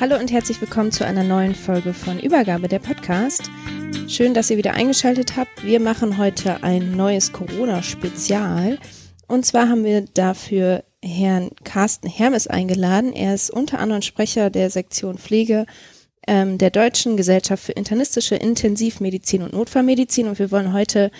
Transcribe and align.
Hallo 0.00 0.16
und 0.16 0.32
herzlich 0.32 0.58
willkommen 0.62 0.92
zu 0.92 1.04
einer 1.04 1.22
neuen 1.22 1.54
Folge 1.54 1.92
von 1.92 2.18
Übergabe 2.18 2.68
der 2.68 2.78
Podcast. 2.78 3.50
Schön, 4.08 4.32
dass 4.32 4.48
ihr 4.48 4.56
wieder 4.56 4.72
eingeschaltet 4.72 5.36
habt. 5.36 5.62
Wir 5.62 5.78
machen 5.78 6.16
heute 6.16 6.62
ein 6.62 6.96
neues 6.96 7.32
Corona-Spezial. 7.32 8.78
Und 9.28 9.44
zwar 9.44 9.68
haben 9.68 9.84
wir 9.84 10.06
dafür 10.14 10.84
Herrn 11.04 11.50
Carsten 11.64 12.08
Hermes 12.08 12.46
eingeladen. 12.46 13.12
Er 13.12 13.34
ist 13.34 13.50
unter 13.50 13.78
anderem 13.78 14.00
Sprecher 14.00 14.48
der 14.48 14.70
Sektion 14.70 15.18
Pflege 15.18 15.66
ähm, 16.26 16.56
der 16.56 16.70
Deutschen 16.70 17.18
Gesellschaft 17.18 17.62
für 17.62 17.72
internistische 17.72 18.36
Intensivmedizin 18.36 19.42
und 19.42 19.52
Notfallmedizin. 19.52 20.28
Und 20.28 20.38
wir 20.38 20.50
wollen 20.50 20.72
heute 20.72 21.10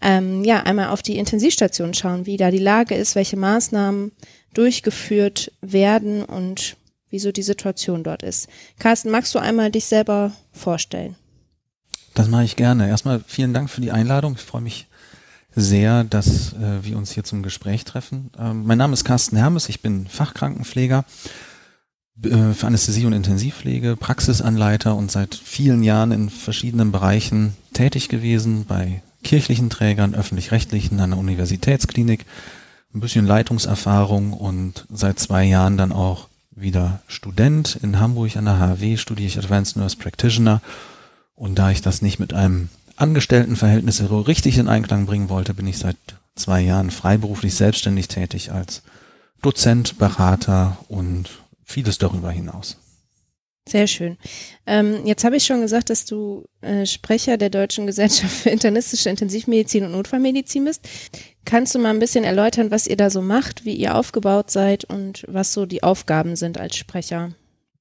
ähm, 0.00 0.42
ja 0.42 0.62
einmal 0.62 0.88
auf 0.88 1.02
die 1.02 1.18
Intensivstation 1.18 1.92
schauen, 1.92 2.24
wie 2.24 2.38
da 2.38 2.50
die 2.50 2.56
Lage 2.56 2.94
ist, 2.94 3.14
welche 3.14 3.36
Maßnahmen 3.36 4.12
durchgeführt 4.54 5.52
werden 5.60 6.24
und 6.24 6.78
wieso 7.16 7.32
die 7.32 7.42
Situation 7.42 8.04
dort 8.04 8.22
ist. 8.22 8.46
Carsten, 8.78 9.10
magst 9.10 9.34
du 9.34 9.38
einmal 9.38 9.70
dich 9.70 9.86
selber 9.86 10.32
vorstellen? 10.52 11.16
Das 12.12 12.28
mache 12.28 12.44
ich 12.44 12.56
gerne. 12.56 12.88
Erstmal 12.88 13.24
vielen 13.26 13.54
Dank 13.54 13.70
für 13.70 13.80
die 13.80 13.90
Einladung. 13.90 14.34
Ich 14.36 14.42
freue 14.42 14.60
mich 14.60 14.86
sehr, 15.54 16.04
dass 16.04 16.52
äh, 16.52 16.84
wir 16.84 16.98
uns 16.98 17.12
hier 17.12 17.24
zum 17.24 17.42
Gespräch 17.42 17.84
treffen. 17.84 18.30
Ähm, 18.38 18.66
mein 18.66 18.76
Name 18.76 18.92
ist 18.92 19.04
Carsten 19.04 19.38
Hermes, 19.38 19.70
ich 19.70 19.80
bin 19.80 20.06
Fachkrankenpfleger 20.06 21.06
äh, 22.22 22.52
für 22.52 22.66
Anästhesie 22.66 23.06
und 23.06 23.14
Intensivpflege, 23.14 23.96
Praxisanleiter 23.96 24.94
und 24.94 25.10
seit 25.10 25.34
vielen 25.34 25.82
Jahren 25.82 26.12
in 26.12 26.28
verschiedenen 26.28 26.92
Bereichen 26.92 27.56
tätig 27.72 28.10
gewesen, 28.10 28.66
bei 28.66 29.02
kirchlichen 29.24 29.70
Trägern, 29.70 30.14
öffentlich-rechtlichen, 30.14 31.00
an 31.00 31.10
der 31.10 31.18
Universitätsklinik, 31.18 32.26
ein 32.94 33.00
bisschen 33.00 33.26
Leitungserfahrung 33.26 34.34
und 34.34 34.86
seit 34.90 35.18
zwei 35.18 35.44
Jahren 35.44 35.78
dann 35.78 35.92
auch 35.92 36.28
wieder 36.56 37.00
Student 37.06 37.78
in 37.82 38.00
Hamburg 38.00 38.36
an 38.36 38.46
der 38.46 38.58
HW, 38.58 38.96
studiere 38.96 39.28
ich 39.28 39.38
Advanced 39.38 39.76
Nurse 39.76 39.96
Practitioner. 39.96 40.62
Und 41.36 41.56
da 41.56 41.70
ich 41.70 41.82
das 41.82 42.02
nicht 42.02 42.18
mit 42.18 42.32
einem 42.32 42.70
Angestelltenverhältnis 42.96 44.02
richtig 44.10 44.58
in 44.58 44.68
Einklang 44.68 45.06
bringen 45.06 45.28
wollte, 45.28 45.52
bin 45.54 45.66
ich 45.66 45.78
seit 45.78 45.96
zwei 46.34 46.62
Jahren 46.62 46.90
freiberuflich 46.90 47.54
selbstständig 47.54 48.08
tätig 48.08 48.52
als 48.52 48.82
Dozent, 49.42 49.98
Berater 49.98 50.78
und 50.88 51.28
vieles 51.64 51.98
darüber 51.98 52.30
hinaus. 52.30 52.78
Sehr 53.68 53.88
schön. 53.88 54.16
Ähm, 54.64 55.04
jetzt 55.04 55.24
habe 55.24 55.36
ich 55.36 55.44
schon 55.44 55.60
gesagt, 55.60 55.90
dass 55.90 56.04
du 56.04 56.44
äh, 56.60 56.86
Sprecher 56.86 57.36
der 57.36 57.50
Deutschen 57.50 57.86
Gesellschaft 57.86 58.32
für 58.32 58.50
internistische 58.50 59.10
Intensivmedizin 59.10 59.84
und 59.84 59.92
Notfallmedizin 59.92 60.64
bist. 60.64 60.88
Kannst 61.44 61.74
du 61.74 61.80
mal 61.80 61.90
ein 61.90 61.98
bisschen 61.98 62.22
erläutern, 62.22 62.70
was 62.70 62.86
ihr 62.86 62.96
da 62.96 63.10
so 63.10 63.22
macht, 63.22 63.64
wie 63.64 63.74
ihr 63.74 63.96
aufgebaut 63.96 64.52
seid 64.52 64.84
und 64.84 65.24
was 65.28 65.52
so 65.52 65.66
die 65.66 65.82
Aufgaben 65.82 66.36
sind 66.36 66.58
als 66.58 66.76
Sprecher? 66.76 67.32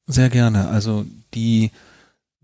Sehr 0.07 0.29
gerne. 0.29 0.69
Also 0.69 1.05
die 1.35 1.69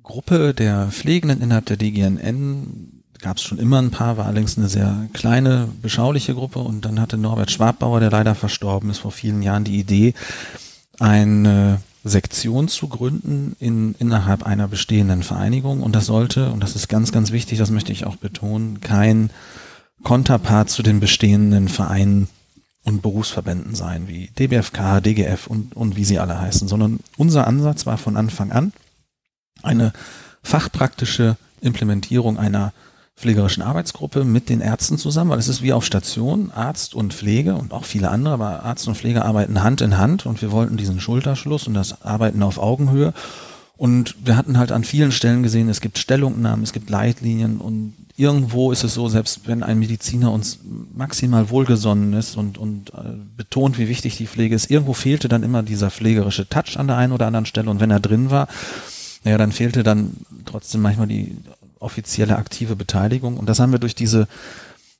Gruppe 0.03 0.53
der 0.53 0.90
Pflegenden 0.91 1.41
innerhalb 1.41 1.66
der 1.66 1.78
DGNN 1.78 3.03
gab 3.22 3.38
es 3.38 3.44
schon 3.44 3.59
immer 3.59 3.79
ein 3.81 3.91
paar, 3.91 4.18
war 4.18 4.25
allerdings 4.25 4.58
eine 4.58 4.68
sehr 4.68 5.08
kleine, 5.13 5.69
beschauliche 5.81 6.34
Gruppe 6.34 6.59
und 6.59 6.85
dann 6.85 7.00
hatte 7.00 7.18
Norbert 7.18 7.52
Schwabbauer, 7.52 8.00
der 8.00 8.09
leider 8.09 8.35
verstorben 8.35 8.90
ist, 8.90 9.00
vor 9.00 9.12
vielen 9.12 9.44
Jahren 9.44 9.63
die 9.63 9.79
Idee, 9.79 10.13
eine 11.00 11.79
Sektion 12.04 12.68
zu 12.68 12.88
gründen 12.88 13.56
in, 13.60 13.96
innerhalb 14.00 14.44
einer 14.44 14.68
bestehenden 14.68 15.24
Vereinigung. 15.24 15.84
Und 15.84 15.96
das 15.96 16.08
sollte, 16.08 16.52
und 16.52 16.62
das 16.62 16.76
ist 16.76 16.88
ganz, 16.88 17.12
ganz 17.12 17.32
wichtig, 17.32 17.60
das 17.60 17.70
möchte 17.70 17.92
ich 17.92 18.06
auch 18.06 18.16
betonen, 18.16 18.82
kein 18.82 19.30
Konterpart 20.04 20.70
zu 20.70 20.82
den 20.82 21.00
bestehenden 21.00 21.70
Vereinen 21.70 22.28
und 22.84 23.04
Berufsverbänden 23.04 23.76
sein, 23.76 24.08
wie 24.08 24.28
DBFK, 24.40 25.02
DGF 25.02 25.46
und, 25.46 25.76
und 25.76 25.96
wie 25.96 26.06
sie 26.06 26.18
alle 26.18 26.40
heißen, 26.40 26.68
sondern 26.68 27.00
unser 27.18 27.46
Ansatz 27.46 27.86
war 27.86 28.00
von 28.00 28.18
Anfang 28.18 28.52
an 28.52 28.74
eine 29.62 29.94
fachpraktische 30.42 31.38
Implementierung 31.62 32.40
einer 32.40 32.74
pflegerischen 33.16 33.62
Arbeitsgruppe 33.62 34.24
mit 34.24 34.50
den 34.50 34.62
Ärzten 34.62 34.98
zusammen, 34.98 35.30
weil 35.30 35.40
es 35.40 35.48
ist 35.48 35.62
wie 35.62 35.74
auf 35.74 35.86
Station, 35.86 36.52
Arzt 36.52 36.96
und 36.96 37.14
Pflege 37.14 37.56
und 37.56 37.74
auch 37.74 37.86
viele 37.86 38.10
andere, 38.10 38.34
aber 38.34 38.64
Arzt 38.64 38.88
und 38.88 38.96
Pflege 38.96 39.24
arbeiten 39.24 39.64
Hand 39.64 39.82
in 39.82 39.98
Hand 39.98 40.26
und 40.26 40.42
wir 40.42 40.52
wollten 40.52 40.78
diesen 40.78 41.00
Schulterschluss 41.00 41.68
und 41.68 41.74
das 41.74 42.02
Arbeiten 42.02 42.42
auf 42.44 42.58
Augenhöhe. 42.58 43.14
Und 43.78 44.16
wir 44.24 44.38
hatten 44.38 44.60
halt 44.60 44.72
an 44.72 44.84
vielen 44.84 45.12
Stellen 45.12 45.42
gesehen, 45.42 45.68
es 45.68 45.82
gibt 45.82 45.98
Stellungnahmen, 45.98 46.64
es 46.64 46.72
gibt 46.72 46.92
Leitlinien 46.92 47.58
und 47.58 47.94
irgendwo 48.16 48.72
ist 48.72 48.84
es 48.84 48.94
so, 48.94 49.10
selbst 49.10 49.48
wenn 49.48 49.64
ein 49.64 49.80
Mediziner 49.80 50.32
uns 50.32 50.60
maximal 50.94 51.50
wohlgesonnen 51.50 52.14
ist 52.14 52.38
und, 52.38 52.60
und 52.60 52.94
äh, 52.94 53.18
betont, 53.36 53.80
wie 53.80 53.88
wichtig 53.88 54.18
die 54.18 54.28
Pflege 54.28 54.54
ist, 54.56 54.70
irgendwo 54.70 54.94
fehlte 54.94 55.30
dann 55.30 55.42
immer 55.42 55.64
dieser 55.64 55.90
pflegerische 55.90 56.48
Touch 56.48 56.78
an 56.78 56.88
der 56.88 56.98
einen 56.98 57.14
oder 57.14 57.26
anderen 57.26 57.48
Stelle 57.48 57.72
und 57.72 57.80
wenn 57.80 57.90
er 57.90 58.00
drin 58.00 58.30
war, 58.30 58.48
naja, 59.24 59.40
dann 59.40 59.52
fehlte 59.52 59.82
dann 59.82 60.12
trotzdem 60.46 60.82
manchmal 60.82 61.08
die 61.08 61.36
offizielle 61.81 62.38
aktive 62.38 62.75
Beteiligung. 62.75 63.38
Und 63.38 63.47
das 63.47 63.59
haben 63.59 63.72
wir 63.72 63.80
durch 63.80 63.96
diese 63.96 64.28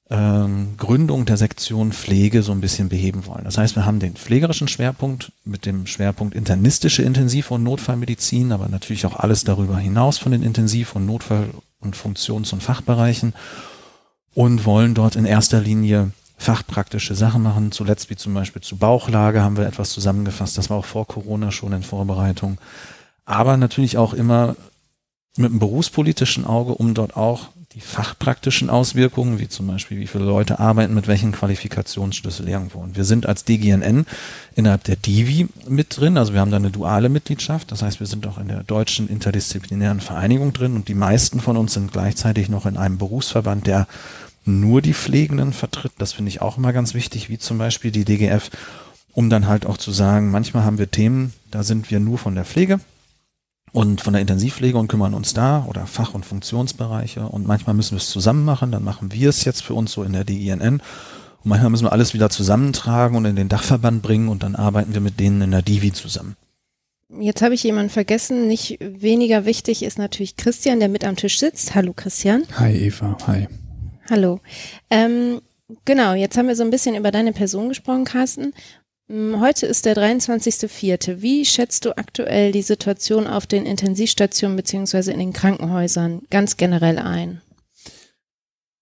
ähm, 0.10 0.74
Gründung 0.78 1.26
der 1.26 1.38
Sektion 1.38 1.94
Pflege 1.94 2.44
so 2.44 2.52
ein 2.52 2.60
bisschen 2.60 2.90
beheben 2.90 3.26
wollen. 3.26 3.46
Das 3.46 3.58
heißt, 3.58 3.76
wir 3.78 3.86
haben 3.86 4.00
den 4.00 4.16
pflegerischen 4.16 4.68
Schwerpunkt 4.68 5.32
mit 5.46 5.66
dem 5.66 5.88
Schwerpunkt 5.88 6.36
internistische 6.36 7.02
Intensiv- 7.02 7.52
und 7.52 7.64
Notfallmedizin, 7.64 8.52
aber 8.52 8.68
natürlich 8.68 9.06
auch 9.06 9.16
alles 9.16 9.46
darüber 9.46 9.78
hinaus 9.78 10.18
von 10.18 10.34
den 10.34 10.44
Intensiv- 10.44 10.96
und 10.96 11.06
Notfall- 11.06 11.52
und 11.80 11.96
Funktions- 11.96 12.52
und 12.52 12.62
Fachbereichen 12.62 13.34
und 14.34 14.66
wollen 14.66 14.94
dort 14.94 15.16
in 15.16 15.26
erster 15.26 15.62
Linie 15.62 16.12
fachpraktische 16.38 17.16
Sachen 17.16 17.44
machen. 17.44 17.72
Zuletzt 17.72 18.10
wie 18.10 18.16
zum 18.16 18.34
Beispiel 18.34 18.62
zu 18.62 18.78
Bauchlage 18.78 19.42
haben 19.42 19.58
wir 19.58 19.66
etwas 19.66 19.92
zusammengefasst. 19.92 20.58
Das 20.58 20.70
war 20.70 20.78
auch 20.78 20.86
vor 20.86 21.08
Corona 21.08 21.52
schon 21.52 21.72
in 21.72 21.84
Vorbereitung. 21.84 22.58
Aber 23.26 23.56
natürlich 23.56 23.98
auch 23.98 24.14
immer 24.14 24.56
mit 25.38 25.52
einem 25.52 25.60
berufspolitischen 25.60 26.46
Auge, 26.46 26.76
um 26.76 26.94
dort 26.94 27.16
auch 27.16 27.50
die 27.74 27.80
fachpraktischen 27.80 28.70
Auswirkungen, 28.70 29.40
wie 29.40 29.48
zum 29.48 29.68
Beispiel, 29.68 29.98
wie 29.98 30.08
viele 30.08 30.26
Leute 30.26 30.60
arbeiten 30.60 30.94
mit 30.94 31.08
welchen 31.08 31.32
Qualifikationsschlüssel 31.32 32.50
irgendwo. 32.50 32.80
Und 32.80 32.98
wir 32.98 33.06
sind 33.06 33.26
als 33.26 33.46
DGNN 33.46 34.06
innerhalb 34.56 34.84
der 34.84 34.98
DIVI 34.98 35.48
mit 35.70 35.98
drin, 35.98 36.18
also 36.18 36.34
wir 36.34 36.42
haben 36.42 36.52
da 36.52 36.58
eine 36.58 36.72
duale 36.72 37.08
Mitgliedschaft, 37.08 37.72
das 37.72 37.82
heißt, 37.82 38.02
wir 38.02 38.08
sind 38.08 38.28
auch 38.28 38.38
in 38.40 38.50
der 38.50 38.64
deutschen 38.64 39.08
interdisziplinären 39.08 40.02
Vereinigung 40.02 40.52
drin 40.52 40.76
und 40.76 40.90
die 40.90 40.96
meisten 40.96 41.40
von 41.40 41.56
uns 41.56 41.74
sind 41.74 41.94
gleichzeitig 41.94 42.50
noch 42.50 42.66
in 42.66 42.76
einem 42.76 42.98
Berufsverband, 42.98 43.68
der 43.68 43.88
nur 44.44 44.82
die 44.82 44.94
Pflegenden 44.94 45.54
vertritt. 45.54 45.94
Das 45.98 46.12
finde 46.14 46.30
ich 46.30 46.42
auch 46.42 46.58
immer 46.58 46.74
ganz 46.74 46.94
wichtig, 46.94 47.30
wie 47.30 47.38
zum 47.38 47.58
Beispiel 47.58 47.92
die 47.92 48.04
DGF, 48.04 48.50
um 49.14 49.30
dann 49.30 49.48
halt 49.48 49.66
auch 49.66 49.78
zu 49.78 49.92
sagen, 49.92 50.30
manchmal 50.30 50.66
haben 50.66 50.78
wir 50.78 50.92
Themen, 50.92 51.32
da 51.52 51.64
sind 51.64 51.90
wir 51.90 52.02
nur 52.02 52.18
von 52.18 52.36
der 52.36 52.44
Pflege 52.44 52.82
und 53.72 54.02
von 54.02 54.14
der 54.14 54.22
Intensivpflege 54.22 54.78
und 54.78 54.88
kümmern 54.88 55.14
uns 55.14 55.34
da 55.34 55.66
oder 55.70 55.88
Fach- 55.88 56.14
und 56.14 56.26
Funktionsbereiche 56.26 57.22
und 57.22 57.48
manchmal 57.48 57.76
müssen 57.76 57.92
wir 57.92 58.02
es 58.02 58.10
zusammen 58.10 58.44
machen, 58.44 58.72
dann 58.72 58.84
machen 58.84 59.12
wir 59.12 59.30
es 59.30 59.46
jetzt 59.46 59.64
für 59.64 59.74
uns 59.74 59.92
so 59.94 60.04
in 60.04 60.14
der 60.14 60.24
DINN 60.24 60.60
und 60.62 60.82
manchmal 61.44 61.70
müssen 61.70 61.86
wir 61.86 61.92
alles 61.92 62.14
wieder 62.14 62.30
zusammentragen 62.30 63.16
und 63.18 63.26
in 63.26 63.36
den 63.36 63.50
Dachverband 63.50 64.02
bringen 64.02 64.28
und 64.28 64.44
dann 64.44 64.56
arbeiten 64.56 64.94
wir 64.94 65.02
mit 65.02 65.20
denen 65.20 65.42
in 65.42 65.52
der 65.52 65.62
Divi 65.62 65.92
zusammen. 65.94 66.36
Jetzt 67.20 67.42
habe 67.42 67.54
ich 67.54 67.64
jemanden 67.64 67.90
vergessen. 67.90 68.48
Nicht 68.48 68.78
weniger 68.80 69.46
wichtig 69.46 69.84
ist 69.84 69.98
natürlich 69.98 70.38
Christian, 70.38 70.80
der 70.80 70.88
mit 70.88 71.04
am 71.04 71.18
Tisch 71.18 71.40
sitzt. 71.40 71.76
Hallo 71.76 71.94
Christian. 71.94 72.44
Hi 72.58 72.72
Eva, 72.72 73.18
hi. 73.28 73.48
Hallo. 74.10 74.40
Ähm, 74.90 75.42
genau, 75.84 76.14
jetzt 76.14 76.38
haben 76.38 76.48
wir 76.48 76.56
so 76.56 76.64
ein 76.64 76.72
bisschen 76.72 76.96
über 76.96 77.12
deine 77.12 77.34
Person 77.34 77.70
gesprochen, 77.70 78.06
Carsten. 78.06 78.54
Mm, 79.12 79.42
heute 79.42 79.66
ist 79.66 79.86
der 79.86 79.96
23.04. 79.96 81.22
Wie 81.22 81.44
schätzt 81.44 81.84
du 81.84 81.98
aktuell 81.98 82.54
die 82.54 82.62
Situation 82.62 83.28
auf 83.28 83.46
den 83.46 83.66
Intensivstationen 83.66 84.56
beziehungsweise 84.56 85.12
in 85.12 85.20
den 85.20 85.34
Krankenhäusern 85.34 86.22
ganz 86.30 86.56
generell 86.56 86.98
ein? 86.98 87.42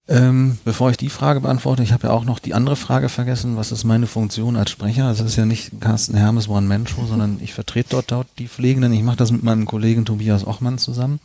Ähm, 0.07 0.59
bevor 0.65 0.91
ich 0.91 0.97
die 0.97 1.09
Frage 1.09 1.41
beantworte, 1.41 1.81
ich 1.81 1.93
habe 1.93 2.07
ja 2.07 2.13
auch 2.13 2.25
noch 2.25 2.39
die 2.39 2.53
andere 2.53 2.75
Frage 2.75 3.09
vergessen, 3.09 3.57
was 3.57 3.71
ist 3.71 3.83
meine 3.83 4.07
Funktion 4.07 4.55
als 4.55 4.69
Sprecher? 4.69 5.05
Also 5.05 5.23
es 5.23 5.31
ist 5.31 5.37
ja 5.37 5.45
nicht 5.45 5.81
Carsten 5.81 6.15
Hermes 6.15 6.47
One-Man-Show, 6.47 7.05
sondern 7.07 7.39
ich 7.41 7.53
vertrete 7.53 7.89
dort, 7.91 8.11
dort 8.11 8.27
die 8.37 8.47
Pflegenden. 8.47 8.93
Ich 8.93 9.03
mache 9.03 9.17
das 9.17 9.31
mit 9.31 9.43
meinem 9.43 9.65
Kollegen 9.65 10.05
Tobias 10.05 10.45
Ochmann 10.45 10.77
zusammen. 10.77 11.19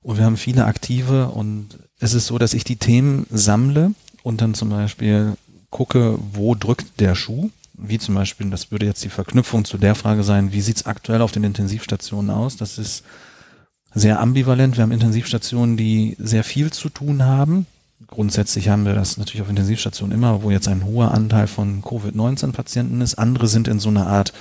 Und 0.00 0.16
wir 0.16 0.24
haben 0.24 0.36
viele 0.36 0.64
Aktive 0.64 1.28
und 1.28 1.78
es 1.98 2.14
ist 2.14 2.26
so, 2.26 2.38
dass 2.38 2.54
ich 2.54 2.62
die 2.62 2.76
Themen 2.76 3.26
sammle 3.30 3.92
und 4.22 4.40
dann 4.40 4.54
zum 4.54 4.70
Beispiel 4.70 5.34
gucke, 5.70 6.18
wo 6.32 6.54
drückt 6.54 7.00
der 7.00 7.16
Schuh 7.16 7.50
wie 7.78 7.98
zum 7.98 8.14
Beispiel, 8.14 8.50
das 8.50 8.70
würde 8.70 8.86
jetzt 8.86 9.04
die 9.04 9.08
Verknüpfung 9.08 9.64
zu 9.64 9.78
der 9.78 9.94
Frage 9.94 10.22
sein, 10.22 10.52
wie 10.52 10.60
sieht's 10.60 10.86
aktuell 10.86 11.22
auf 11.22 11.32
den 11.32 11.44
Intensivstationen 11.44 12.30
aus? 12.30 12.56
Das 12.56 12.78
ist 12.78 13.04
sehr 13.94 14.20
ambivalent. 14.20 14.76
Wir 14.76 14.82
haben 14.82 14.92
Intensivstationen, 14.92 15.76
die 15.76 16.16
sehr 16.18 16.44
viel 16.44 16.72
zu 16.72 16.88
tun 16.88 17.24
haben. 17.24 17.66
Grundsätzlich 18.06 18.68
haben 18.68 18.84
wir 18.84 18.94
das 18.94 19.16
natürlich 19.16 19.42
auf 19.42 19.48
Intensivstationen 19.48 20.16
immer, 20.16 20.42
wo 20.42 20.50
jetzt 20.50 20.68
ein 20.68 20.84
hoher 20.84 21.12
Anteil 21.12 21.46
von 21.46 21.82
Covid-19-Patienten 21.82 23.00
ist. 23.00 23.14
Andere 23.14 23.48
sind 23.48 23.68
in 23.68 23.80
so 23.80 23.88
einer 23.88 24.06
Art 24.06 24.32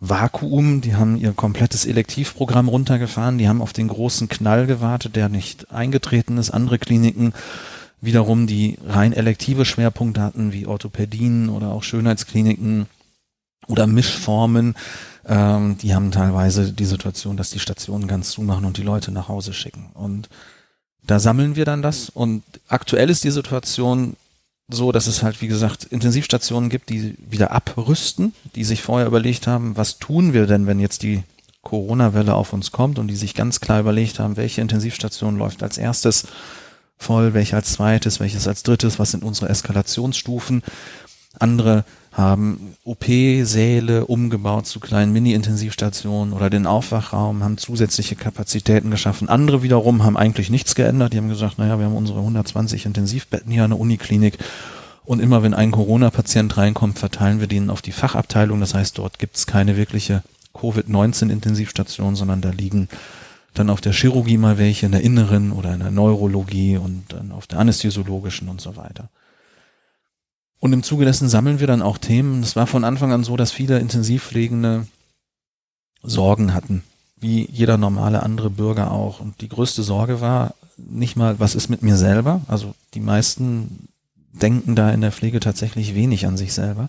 Vakuum, 0.00 0.82
die 0.82 0.94
haben 0.94 1.16
ihr 1.16 1.32
komplettes 1.32 1.86
Elektivprogramm 1.86 2.68
runtergefahren, 2.68 3.38
die 3.38 3.48
haben 3.48 3.62
auf 3.62 3.72
den 3.72 3.88
großen 3.88 4.28
Knall 4.28 4.66
gewartet, 4.66 5.16
der 5.16 5.28
nicht 5.28 5.70
eingetreten 5.72 6.36
ist. 6.36 6.50
Andere 6.50 6.78
Kliniken 6.78 7.32
wiederum 8.00 8.46
die 8.46 8.78
rein 8.86 9.12
elektive 9.12 9.64
Schwerpunkte 9.64 10.20
hatten, 10.20 10.52
wie 10.52 10.66
Orthopädien 10.66 11.48
oder 11.48 11.68
auch 11.68 11.82
Schönheitskliniken 11.82 12.86
oder 13.68 13.86
Mischformen, 13.86 14.74
ähm, 15.26 15.76
die 15.78 15.94
haben 15.94 16.12
teilweise 16.12 16.72
die 16.72 16.84
Situation, 16.84 17.36
dass 17.36 17.50
die 17.50 17.58
Stationen 17.58 18.06
ganz 18.06 18.30
zumachen 18.30 18.64
und 18.64 18.76
die 18.76 18.82
Leute 18.82 19.10
nach 19.10 19.28
Hause 19.28 19.52
schicken. 19.52 19.90
Und 19.94 20.28
da 21.02 21.18
sammeln 21.18 21.56
wir 21.56 21.64
dann 21.64 21.82
das. 21.82 22.08
Und 22.10 22.42
aktuell 22.68 23.10
ist 23.10 23.24
die 23.24 23.30
Situation 23.30 24.16
so, 24.68 24.90
dass 24.92 25.06
es 25.06 25.22
halt, 25.22 25.40
wie 25.40 25.46
gesagt, 25.46 25.84
Intensivstationen 25.84 26.70
gibt, 26.70 26.90
die 26.90 27.16
wieder 27.18 27.52
abrüsten, 27.52 28.34
die 28.54 28.64
sich 28.64 28.82
vorher 28.82 29.06
überlegt 29.06 29.46
haben, 29.46 29.76
was 29.76 29.98
tun 29.98 30.32
wir 30.32 30.46
denn, 30.46 30.66
wenn 30.66 30.80
jetzt 30.80 31.02
die 31.02 31.22
Corona-Welle 31.62 32.34
auf 32.34 32.52
uns 32.52 32.72
kommt 32.72 32.98
und 32.98 33.08
die 33.08 33.16
sich 33.16 33.34
ganz 33.34 33.60
klar 33.60 33.80
überlegt 33.80 34.18
haben, 34.18 34.36
welche 34.36 34.60
Intensivstation 34.60 35.36
läuft 35.38 35.62
als 35.62 35.78
erstes 35.78 36.26
voll, 36.98 37.34
welche 37.34 37.56
als 37.56 37.72
zweites, 37.72 38.20
welches 38.20 38.48
als 38.48 38.62
drittes, 38.62 38.98
was 38.98 39.10
sind 39.10 39.24
unsere 39.24 39.48
Eskalationsstufen. 39.48 40.62
Andere 41.38 41.84
haben 42.12 42.74
OP-Säle 42.84 44.06
umgebaut 44.06 44.66
zu 44.66 44.80
kleinen 44.80 45.12
Mini-Intensivstationen 45.12 46.32
oder 46.32 46.48
den 46.48 46.66
Aufwachraum, 46.66 47.44
haben 47.44 47.58
zusätzliche 47.58 48.16
Kapazitäten 48.16 48.90
geschaffen. 48.90 49.28
Andere 49.28 49.62
wiederum 49.62 50.02
haben 50.02 50.16
eigentlich 50.16 50.48
nichts 50.48 50.74
geändert. 50.74 51.12
Die 51.12 51.18
haben 51.18 51.28
gesagt, 51.28 51.58
naja, 51.58 51.78
wir 51.78 51.86
haben 51.86 51.96
unsere 51.96 52.20
120 52.20 52.86
Intensivbetten 52.86 53.52
hier 53.52 53.64
an 53.64 53.70
der 53.70 53.80
Uniklinik 53.80 54.38
und 55.04 55.20
immer 55.20 55.42
wenn 55.42 55.54
ein 55.54 55.70
Corona-Patient 55.70 56.56
reinkommt, 56.56 56.98
verteilen 56.98 57.38
wir 57.38 57.46
den 57.46 57.70
auf 57.70 57.80
die 57.80 57.92
Fachabteilung. 57.92 58.60
Das 58.60 58.74
heißt, 58.74 58.98
dort 58.98 59.18
gibt 59.18 59.36
es 59.36 59.46
keine 59.46 59.76
wirkliche 59.76 60.22
Covid-19-Intensivstation, 60.54 62.16
sondern 62.16 62.40
da 62.40 62.50
liegen 62.50 62.88
dann 63.58 63.70
auf 63.70 63.80
der 63.80 63.92
Chirurgie 63.92 64.38
mal 64.38 64.58
welche, 64.58 64.86
in 64.86 64.92
der 64.92 65.02
Inneren 65.02 65.52
oder 65.52 65.74
in 65.74 65.80
der 65.80 65.90
Neurologie 65.90 66.76
und 66.76 67.04
dann 67.08 67.32
auf 67.32 67.46
der 67.46 67.58
anästhesiologischen 67.58 68.48
und 68.48 68.60
so 68.60 68.76
weiter. 68.76 69.08
Und 70.58 70.72
im 70.72 70.82
Zuge 70.82 71.04
dessen 71.04 71.28
sammeln 71.28 71.60
wir 71.60 71.66
dann 71.66 71.82
auch 71.82 71.98
Themen. 71.98 72.42
Es 72.42 72.56
war 72.56 72.66
von 72.66 72.84
Anfang 72.84 73.12
an 73.12 73.24
so, 73.24 73.36
dass 73.36 73.52
viele 73.52 73.78
Intensivpflegende 73.78 74.86
Sorgen 76.02 76.54
hatten, 76.54 76.82
wie 77.16 77.48
jeder 77.50 77.76
normale 77.76 78.22
andere 78.22 78.50
Bürger 78.50 78.90
auch. 78.90 79.20
Und 79.20 79.40
die 79.40 79.48
größte 79.48 79.82
Sorge 79.82 80.20
war 80.20 80.54
nicht 80.76 81.16
mal, 81.16 81.38
was 81.38 81.54
ist 81.54 81.68
mit 81.68 81.82
mir 81.82 81.96
selber? 81.96 82.40
Also 82.48 82.74
die 82.94 83.00
meisten 83.00 83.88
denken 84.32 84.74
da 84.74 84.90
in 84.90 85.00
der 85.00 85.12
Pflege 85.12 85.40
tatsächlich 85.40 85.94
wenig 85.94 86.26
an 86.26 86.36
sich 86.36 86.52
selber, 86.52 86.88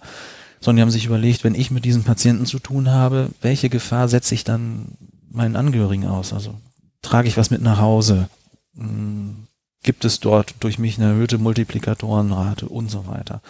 sondern 0.60 0.78
die 0.78 0.82
haben 0.84 0.92
sich 0.92 1.06
überlegt, 1.06 1.44
wenn 1.44 1.56
ich 1.56 1.72
mit 1.72 1.86
diesen 1.86 2.04
Patienten 2.04 2.46
zu 2.46 2.60
tun 2.60 2.90
habe, 2.90 3.30
welche 3.42 3.70
Gefahr 3.70 4.10
setze 4.10 4.34
ich 4.34 4.44
dann 4.44 4.88
meinen 5.30 5.56
Angehörigen 5.56 6.06
aus? 6.06 6.34
Also 6.34 6.56
trage 7.02 7.28
ich 7.28 7.38
was 7.38 7.52
mit 7.52 7.62
nach 7.62 7.80
Hause? 7.80 8.30
Hm, 8.76 9.48
gibt 9.84 10.06
es 10.06 10.20
dort 10.20 10.56
durch 10.60 10.80
mich 10.80 10.98
eine 10.98 11.12
erhöhte 11.12 11.38
Multiplikatorenrate 11.38 12.68
und 12.68 12.90
so 12.90 13.08
weiter? 13.08 13.42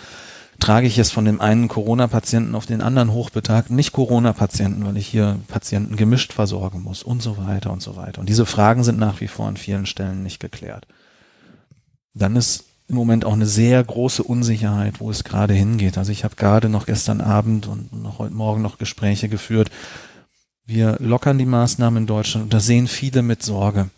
Trage 0.59 0.88
ich 0.88 0.97
es 0.97 1.12
von 1.12 1.25
dem 1.25 1.39
einen 1.39 1.68
Corona-Patienten 1.68 2.56
auf 2.56 2.65
den 2.65 2.81
anderen 2.81 3.13
hochbetagten 3.13 3.75
Nicht-Corona-Patienten, 3.75 4.85
weil 4.85 4.97
ich 4.97 5.07
hier 5.07 5.39
Patienten 5.47 5.97
gemischt 5.97 6.33
versorgen 6.33 6.81
muss 6.81 7.03
und 7.03 7.21
so 7.21 7.38
weiter 7.38 7.71
und 7.71 7.81
so 7.81 7.95
weiter. 7.95 8.19
Und 8.19 8.27
diese 8.27 8.47
Fragen 8.47 8.83
sind 8.83 8.97
nach 8.97 9.21
wie 9.21 9.27
vor 9.27 9.47
an 9.47 9.57
vielen 9.57 9.85
Stellen 9.85 10.23
nicht 10.23 10.39
geklärt. 10.39 10.88
Dann 12.15 12.35
ist 12.35 12.65
im 12.88 12.95
Moment 12.95 13.25
auch 13.25 13.33
eine 13.33 13.45
sehr 13.45 13.83
große 13.83 14.23
Unsicherheit, 14.23 15.00
wo 15.00 15.12
es 15.12 15.23
gerade 15.23 15.53
hingeht. 15.53 15.97
Also 15.97 16.12
ich 16.12 16.23
habe 16.23 16.35
gerade 16.35 16.69
noch 16.69 16.85
gestern 16.88 17.21
Abend 17.21 17.68
und 17.68 17.94
noch 17.94 18.18
heute 18.18 18.33
Morgen 18.33 18.62
noch 18.62 18.77
Gespräche 18.80 19.30
geführt 19.30 19.69
wir 20.68 20.98
lockern 21.00 21.38
die 21.38 21.46
Maßnahmen 21.46 22.04
in 22.04 22.08
Deutschland 22.08 22.44
und 22.44 22.54
da 22.54 22.60
sehen 22.60 22.88
viele 22.88 23.22
mit 23.22 23.42
Sorge. 23.42 23.90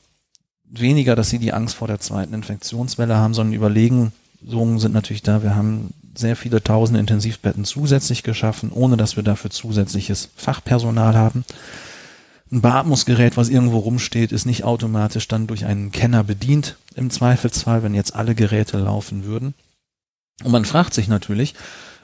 Weniger, 0.69 1.15
dass 1.15 1.31
sie 1.31 1.39
die 1.39 1.51
Angst 1.51 1.75
vor 1.75 1.87
der 1.87 1.99
zweiten 1.99 2.33
Infektionswelle 2.33 3.17
haben, 3.17 3.33
sondern 3.33 3.55
Überlegungen 3.55 4.11
sind 4.79 4.93
natürlich 4.93 5.23
da. 5.23 5.41
Wir 5.41 5.55
haben 5.55 5.95
sehr 6.13 6.35
viele 6.35 6.63
tausend 6.63 6.99
Intensivbetten 6.99 7.65
zusätzlich 7.65 8.21
geschaffen, 8.21 8.71
ohne 8.71 8.97
dass 8.97 9.15
wir 9.15 9.23
dafür 9.23 9.49
zusätzliches 9.49 10.29
Fachpersonal 10.35 11.15
haben. 11.15 11.43
Ein 12.51 12.61
Beatmungsgerät, 12.61 13.35
was 13.35 13.49
irgendwo 13.49 13.79
rumsteht, 13.79 14.31
ist 14.31 14.45
nicht 14.45 14.63
automatisch 14.63 15.27
dann 15.27 15.47
durch 15.47 15.65
einen 15.65 15.91
Kenner 15.91 16.23
bedient, 16.23 16.77
im 16.95 17.09
Zweifelsfall, 17.09 17.81
wenn 17.81 17.95
jetzt 17.95 18.15
alle 18.15 18.35
Geräte 18.35 18.77
laufen 18.77 19.23
würden. 19.23 19.55
Und 20.43 20.51
man 20.51 20.65
fragt 20.65 20.93
sich 20.93 21.07
natürlich, 21.07 21.55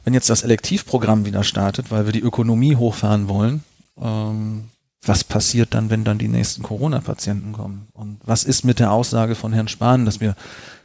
wenn 0.04 0.14
jetzt 0.14 0.30
das 0.30 0.44
Elektivprogramm 0.44 1.26
wieder 1.26 1.44
startet, 1.44 1.92
weil 1.92 2.06
wir 2.06 2.14
die 2.14 2.22
Ökonomie 2.22 2.76
hochfahren 2.76 3.28
wollen, 3.28 3.64
ähm, 4.00 4.66
was 5.02 5.24
passiert 5.24 5.74
dann, 5.74 5.90
wenn 5.90 6.04
dann 6.04 6.18
die 6.18 6.28
nächsten 6.28 6.64
Corona-Patienten 6.64 7.54
kommen? 7.54 7.88
Und 7.94 8.20
was 8.24 8.44
ist 8.44 8.64
mit 8.64 8.80
der 8.80 8.92
Aussage 8.92 9.36
von 9.36 9.54
Herrn 9.54 9.68
Spahn, 9.68 10.06
dass 10.06 10.20
wir 10.20 10.36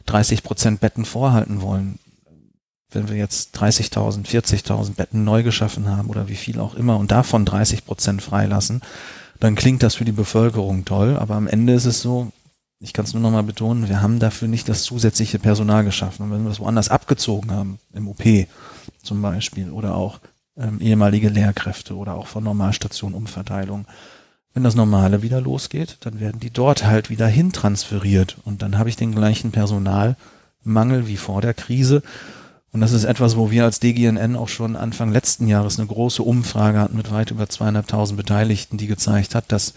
30 0.05 0.43
Prozent 0.43 0.79
Betten 0.79 1.05
vorhalten 1.05 1.61
wollen? 1.61 1.99
Wenn 2.91 3.09
wir 3.09 3.15
jetzt 3.15 3.57
30.000, 3.57 4.25
40.000 4.25 4.95
Betten 4.95 5.23
neu 5.23 5.43
geschaffen 5.43 5.87
haben 5.87 6.09
oder 6.09 6.27
wie 6.27 6.35
viel 6.35 6.59
auch 6.59 6.75
immer 6.75 6.97
und 6.97 7.11
davon 7.11 7.45
30 7.45 7.85
Prozent 7.85 8.21
freilassen, 8.21 8.81
dann 9.39 9.55
klingt 9.55 9.81
das 9.81 9.95
für 9.95 10.05
die 10.05 10.11
Bevölkerung 10.11 10.85
toll, 10.85 11.17
aber 11.17 11.35
am 11.35 11.47
Ende 11.47 11.73
ist 11.73 11.85
es 11.85 12.01
so, 12.01 12.31
ich 12.79 12.93
kann 12.93 13.05
es 13.05 13.13
nur 13.13 13.21
nochmal 13.21 13.43
betonen, 13.43 13.89
wir 13.89 14.01
haben 14.01 14.19
dafür 14.19 14.47
nicht 14.47 14.67
das 14.67 14.83
zusätzliche 14.83 15.39
Personal 15.39 15.83
geschaffen. 15.83 16.23
Und 16.23 16.31
wenn 16.31 16.43
wir 16.43 16.49
das 16.49 16.59
woanders 16.59 16.89
abgezogen 16.89 17.51
haben, 17.51 17.79
im 17.93 18.07
OP 18.07 18.23
zum 19.03 19.21
Beispiel, 19.21 19.69
oder 19.69 19.95
auch 19.95 20.19
ähm, 20.57 20.79
ehemalige 20.79 21.29
Lehrkräfte 21.29 21.95
oder 21.95 22.15
auch 22.15 22.27
von 22.27 22.43
Normalstation 22.43 23.13
Umverteilung. 23.13 23.85
Wenn 24.53 24.63
das 24.63 24.75
Normale 24.75 25.21
wieder 25.21 25.39
losgeht, 25.39 25.97
dann 26.01 26.19
werden 26.19 26.41
die 26.41 26.49
dort 26.49 26.85
halt 26.85 27.09
wieder 27.09 27.27
hintransferiert 27.27 28.37
und 28.43 28.61
dann 28.61 28.77
habe 28.77 28.89
ich 28.89 28.97
den 28.97 29.15
gleichen 29.15 29.51
Personalmangel 29.51 31.07
wie 31.07 31.17
vor 31.17 31.41
der 31.41 31.53
Krise. 31.53 32.03
Und 32.73 32.81
das 32.81 32.91
ist 32.91 33.03
etwas, 33.03 33.37
wo 33.37 33.51
wir 33.51 33.63
als 33.63 33.79
DGNN 33.79 34.35
auch 34.35 34.47
schon 34.47 34.75
Anfang 34.75 35.11
letzten 35.11 35.47
Jahres 35.47 35.77
eine 35.77 35.87
große 35.87 36.23
Umfrage 36.23 36.79
hatten 36.79 36.97
mit 36.97 37.11
weit 37.11 37.31
über 37.31 37.47
zweieinhalbtausend 37.49 38.17
Beteiligten, 38.17 38.77
die 38.77 38.87
gezeigt 38.87 39.35
hat, 39.35 39.51
dass 39.51 39.73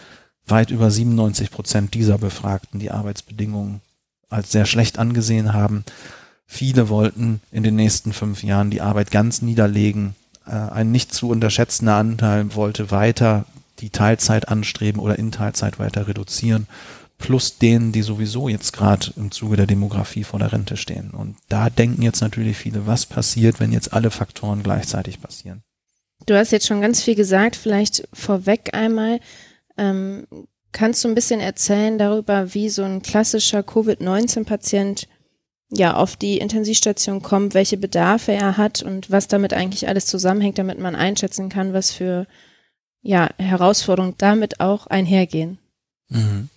weit 0.47 0.71
über 0.71 0.91
97 0.91 1.51
Prozent 1.51 1.95
dieser 1.95 2.19
Befragten 2.19 2.79
die 2.79 2.91
Arbeitsbedingungen 2.91 3.81
als 4.29 4.53
sehr 4.53 4.67
schlecht 4.67 4.99
angesehen 4.99 5.53
haben. 5.53 5.85
Viele 6.47 6.89
wollten 6.89 7.41
in 7.51 7.63
den 7.63 7.77
nächsten 7.77 8.13
fünf 8.13 8.43
Jahren 8.43 8.71
die 8.71 8.81
Arbeit 8.81 9.11
ganz 9.11 9.43
niederlegen, 9.43 10.15
ein 10.51 10.91
nicht 10.91 11.13
zu 11.15 11.29
unterschätzender 11.29 11.97
Anteil 11.97 12.55
wollte 12.55 12.91
weiter 12.91 13.47
die 13.81 13.91
Teilzeit 13.91 14.49
anstreben 14.49 15.01
oder 15.01 15.19
in 15.19 15.33
Teilzeit 15.33 15.79
weiter 15.79 16.07
reduzieren, 16.07 16.67
plus 17.19 17.59
denen, 17.59 17.93
die 17.93 18.03
sowieso 18.03 18.49
jetzt 18.49 18.73
gerade 18.73 19.13
im 19.17 19.31
Zuge 19.31 19.57
der 19.57 19.67
Demografie 19.67 20.25
vor 20.25 20.39
der 20.39 20.53
Rente 20.53 20.77
stehen. 20.77 21.11
Und 21.11 21.37
da 21.49 21.71
denken 21.71 22.03
jetzt 22.03 22.21
natürlich 22.21 22.57
viele, 22.57 22.87
was 22.87 23.07
passiert, 23.07 23.61
wenn 23.61 23.73
jetzt 23.73 23.93
alle 23.93 24.11
Faktoren 24.11 24.63
gleichzeitig 24.63 25.21
passieren. 25.21 25.63
Du 26.27 26.37
hast 26.37 26.53
jetzt 26.53 26.67
schon 26.67 26.81
ganz 26.81 27.03
viel 27.03 27.15
gesagt, 27.15 27.57
vielleicht 27.57 28.09
vorweg 28.13 28.71
einmal. 28.73 29.21
Ähm, 29.77 30.27
kannst 30.73 31.05
du 31.05 31.09
ein 31.09 31.15
bisschen 31.15 31.41
erzählen 31.41 31.99
darüber, 31.99 32.55
wie 32.55 32.69
so 32.69 32.83
ein 32.83 33.03
klassischer 33.03 33.63
Covid-19-Patient 33.63 35.09
ja 35.71 35.95
auf 35.95 36.17
die 36.17 36.39
Intensivstation 36.39 37.23
kommt, 37.23 37.55
welche 37.55 37.77
Bedarfe 37.77 38.33
er 38.33 38.57
hat 38.57 38.83
und 38.83 39.11
was 39.11 39.29
damit 39.29 39.53
eigentlich 39.53 39.89
alles 39.89 40.07
zusammenhängt, 40.07 40.59
damit 40.59 40.79
man 40.79 40.95
einschätzen 40.95 41.49
kann, 41.49 41.73
was 41.73 41.91
für 41.91 42.27
ja, 43.03 43.29
Herausforderungen 43.39 44.15
damit 44.19 44.61
auch 44.61 44.87
einhergehen. 44.87 45.59
Mhm. 46.09 46.49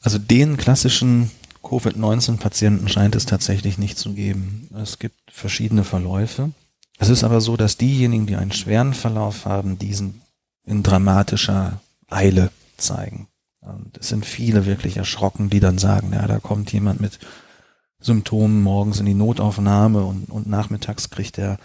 Also 0.00 0.18
den 0.18 0.56
klassischen 0.56 1.30
Covid-19-Patienten 1.62 2.88
scheint 2.88 3.16
es 3.16 3.26
tatsächlich 3.26 3.76
nicht 3.76 3.98
zu 3.98 4.12
geben. 4.12 4.68
Es 4.80 4.98
gibt 4.98 5.18
verschiedene 5.30 5.84
Verläufe. 5.84 6.52
Es 6.98 7.08
ist 7.08 7.24
aber 7.24 7.40
so, 7.40 7.56
dass 7.56 7.76
diejenigen, 7.76 8.26
die 8.26 8.36
einen 8.36 8.52
schweren 8.52 8.94
Verlauf 8.94 9.44
haben, 9.44 9.78
diesen 9.78 10.22
in 10.64 10.82
dramatischer 10.82 11.80
Eile 12.08 12.50
zeigen. 12.76 13.28
Und 13.60 13.98
es 13.98 14.08
sind 14.08 14.24
viele 14.24 14.64
wirklich 14.64 14.96
erschrocken, 14.96 15.50
die 15.50 15.60
dann 15.60 15.78
sagen, 15.78 16.12
ja, 16.12 16.26
da 16.26 16.38
kommt 16.38 16.72
jemand 16.72 17.00
mit 17.00 17.18
Symptomen 18.00 18.62
morgens 18.62 19.00
in 19.00 19.06
die 19.06 19.14
Notaufnahme 19.14 20.04
und, 20.04 20.30
und 20.30 20.46
nachmittags 20.46 21.10
kriegt 21.10 21.38
er 21.38 21.58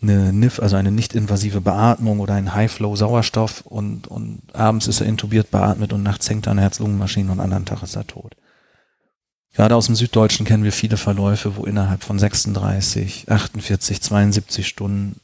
eine 0.00 0.32
NIF, 0.32 0.60
also 0.60 0.76
eine 0.76 0.90
nicht-invasive 0.90 1.60
Beatmung 1.60 2.20
oder 2.20 2.34
ein 2.34 2.54
High-Flow-Sauerstoff 2.54 3.62
und, 3.62 4.06
und 4.06 4.42
abends 4.52 4.86
ist 4.86 5.00
er 5.00 5.06
intubiert 5.06 5.50
beatmet 5.50 5.92
und 5.92 6.02
nachts 6.02 6.28
hängt 6.28 6.46
er 6.46 6.52
an 6.52 6.58
Herz-Lungen-Maschinen 6.58 7.30
und 7.30 7.40
anderen 7.40 7.64
Tag 7.64 7.82
ist 7.82 7.96
er 7.96 8.06
tot. 8.06 8.36
Gerade 9.52 9.76
aus 9.76 9.86
dem 9.86 9.94
Süddeutschen 9.94 10.46
kennen 10.46 10.64
wir 10.64 10.72
viele 10.72 10.96
Verläufe, 10.96 11.56
wo 11.56 11.64
innerhalb 11.64 12.02
von 12.02 12.18
36, 12.18 13.30
48, 13.30 14.00
72 14.02 14.66
Stunden 14.66 15.20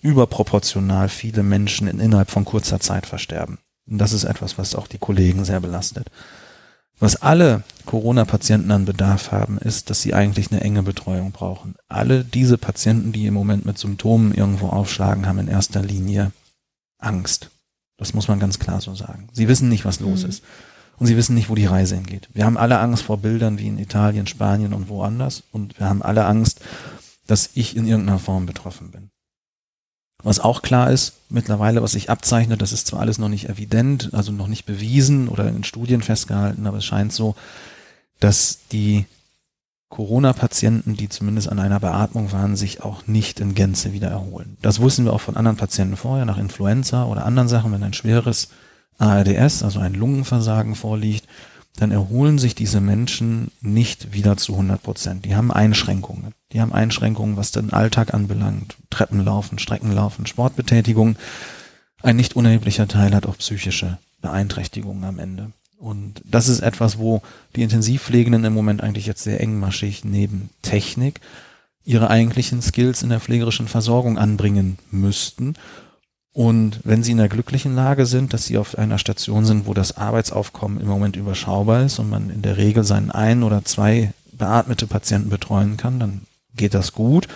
überproportional 0.00 1.08
viele 1.08 1.42
Menschen 1.42 1.88
in, 1.88 1.98
innerhalb 1.98 2.30
von 2.30 2.44
kurzer 2.44 2.78
Zeit 2.78 3.06
versterben. 3.06 3.58
Und 3.88 3.98
das 3.98 4.12
ist 4.12 4.24
etwas, 4.24 4.58
was 4.58 4.76
auch 4.76 4.86
die 4.86 4.98
Kollegen 4.98 5.44
sehr 5.44 5.60
belastet. 5.60 6.08
Was 7.00 7.16
alle 7.16 7.62
Corona-Patienten 7.86 8.70
an 8.70 8.84
Bedarf 8.84 9.30
haben, 9.30 9.58
ist, 9.58 9.88
dass 9.88 10.02
sie 10.02 10.14
eigentlich 10.14 10.50
eine 10.50 10.60
enge 10.60 10.82
Betreuung 10.82 11.32
brauchen. 11.32 11.74
Alle 11.88 12.24
diese 12.24 12.58
Patienten, 12.58 13.12
die 13.12 13.26
im 13.26 13.34
Moment 13.34 13.64
mit 13.64 13.78
Symptomen 13.78 14.34
irgendwo 14.34 14.68
aufschlagen, 14.68 15.26
haben 15.26 15.38
in 15.38 15.48
erster 15.48 15.82
Linie 15.82 16.32
Angst. 16.98 17.50
Das 17.96 18.14
muss 18.14 18.28
man 18.28 18.40
ganz 18.40 18.58
klar 18.58 18.80
so 18.80 18.94
sagen. 18.94 19.28
Sie 19.32 19.48
wissen 19.48 19.68
nicht, 19.68 19.84
was 19.84 20.00
los 20.00 20.22
mhm. 20.22 20.28
ist 20.30 20.44
und 20.98 21.06
sie 21.06 21.16
wissen 21.16 21.34
nicht, 21.34 21.48
wo 21.48 21.54
die 21.54 21.66
Reise 21.66 21.94
hingeht. 21.94 22.28
Wir 22.34 22.44
haben 22.44 22.56
alle 22.56 22.78
Angst 22.78 23.04
vor 23.04 23.18
Bildern 23.18 23.58
wie 23.58 23.68
in 23.68 23.78
Italien, 23.78 24.26
Spanien 24.26 24.72
und 24.72 24.88
woanders 24.88 25.44
und 25.52 25.78
wir 25.78 25.88
haben 25.88 26.02
alle 26.02 26.24
Angst, 26.26 26.60
dass 27.26 27.50
ich 27.54 27.76
in 27.76 27.86
irgendeiner 27.86 28.18
Form 28.18 28.46
betroffen 28.46 28.90
bin. 28.90 29.07
Was 30.24 30.40
auch 30.40 30.62
klar 30.62 30.90
ist, 30.90 31.14
mittlerweile, 31.28 31.82
was 31.82 31.92
sich 31.92 32.10
abzeichnet, 32.10 32.60
das 32.60 32.72
ist 32.72 32.88
zwar 32.88 33.00
alles 33.00 33.18
noch 33.18 33.28
nicht 33.28 33.48
evident, 33.48 34.10
also 34.12 34.32
noch 34.32 34.48
nicht 34.48 34.66
bewiesen 34.66 35.28
oder 35.28 35.48
in 35.48 35.62
Studien 35.62 36.02
festgehalten, 36.02 36.66
aber 36.66 36.78
es 36.78 36.84
scheint 36.84 37.12
so, 37.12 37.36
dass 38.18 38.58
die 38.72 39.06
Corona-Patienten, 39.90 40.96
die 40.96 41.08
zumindest 41.08 41.48
an 41.48 41.60
einer 41.60 41.80
Beatmung 41.80 42.32
waren, 42.32 42.56
sich 42.56 42.82
auch 42.82 43.06
nicht 43.06 43.40
in 43.40 43.54
Gänze 43.54 43.92
wieder 43.92 44.08
erholen. 44.08 44.56
Das 44.60 44.80
wussten 44.80 45.04
wir 45.04 45.12
auch 45.12 45.20
von 45.20 45.36
anderen 45.36 45.56
Patienten 45.56 45.96
vorher, 45.96 46.24
nach 46.24 46.36
Influenza 46.36 47.04
oder 47.04 47.24
anderen 47.24 47.48
Sachen, 47.48 47.72
wenn 47.72 47.82
ein 47.82 47.94
schweres 47.94 48.48
ARDS, 48.98 49.62
also 49.62 49.78
ein 49.78 49.94
Lungenversagen 49.94 50.74
vorliegt, 50.74 51.26
dann 51.78 51.92
erholen 51.92 52.38
sich 52.38 52.54
diese 52.54 52.80
Menschen 52.80 53.50
nicht 53.60 54.12
wieder 54.12 54.36
zu 54.36 54.52
100 54.52 54.82
Prozent. 54.82 55.24
Die 55.24 55.36
haben 55.36 55.52
Einschränkungen. 55.52 56.34
Die 56.52 56.60
haben 56.60 56.72
Einschränkungen, 56.72 57.36
was 57.36 57.52
den 57.52 57.72
Alltag 57.72 58.14
anbelangt. 58.14 58.76
Treppenlaufen, 58.90 59.58
Streckenlaufen, 59.58 60.26
Sportbetätigung. 60.26 61.16
Ein 62.02 62.16
nicht 62.16 62.34
unerheblicher 62.34 62.88
Teil 62.88 63.14
hat 63.14 63.26
auch 63.26 63.38
psychische 63.38 63.98
Beeinträchtigungen 64.20 65.04
am 65.04 65.18
Ende. 65.18 65.52
Und 65.78 66.20
das 66.24 66.48
ist 66.48 66.60
etwas, 66.60 66.98
wo 66.98 67.22
die 67.54 67.62
Intensivpflegenden 67.62 68.44
im 68.44 68.54
Moment 68.54 68.82
eigentlich 68.82 69.06
jetzt 69.06 69.22
sehr 69.22 69.40
engmaschig 69.40 70.04
neben 70.04 70.50
Technik 70.62 71.20
ihre 71.84 72.10
eigentlichen 72.10 72.60
Skills 72.60 73.02
in 73.02 73.10
der 73.10 73.20
pflegerischen 73.20 73.68
Versorgung 73.68 74.18
anbringen 74.18 74.78
müssten 74.90 75.54
und 76.38 76.78
wenn 76.84 77.02
sie 77.02 77.10
in 77.10 77.18
der 77.18 77.28
glücklichen 77.28 77.74
Lage 77.74 78.06
sind, 78.06 78.32
dass 78.32 78.44
sie 78.44 78.58
auf 78.58 78.78
einer 78.78 78.98
Station 78.98 79.44
sind, 79.44 79.66
wo 79.66 79.74
das 79.74 79.96
Arbeitsaufkommen 79.96 80.80
im 80.80 80.86
Moment 80.86 81.16
überschaubar 81.16 81.84
ist 81.84 81.98
und 81.98 82.08
man 82.08 82.30
in 82.30 82.42
der 82.42 82.56
Regel 82.56 82.84
seinen 82.84 83.10
ein 83.10 83.42
oder 83.42 83.64
zwei 83.64 84.12
beatmete 84.30 84.86
Patienten 84.86 85.30
betreuen 85.30 85.76
kann, 85.76 85.98
dann 85.98 86.20
geht 86.54 86.74
das 86.74 86.92
gut 86.92 87.26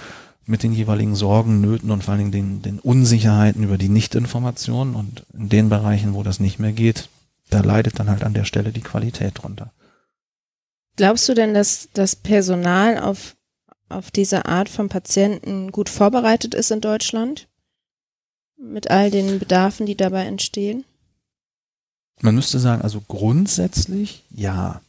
mit 0.47 0.63
den 0.63 0.73
jeweiligen 0.73 1.17
Sorgen, 1.17 1.61
Nöten 1.61 1.91
und 1.91 2.05
vor 2.05 2.15
allen 2.15 2.31
Dingen 2.31 2.63
den, 2.63 2.63
den 2.63 2.79
Unsicherheiten 2.79 3.65
über 3.65 3.77
die 3.77 3.89
Nichtinformation. 3.89 4.95
Und 4.95 5.27
in 5.37 5.49
den 5.49 5.69
Bereichen, 5.69 6.15
wo 6.15 6.23
das 6.23 6.39
nicht 6.39 6.61
mehr 6.61 6.73
geht, 6.73 7.09
da 7.51 7.59
leidet 7.59 7.99
dann 7.99 8.09
halt 8.09 8.23
an 8.23 8.35
der 8.35 8.45
Stelle 8.45 8.71
die 8.71 8.83
Qualität 8.83 9.43
drunter. 9.43 9.73
Glaubst 10.95 11.29
du 11.29 11.35
denn, 11.35 11.55
dass 11.55 11.89
das 11.93 12.15
Personal 12.15 13.01
auf, 13.01 13.35
auf 13.89 14.13
diese 14.13 14.47
Art 14.47 14.69
von 14.69 14.89
Patienten 14.89 15.73
gut 15.73 15.89
vorbereitet 15.89 16.55
ist 16.55 16.71
in 16.71 16.81
Deutschland? 16.81 17.49
Mit 18.63 18.91
all 18.91 19.11
den 19.11 19.39
Bedarfen, 19.39 19.87
die 19.87 19.97
dabei 19.97 20.25
entstehen? 20.25 20.85
Man 22.21 22.35
müsste 22.35 22.59
sagen, 22.59 22.83
also 22.83 23.03
grundsätzlich 23.07 24.25
ja. 24.31 24.81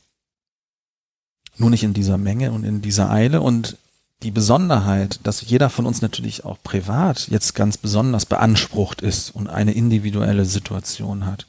Nur 1.57 1.69
nicht 1.69 1.83
in 1.83 1.93
dieser 1.93 2.17
Menge 2.17 2.51
und 2.51 2.63
in 2.63 2.81
dieser 2.81 3.09
Eile 3.11 3.41
und 3.41 3.77
die 4.21 4.31
Besonderheit, 4.31 5.19
dass 5.23 5.41
jeder 5.41 5.69
von 5.69 5.85
uns 5.85 6.01
natürlich 6.01 6.45
auch 6.45 6.57
privat 6.63 7.27
jetzt 7.27 7.55
ganz 7.55 7.77
besonders 7.77 8.25
beansprucht 8.25 9.01
ist 9.01 9.35
und 9.35 9.47
eine 9.49 9.73
individuelle 9.73 10.45
Situation 10.45 11.25
hat, 11.25 11.45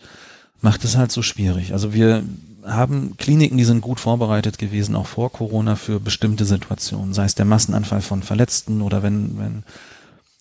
macht 0.60 0.84
es 0.84 0.96
halt 0.96 1.12
so 1.12 1.22
schwierig. 1.22 1.72
Also 1.72 1.92
wir 1.92 2.24
haben 2.64 3.16
Kliniken, 3.16 3.58
die 3.58 3.64
sind 3.64 3.82
gut 3.82 4.00
vorbereitet 4.00 4.58
gewesen, 4.58 4.96
auch 4.96 5.06
vor 5.06 5.30
Corona 5.30 5.76
für 5.76 6.00
bestimmte 6.00 6.44
Situationen, 6.44 7.14
sei 7.14 7.26
es 7.26 7.34
der 7.34 7.44
Massenanfall 7.44 8.00
von 8.00 8.22
Verletzten 8.22 8.80
oder 8.82 9.02
wenn, 9.02 9.38
wenn 9.38 9.62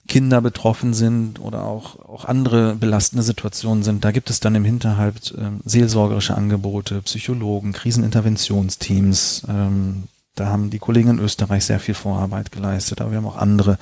Kinder 0.08 0.42
betroffen 0.42 0.94
sind 0.94 1.40
oder 1.40 1.64
auch, 1.64 1.98
auch 2.00 2.26
andere 2.26 2.76
belastende 2.76 3.24
Situationen 3.24 3.84
sind, 3.84 4.04
da 4.04 4.12
gibt 4.12 4.30
es 4.30 4.40
dann 4.40 4.56
im 4.56 4.66
Hinterhalt 4.66 5.34
äh, 5.38 5.52
seelsorgerische 5.64 6.36
Angebote, 6.36 7.02
Psychologen, 7.04 7.72
Kriseninterventionsteams. 7.72 9.44
Ähm, 9.48 10.04
da 10.36 10.48
haben 10.48 10.70
die 10.70 10.80
Kollegen 10.80 11.10
in 11.10 11.20
Österreich 11.20 11.64
sehr 11.66 11.80
viel 11.80 11.94
Vorarbeit 11.96 12.52
geleistet, 12.52 13.00
aber 13.00 13.12
wir 13.12 13.18
haben 13.18 13.28
auch 13.28 13.38
andere 13.38 13.78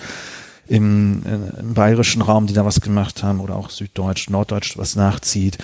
im, 0.68 1.24
äh, 1.26 1.60
im 1.60 1.74
bayerischen 1.74 2.22
Raum, 2.22 2.46
die 2.46 2.54
da 2.54 2.66
was 2.66 2.82
gemacht 2.82 3.24
haben 3.24 3.40
oder 3.40 3.56
auch 3.56 3.70
Süddeutsch, 3.70 4.30
Norddeutsch 4.30 4.78
was 4.78 4.96
nachzieht. 4.96 5.58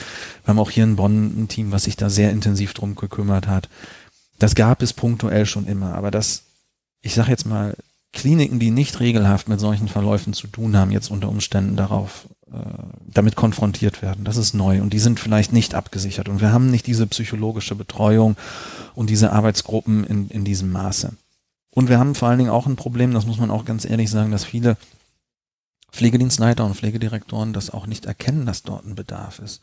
Wir 0.43 0.49
haben 0.49 0.59
auch 0.59 0.71
hier 0.71 0.83
in 0.85 0.95
Bonn 0.95 1.43
ein 1.43 1.47
Team, 1.47 1.71
was 1.71 1.83
sich 1.83 1.97
da 1.97 2.09
sehr 2.09 2.31
intensiv 2.31 2.73
drum 2.73 2.95
gekümmert 2.95 3.47
hat. 3.47 3.69
Das 4.39 4.55
gab 4.55 4.81
es 4.81 4.93
punktuell 4.93 5.45
schon 5.45 5.67
immer, 5.67 5.95
aber 5.95 6.09
das, 6.09 6.43
ich 7.01 7.13
sage 7.13 7.29
jetzt 7.29 7.45
mal, 7.45 7.75
Kliniken, 8.17 8.59
die 8.59 8.71
nicht 8.71 8.99
regelhaft 8.99 9.47
mit 9.47 9.59
solchen 9.59 9.87
Verläufen 9.87 10.33
zu 10.33 10.47
tun 10.47 10.75
haben, 10.75 10.89
jetzt 10.89 11.11
unter 11.11 11.29
Umständen 11.29 11.75
darauf 11.75 12.27
äh, 12.51 12.57
damit 13.05 13.35
konfrontiert 13.35 14.01
werden. 14.01 14.25
Das 14.25 14.37
ist 14.37 14.55
neu 14.55 14.81
und 14.81 14.91
die 14.91 14.99
sind 14.99 15.19
vielleicht 15.19 15.53
nicht 15.53 15.75
abgesichert 15.75 16.27
und 16.27 16.41
wir 16.41 16.51
haben 16.51 16.71
nicht 16.71 16.87
diese 16.87 17.05
psychologische 17.05 17.75
Betreuung 17.75 18.35
und 18.95 19.11
diese 19.11 19.31
Arbeitsgruppen 19.31 20.03
in, 20.03 20.29
in 20.29 20.43
diesem 20.43 20.71
Maße. 20.71 21.13
Und 21.69 21.89
wir 21.89 21.99
haben 21.99 22.15
vor 22.15 22.27
allen 22.27 22.39
Dingen 22.39 22.49
auch 22.49 22.65
ein 22.65 22.75
Problem, 22.75 23.13
das 23.13 23.27
muss 23.27 23.37
man 23.37 23.51
auch 23.51 23.65
ganz 23.65 23.85
ehrlich 23.85 24.09
sagen, 24.09 24.31
dass 24.31 24.43
viele 24.43 24.77
Pflegedienstleiter 25.91 26.65
und 26.65 26.75
Pflegedirektoren 26.75 27.53
das 27.53 27.69
auch 27.69 27.85
nicht 27.85 28.07
erkennen, 28.07 28.47
dass 28.47 28.63
dort 28.63 28.83
ein 28.83 28.95
Bedarf 28.95 29.37
ist. 29.37 29.61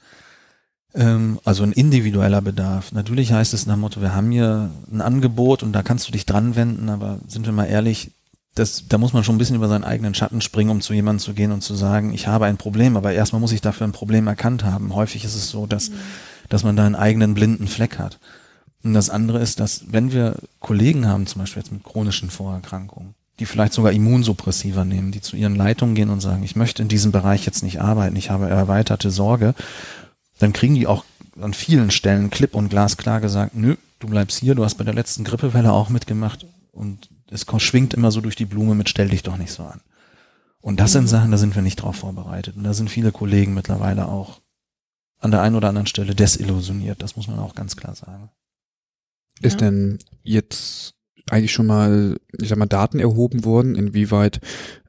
Ähm, 0.94 1.40
also 1.44 1.64
ein 1.64 1.72
individueller 1.72 2.40
Bedarf. 2.40 2.92
Natürlich 2.92 3.32
heißt 3.32 3.52
es 3.52 3.66
nach 3.66 3.74
dem 3.74 3.80
Motto, 3.80 4.00
wir 4.00 4.14
haben 4.14 4.30
hier 4.30 4.70
ein 4.92 5.00
Angebot 5.00 5.64
und 5.64 5.72
da 5.72 5.82
kannst 5.82 6.06
du 6.06 6.12
dich 6.12 6.24
dran 6.24 6.54
wenden, 6.54 6.88
aber 6.88 7.18
sind 7.26 7.46
wir 7.46 7.52
mal 7.52 7.64
ehrlich, 7.64 8.12
das, 8.54 8.84
da 8.88 8.98
muss 8.98 9.12
man 9.12 9.24
schon 9.24 9.34
ein 9.34 9.38
bisschen 9.38 9.56
über 9.56 9.68
seinen 9.68 9.84
eigenen 9.84 10.14
Schatten 10.14 10.40
springen, 10.40 10.70
um 10.70 10.80
zu 10.80 10.94
jemandem 10.94 11.24
zu 11.24 11.34
gehen 11.34 11.50
und 11.50 11.62
zu 11.62 11.74
sagen, 11.74 12.12
ich 12.12 12.28
habe 12.28 12.46
ein 12.46 12.56
Problem, 12.56 12.96
aber 12.96 13.12
erstmal 13.12 13.40
muss 13.40 13.52
ich 13.52 13.60
dafür 13.60 13.86
ein 13.86 13.92
Problem 13.92 14.26
erkannt 14.28 14.64
haben. 14.64 14.94
Häufig 14.94 15.24
ist 15.24 15.34
es 15.34 15.50
so, 15.50 15.66
dass, 15.66 15.90
mhm. 15.90 15.94
dass 16.48 16.62
man 16.62 16.76
da 16.76 16.86
einen 16.86 16.94
eigenen 16.94 17.34
blinden 17.34 17.66
Fleck 17.66 17.98
hat. 17.98 18.20
Und 18.84 18.94
das 18.94 19.10
andere 19.10 19.40
ist, 19.40 19.60
dass 19.60 19.84
wenn 19.90 20.12
wir 20.12 20.36
Kollegen 20.60 21.08
haben, 21.08 21.26
zum 21.26 21.40
Beispiel 21.40 21.62
jetzt 21.62 21.72
mit 21.72 21.82
chronischen 21.82 22.30
Vorerkrankungen, 22.30 23.14
die 23.40 23.46
vielleicht 23.46 23.72
sogar 23.72 23.92
Immunsuppressiva 23.92 24.84
nehmen, 24.84 25.10
die 25.10 25.20
zu 25.20 25.36
ihren 25.36 25.56
Leitungen 25.56 25.96
gehen 25.96 26.10
und 26.10 26.20
sagen, 26.20 26.44
ich 26.44 26.54
möchte 26.54 26.82
in 26.82 26.88
diesem 26.88 27.10
Bereich 27.10 27.46
jetzt 27.46 27.64
nicht 27.64 27.80
arbeiten, 27.80 28.14
ich 28.14 28.30
habe 28.30 28.48
erweiterte 28.48 29.10
Sorge, 29.10 29.54
dann 30.38 30.52
kriegen 30.52 30.74
die 30.74 30.86
auch 30.86 31.04
an 31.40 31.54
vielen 31.54 31.90
Stellen 31.90 32.30
klipp 32.30 32.54
und 32.54 32.68
glasklar 32.68 33.20
gesagt, 33.20 33.56
nö, 33.56 33.76
du 33.98 34.06
bleibst 34.06 34.38
hier, 34.38 34.54
du 34.54 34.64
hast 34.64 34.76
bei 34.76 34.84
der 34.84 34.94
letzten 34.94 35.24
Grippewelle 35.24 35.72
auch 35.72 35.88
mitgemacht 35.88 36.46
und 36.70 37.08
es 37.34 37.46
schwingt 37.58 37.94
immer 37.94 38.10
so 38.10 38.20
durch 38.20 38.36
die 38.36 38.46
Blume 38.46 38.74
mit, 38.74 38.88
stell 38.88 39.08
dich 39.08 39.22
doch 39.22 39.36
nicht 39.36 39.52
so 39.52 39.64
an. 39.64 39.80
Und 40.60 40.80
das 40.80 40.92
sind 40.92 41.02
mhm. 41.02 41.08
Sachen, 41.08 41.30
da 41.30 41.36
sind 41.36 41.54
wir 41.54 41.62
nicht 41.62 41.76
drauf 41.76 41.96
vorbereitet. 41.96 42.56
Und 42.56 42.64
da 42.64 42.72
sind 42.72 42.88
viele 42.88 43.12
Kollegen 43.12 43.52
mittlerweile 43.52 44.08
auch 44.08 44.40
an 45.18 45.30
der 45.30 45.42
einen 45.42 45.56
oder 45.56 45.68
anderen 45.68 45.86
Stelle 45.86 46.14
desillusioniert. 46.14 47.02
Das 47.02 47.16
muss 47.16 47.28
man 47.28 47.38
auch 47.38 47.54
ganz 47.54 47.76
klar 47.76 47.94
sagen. 47.94 48.30
Ist 49.40 49.60
ja. 49.60 49.70
denn 49.70 49.98
jetzt 50.22 50.94
eigentlich 51.28 51.52
schon 51.52 51.66
mal, 51.66 52.18
ich 52.40 52.48
sag 52.48 52.58
mal, 52.58 52.66
Daten 52.66 53.00
erhoben 53.00 53.44
worden, 53.44 53.74
inwieweit 53.74 54.40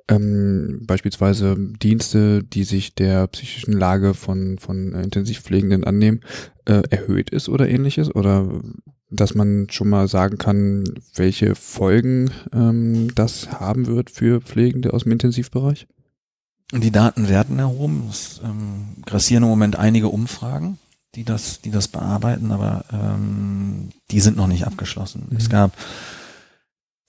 ähm, 0.07 0.83
beispielsweise 0.85 1.55
Dienste, 1.57 2.43
die 2.43 2.63
sich 2.63 2.93
der 2.93 3.27
psychischen 3.27 3.73
Lage 3.73 4.13
von, 4.13 4.59
von 4.59 4.93
Intensivpflegenden 4.93 5.83
annehmen, 5.83 6.21
äh, 6.65 6.83
erhöht 6.89 7.31
ist 7.31 7.49
oder 7.49 7.67
ähnliches? 7.67 8.13
Oder 8.13 8.61
dass 9.09 9.35
man 9.35 9.67
schon 9.69 9.89
mal 9.89 10.07
sagen 10.07 10.37
kann, 10.37 10.83
welche 11.15 11.55
Folgen 11.55 12.31
ähm, 12.53 13.13
das 13.15 13.51
haben 13.51 13.87
wird 13.87 14.09
für 14.09 14.41
Pflegende 14.41 14.93
aus 14.93 15.03
dem 15.03 15.11
Intensivbereich? 15.11 15.87
Die 16.71 16.91
Daten 16.91 17.29
werden 17.29 17.59
erhoben. 17.59 18.07
Es 18.09 18.41
ähm, 18.43 19.03
grassieren 19.05 19.43
im 19.43 19.49
Moment 19.49 19.75
einige 19.75 20.09
Umfragen, 20.09 20.79
die 21.13 21.23
das, 21.23 21.61
die 21.61 21.71
das 21.71 21.87
bearbeiten, 21.87 22.51
aber 22.51 22.85
ähm, 22.91 23.89
die 24.11 24.19
sind 24.19 24.35
noch 24.35 24.47
nicht 24.47 24.65
abgeschlossen. 24.65 25.27
Mhm. 25.29 25.37
Es 25.37 25.49
gab 25.49 25.71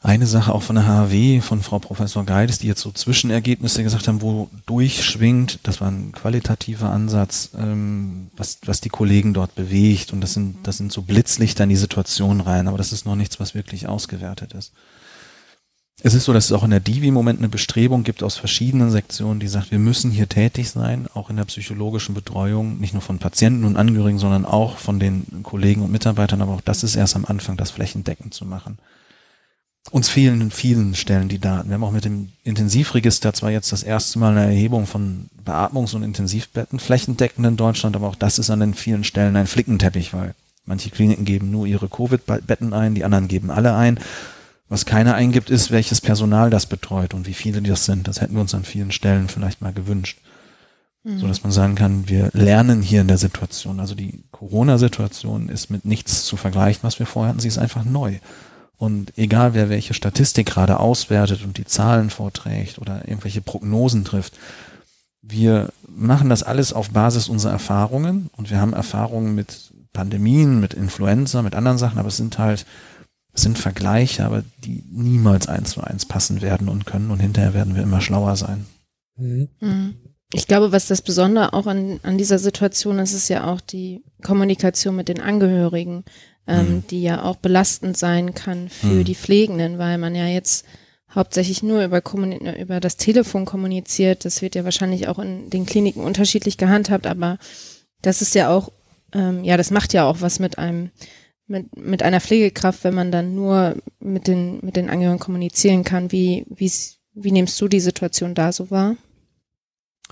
eine 0.06 0.26
Sache 0.28 0.54
auch 0.54 0.62
von 0.62 0.76
der 0.76 0.86
HAW, 0.86 1.40
von 1.40 1.62
Frau 1.62 1.80
Professor 1.80 2.24
Geides, 2.24 2.60
die 2.60 2.68
jetzt 2.68 2.80
so 2.80 2.92
Zwischenergebnisse 2.92 3.82
gesagt 3.82 4.06
haben, 4.06 4.22
wo 4.22 4.48
durchschwingt, 4.66 5.58
das 5.64 5.80
war 5.80 5.90
ein 5.90 6.12
qualitativer 6.12 6.90
Ansatz, 6.90 7.50
ähm, 7.58 8.28
was, 8.36 8.58
was 8.64 8.80
die 8.80 8.88
Kollegen 8.88 9.34
dort 9.34 9.56
bewegt. 9.56 10.12
Und 10.12 10.20
das 10.20 10.32
sind, 10.32 10.58
das 10.62 10.76
sind 10.76 10.92
so 10.92 11.02
Blitzlichter 11.02 11.64
in 11.64 11.70
die 11.70 11.76
Situation 11.76 12.40
rein, 12.40 12.68
aber 12.68 12.78
das 12.78 12.92
ist 12.92 13.04
noch 13.04 13.16
nichts, 13.16 13.40
was 13.40 13.56
wirklich 13.56 13.88
ausgewertet 13.88 14.52
ist. 14.52 14.72
Es 16.02 16.14
ist 16.14 16.24
so, 16.24 16.32
dass 16.32 16.44
es 16.44 16.52
auch 16.52 16.62
in 16.62 16.70
der 16.70 16.78
Divi 16.78 17.08
im 17.08 17.14
Moment 17.14 17.40
eine 17.40 17.48
Bestrebung 17.48 18.04
gibt 18.04 18.22
aus 18.22 18.36
verschiedenen 18.36 18.92
Sektionen, 18.92 19.40
die 19.40 19.48
sagt, 19.48 19.72
wir 19.72 19.80
müssen 19.80 20.12
hier 20.12 20.28
tätig 20.28 20.70
sein, 20.70 21.08
auch 21.14 21.30
in 21.30 21.36
der 21.36 21.46
psychologischen 21.46 22.14
Betreuung, 22.14 22.78
nicht 22.78 22.92
nur 22.92 23.02
von 23.02 23.18
Patienten 23.18 23.64
und 23.64 23.76
Angehörigen, 23.76 24.20
sondern 24.20 24.44
auch 24.44 24.78
von 24.78 25.00
den 25.00 25.42
Kollegen 25.42 25.82
und 25.82 25.90
Mitarbeitern, 25.90 26.42
aber 26.42 26.52
auch 26.52 26.60
das 26.60 26.84
ist 26.84 26.94
erst 26.94 27.16
am 27.16 27.24
Anfang, 27.24 27.56
das 27.56 27.72
flächendeckend 27.72 28.34
zu 28.34 28.44
machen. 28.44 28.78
Uns 29.90 30.08
fehlen 30.08 30.40
in 30.40 30.50
vielen 30.50 30.94
Stellen 30.94 31.28
die 31.28 31.38
Daten. 31.38 31.68
Wir 31.68 31.74
haben 31.74 31.84
auch 31.84 31.92
mit 31.92 32.04
dem 32.04 32.32
Intensivregister 32.42 33.32
zwar 33.32 33.50
jetzt 33.50 33.70
das 33.70 33.82
erste 33.82 34.18
Mal 34.18 34.32
eine 34.32 34.46
Erhebung 34.46 34.86
von 34.86 35.28
Beatmungs- 35.44 35.94
und 35.94 36.02
Intensivbetten 36.02 36.80
flächendeckend 36.80 37.46
in 37.46 37.56
Deutschland, 37.56 37.94
aber 37.94 38.08
auch 38.08 38.16
das 38.16 38.38
ist 38.38 38.50
an 38.50 38.60
den 38.60 38.74
vielen 38.74 39.04
Stellen 39.04 39.36
ein 39.36 39.46
Flickenteppich, 39.46 40.12
weil 40.12 40.34
manche 40.64 40.90
Kliniken 40.90 41.24
geben 41.24 41.50
nur 41.50 41.66
ihre 41.66 41.88
Covid-Betten 41.88 42.72
ein, 42.72 42.94
die 42.94 43.04
anderen 43.04 43.28
geben 43.28 43.50
alle 43.50 43.74
ein. 43.74 44.00
Was 44.68 44.84
keiner 44.84 45.14
eingibt, 45.14 45.48
ist, 45.48 45.70
welches 45.70 46.00
Personal 46.00 46.50
das 46.50 46.66
betreut 46.66 47.14
und 47.14 47.28
wie 47.28 47.34
viele 47.34 47.62
das 47.62 47.84
sind. 47.84 48.08
Das 48.08 48.20
hätten 48.20 48.34
wir 48.34 48.40
uns 48.40 48.54
an 48.54 48.64
vielen 48.64 48.90
Stellen 48.90 49.28
vielleicht 49.28 49.62
mal 49.62 49.72
gewünscht. 49.72 50.18
Mhm. 51.04 51.20
So 51.20 51.28
dass 51.28 51.44
man 51.44 51.52
sagen 51.52 51.76
kann, 51.76 52.08
wir 52.08 52.30
lernen 52.32 52.82
hier 52.82 53.00
in 53.02 53.08
der 53.08 53.18
Situation. 53.18 53.78
Also 53.78 53.94
die 53.94 54.24
Corona-Situation 54.32 55.48
ist 55.48 55.70
mit 55.70 55.84
nichts 55.84 56.24
zu 56.24 56.36
vergleichen, 56.36 56.82
was 56.82 56.98
wir 56.98 57.06
vorher 57.06 57.30
hatten. 57.30 57.40
Sie 57.40 57.48
ist 57.48 57.58
einfach 57.58 57.84
neu. 57.84 58.18
Und 58.78 59.16
egal 59.16 59.54
wer 59.54 59.70
welche 59.70 59.94
Statistik 59.94 60.46
gerade 60.46 60.78
auswertet 60.78 61.42
und 61.44 61.56
die 61.56 61.64
Zahlen 61.64 62.10
vorträgt 62.10 62.78
oder 62.78 63.08
irgendwelche 63.08 63.40
Prognosen 63.40 64.04
trifft, 64.04 64.34
wir 65.22 65.72
machen 65.88 66.28
das 66.28 66.42
alles 66.42 66.72
auf 66.72 66.90
Basis 66.90 67.28
unserer 67.28 67.52
Erfahrungen 67.52 68.30
und 68.36 68.50
wir 68.50 68.60
haben 68.60 68.74
Erfahrungen 68.74 69.34
mit 69.34 69.72
Pandemien, 69.92 70.60
mit 70.60 70.74
Influenza, 70.74 71.42
mit 71.42 71.54
anderen 71.54 71.78
Sachen, 71.78 71.98
aber 71.98 72.08
es 72.08 72.18
sind 72.18 72.38
halt, 72.38 72.66
es 73.32 73.42
sind 73.42 73.58
Vergleiche, 73.58 74.24
aber 74.24 74.44
die 74.58 74.84
niemals 74.90 75.48
eins 75.48 75.70
zu 75.70 75.80
eins 75.80 76.04
passen 76.04 76.42
werden 76.42 76.68
und 76.68 76.84
können 76.86 77.10
und 77.10 77.20
hinterher 77.20 77.54
werden 77.54 77.74
wir 77.74 77.82
immer 77.82 78.00
schlauer 78.00 78.36
sein. 78.36 78.66
Mhm. 79.16 79.48
mhm. 79.60 79.94
Ich 80.32 80.48
glaube, 80.48 80.72
was 80.72 80.88
das 80.88 81.02
Besondere 81.02 81.52
auch 81.52 81.66
an, 81.66 82.00
an 82.02 82.18
dieser 82.18 82.40
Situation 82.40 82.98
ist, 82.98 83.12
ist 83.12 83.28
ja 83.28 83.44
auch 83.44 83.60
die 83.60 84.02
Kommunikation 84.24 84.96
mit 84.96 85.06
den 85.08 85.20
Angehörigen 85.20 86.04
ähm, 86.46 86.76
mhm. 86.76 86.84
die 86.88 87.02
ja 87.02 87.22
auch 87.22 87.36
belastend 87.36 87.96
sein 87.96 88.34
kann 88.34 88.68
für 88.68 88.86
mhm. 88.86 89.04
die 89.04 89.14
Pflegenden, 89.14 89.78
weil 89.78 89.98
man 89.98 90.14
ja 90.14 90.26
jetzt 90.26 90.64
hauptsächlich 91.14 91.62
nur 91.62 91.84
über, 91.84 92.02
über 92.58 92.80
das 92.80 92.96
Telefon 92.96 93.44
kommuniziert. 93.44 94.24
Das 94.24 94.42
wird 94.42 94.54
ja 94.54 94.64
wahrscheinlich 94.64 95.08
auch 95.08 95.18
in 95.18 95.50
den 95.50 95.66
Kliniken 95.66 96.02
unterschiedlich 96.02 96.58
gehandhabt, 96.58 97.06
aber 97.06 97.38
das 98.02 98.22
ist 98.22 98.34
ja 98.34 98.50
auch, 98.50 98.70
ähm, 99.12 99.42
ja, 99.42 99.56
das 99.56 99.70
macht 99.70 99.92
ja 99.92 100.04
auch 100.04 100.20
was 100.20 100.38
mit 100.38 100.58
einem, 100.58 100.90
mit, 101.46 101.76
mit 101.76 102.02
einer 102.02 102.20
Pflegekraft, 102.20 102.84
wenn 102.84 102.94
man 102.94 103.10
dann 103.10 103.34
nur 103.34 103.76
mit 103.98 104.26
den, 104.28 104.60
mit 104.62 104.76
den 104.76 104.90
Angehörigen 104.90 105.20
kommunizieren 105.20 105.84
kann. 105.84 106.12
Wie, 106.12 106.44
wie, 106.48 106.70
wie 107.14 107.32
nimmst 107.32 107.60
du 107.60 107.68
die 107.68 107.80
Situation 107.80 108.34
da 108.34 108.52
so 108.52 108.70
wahr? 108.70 108.96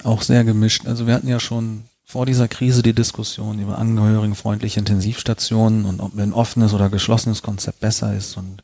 Auch 0.03 0.23
sehr 0.23 0.43
gemischt. 0.43 0.87
Also 0.87 1.07
wir 1.07 1.14
hatten 1.14 1.29
ja 1.29 1.38
schon 1.38 1.85
vor 2.05 2.27
dieser 2.27 2.49
Krise 2.49 2.83
die 2.83 2.93
Diskussion 2.93 3.59
über 3.59 3.79
angehörigenfreundliche 3.79 4.79
Intensivstationen 4.79 5.85
und 5.85 6.01
ob 6.01 6.17
ein 6.19 6.33
offenes 6.33 6.75
oder 6.75 6.91
geschlossenes 6.91 7.43
Konzept 7.43 7.81
besser 7.81 8.15
ist 8.15 8.37
und 8.37 8.63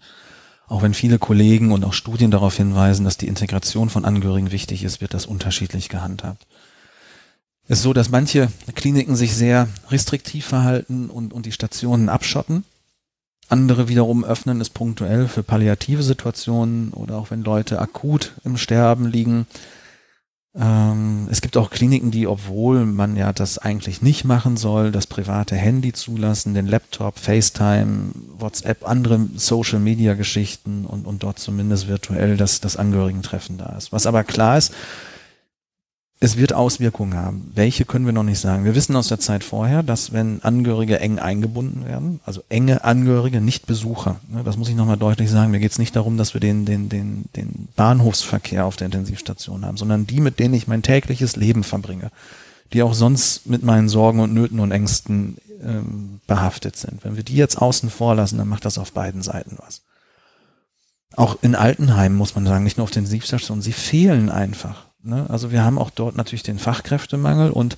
auch 0.69 0.83
wenn 0.83 0.95
viele 0.95 1.19
Kollegen 1.19 1.73
und 1.73 1.85
auch 1.85 1.93
Studien 1.93 2.31
darauf 2.31 2.57
hinweisen, 2.57 3.05
dass 3.05 3.17
die 3.17 3.27
Integration 3.27 3.91
von 3.91 4.05
Angehörigen 4.05 4.53
wichtig 4.53 4.85
ist, 4.85 5.01
wird 5.01 5.15
das 5.15 5.27
unterschiedlich 5.27 5.89
gehandhabt. 5.89 6.47
Es 7.67 7.79
ist 7.79 7.83
so, 7.83 7.93
dass 7.93 8.11
manche 8.11 8.49
Kliniken 8.77 9.17
sich 9.17 9.35
sehr 9.35 9.69
restriktiv 9.89 10.47
verhalten 10.47 11.11
und, 11.11 11.33
und 11.33 11.47
die 11.47 11.53
Stationen 11.53 12.09
abschotten. 12.09 12.65
Andere 13.49 13.89
wiederum 13.89 14.25
öffnen 14.25 14.61
es 14.61 14.71
punktuell 14.71 15.27
für 15.27 15.43
palliative 15.43 16.05
Situationen 16.05 16.93
oder 16.93 17.17
auch 17.17 17.33
wenn 17.33 17.43
Leute 17.43 17.81
akut 17.81 18.33
im 18.45 18.57
Sterben 18.57 19.07
liegen, 19.07 19.49
ähm, 20.59 21.29
es 21.31 21.41
gibt 21.41 21.57
auch 21.57 21.71
Kliniken, 21.71 22.11
die, 22.11 22.27
obwohl 22.27 22.85
man 22.85 23.15
ja 23.17 23.33
das 23.33 23.59
eigentlich 23.59 24.03
nicht 24.03 24.25
machen 24.25 24.57
soll, 24.57 24.91
das 24.91 25.07
private 25.07 25.55
Handy 25.55 25.93
zulassen, 25.93 26.55
den 26.55 26.67
Laptop, 26.67 27.19
FaceTime, 27.19 28.11
WhatsApp, 28.37 28.87
andere 28.89 29.29
Social-Media-Geschichten 29.37 30.87
und, 30.87 31.07
und 31.07 31.23
dort 31.23 31.39
zumindest 31.39 31.87
virtuell 31.87 32.37
das, 32.37 32.61
das 32.61 32.77
Angehörigentreffen 32.77 33.59
da 33.59 33.77
ist. 33.77 33.93
Was 33.93 34.07
aber 34.07 34.25
klar 34.25 34.59
ist, 34.59 34.73
es 36.23 36.37
wird 36.37 36.53
Auswirkungen 36.53 37.15
haben. 37.15 37.51
Welche 37.55 37.87
können 37.87 38.05
wir 38.05 38.13
noch 38.13 38.23
nicht 38.23 38.41
sagen. 38.41 38.67
Wir 38.67 38.75
wissen 38.75 38.95
aus 38.95 39.09
der 39.09 39.19
Zeit 39.19 39.43
vorher, 39.43 39.83
dass 39.83 40.13
wenn 40.13 40.43
Angehörige 40.43 41.01
eng 41.01 41.19
eingebunden 41.19 41.87
werden, 41.87 42.21
also 42.27 42.43
enge 42.51 42.85
Angehörige, 42.85 43.41
nicht 43.41 43.67
Besucher, 43.67 44.21
ne, 44.29 44.45
das 44.45 44.59
muss 44.59 44.69
ich 44.69 44.75
nochmal 44.75 44.99
deutlich 44.99 45.31
sagen, 45.31 45.51
mir 45.51 45.61
geht 45.61 45.73
es 45.73 45.79
nicht 45.79 45.97
darum, 45.97 46.19
dass 46.19 46.35
wir 46.35 46.41
den, 46.43 46.67
den, 46.67 46.91
den, 46.91 47.25
den 47.37 47.69
Bahnhofsverkehr 47.75 48.67
auf 48.67 48.77
der 48.77 48.87
Intensivstation 48.87 49.65
haben, 49.65 49.79
sondern 49.79 50.07
die, 50.07 50.21
mit 50.21 50.39
denen 50.39 50.53
ich 50.53 50.69
mein 50.69 50.83
tägliches 50.83 51.37
Leben 51.37 51.65
verbringe, 51.65 52.11
die 52.75 52.83
auch 52.83 52.93
sonst 52.93 53.47
mit 53.47 53.63
meinen 53.63 53.89
Sorgen 53.89 54.21
und 54.21 54.35
Nöten 54.35 54.61
und 54.61 54.73
Ängsten 54.73 55.39
ähm, 55.65 56.21
behaftet 56.27 56.77
sind. 56.77 57.03
Wenn 57.03 57.17
wir 57.17 57.25
die 57.25 57.37
jetzt 57.37 57.57
außen 57.57 57.89
vor 57.89 58.15
lassen, 58.15 58.37
dann 58.37 58.49
macht 58.49 58.67
das 58.67 58.77
auf 58.77 58.93
beiden 58.93 59.23
Seiten 59.23 59.57
was. 59.57 59.81
Auch 61.17 61.39
in 61.41 61.55
Altenheimen 61.55 62.17
muss 62.17 62.35
man 62.35 62.45
sagen, 62.45 62.63
nicht 62.63 62.77
nur 62.77 62.85
auf 62.85 62.91
den 62.91 63.05
Intensivstationen, 63.05 63.63
sie 63.63 63.73
fehlen 63.73 64.29
einfach. 64.29 64.90
Ne? 65.03 65.27
Also 65.29 65.51
wir 65.51 65.65
haben 65.65 65.79
auch 65.79 65.91
dort 65.91 66.17
natürlich 66.17 66.43
den 66.43 66.59
Fachkräftemangel 66.59 67.51
und 67.51 67.77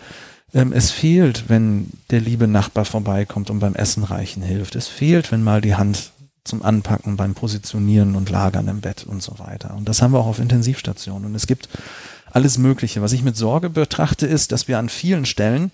ähm, 0.54 0.72
es 0.72 0.90
fehlt, 0.90 1.48
wenn 1.48 1.90
der 2.10 2.20
liebe 2.20 2.46
Nachbar 2.46 2.84
vorbeikommt 2.84 3.50
und 3.50 3.60
beim 3.60 3.74
Essen 3.74 4.04
reichen 4.04 4.42
hilft. 4.42 4.76
Es 4.76 4.88
fehlt, 4.88 5.32
wenn 5.32 5.42
mal 5.42 5.60
die 5.60 5.74
Hand 5.74 6.12
zum 6.44 6.62
Anpacken 6.62 7.16
beim 7.16 7.34
Positionieren 7.34 8.16
und 8.16 8.28
Lagern 8.28 8.68
im 8.68 8.80
Bett 8.80 9.04
und 9.04 9.22
so 9.22 9.38
weiter. 9.38 9.74
Und 9.76 9.88
das 9.88 10.02
haben 10.02 10.12
wir 10.12 10.18
auch 10.18 10.26
auf 10.26 10.40
Intensivstationen. 10.40 11.26
Und 11.26 11.34
es 11.34 11.46
gibt 11.46 11.68
alles 12.32 12.58
Mögliche. 12.58 13.00
Was 13.00 13.12
ich 13.12 13.22
mit 13.22 13.36
Sorge 13.36 13.70
betrachte, 13.70 14.26
ist, 14.26 14.52
dass 14.52 14.66
wir 14.66 14.78
an 14.78 14.88
vielen 14.88 15.24
Stellen 15.24 15.70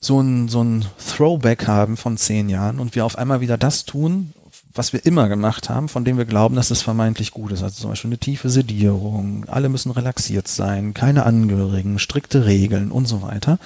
so 0.00 0.20
ein, 0.20 0.48
so 0.48 0.62
ein 0.62 0.84
Throwback 0.98 1.66
haben 1.66 1.96
von 1.96 2.16
zehn 2.16 2.48
Jahren 2.48 2.78
und 2.78 2.94
wir 2.94 3.04
auf 3.04 3.16
einmal 3.16 3.40
wieder 3.40 3.58
das 3.58 3.84
tun, 3.84 4.32
was 4.74 4.92
wir 4.92 5.04
immer 5.06 5.28
gemacht 5.28 5.68
haben, 5.68 5.88
von 5.88 6.04
dem 6.04 6.18
wir 6.18 6.24
glauben, 6.24 6.54
dass 6.54 6.70
es 6.70 6.82
vermeintlich 6.82 7.30
gut 7.32 7.52
ist. 7.52 7.62
Also 7.62 7.80
zum 7.80 7.90
Beispiel 7.90 8.10
eine 8.10 8.18
tiefe 8.18 8.50
Sedierung, 8.50 9.44
alle 9.48 9.68
müssen 9.68 9.90
relaxiert 9.90 10.48
sein, 10.48 10.94
keine 10.94 11.24
Angehörigen, 11.24 11.98
strikte 11.98 12.46
Regeln 12.46 12.90
und 12.90 13.06
so 13.06 13.22
weiter. 13.22 13.58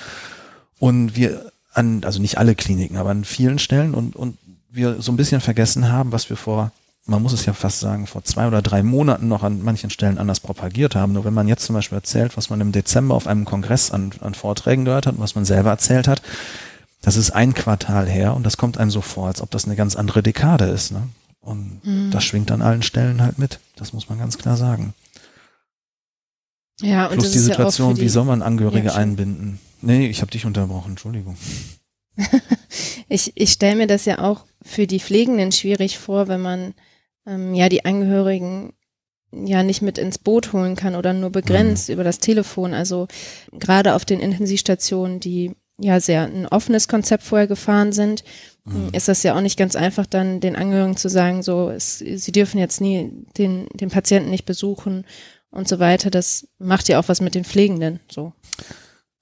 Und 0.79 1.17
wir 1.17 1.53
an, 1.73 2.03
also 2.05 2.21
nicht 2.21 2.39
alle 2.39 2.55
Kliniken, 2.55 2.97
aber 2.97 3.11
an 3.11 3.25
vielen 3.25 3.59
Stellen 3.59 3.95
und, 3.95 4.17
und 4.17 4.37
wir 4.71 5.01
so 5.01 5.13
ein 5.13 5.17
bisschen 5.17 5.41
vergessen 5.41 5.91
haben, 5.91 6.13
was 6.13 6.29
wir 6.31 6.37
vor, 6.37 6.71
man 7.07 7.23
muss 7.23 7.33
es 7.33 7.47
ja 7.47 7.53
fast 7.53 7.81
sagen, 7.81 8.07
vor 8.07 8.25
zwei 8.25 8.47
oder 8.47 8.63
drei 8.63 8.83
Monaten 8.83 9.29
noch 9.29 9.43
an 9.43 9.63
manchen 9.63 9.91
Stellen 9.91 10.19
anders 10.19 10.41
propagiert 10.41 10.95
haben. 10.95 11.13
Nur 11.13 11.25
wenn 11.25 11.35
man 11.35 11.49
jetzt 11.49 11.65
zum 11.65 11.75
Beispiel 11.75 11.99
erzählt, 11.99 12.37
was 12.37 12.51
man 12.51 12.61
im 12.61 12.73
Dezember 12.73 13.15
auf 13.15 13.27
einem 13.27 13.45
Kongress 13.45 13.91
an, 13.91 14.13
an 14.21 14.35
Vorträgen 14.35 14.85
gehört 14.85 15.07
hat 15.07 15.15
und 15.15 15.21
was 15.21 15.35
man 15.35 15.45
selber 15.45 15.71
erzählt 15.71 16.09
hat, 16.09 16.23
das 17.03 17.17
ist 17.17 17.33
ein 17.33 17.53
Quartal 17.53 18.09
her 18.09 18.35
und 18.35 18.45
das 18.45 18.57
kommt 18.57 18.79
einem 18.79 18.91
so 18.91 19.01
vor, 19.01 19.27
als 19.27 19.41
ob 19.41 19.51
das 19.51 19.67
eine 19.67 19.77
ganz 19.77 19.97
andere 19.97 20.23
Dekade 20.23 20.67
ist. 20.67 20.93
Ne? 20.93 21.09
Und 21.41 21.81
mhm. 21.85 22.11
das 22.13 22.25
schwingt 22.25 22.51
an 22.51 22.63
allen 22.63 22.83
Stellen 22.83 23.21
halt 23.21 23.39
mit. 23.39 23.59
Das 23.77 23.93
muss 23.93 24.09
man 24.09 24.19
ganz 24.19 24.39
klar 24.39 24.57
sagen. 24.57 24.95
Ja, 26.81 27.07
und 27.07 27.19
Plus 27.19 27.33
die 27.33 27.39
Situation, 27.39 27.91
ja 27.91 27.95
die, 27.97 28.01
wie 28.03 28.09
soll 28.09 28.25
man 28.25 28.41
Angehörige 28.41 28.89
ja, 28.89 28.95
einbinden? 28.95 29.59
Nee, 29.83 30.07
ich 30.07 30.21
habe 30.21 30.31
dich 30.31 30.47
unterbrochen, 30.47 30.91
Entschuldigung. 30.91 31.37
ich 33.09 33.33
ich 33.35 33.53
stelle 33.53 33.77
mir 33.77 33.87
das 33.87 34.05
ja 34.05 34.21
auch 34.21 34.45
für 34.63 34.87
die 34.87 35.01
Pflegenden 35.01 35.51
schwierig 35.51 35.99
vor, 35.99 36.29
wenn 36.29 36.41
man 36.41 36.75
ähm, 37.27 37.55
ja 37.55 37.69
die 37.69 37.85
Angehörigen 37.85 38.75
ja 39.33 39.63
nicht 39.63 39.83
mit 39.83 39.99
ins 39.99 40.19
Boot 40.19 40.53
holen 40.53 40.77
kann 40.77 40.95
oder 40.95 41.13
nur 41.13 41.31
begrenzt 41.31 41.89
mhm. 41.89 41.95
über 41.95 42.05
das 42.05 42.19
Telefon. 42.19 42.75
Also 42.75 43.09
gerade 43.53 43.95
auf 43.95 44.05
den 44.05 44.21
Intensivstationen, 44.21 45.21
die 45.21 45.53
ja 45.83 46.01
sehr 46.01 46.23
ein 46.23 46.47
offenes 46.47 46.89
Konzept 46.89 47.25
vorher 47.25 47.47
gefahren 47.47 47.93
sind, 47.93 48.25
mhm. 48.65 48.91
ist 48.93 49.09
das 49.09 49.23
ja 49.23 49.37
auch 49.37 49.41
nicht 49.41 49.59
ganz 49.59 49.77
einfach, 49.77 50.07
dann 50.07 50.41
den 50.41 50.57
Angehörigen 50.57 50.97
zu 50.97 51.09
sagen, 51.09 51.43
so, 51.43 51.71
es, 51.71 51.99
sie 51.99 52.33
dürfen 52.33 52.59
jetzt 52.59 52.81
nie 52.81 53.11
den, 53.37 53.67
den 53.75 53.91
Patienten 53.91 54.31
nicht 54.31 54.47
besuchen 54.47 55.05
und 55.51 55.69
so 55.69 55.79
weiter. 55.79 56.11
Das 56.11 56.49
macht 56.59 56.89
ja 56.89 56.99
auch 56.99 57.09
was 57.09 57.21
mit 57.21 57.35
den 57.35 57.45
Pflegenden, 57.45 58.01
so. 58.11 58.33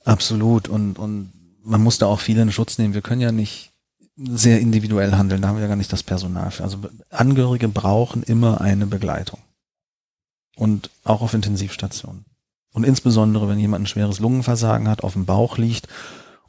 Absolut. 0.04 0.68
Und, 0.68 0.98
und 0.98 1.32
man 1.62 1.82
muss 1.82 1.98
da 1.98 2.06
auch 2.06 2.20
viele 2.20 2.42
in 2.42 2.52
Schutz 2.52 2.78
nehmen. 2.78 2.94
Wir 2.94 3.02
können 3.02 3.20
ja 3.20 3.32
nicht 3.32 3.72
sehr 4.16 4.60
individuell 4.60 5.12
handeln. 5.12 5.42
Da 5.42 5.48
haben 5.48 5.56
wir 5.56 5.62
ja 5.62 5.68
gar 5.68 5.76
nicht 5.76 5.92
das 5.92 6.02
Personal 6.02 6.50
für. 6.50 6.64
Also 6.64 6.78
Angehörige 7.10 7.68
brauchen 7.68 8.22
immer 8.22 8.60
eine 8.60 8.86
Begleitung. 8.86 9.40
und 10.56 10.90
auch 11.04 11.22
auf 11.22 11.34
Intensivstationen. 11.34 12.24
Und 12.72 12.84
insbesondere, 12.84 13.48
wenn 13.48 13.58
jemand 13.58 13.84
ein 13.84 13.86
schweres 13.86 14.20
Lungenversagen 14.20 14.88
hat, 14.88 15.02
auf 15.02 15.14
dem 15.14 15.24
Bauch 15.24 15.58
liegt 15.58 15.88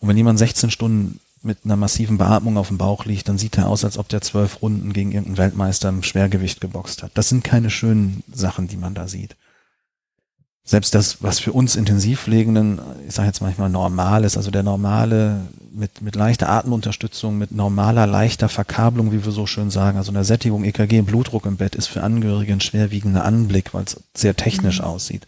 und 0.01 0.07
wenn 0.07 0.17
jemand 0.17 0.39
16 0.39 0.71
Stunden 0.71 1.19
mit 1.43 1.59
einer 1.63 1.75
massiven 1.75 2.17
Beatmung 2.17 2.57
auf 2.57 2.67
dem 2.67 2.77
Bauch 2.77 3.05
liegt, 3.05 3.29
dann 3.29 3.37
sieht 3.37 3.57
er 3.57 3.67
aus, 3.67 3.85
als 3.85 3.97
ob 3.97 4.09
der 4.09 4.21
zwölf 4.21 4.61
Runden 4.61 4.93
gegen 4.93 5.11
irgendeinen 5.11 5.37
Weltmeister 5.37 5.89
im 5.89 6.03
Schwergewicht 6.03 6.59
geboxt 6.59 7.01
hat. 7.03 7.11
Das 7.13 7.29
sind 7.29 7.43
keine 7.43 7.69
schönen 7.69 8.23
Sachen, 8.31 8.67
die 8.67 8.77
man 8.77 8.93
da 8.93 9.07
sieht. 9.07 9.35
Selbst 10.63 10.93
das, 10.93 11.23
was 11.23 11.39
für 11.39 11.53
uns 11.53 11.75
Intensivpflegenden, 11.75 12.79
ich 13.07 13.15
sage 13.15 13.27
jetzt 13.27 13.41
manchmal 13.41 13.69
normal 13.69 14.23
ist, 14.23 14.37
also 14.37 14.51
der 14.51 14.61
normale 14.61 15.41
mit, 15.73 16.01
mit 16.01 16.15
leichter 16.15 16.49
Atemunterstützung, 16.49 17.37
mit 17.37 17.51
normaler, 17.51 18.05
leichter 18.05 18.47
Verkabelung, 18.47 19.11
wie 19.11 19.25
wir 19.25 19.31
so 19.31 19.47
schön 19.47 19.71
sagen, 19.71 19.97
also 19.97 20.11
einer 20.11 20.23
Sättigung, 20.23 20.63
EKG, 20.63 21.01
Blutdruck 21.01 21.45
im 21.45 21.57
Bett 21.57 21.75
ist 21.75 21.87
für 21.87 22.03
Angehörige 22.03 22.53
ein 22.53 22.61
schwerwiegender 22.61 23.25
Anblick, 23.25 23.73
weil 23.73 23.85
es 23.85 23.99
sehr 24.15 24.35
technisch 24.35 24.79
mhm. 24.79 24.85
aussieht 24.85 25.25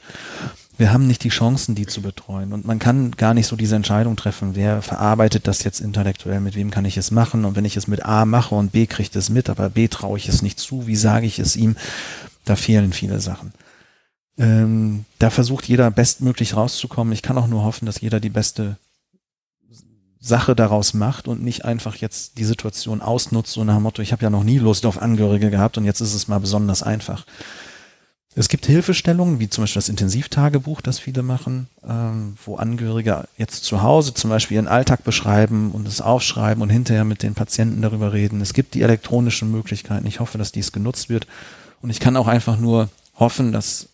wir 0.77 0.91
haben 0.91 1.07
nicht 1.07 1.23
die 1.23 1.29
Chancen, 1.29 1.75
die 1.75 1.85
zu 1.85 2.01
betreuen. 2.01 2.51
Und 2.51 2.65
man 2.65 2.79
kann 2.79 3.11
gar 3.11 3.33
nicht 3.33 3.47
so 3.47 3.55
diese 3.55 3.75
Entscheidung 3.75 4.15
treffen, 4.15 4.55
wer 4.55 4.81
verarbeitet 4.81 5.47
das 5.47 5.63
jetzt 5.63 5.79
intellektuell, 5.79 6.39
mit 6.39 6.55
wem 6.55 6.71
kann 6.71 6.85
ich 6.85 6.97
es 6.97 7.11
machen. 7.11 7.45
Und 7.45 7.55
wenn 7.55 7.65
ich 7.65 7.77
es 7.77 7.87
mit 7.87 8.05
A 8.05 8.25
mache 8.25 8.55
und 8.55 8.71
B 8.71 8.87
kriegt 8.87 9.15
es 9.15 9.29
mit, 9.29 9.49
aber 9.49 9.69
B 9.69 9.87
traue 9.87 10.17
ich 10.17 10.27
es 10.27 10.41
nicht 10.41 10.59
zu, 10.59 10.87
wie 10.87 10.95
sage 10.95 11.27
ich 11.27 11.39
es 11.39 11.55
ihm? 11.55 11.75
Da 12.45 12.55
fehlen 12.55 12.91
viele 12.91 13.19
Sachen. 13.19 13.53
Ähm, 14.37 15.05
da 15.19 15.29
versucht 15.29 15.67
jeder 15.67 15.91
bestmöglich 15.91 16.55
rauszukommen. 16.55 17.13
Ich 17.13 17.21
kann 17.21 17.37
auch 17.37 17.47
nur 17.47 17.63
hoffen, 17.63 17.85
dass 17.85 18.01
jeder 18.01 18.19
die 18.19 18.29
beste 18.29 18.77
Sache 20.19 20.55
daraus 20.55 20.93
macht 20.93 21.27
und 21.27 21.43
nicht 21.43 21.65
einfach 21.65 21.97
jetzt 21.97 22.37
die 22.37 22.45
Situation 22.45 23.01
ausnutzt, 23.01 23.51
so 23.51 23.63
nach 23.65 23.75
dem 23.75 23.83
Motto, 23.83 24.01
ich 24.01 24.13
habe 24.13 24.23
ja 24.23 24.29
noch 24.29 24.45
nie 24.45 24.57
Lust 24.57 24.85
auf 24.85 25.01
Angehörige 25.01 25.51
gehabt 25.51 25.77
und 25.77 25.83
jetzt 25.83 25.99
ist 25.99 26.13
es 26.13 26.29
mal 26.29 26.39
besonders 26.39 26.81
einfach. 26.81 27.25
Es 28.35 28.49
gibt 28.49 28.65
Hilfestellungen, 28.65 29.39
wie 29.39 29.49
zum 29.49 29.63
Beispiel 29.63 29.79
das 29.79 29.89
Intensivtagebuch, 29.89 30.81
das 30.81 30.97
viele 30.97 31.21
machen, 31.21 31.67
ähm, 31.87 32.35
wo 32.43 32.55
Angehörige 32.55 33.25
jetzt 33.37 33.63
zu 33.63 33.83
Hause 33.83 34.13
zum 34.15 34.31
Beispiel 34.31 34.55
ihren 34.55 34.67
Alltag 34.67 35.03
beschreiben 35.03 35.71
und 35.71 35.87
es 35.87 36.01
aufschreiben 36.01 36.63
und 36.63 36.69
hinterher 36.69 37.03
mit 37.03 37.21
den 37.21 37.35
Patienten 37.35 37.81
darüber 37.83 38.11
reden. 38.11 38.41
Es 38.41 38.53
gibt 38.53 38.73
die 38.73 38.81
elektronischen 38.81 39.51
Möglichkeiten. 39.51 40.07
Ich 40.07 40.19
hoffe, 40.19 40.39
dass 40.39 40.51
dies 40.51 40.71
genutzt 40.71 41.09
wird. 41.09 41.27
Und 41.81 41.91
ich 41.91 41.99
kann 41.99 42.17
auch 42.17 42.27
einfach 42.27 42.57
nur 42.57 42.89
hoffen, 43.19 43.51
dass 43.51 43.89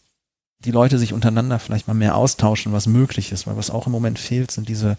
die 0.60 0.71
Leute 0.71 0.99
sich 0.99 1.12
untereinander 1.13 1.60
vielleicht 1.60 1.88
mal 1.88 1.93
mehr 1.93 2.15
austauschen, 2.15 2.71
was 2.71 2.88
möglich 2.88 3.32
ist, 3.32 3.47
weil 3.47 3.58
was 3.58 3.69
auch 3.69 3.88
im 3.88 3.91
Moment 3.91 4.19
fehlt, 4.19 4.52
sind 4.52 4.69
diese 4.69 4.97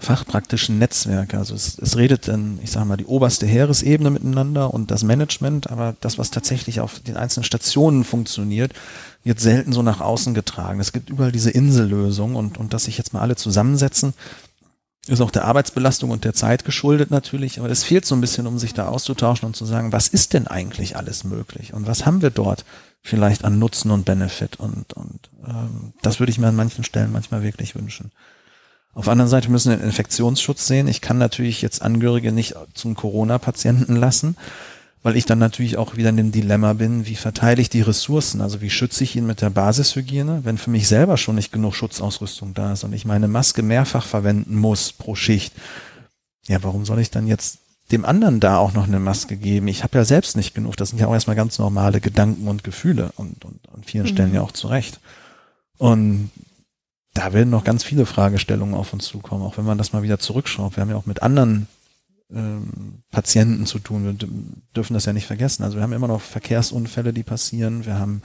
fachpraktischen 0.00 0.78
Netzwerke. 0.78 1.38
Also 1.38 1.54
es, 1.54 1.78
es 1.78 1.96
redet 1.96 2.28
dann, 2.28 2.58
ich 2.62 2.70
sage 2.70 2.86
mal, 2.86 2.96
die 2.96 3.06
oberste 3.06 3.46
Heeresebene 3.46 4.10
miteinander 4.10 4.72
und 4.72 4.90
das 4.90 5.02
Management, 5.02 5.70
aber 5.70 5.96
das, 6.00 6.18
was 6.18 6.30
tatsächlich 6.30 6.80
auf 6.80 7.00
den 7.00 7.16
einzelnen 7.16 7.44
Stationen 7.44 8.04
funktioniert, 8.04 8.72
wird 9.24 9.40
selten 9.40 9.72
so 9.72 9.82
nach 9.82 10.00
außen 10.00 10.34
getragen. 10.34 10.80
Es 10.80 10.92
gibt 10.92 11.10
überall 11.10 11.32
diese 11.32 11.50
Insellösung 11.50 12.36
und, 12.36 12.58
und 12.58 12.72
dass 12.72 12.84
sich 12.84 12.96
jetzt 12.98 13.12
mal 13.12 13.20
alle 13.20 13.36
zusammensetzen, 13.36 14.14
ist 15.08 15.20
auch 15.20 15.30
der 15.30 15.46
Arbeitsbelastung 15.46 16.10
und 16.10 16.24
der 16.24 16.34
Zeit 16.34 16.64
geschuldet 16.64 17.10
natürlich, 17.10 17.58
aber 17.58 17.70
es 17.70 17.82
fehlt 17.82 18.04
so 18.04 18.14
ein 18.14 18.20
bisschen, 18.20 18.46
um 18.46 18.58
sich 18.58 18.74
da 18.74 18.88
auszutauschen 18.88 19.46
und 19.46 19.56
zu 19.56 19.64
sagen, 19.64 19.92
was 19.92 20.08
ist 20.08 20.34
denn 20.34 20.46
eigentlich 20.46 20.96
alles 20.96 21.24
möglich 21.24 21.72
und 21.72 21.86
was 21.86 22.04
haben 22.04 22.20
wir 22.20 22.30
dort 22.30 22.64
vielleicht 23.02 23.44
an 23.44 23.58
Nutzen 23.58 23.90
und 23.90 24.04
Benefit 24.04 24.56
und, 24.56 24.92
und 24.92 25.30
ähm, 25.46 25.94
das 26.02 26.20
würde 26.20 26.30
ich 26.30 26.38
mir 26.38 26.48
an 26.48 26.56
manchen 26.56 26.84
Stellen 26.84 27.12
manchmal 27.12 27.42
wirklich 27.42 27.74
wünschen. 27.74 28.12
Auf 28.98 29.04
der 29.04 29.12
anderen 29.12 29.30
Seite 29.30 29.48
müssen 29.48 29.70
wir 29.70 29.76
den 29.76 29.86
Infektionsschutz 29.86 30.66
sehen. 30.66 30.88
Ich 30.88 31.00
kann 31.00 31.18
natürlich 31.18 31.62
jetzt 31.62 31.82
Angehörige 31.82 32.32
nicht 32.32 32.56
zum 32.74 32.96
Corona-Patienten 32.96 33.94
lassen, 33.94 34.36
weil 35.04 35.16
ich 35.16 35.24
dann 35.24 35.38
natürlich 35.38 35.76
auch 35.76 35.94
wieder 35.94 36.08
in 36.08 36.16
dem 36.16 36.32
Dilemma 36.32 36.72
bin, 36.72 37.06
wie 37.06 37.14
verteile 37.14 37.62
ich 37.62 37.70
die 37.70 37.80
Ressourcen? 37.80 38.40
Also 38.40 38.60
wie 38.60 38.70
schütze 38.70 39.04
ich 39.04 39.14
ihn 39.14 39.24
mit 39.24 39.40
der 39.40 39.50
Basishygiene, 39.50 40.40
wenn 40.42 40.58
für 40.58 40.70
mich 40.70 40.88
selber 40.88 41.16
schon 41.16 41.36
nicht 41.36 41.52
genug 41.52 41.76
Schutzausrüstung 41.76 42.54
da 42.54 42.72
ist 42.72 42.82
und 42.82 42.92
ich 42.92 43.04
meine 43.04 43.28
Maske 43.28 43.62
mehrfach 43.62 44.04
verwenden 44.04 44.56
muss 44.56 44.92
pro 44.92 45.14
Schicht. 45.14 45.54
Ja, 46.48 46.60
warum 46.64 46.84
soll 46.84 46.98
ich 46.98 47.12
dann 47.12 47.28
jetzt 47.28 47.58
dem 47.92 48.04
anderen 48.04 48.40
da 48.40 48.58
auch 48.58 48.74
noch 48.74 48.88
eine 48.88 48.98
Maske 48.98 49.36
geben? 49.36 49.68
Ich 49.68 49.84
habe 49.84 49.96
ja 49.96 50.04
selbst 50.04 50.36
nicht 50.36 50.56
genug. 50.56 50.76
Das 50.76 50.88
sind 50.88 50.98
ja 50.98 51.06
auch 51.06 51.14
erstmal 51.14 51.36
ganz 51.36 51.60
normale 51.60 52.00
Gedanken 52.00 52.48
und 52.48 52.64
Gefühle 52.64 53.12
und, 53.14 53.44
und 53.44 53.60
an 53.72 53.84
vielen 53.84 54.06
mhm. 54.06 54.08
Stellen 54.08 54.34
ja 54.34 54.42
auch 54.42 54.50
zurecht. 54.50 54.98
Und 55.76 56.32
da 57.14 57.32
werden 57.32 57.50
noch 57.50 57.64
ganz 57.64 57.84
viele 57.84 58.06
Fragestellungen 58.06 58.74
auf 58.74 58.92
uns 58.92 59.06
zukommen, 59.06 59.42
auch 59.42 59.58
wenn 59.58 59.64
man 59.64 59.78
das 59.78 59.92
mal 59.92 60.02
wieder 60.02 60.18
zurückschaut. 60.18 60.76
Wir 60.76 60.82
haben 60.82 60.90
ja 60.90 60.96
auch 60.96 61.06
mit 61.06 61.22
anderen 61.22 61.66
ähm, 62.32 63.02
Patienten 63.10 63.66
zu 63.66 63.78
tun. 63.78 64.04
Wir 64.04 64.28
dürfen 64.76 64.94
das 64.94 65.06
ja 65.06 65.12
nicht 65.12 65.26
vergessen. 65.26 65.64
Also 65.64 65.76
wir 65.76 65.82
haben 65.82 65.92
immer 65.92 66.08
noch 66.08 66.20
Verkehrsunfälle, 66.20 67.12
die 67.12 67.22
passieren. 67.22 67.86
Wir 67.86 67.98
haben 67.98 68.22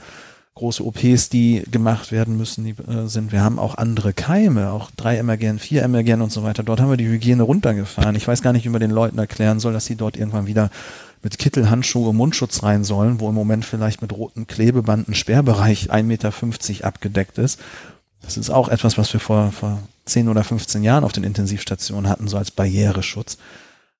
große 0.54 0.84
OPs, 0.84 1.30
die 1.30 1.64
gemacht 1.70 2.12
werden 2.12 2.36
müssen, 2.36 2.64
die 2.64 2.70
äh, 2.82 3.06
sind. 3.06 3.32
Wir 3.32 3.42
haben 3.42 3.58
auch 3.58 3.76
andere 3.76 4.12
Keime, 4.12 4.70
auch 4.70 4.90
3 4.96 5.16
Emergen, 5.16 5.58
4 5.58 5.82
Emergen 5.82 6.22
und 6.22 6.30
so 6.30 6.44
weiter. 6.44 6.62
Dort 6.62 6.80
haben 6.80 6.90
wir 6.90 6.96
die 6.96 7.08
Hygiene 7.08 7.42
runtergefahren. 7.42 8.14
Ich 8.14 8.28
weiß 8.28 8.42
gar 8.42 8.52
nicht, 8.52 8.64
wie 8.64 8.68
man 8.70 8.80
den 8.80 8.92
Leuten 8.92 9.18
erklären 9.18 9.58
soll, 9.58 9.72
dass 9.72 9.86
sie 9.86 9.96
dort 9.96 10.16
irgendwann 10.16 10.46
wieder 10.46 10.70
mit 11.22 11.38
Kittel, 11.38 11.70
Handschuhe, 11.70 12.12
Mundschutz 12.12 12.62
rein 12.62 12.84
sollen, 12.84 13.18
wo 13.18 13.30
im 13.30 13.34
Moment 13.34 13.64
vielleicht 13.64 14.02
mit 14.02 14.12
roten 14.12 14.46
Klebebanden 14.46 15.14
Sperrbereich 15.14 15.90
1,50 15.90 16.02
Meter 16.02 16.86
abgedeckt 16.86 17.38
ist 17.38 17.58
das 18.24 18.36
ist 18.36 18.50
auch 18.50 18.68
etwas, 18.68 18.98
was 18.98 19.12
wir 19.12 19.20
vor, 19.20 19.52
vor 19.52 19.80
10 20.06 20.28
oder 20.28 20.44
15 20.44 20.82
Jahren 20.82 21.04
auf 21.04 21.12
den 21.12 21.24
Intensivstationen 21.24 22.08
hatten, 22.08 22.28
so 22.28 22.36
als 22.36 22.50
Barriereschutz, 22.50 23.38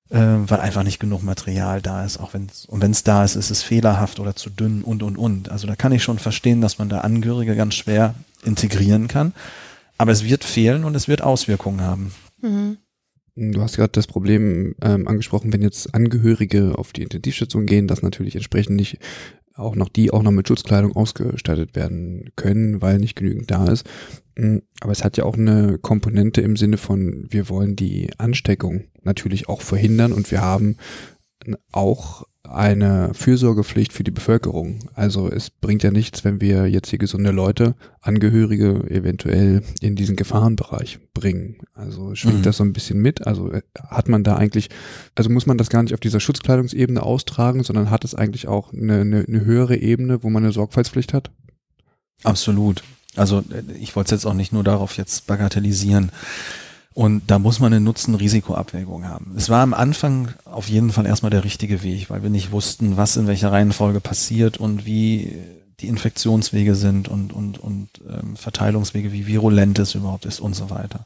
äh, 0.09 0.17
weil 0.17 0.59
einfach 0.59 0.83
nicht 0.83 0.99
genug 0.99 1.23
Material 1.23 1.81
da 1.81 2.03
ist. 2.03 2.17
Auch 2.17 2.33
wenn 2.33 2.47
und 2.67 2.81
wenn 2.81 2.91
es 2.91 3.03
da 3.03 3.23
ist, 3.23 3.35
ist 3.35 3.51
es 3.51 3.63
fehlerhaft 3.63 4.19
oder 4.19 4.35
zu 4.35 4.49
dünn 4.49 4.83
und 4.83 5.03
und 5.03 5.17
und. 5.17 5.49
Also 5.49 5.67
da 5.67 5.75
kann 5.75 5.91
ich 5.91 6.03
schon 6.03 6.19
verstehen, 6.19 6.61
dass 6.61 6.79
man 6.79 6.89
da 6.89 7.01
Angehörige 7.01 7.55
ganz 7.55 7.75
schwer 7.75 8.15
integrieren 8.43 9.07
kann. 9.07 9.33
Aber 9.97 10.11
es 10.11 10.25
wird 10.25 10.43
fehlen 10.43 10.83
und 10.83 10.95
es 10.95 11.07
wird 11.07 11.21
Auswirkungen 11.21 11.81
haben. 11.81 12.13
Mhm. 12.41 12.77
Du 13.37 13.61
hast 13.61 13.75
gerade 13.75 13.91
das 13.91 14.07
Problem 14.07 14.75
ähm, 14.81 15.07
angesprochen, 15.07 15.51
wenn 15.51 15.61
jetzt 15.61 15.93
Angehörige 15.93 16.77
auf 16.77 16.93
die 16.93 17.03
Intensivstation 17.03 17.65
gehen, 17.65 17.87
dass 17.87 18.01
natürlich 18.01 18.35
entsprechend 18.35 18.77
nicht 18.77 18.99
auch 19.55 19.75
noch 19.75 19.89
die 19.89 20.11
auch 20.11 20.21
noch 20.21 20.31
mit 20.31 20.47
Schutzkleidung 20.47 20.95
ausgestattet 20.95 21.75
werden 21.75 22.29
können, 22.35 22.81
weil 22.81 22.99
nicht 22.99 23.15
genügend 23.15 23.49
da 23.49 23.67
ist. 23.67 23.87
Mm, 24.37 24.57
aber 24.81 24.91
es 24.91 25.03
hat 25.03 25.17
ja 25.17 25.23
auch 25.23 25.35
eine 25.37 25.77
Komponente 25.79 26.41
im 26.41 26.57
Sinne 26.57 26.77
von, 26.77 27.25
wir 27.29 27.49
wollen 27.49 27.75
die 27.75 28.11
Ansteckung 28.17 28.85
natürlich 29.03 29.47
auch 29.47 29.61
verhindern 29.61 30.11
und 30.11 30.29
wir 30.31 30.41
haben 30.41 30.77
auch 31.71 32.25
eine 32.49 33.13
Fürsorgepflicht 33.13 33.93
für 33.93 34.03
die 34.03 34.11
Bevölkerung. 34.11 34.79
Also 34.93 35.29
es 35.29 35.49
bringt 35.49 35.83
ja 35.83 35.91
nichts, 35.91 36.23
wenn 36.23 36.41
wir 36.41 36.67
jetzt 36.67 36.89
hier 36.89 36.99
gesunde 36.99 37.31
Leute, 37.31 37.75
Angehörige 38.01 38.89
eventuell 38.89 39.63
in 39.81 39.95
diesen 39.95 40.15
Gefahrenbereich 40.15 40.99
bringen. 41.13 41.57
Also 41.73 42.15
schwingt 42.15 42.39
mhm. 42.39 42.43
das 42.43 42.57
so 42.57 42.63
ein 42.63 42.73
bisschen 42.73 43.01
mit. 43.01 43.25
Also 43.25 43.51
äh, 43.51 43.61
hat 43.87 44.09
man 44.09 44.23
da 44.23 44.35
eigentlich, 44.35 44.69
also 45.15 45.29
muss 45.29 45.45
man 45.45 45.57
das 45.57 45.69
gar 45.69 45.81
nicht 45.83 45.93
auf 45.93 45.99
dieser 45.99 46.19
Schutzkleidungsebene 46.19 47.01
austragen, 47.01 47.63
sondern 47.63 47.89
hat 47.89 48.05
es 48.05 48.15
eigentlich 48.15 48.47
auch 48.47 48.73
eine, 48.73 49.01
eine, 49.01 49.25
eine 49.27 49.45
höhere 49.45 49.77
Ebene, 49.77 50.23
wo 50.23 50.29
man 50.29 50.43
eine 50.43 50.53
Sorgfaltspflicht 50.53 51.13
hat? 51.13 51.31
Absolut. 52.23 52.83
Also 53.15 53.39
äh, 53.39 53.63
ich 53.79 53.95
wollte 53.95 54.07
es 54.13 54.21
jetzt 54.21 54.25
auch 54.25 54.33
nicht 54.33 54.53
nur 54.53 54.63
darauf 54.63 54.97
jetzt 54.97 55.27
bagatellisieren. 55.27 56.11
Und 56.95 57.23
da 57.27 57.39
muss 57.39 57.59
man 57.59 57.73
eine 57.73 57.83
Nutzen-Risiko-Abwägung 57.83 59.05
haben. 59.05 59.33
Es 59.35 59.49
war 59.49 59.61
am 59.61 59.73
Anfang 59.73 60.29
auf 60.45 60.69
jeden 60.69 60.93
Fall 60.93 61.05
erstmal 61.05 61.29
der 61.29 61.43
richtige 61.43 61.83
Weg, 61.83 62.09
weil 62.09 62.23
wir 62.23 62.29
nicht 62.29 62.53
wussten, 62.53 62.95
was 62.95 63.17
in 63.17 63.27
welcher 63.27 63.51
Reihenfolge 63.51 63.99
passiert 63.99 64.57
und 64.57 64.85
wie 64.85 65.35
die 65.81 65.89
Infektionswege 65.89 66.73
sind 66.73 67.09
und, 67.09 67.33
und, 67.33 67.57
und 67.57 67.89
ähm, 68.09 68.37
Verteilungswege, 68.37 69.11
wie 69.11 69.27
virulent 69.27 69.77
es 69.77 69.93
überhaupt 69.93 70.25
ist 70.25 70.39
und 70.39 70.55
so 70.55 70.69
weiter. 70.69 71.05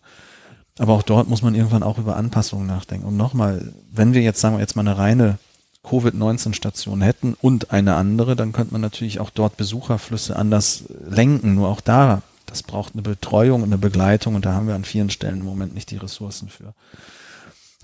Aber 0.78 0.94
auch 0.94 1.02
dort 1.02 1.28
muss 1.28 1.42
man 1.42 1.56
irgendwann 1.56 1.82
auch 1.82 1.98
über 1.98 2.18
Anpassungen 2.18 2.68
nachdenken. 2.68 3.08
Und 3.08 3.18
nochmal, 3.18 3.74
wenn 3.92 4.14
wir 4.14 4.22
jetzt 4.22 4.42
sagen 4.42 4.58
wir 4.58 4.62
jetzt 4.62 4.76
mal 4.76 4.88
eine 4.88 5.00
reine 5.00 5.40
Covid-19-Station 5.82 7.02
hätten 7.02 7.36
und 7.42 7.72
eine 7.72 7.96
andere, 7.96 8.36
dann 8.36 8.52
könnte 8.52 8.74
man 8.74 8.82
natürlich 8.82 9.20
auch 9.20 9.32
dort 9.32 9.58
Besucherflüsse 9.58 10.36
anders 10.36 10.84
lenken. 11.10 11.56
Nur 11.56 11.68
auch 11.68 11.82
da 11.82 12.22
das 12.50 12.64
braucht 12.64 12.94
eine 12.94 13.02
Betreuung 13.02 13.62
und 13.64 13.70
eine 13.70 13.78
Begleitung 13.78 14.36
und 14.36 14.46
da 14.46 14.54
haben 14.54 14.68
wir 14.68 14.76
an 14.76 14.84
vielen 14.84 15.10
Stellen 15.10 15.40
im 15.40 15.46
Moment 15.46 15.74
nicht 15.76 15.92
die 15.92 15.98
Ressourcen 15.98 16.50
für. 16.50 16.74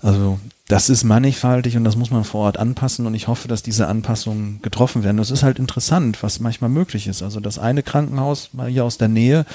Also 0.02 0.38
das 0.68 0.90
ist 0.90 1.04
mannigfaltig 1.04 1.76
und 1.76 1.84
das 1.84 1.96
muss 1.96 2.10
man 2.10 2.24
vor 2.24 2.42
Ort 2.42 2.58
anpassen 2.58 3.06
und 3.06 3.14
ich 3.14 3.28
hoffe, 3.28 3.48
dass 3.48 3.62
diese 3.62 3.88
Anpassungen 3.88 4.60
getroffen 4.60 5.04
werden. 5.04 5.18
Es 5.18 5.30
ist 5.30 5.42
halt 5.42 5.58
interessant, 5.58 6.22
was 6.22 6.40
manchmal 6.40 6.70
möglich 6.70 7.06
ist. 7.06 7.22
Also 7.22 7.40
das 7.40 7.58
eine 7.58 7.82
Krankenhaus 7.82 8.50
mal 8.52 8.68
hier 8.68 8.84
aus 8.84 8.98
der 8.98 9.08
Nähe 9.08 9.46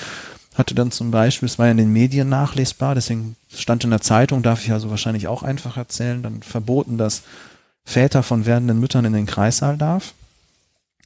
hatte 0.56 0.76
dann 0.76 0.91
zum 0.91 1.12
Beispiel, 1.12 1.47
es 1.47 1.60
war 1.60 1.67
ja 1.67 1.71
in 1.71 1.78
den 1.78 1.93
Medien 1.93 2.28
nachlesbar, 2.28 2.95
deswegen 2.95 3.36
stand 3.54 3.84
in 3.84 3.89
der 3.89 4.02
Zeitung, 4.02 4.41
darf 4.43 4.65
ich 4.65 4.71
also 4.71 4.89
wahrscheinlich 4.89 5.28
auch 5.28 5.43
einfach 5.43 5.78
erzählen, 5.78 6.21
dann 6.24 6.41
verboten, 6.41 6.97
dass 6.97 7.21
Väter 7.86 8.21
von 8.24 8.45
werdenden 8.45 8.80
Müttern 8.80 9.06
in 9.06 9.13
den 9.13 9.26
Kreissaal 9.26 9.78
darf. 9.78 10.13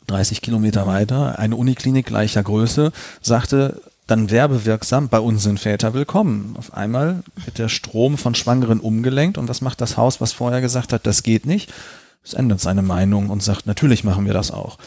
30 0.07 0.41
Kilometer 0.41 0.87
weiter, 0.87 1.39
eine 1.39 1.55
Uniklinik 1.55 2.05
gleicher 2.05 2.43
Größe, 2.43 2.91
sagte, 3.21 3.81
dann 4.07 4.29
werbewirksam, 4.29 5.09
bei 5.09 5.19
uns 5.19 5.43
sind 5.43 5.59
Väter 5.59 5.93
willkommen. 5.93 6.55
Auf 6.57 6.73
einmal 6.73 7.23
wird 7.43 7.57
der 7.57 7.69
Strom 7.69 8.17
von 8.17 8.35
Schwangeren 8.35 8.79
umgelenkt 8.79 9.37
und 9.37 9.47
was 9.49 9.61
macht 9.61 9.81
das 9.81 9.97
Haus, 9.97 10.21
was 10.21 10.31
vorher 10.31 10.61
gesagt 10.61 10.93
hat, 10.93 11.05
das 11.07 11.23
geht 11.23 11.45
nicht? 11.45 11.73
Es 12.23 12.33
ändert 12.33 12.59
seine 12.59 12.81
Meinung 12.81 13.29
und 13.29 13.41
sagt, 13.43 13.65
natürlich 13.67 14.03
machen 14.03 14.25
wir 14.25 14.33
das 14.33 14.51
auch. 14.51 14.77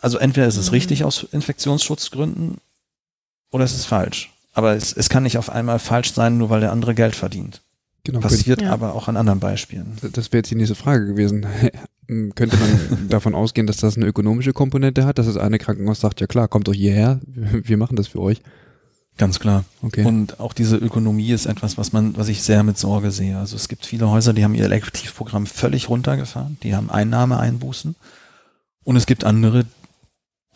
Also 0.00 0.18
entweder 0.18 0.46
ist 0.46 0.56
es 0.56 0.66
Mhm. 0.68 0.74
richtig 0.74 1.04
aus 1.04 1.24
Infektionsschutzgründen 1.30 2.58
oder 3.50 3.64
es 3.64 3.74
ist 3.74 3.86
falsch. 3.86 4.32
Aber 4.54 4.74
es, 4.74 4.92
es 4.92 5.08
kann 5.08 5.22
nicht 5.22 5.38
auf 5.38 5.50
einmal 5.50 5.78
falsch 5.78 6.12
sein, 6.12 6.38
nur 6.38 6.50
weil 6.50 6.60
der 6.60 6.72
andere 6.72 6.94
Geld 6.94 7.16
verdient. 7.16 7.62
Genau. 8.04 8.20
Passiert 8.20 8.62
Ja. 8.62 8.72
aber 8.72 8.94
auch 8.94 9.08
an 9.08 9.16
anderen 9.16 9.40
Beispielen. 9.40 9.96
Das 10.12 10.32
wäre 10.32 10.38
jetzt 10.38 10.50
die 10.50 10.56
nächste 10.56 10.74
Frage 10.74 11.06
gewesen. 11.06 11.46
Könnte 12.06 12.56
man 12.56 13.08
davon 13.08 13.34
ausgehen, 13.34 13.66
dass 13.66 13.76
das 13.78 13.96
eine 13.96 14.06
ökonomische 14.06 14.52
Komponente 14.52 15.04
hat, 15.04 15.18
dass 15.18 15.26
das 15.26 15.36
eine 15.36 15.58
Krankenhaus 15.58 16.00
sagt, 16.00 16.20
ja 16.20 16.26
klar, 16.26 16.48
kommt 16.48 16.68
doch 16.68 16.74
hierher, 16.74 17.20
wir 17.26 17.76
machen 17.76 17.96
das 17.96 18.08
für 18.08 18.20
euch. 18.20 18.42
Ganz 19.18 19.38
klar. 19.38 19.64
Okay. 19.82 20.04
Und 20.04 20.40
auch 20.40 20.54
diese 20.54 20.76
Ökonomie 20.76 21.32
ist 21.32 21.46
etwas, 21.46 21.76
was 21.76 21.92
man, 21.92 22.16
was 22.16 22.28
ich 22.28 22.42
sehr 22.42 22.62
mit 22.62 22.78
Sorge 22.78 23.10
sehe. 23.10 23.38
Also 23.38 23.56
es 23.56 23.68
gibt 23.68 23.84
viele 23.84 24.08
Häuser, 24.08 24.32
die 24.32 24.42
haben 24.42 24.54
ihr 24.54 24.64
Elektivprogramm 24.64 25.46
völlig 25.46 25.88
runtergefahren, 25.88 26.56
die 26.62 26.74
haben 26.74 26.90
Einnahmeeinbußen. 26.90 27.94
Und 28.84 28.96
es 28.96 29.06
gibt 29.06 29.24
andere, 29.24 29.66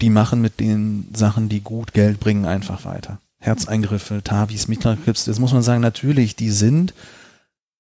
die 0.00 0.10
machen 0.10 0.40
mit 0.40 0.58
den 0.58 1.08
Sachen, 1.14 1.48
die 1.48 1.60
gut 1.60 1.92
Geld 1.92 2.18
bringen, 2.18 2.46
einfach 2.46 2.84
weiter. 2.84 3.20
Herzeingriffe, 3.38 4.22
TAVIs, 4.24 4.68
Mitralkrebs, 4.68 5.26
das 5.26 5.38
muss 5.38 5.52
man 5.52 5.62
sagen, 5.62 5.82
natürlich, 5.82 6.34
die 6.34 6.50
sind 6.50 6.94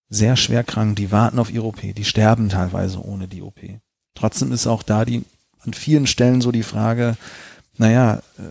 sehr 0.08 0.36
schwer 0.36 0.64
krank, 0.64 0.96
die 0.96 1.10
warten 1.10 1.38
auf 1.38 1.52
ihre 1.52 1.66
OP, 1.66 1.80
die 1.80 2.04
sterben 2.04 2.48
teilweise 2.48 3.04
ohne 3.04 3.28
die 3.28 3.42
OP. 3.42 3.60
Trotzdem 4.14 4.52
ist 4.52 4.66
auch 4.66 4.82
da 4.82 5.04
die 5.04 5.24
an 5.64 5.74
vielen 5.74 6.06
Stellen 6.06 6.40
so 6.40 6.52
die 6.52 6.62
Frage, 6.62 7.16
naja, 7.76 8.22
äh, 8.38 8.42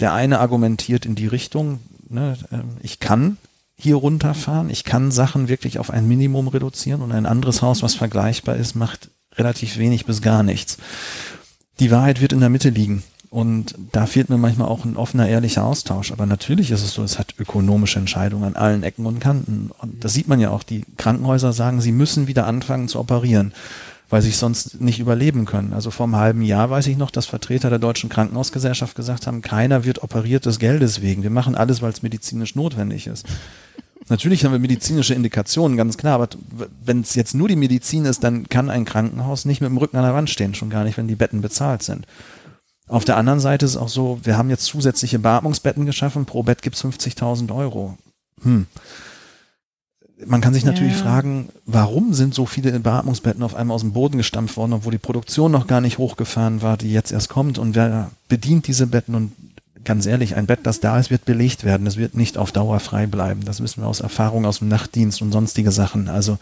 der 0.00 0.14
eine 0.14 0.40
argumentiert 0.40 1.06
in 1.06 1.14
die 1.14 1.26
Richtung, 1.26 1.80
ne, 2.08 2.36
äh, 2.50 2.58
ich 2.82 2.98
kann 2.98 3.36
hier 3.76 3.96
runterfahren, 3.96 4.70
ich 4.70 4.84
kann 4.84 5.10
Sachen 5.10 5.48
wirklich 5.48 5.78
auf 5.78 5.90
ein 5.90 6.08
Minimum 6.08 6.48
reduzieren 6.48 7.02
und 7.02 7.12
ein 7.12 7.26
anderes 7.26 7.62
Haus, 7.62 7.82
was 7.82 7.94
vergleichbar 7.94 8.56
ist, 8.56 8.74
macht 8.74 9.10
relativ 9.34 9.78
wenig 9.78 10.06
bis 10.06 10.22
gar 10.22 10.42
nichts. 10.42 10.78
Die 11.80 11.90
Wahrheit 11.90 12.20
wird 12.20 12.32
in 12.32 12.40
der 12.40 12.48
Mitte 12.48 12.70
liegen. 12.70 13.02
Und 13.32 13.74
da 13.92 14.04
fehlt 14.04 14.28
mir 14.28 14.36
manchmal 14.36 14.68
auch 14.68 14.84
ein 14.84 14.98
offener, 14.98 15.26
ehrlicher 15.26 15.64
Austausch. 15.64 16.12
Aber 16.12 16.26
natürlich 16.26 16.70
ist 16.70 16.82
es 16.82 16.92
so, 16.92 17.02
es 17.02 17.18
hat 17.18 17.34
ökonomische 17.38 17.98
Entscheidungen 17.98 18.44
an 18.44 18.56
allen 18.56 18.82
Ecken 18.82 19.06
und 19.06 19.20
Kanten. 19.20 19.70
Und 19.78 20.04
das 20.04 20.12
sieht 20.12 20.28
man 20.28 20.38
ja 20.38 20.50
auch. 20.50 20.62
Die 20.62 20.84
Krankenhäuser 20.98 21.54
sagen, 21.54 21.80
sie 21.80 21.92
müssen 21.92 22.26
wieder 22.26 22.46
anfangen 22.46 22.88
zu 22.88 23.00
operieren, 23.00 23.54
weil 24.10 24.20
sie 24.20 24.32
sonst 24.32 24.82
nicht 24.82 25.00
überleben 25.00 25.46
können. 25.46 25.72
Also 25.72 25.90
vor 25.90 26.04
einem 26.04 26.16
halben 26.16 26.42
Jahr 26.42 26.68
weiß 26.68 26.86
ich 26.88 26.98
noch, 26.98 27.10
dass 27.10 27.24
Vertreter 27.24 27.70
der 27.70 27.78
Deutschen 27.78 28.10
Krankenhausgesellschaft 28.10 28.94
gesagt 28.94 29.26
haben, 29.26 29.40
keiner 29.40 29.86
wird 29.86 30.02
operiert 30.02 30.44
des 30.44 30.58
Geldes 30.58 31.00
wegen. 31.00 31.22
Wir 31.22 31.30
machen 31.30 31.54
alles, 31.54 31.80
weil 31.80 31.92
es 31.92 32.02
medizinisch 32.02 32.54
notwendig 32.54 33.06
ist. 33.06 33.24
Natürlich 34.10 34.44
haben 34.44 34.52
wir 34.52 34.58
medizinische 34.58 35.14
Indikationen, 35.14 35.78
ganz 35.78 35.96
klar, 35.96 36.16
aber 36.16 36.28
wenn 36.84 37.00
es 37.00 37.14
jetzt 37.14 37.34
nur 37.34 37.48
die 37.48 37.56
Medizin 37.56 38.04
ist, 38.04 38.24
dann 38.24 38.46
kann 38.50 38.68
ein 38.68 38.84
Krankenhaus 38.84 39.46
nicht 39.46 39.62
mit 39.62 39.70
dem 39.70 39.78
Rücken 39.78 39.96
an 39.96 40.04
der 40.04 40.12
Wand 40.12 40.28
stehen, 40.28 40.54
schon 40.54 40.68
gar 40.68 40.84
nicht, 40.84 40.98
wenn 40.98 41.08
die 41.08 41.14
Betten 41.14 41.40
bezahlt 41.40 41.82
sind. 41.82 42.06
Auf 42.92 43.06
der 43.06 43.16
anderen 43.16 43.40
Seite 43.40 43.64
ist 43.64 43.70
es 43.70 43.76
auch 43.78 43.88
so, 43.88 44.20
wir 44.22 44.36
haben 44.36 44.50
jetzt 44.50 44.66
zusätzliche 44.66 45.18
Beatmungsbetten 45.18 45.86
geschaffen, 45.86 46.26
pro 46.26 46.42
Bett 46.42 46.60
gibt's 46.60 46.84
50.000 46.84 47.50
Euro. 47.54 47.96
Hm. 48.42 48.66
Man 50.26 50.42
kann 50.42 50.52
sich 50.52 50.66
natürlich 50.66 50.92
Ja. 50.96 51.02
fragen, 51.02 51.48
warum 51.64 52.12
sind 52.12 52.34
so 52.34 52.44
viele 52.44 52.78
Beatmungsbetten 52.78 53.42
auf 53.42 53.54
einmal 53.54 53.76
aus 53.76 53.80
dem 53.80 53.94
Boden 53.94 54.18
gestampft 54.18 54.58
worden, 54.58 54.74
obwohl 54.74 54.92
die 54.92 54.98
Produktion 54.98 55.50
noch 55.50 55.66
gar 55.66 55.80
nicht 55.80 55.96
hochgefahren 55.96 56.60
war, 56.60 56.76
die 56.76 56.92
jetzt 56.92 57.12
erst 57.12 57.30
kommt 57.30 57.56
und 57.56 57.74
wer 57.74 58.10
bedient 58.28 58.66
diese 58.66 58.86
Betten 58.86 59.14
und 59.14 59.32
ganz 59.84 60.04
ehrlich, 60.04 60.36
ein 60.36 60.44
Bett, 60.44 60.60
das 60.64 60.80
da 60.80 60.98
ist, 60.98 61.10
wird 61.10 61.24
belegt 61.24 61.64
werden. 61.64 61.86
Es 61.86 61.96
wird 61.96 62.14
nicht 62.14 62.36
auf 62.36 62.52
Dauer 62.52 62.78
frei 62.78 63.06
bleiben. 63.06 63.46
Das 63.46 63.62
wissen 63.62 63.82
wir 63.82 63.88
aus 63.88 64.00
Erfahrung 64.00 64.44
aus 64.44 64.58
dem 64.58 64.68
Nachtdienst 64.68 65.22
und 65.22 65.32
sonstige 65.32 65.72
Sachen. 65.72 66.10
Also 66.10 66.38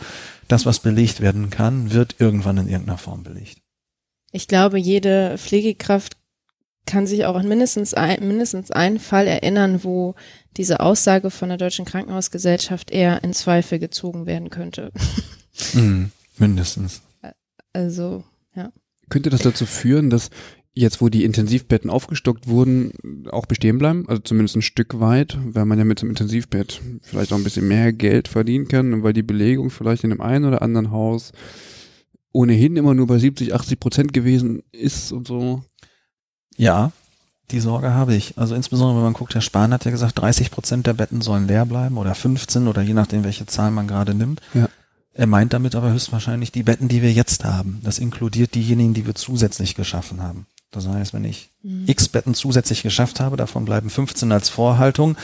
das, 0.49 0.67
was 0.67 0.81
belegt 0.81 1.21
werden 1.21 1.49
kann, 1.49 1.93
wird 1.93 2.17
irgendwann 2.19 2.59
in 2.59 2.69
irgendeiner 2.69 2.99
Form 2.99 3.23
belegt. 3.23 3.59
Ich 4.33 4.47
glaube, 4.47 4.79
jede 4.79 5.39
Pflegekraft 5.39 6.20
kann 6.91 7.07
sich 7.07 7.25
auch 7.25 7.37
an 7.37 7.47
mindestens, 7.47 7.95
ein, 7.95 8.27
mindestens 8.27 8.73
einen 8.73 8.99
Fall 8.99 9.29
erinnern, 9.29 9.85
wo 9.85 10.17
diese 10.57 10.81
Aussage 10.81 11.31
von 11.31 11.49
der 11.49 11.59
Deutschen 11.59 11.85
Krankenhausgesellschaft 11.85 12.91
eher 12.91 13.23
in 13.23 13.33
Zweifel 13.33 13.79
gezogen 13.79 14.27
werden 14.27 14.51
könnte. 14.51 14.93
Mhm. 15.75 16.11
Mindestens. 16.39 17.03
Also, 17.75 18.25
ja. 18.57 18.73
Könnte 19.11 19.29
das 19.29 19.43
dazu 19.43 19.67
führen, 19.67 20.09
dass 20.09 20.31
jetzt, 20.73 21.03
wo 21.03 21.11
die 21.11 21.25
Intensivbetten 21.25 21.91
aufgestockt 21.91 22.47
wurden, 22.49 23.27
auch 23.31 23.45
bestehen 23.45 23.77
bleiben? 23.77 24.09
Also 24.09 24.23
zumindest 24.23 24.57
ein 24.57 24.63
Stück 24.63 25.01
weit, 25.01 25.37
weil 25.45 25.67
man 25.67 25.79
ja 25.79 25.85
mit 25.85 26.01
dem 26.01 26.09
Intensivbett 26.09 26.81
vielleicht 27.03 27.33
auch 27.35 27.37
ein 27.37 27.45
bisschen 27.45 27.69
mehr 27.69 27.93
Geld 27.93 28.27
verdienen 28.29 28.69
kann 28.69 28.95
und 28.95 29.03
weil 29.03 29.13
die 29.13 29.23
Belegung 29.23 29.69
vielleicht 29.69 30.03
in 30.05 30.11
dem 30.11 30.23
einen 30.23 30.47
oder 30.47 30.63
anderen 30.63 30.91
Haus 30.91 31.33
ohnehin 32.33 32.77
immer 32.77 32.95
nur 32.95 33.07
bei 33.07 33.19
70, 33.19 33.53
80 33.53 33.81
Prozent 33.81 34.13
gewesen 34.13 34.63
ist 34.73 35.13
und 35.13 35.27
so. 35.29 35.63
Ja, 36.57 36.93
die 37.51 37.61
Sorge 37.61 37.93
habe 37.93 38.15
ich. 38.15 38.39
Also 38.39 38.55
insbesondere, 38.55 38.97
wenn 38.99 39.05
man 39.05 39.13
guckt, 39.13 39.35
Herr 39.35 39.41
Spahn 39.41 39.73
hat 39.73 39.85
ja 39.85 39.91
gesagt, 39.91 40.19
30 40.19 40.51
Prozent 40.51 40.87
der 40.87 40.95
Betten 40.95 41.21
sollen 41.21 41.49
leer 41.49 41.67
bleiben 41.67 41.99
oder 41.99 42.15
15 42.15 42.69
oder 42.69 42.83
je 42.83 42.95
nachdem, 42.95 43.25
welche 43.25 43.47
Zahl 43.47 43.71
man 43.71 43.89
gerade 43.89 44.15
nimmt. 44.15 44.41
Ja. 44.55 44.69
Er 45.13 45.27
meint 45.27 45.53
damit 45.53 45.75
aber 45.75 45.91
höchstwahrscheinlich 45.91 46.53
die 46.53 46.63
Betten, 46.63 46.89
die 46.89 47.03
wir 47.03 47.13
jetzt 47.13 47.45
haben. 47.45 47.81
Das 47.83 47.99
inkludiert 47.99 48.55
diejenigen, 48.55 48.95
die 48.95 49.07
wir 49.07 49.15
zusätzlich 49.17 49.75
geschaffen 49.75 50.23
haben. 50.23 50.47
Das 50.71 50.87
heißt, 50.87 51.13
wenn 51.13 51.25
ich 51.25 51.51
Mhm. 51.63 51.85
x 51.89 52.09
Betten 52.09 52.35
zusätzlich 52.35 52.83
geschafft 52.83 53.21
habe, 53.21 53.37
davon 53.37 53.65
bleiben 53.65 53.91
15 53.91 54.31
als 54.33 54.49
Vorhaltung, 54.49 55.17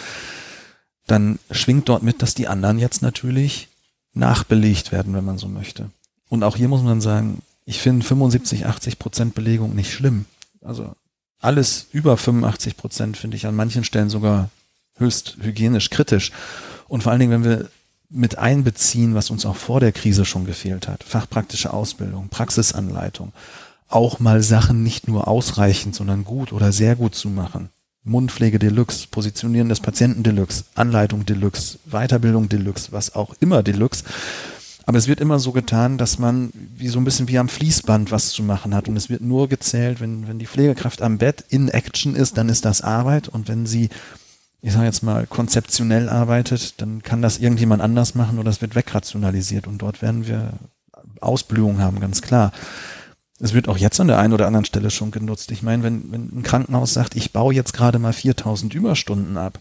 dann 1.07 1.39
schwingt 1.53 1.89
dort 1.89 2.03
mit, 2.03 2.21
dass 2.21 2.35
die 2.35 2.49
anderen 2.49 2.79
jetzt 2.79 3.01
natürlich 3.01 3.69
nachbelegt 4.12 4.91
werden, 4.93 5.15
wenn 5.15 5.25
man 5.25 5.39
so 5.39 5.47
möchte. 5.49 5.91
Und 6.29 6.43
auch 6.43 6.57
hier 6.57 6.69
muss 6.69 6.83
man 6.83 7.01
sagen, 7.01 7.39
ich 7.65 7.81
finde 7.81 8.05
75, 8.05 8.67
80 8.67 8.99
Prozent 8.99 9.35
Belegung 9.35 9.75
nicht 9.75 9.93
schlimm. 9.93 10.25
Also 10.62 10.95
alles 11.47 11.87
über 11.93 12.17
85 12.17 12.77
Prozent 12.77 13.17
finde 13.17 13.37
ich 13.37 13.47
an 13.47 13.55
manchen 13.55 13.85
Stellen 13.85 14.11
sogar 14.11 14.51
höchst 14.99 15.37
hygienisch 15.41 15.91
kritisch. 15.91 16.33
Und 16.89 17.03
vor 17.05 17.13
allen 17.13 17.21
Dingen, 17.21 17.33
wenn 17.33 17.45
wir 17.45 17.71
mit 18.09 18.39
einbeziehen, 18.39 19.15
was 19.15 19.31
uns 19.31 19.47
auch 19.47 19.57
vor 19.57 19.81
der 19.81 19.93
Krise 19.93 20.25
schon 20.25 20.45
gefehlt 20.45 20.89
hat. 20.89 21.05
Fachpraktische 21.05 21.73
Ausbildung, 21.73 22.29
Praxisanleitung. 22.29 23.33
Auch 23.89 24.19
mal 24.19 24.43
Sachen 24.43 24.83
nicht 24.83 25.07
nur 25.07 25.29
ausreichend, 25.29 25.95
sondern 25.95 26.25
gut 26.25 26.53
oder 26.53 26.73
sehr 26.73 26.97
gut 26.97 27.15
zu 27.15 27.29
machen. 27.29 27.69
Mundpflege 28.03 28.59
Deluxe, 28.59 29.07
Positionieren 29.09 29.69
des 29.69 29.81
Patienten 29.81 30.23
Deluxe, 30.23 30.65
Anleitung 30.75 31.27
Deluxe, 31.27 31.79
Weiterbildung 31.87 32.49
Deluxe, 32.49 32.93
was 32.93 33.15
auch 33.15 33.35
immer 33.41 33.63
Deluxe. 33.63 34.05
Aber 34.87 34.99
es 34.99 35.09
wird 35.09 35.20
immer 35.20 35.40
so 35.40 35.51
getan, 35.51 35.99
dass 35.99 36.20
man 36.20 36.51
wie 36.55 36.87
so 36.87 37.01
ein 37.01 37.05
bisschen 37.05 37.27
wie 37.27 37.38
am 37.38 37.49
Fließband 37.49 38.12
was 38.12 38.29
zu 38.31 38.44
machen 38.44 38.72
hat. 38.72 38.88
Und 38.88 38.96
es 38.96 39.11
wird 39.11 39.20
nur 39.20 39.49
gezählt, 39.49 40.01
wenn, 40.01 40.29
wenn 40.29 40.38
die 40.38 40.46
Pflegekraft 40.46 41.03
am 41.03 41.18
Bett 41.18 41.44
in 41.49 41.68
Action 41.68 42.14
ist, 42.14 42.38
dann 42.38 42.49
ist 42.49 42.64
das 42.64 42.83
Arbeit. 42.83 43.27
Und 43.29 43.49
wenn 43.49 43.66
sie, 43.66 43.88
ich 44.62 44.72
sage 44.72 44.87
jetzt 44.87 45.03
mal, 45.03 45.27
konzeptionell 45.27 46.09
arbeitet, 46.09 46.81
dann 46.81 47.03
kann 47.03 47.20
das 47.20 47.38
irgendjemand 47.38 47.83
anders 47.83 48.14
machen 48.14 48.38
oder 48.38 48.49
es 48.49 48.61
wird 48.61 48.77
wegrationalisiert. 48.77 49.66
Und 49.66 49.79
dort 49.79 50.03
werden 50.03 50.29
wir 50.29 50.53
Ausblühung 51.20 51.81
haben, 51.81 51.99
ganz 51.99 52.22
klar. 52.22 52.53
Es 53.40 53.55
wird 53.55 53.68
auch 53.68 53.77
jetzt 53.79 53.99
an 53.99 54.07
der 54.07 54.18
einen 54.18 54.35
oder 54.35 54.46
anderen 54.46 54.64
Stelle 54.64 54.90
schon 54.90 55.11
genutzt. 55.11 55.51
Ich 55.51 55.64
meine, 55.64 55.83
wenn, 55.83 56.12
wenn 56.12 56.31
ein 56.33 56.42
Krankenhaus 56.44 56.94
sagt, 56.94 57.16
ich 57.16 57.33
baue 57.33 57.53
jetzt 57.53 57.72
gerade 57.72 57.99
mal 57.99 58.12
4000 58.12 58.72
Überstunden 58.72 59.37
ab, 59.37 59.61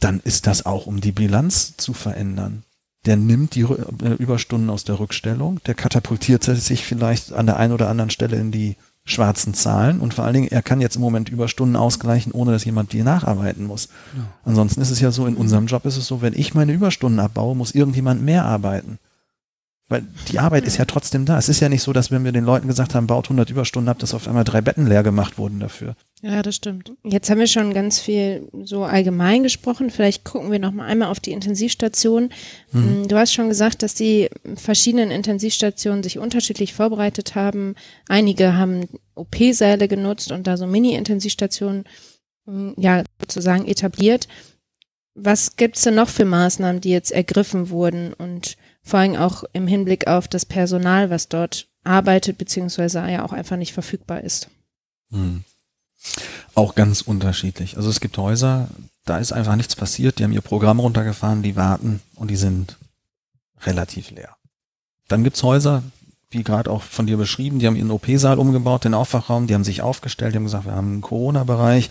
dann 0.00 0.20
ist 0.20 0.46
das 0.46 0.64
auch, 0.64 0.86
um 0.86 1.02
die 1.02 1.12
Bilanz 1.12 1.76
zu 1.76 1.92
verändern. 1.92 2.64
Der 3.04 3.16
nimmt 3.16 3.54
die 3.54 3.62
äh, 3.62 4.14
Überstunden 4.18 4.70
aus 4.70 4.84
der 4.84 5.00
Rückstellung, 5.00 5.60
der 5.66 5.74
katapultiert 5.74 6.44
sich 6.44 6.84
vielleicht 6.84 7.32
an 7.32 7.46
der 7.46 7.56
einen 7.56 7.72
oder 7.72 7.88
anderen 7.88 8.10
Stelle 8.10 8.36
in 8.36 8.52
die 8.52 8.76
schwarzen 9.04 9.52
Zahlen 9.54 10.00
und 10.00 10.14
vor 10.14 10.24
allen 10.24 10.34
Dingen, 10.34 10.48
er 10.48 10.62
kann 10.62 10.80
jetzt 10.80 10.94
im 10.94 11.02
Moment 11.02 11.28
Überstunden 11.28 11.74
ausgleichen, 11.74 12.32
ohne 12.32 12.52
dass 12.52 12.64
jemand 12.64 12.92
die 12.92 13.02
nacharbeiten 13.02 13.66
muss. 13.66 13.88
Ansonsten 14.44 14.80
ist 14.80 14.90
es 14.90 15.00
ja 15.00 15.10
so, 15.10 15.26
in 15.26 15.34
unserem 15.34 15.66
Job 15.66 15.84
ist 15.86 15.96
es 15.96 16.06
so, 16.06 16.22
wenn 16.22 16.34
ich 16.34 16.54
meine 16.54 16.72
Überstunden 16.72 17.18
abbaue, 17.18 17.56
muss 17.56 17.74
irgendjemand 17.74 18.22
mehr 18.22 18.44
arbeiten. 18.44 18.98
Weil 19.92 20.06
die 20.30 20.38
Arbeit 20.38 20.64
ist 20.64 20.78
ja 20.78 20.86
trotzdem 20.86 21.26
da. 21.26 21.38
Es 21.38 21.50
ist 21.50 21.60
ja 21.60 21.68
nicht 21.68 21.82
so, 21.82 21.92
dass 21.92 22.10
wenn 22.10 22.24
wir 22.24 22.32
den 22.32 22.46
Leuten 22.46 22.66
gesagt 22.66 22.94
haben, 22.94 23.06
baut 23.06 23.26
100 23.26 23.50
Überstunden 23.50 23.90
ab, 23.90 23.98
dass 23.98 24.14
auf 24.14 24.26
einmal 24.26 24.44
drei 24.44 24.62
Betten 24.62 24.86
leer 24.86 25.02
gemacht 25.02 25.36
wurden 25.36 25.60
dafür. 25.60 25.96
Ja, 26.22 26.40
das 26.40 26.56
stimmt. 26.56 26.92
Jetzt 27.04 27.28
haben 27.28 27.40
wir 27.40 27.46
schon 27.46 27.74
ganz 27.74 27.98
viel 27.98 28.48
so 28.62 28.84
allgemein 28.84 29.42
gesprochen. 29.42 29.90
Vielleicht 29.90 30.24
gucken 30.24 30.50
wir 30.50 30.58
noch 30.58 30.72
mal 30.72 30.86
einmal 30.86 31.08
auf 31.08 31.20
die 31.20 31.32
Intensivstation. 31.32 32.30
Mhm. 32.72 33.06
Du 33.06 33.16
hast 33.16 33.34
schon 33.34 33.48
gesagt, 33.48 33.82
dass 33.82 33.92
die 33.92 34.30
verschiedenen 34.54 35.10
Intensivstationen 35.10 36.02
sich 36.02 36.18
unterschiedlich 36.18 36.72
vorbereitet 36.72 37.34
haben. 37.34 37.74
Einige 38.08 38.56
haben 38.56 38.88
OP-Säle 39.14 39.88
genutzt 39.88 40.32
und 40.32 40.46
da 40.46 40.56
so 40.56 40.66
Mini-Intensivstationen 40.66 41.84
mh, 42.46 42.74
ja 42.78 43.02
sozusagen 43.20 43.66
etabliert. 43.66 44.26
Was 45.14 45.56
gibt's 45.56 45.82
denn 45.82 45.96
noch 45.96 46.08
für 46.08 46.24
Maßnahmen, 46.24 46.80
die 46.80 46.90
jetzt 46.90 47.12
ergriffen 47.12 47.68
wurden 47.68 48.14
und 48.14 48.56
vor 48.82 49.00
allem 49.00 49.16
auch 49.16 49.44
im 49.52 49.66
Hinblick 49.66 50.06
auf 50.06 50.28
das 50.28 50.44
Personal, 50.44 51.10
was 51.10 51.28
dort 51.28 51.68
arbeitet, 51.84 52.38
beziehungsweise 52.38 52.98
ja 53.08 53.24
auch 53.24 53.32
einfach 53.32 53.56
nicht 53.56 53.72
verfügbar 53.72 54.22
ist? 54.22 54.48
Hm. 55.10 55.44
Auch 56.54 56.74
ganz 56.74 57.00
unterschiedlich. 57.00 57.76
Also 57.76 57.88
es 57.88 58.00
gibt 58.00 58.18
Häuser, 58.18 58.68
da 59.04 59.18
ist 59.18 59.32
einfach 59.32 59.56
nichts 59.56 59.76
passiert, 59.76 60.18
die 60.18 60.24
haben 60.24 60.32
ihr 60.32 60.40
Programm 60.40 60.80
runtergefahren, 60.80 61.42
die 61.42 61.56
warten 61.56 62.00
und 62.16 62.30
die 62.30 62.36
sind 62.36 62.76
relativ 63.62 64.10
leer. 64.10 64.36
Dann 65.08 65.24
gibt's 65.24 65.42
Häuser, 65.42 65.82
wie 66.30 66.42
gerade 66.42 66.70
auch 66.70 66.82
von 66.82 67.06
dir 67.06 67.16
beschrieben, 67.16 67.58
die 67.58 67.66
haben 67.66 67.76
ihren 67.76 67.90
OP-Saal 67.90 68.38
umgebaut, 68.38 68.84
den 68.84 68.94
Aufwachraum, 68.94 69.46
die 69.46 69.54
haben 69.54 69.64
sich 69.64 69.82
aufgestellt, 69.82 70.32
die 70.32 70.36
haben 70.36 70.44
gesagt, 70.44 70.66
wir 70.66 70.74
haben 70.74 70.92
einen 70.92 71.00
Corona-Bereich. 71.02 71.90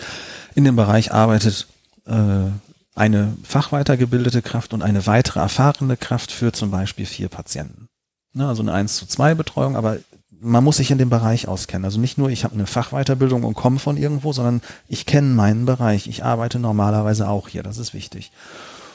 In 0.55 0.63
dem 0.63 0.75
Bereich 0.75 1.11
arbeitet 1.13 1.67
äh, 2.05 2.49
eine 2.95 3.37
fachweitergebildete 3.43 4.41
Kraft 4.41 4.73
und 4.73 4.81
eine 4.81 5.07
weitere 5.07 5.39
erfahrene 5.39 5.97
Kraft 5.97 6.31
für 6.31 6.51
zum 6.51 6.71
Beispiel 6.71 7.05
vier 7.05 7.29
Patienten. 7.29 7.87
Ne, 8.33 8.47
also 8.47 8.61
eine 8.61 8.73
1 8.73 8.95
zu 8.95 9.05
2 9.05 9.35
Betreuung, 9.35 9.75
aber 9.75 9.97
man 10.41 10.63
muss 10.63 10.77
sich 10.77 10.91
in 10.91 10.97
dem 10.97 11.09
Bereich 11.09 11.47
auskennen. 11.47 11.85
Also 11.85 11.99
nicht 11.99 12.17
nur, 12.17 12.29
ich 12.29 12.43
habe 12.43 12.55
eine 12.55 12.65
Fachweiterbildung 12.65 13.43
und 13.43 13.53
komme 13.53 13.79
von 13.79 13.95
irgendwo, 13.95 14.33
sondern 14.33 14.61
ich 14.87 15.05
kenne 15.05 15.33
meinen 15.35 15.65
Bereich. 15.65 16.07
Ich 16.07 16.23
arbeite 16.23 16.57
normalerweise 16.57 17.29
auch 17.29 17.47
hier. 17.47 17.61
Das 17.61 17.77
ist 17.77 17.93
wichtig. 17.93 18.31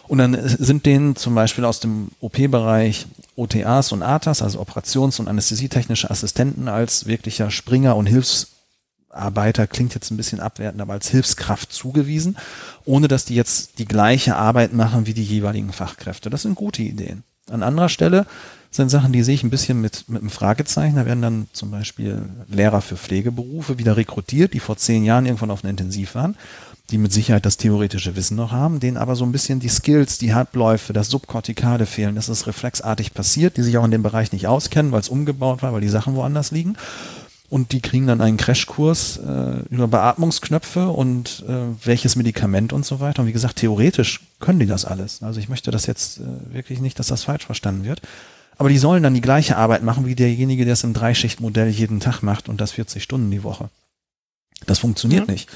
Und 0.09 0.19
dann 0.19 0.37
sind 0.43 0.87
denen 0.87 1.17
zum 1.17 1.35
Beispiel 1.35 1.65
aus 1.65 1.81
dem 1.81 2.09
OP-Bereich 2.21 3.07
OTAs 3.37 3.93
und 3.93 4.03
ATAs, 4.03 4.43
also 4.43 4.61
Operations- 4.61 5.21
und 5.21 5.29
Anästhesietechnische 5.29 6.11
Assistenten 6.11 6.69
als 6.69 7.07
wirklicher 7.07 7.51
Springer 7.51 7.97
und 7.97 8.07
Hilfsarbeiter, 9.17 9.67
klingt 9.67 9.95
jetzt 9.95 10.11
ein 10.11 10.17
bisschen 10.17 10.41
abwertend, 10.41 10.81
aber 10.81 10.93
als 10.93 11.09
Hilfskraft 11.09 11.73
zugewiesen, 11.73 12.37
ohne 12.85 13.09
dass 13.09 13.25
die 13.25 13.35
jetzt 13.35 13.79
die 13.79 13.87
gleiche 13.87 14.37
Arbeit 14.37 14.73
machen 14.73 15.07
wie 15.07 15.15
die 15.15 15.25
jeweiligen 15.25 15.73
Fachkräfte. 15.73 16.31
Das 16.31 16.43
sind 16.43 16.55
gute 16.55 16.83
Ideen. 16.83 17.23
An 17.51 17.63
anderer 17.63 17.89
Stelle 17.89 18.27
sind 18.71 18.91
Sachen, 18.91 19.13
die 19.13 19.23
sehe 19.23 19.35
ich 19.35 19.43
ein 19.43 19.51
bisschen 19.51 19.81
mit, 19.81 20.09
mit 20.09 20.21
einem 20.21 20.31
Fragezeichen. 20.31 20.97
Da 20.97 21.07
werden 21.07 21.23
dann 21.23 21.49
zum 21.53 21.71
Beispiel 21.71 22.29
Lehrer 22.49 22.83
für 22.83 22.97
Pflegeberufe 22.97 23.79
wieder 23.79 23.97
rekrutiert, 23.97 24.53
die 24.53 24.61
vor 24.61 24.77
zehn 24.77 25.05
Jahren 25.05 25.27
irgendwann 25.27 25.51
auf 25.51 25.65
einer 25.65 25.71
Intensiv 25.71 26.15
waren 26.15 26.37
die 26.91 26.99
mit 26.99 27.13
Sicherheit 27.13 27.45
das 27.45 27.57
theoretische 27.57 28.15
Wissen 28.15 28.37
noch 28.37 28.53
haben, 28.53 28.79
denen 28.79 28.97
aber 28.97 29.17
so 29.17 29.25
ein 29.25 29.33
bisschen 29.33 29.59
die 29.59 29.69
Skills, 29.69 30.19
die 30.19 30.35
Halbläufe, 30.35 30.93
das 30.93 31.09
Subkortikale 31.09 31.85
fehlen, 31.85 32.15
dass 32.15 32.29
es 32.29 32.47
reflexartig 32.47 33.13
passiert, 33.13 33.57
die 33.57 33.63
sich 33.63 33.77
auch 33.77 33.85
in 33.85 33.91
dem 33.91 34.05
Bereich 34.05 34.31
nicht 34.31 34.47
auskennen, 34.47 34.93
weil 34.93 35.01
es 35.01 35.09
umgebaut 35.09 35.63
war, 35.63 35.73
weil 35.73 35.81
die 35.81 35.89
Sachen 35.89 36.15
woanders 36.15 36.53
liegen. 36.53 36.77
Und 37.49 37.73
die 37.73 37.81
kriegen 37.81 38.07
dann 38.07 38.21
einen 38.21 38.37
Crashkurs 38.37 39.19
äh, 39.19 39.61
über 39.71 39.87
Beatmungsknöpfe 39.87 40.89
und 40.89 41.45
äh, 41.49 41.87
welches 41.87 42.17
Medikament 42.17 42.73
und 42.73 42.85
so 42.85 42.99
weiter. 42.99 43.23
Und 43.23 43.29
wie 43.29 43.33
gesagt, 43.33 43.57
theoretisch 43.57 44.21
können 44.41 44.59
die 44.59 44.67
das 44.67 44.85
alles. 44.85 45.23
Also 45.23 45.39
ich 45.39 45.49
möchte 45.49 45.71
das 45.71 45.87
jetzt 45.87 46.19
äh, 46.19 46.55
wirklich 46.55 46.81
nicht, 46.81 46.99
dass 46.99 47.07
das 47.07 47.25
falsch 47.25 47.47
verstanden 47.47 47.85
wird. 47.85 48.03
Aber 48.59 48.69
die 48.69 48.79
sollen 48.79 49.03
dann 49.03 49.15
die 49.15 49.21
gleiche 49.21 49.57
Arbeit 49.57 49.83
machen 49.83 50.07
wie 50.07 50.15
derjenige, 50.15 50.65
der 50.65 50.73
es 50.73 50.83
im 50.83 50.95
Dreischichtmodell 50.95 51.69
jeden 51.69 52.01
Tag 52.01 52.23
macht 52.23 52.49
und 52.49 52.61
das 52.61 52.73
40 52.73 53.03
Stunden 53.03 53.31
die 53.31 53.43
Woche. 53.43 53.69
Das 54.67 54.79
funktioniert 54.79 55.29
ja. 55.29 55.33
nicht. 55.33 55.49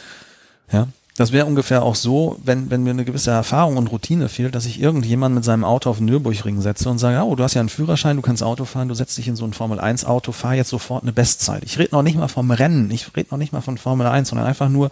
Ja, 0.70 0.88
das 1.20 1.32
wäre 1.32 1.44
ungefähr 1.44 1.82
auch 1.82 1.96
so, 1.96 2.40
wenn, 2.42 2.70
wenn 2.70 2.82
mir 2.82 2.92
eine 2.92 3.04
gewisse 3.04 3.30
Erfahrung 3.30 3.76
und 3.76 3.88
Routine 3.88 4.30
fehlt, 4.30 4.54
dass 4.54 4.64
ich 4.64 4.80
irgendjemand 4.80 5.34
mit 5.34 5.44
seinem 5.44 5.64
Auto 5.64 5.90
auf 5.90 5.98
den 5.98 6.06
Nürburgring 6.06 6.62
setze 6.62 6.88
und 6.88 6.98
sage, 6.98 7.22
oh, 7.22 7.36
du 7.36 7.44
hast 7.44 7.52
ja 7.52 7.60
einen 7.60 7.68
Führerschein, 7.68 8.16
du 8.16 8.22
kannst 8.22 8.42
Auto 8.42 8.64
fahren, 8.64 8.88
du 8.88 8.94
setzt 8.94 9.18
dich 9.18 9.28
in 9.28 9.36
so 9.36 9.44
ein 9.44 9.52
Formel-1-Auto, 9.52 10.32
fahr 10.32 10.54
jetzt 10.54 10.70
sofort 10.70 11.02
eine 11.02 11.12
Bestzeit. 11.12 11.62
Ich 11.64 11.78
rede 11.78 11.94
noch 11.94 12.02
nicht 12.02 12.16
mal 12.16 12.28
vom 12.28 12.50
Rennen, 12.50 12.90
ich 12.90 13.14
rede 13.14 13.28
noch 13.32 13.36
nicht 13.36 13.52
mal 13.52 13.60
von 13.60 13.76
Formel 13.76 14.06
1, 14.06 14.30
sondern 14.30 14.46
einfach 14.46 14.70
nur, 14.70 14.90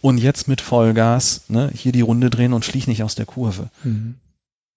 und 0.00 0.18
jetzt 0.18 0.48
mit 0.48 0.60
Vollgas, 0.60 1.42
ne, 1.46 1.70
hier 1.72 1.92
die 1.92 2.00
Runde 2.00 2.28
drehen 2.28 2.54
und 2.54 2.64
flieg 2.64 2.88
nicht 2.88 3.04
aus 3.04 3.14
der 3.14 3.26
Kurve. 3.26 3.68
Mhm. 3.84 4.16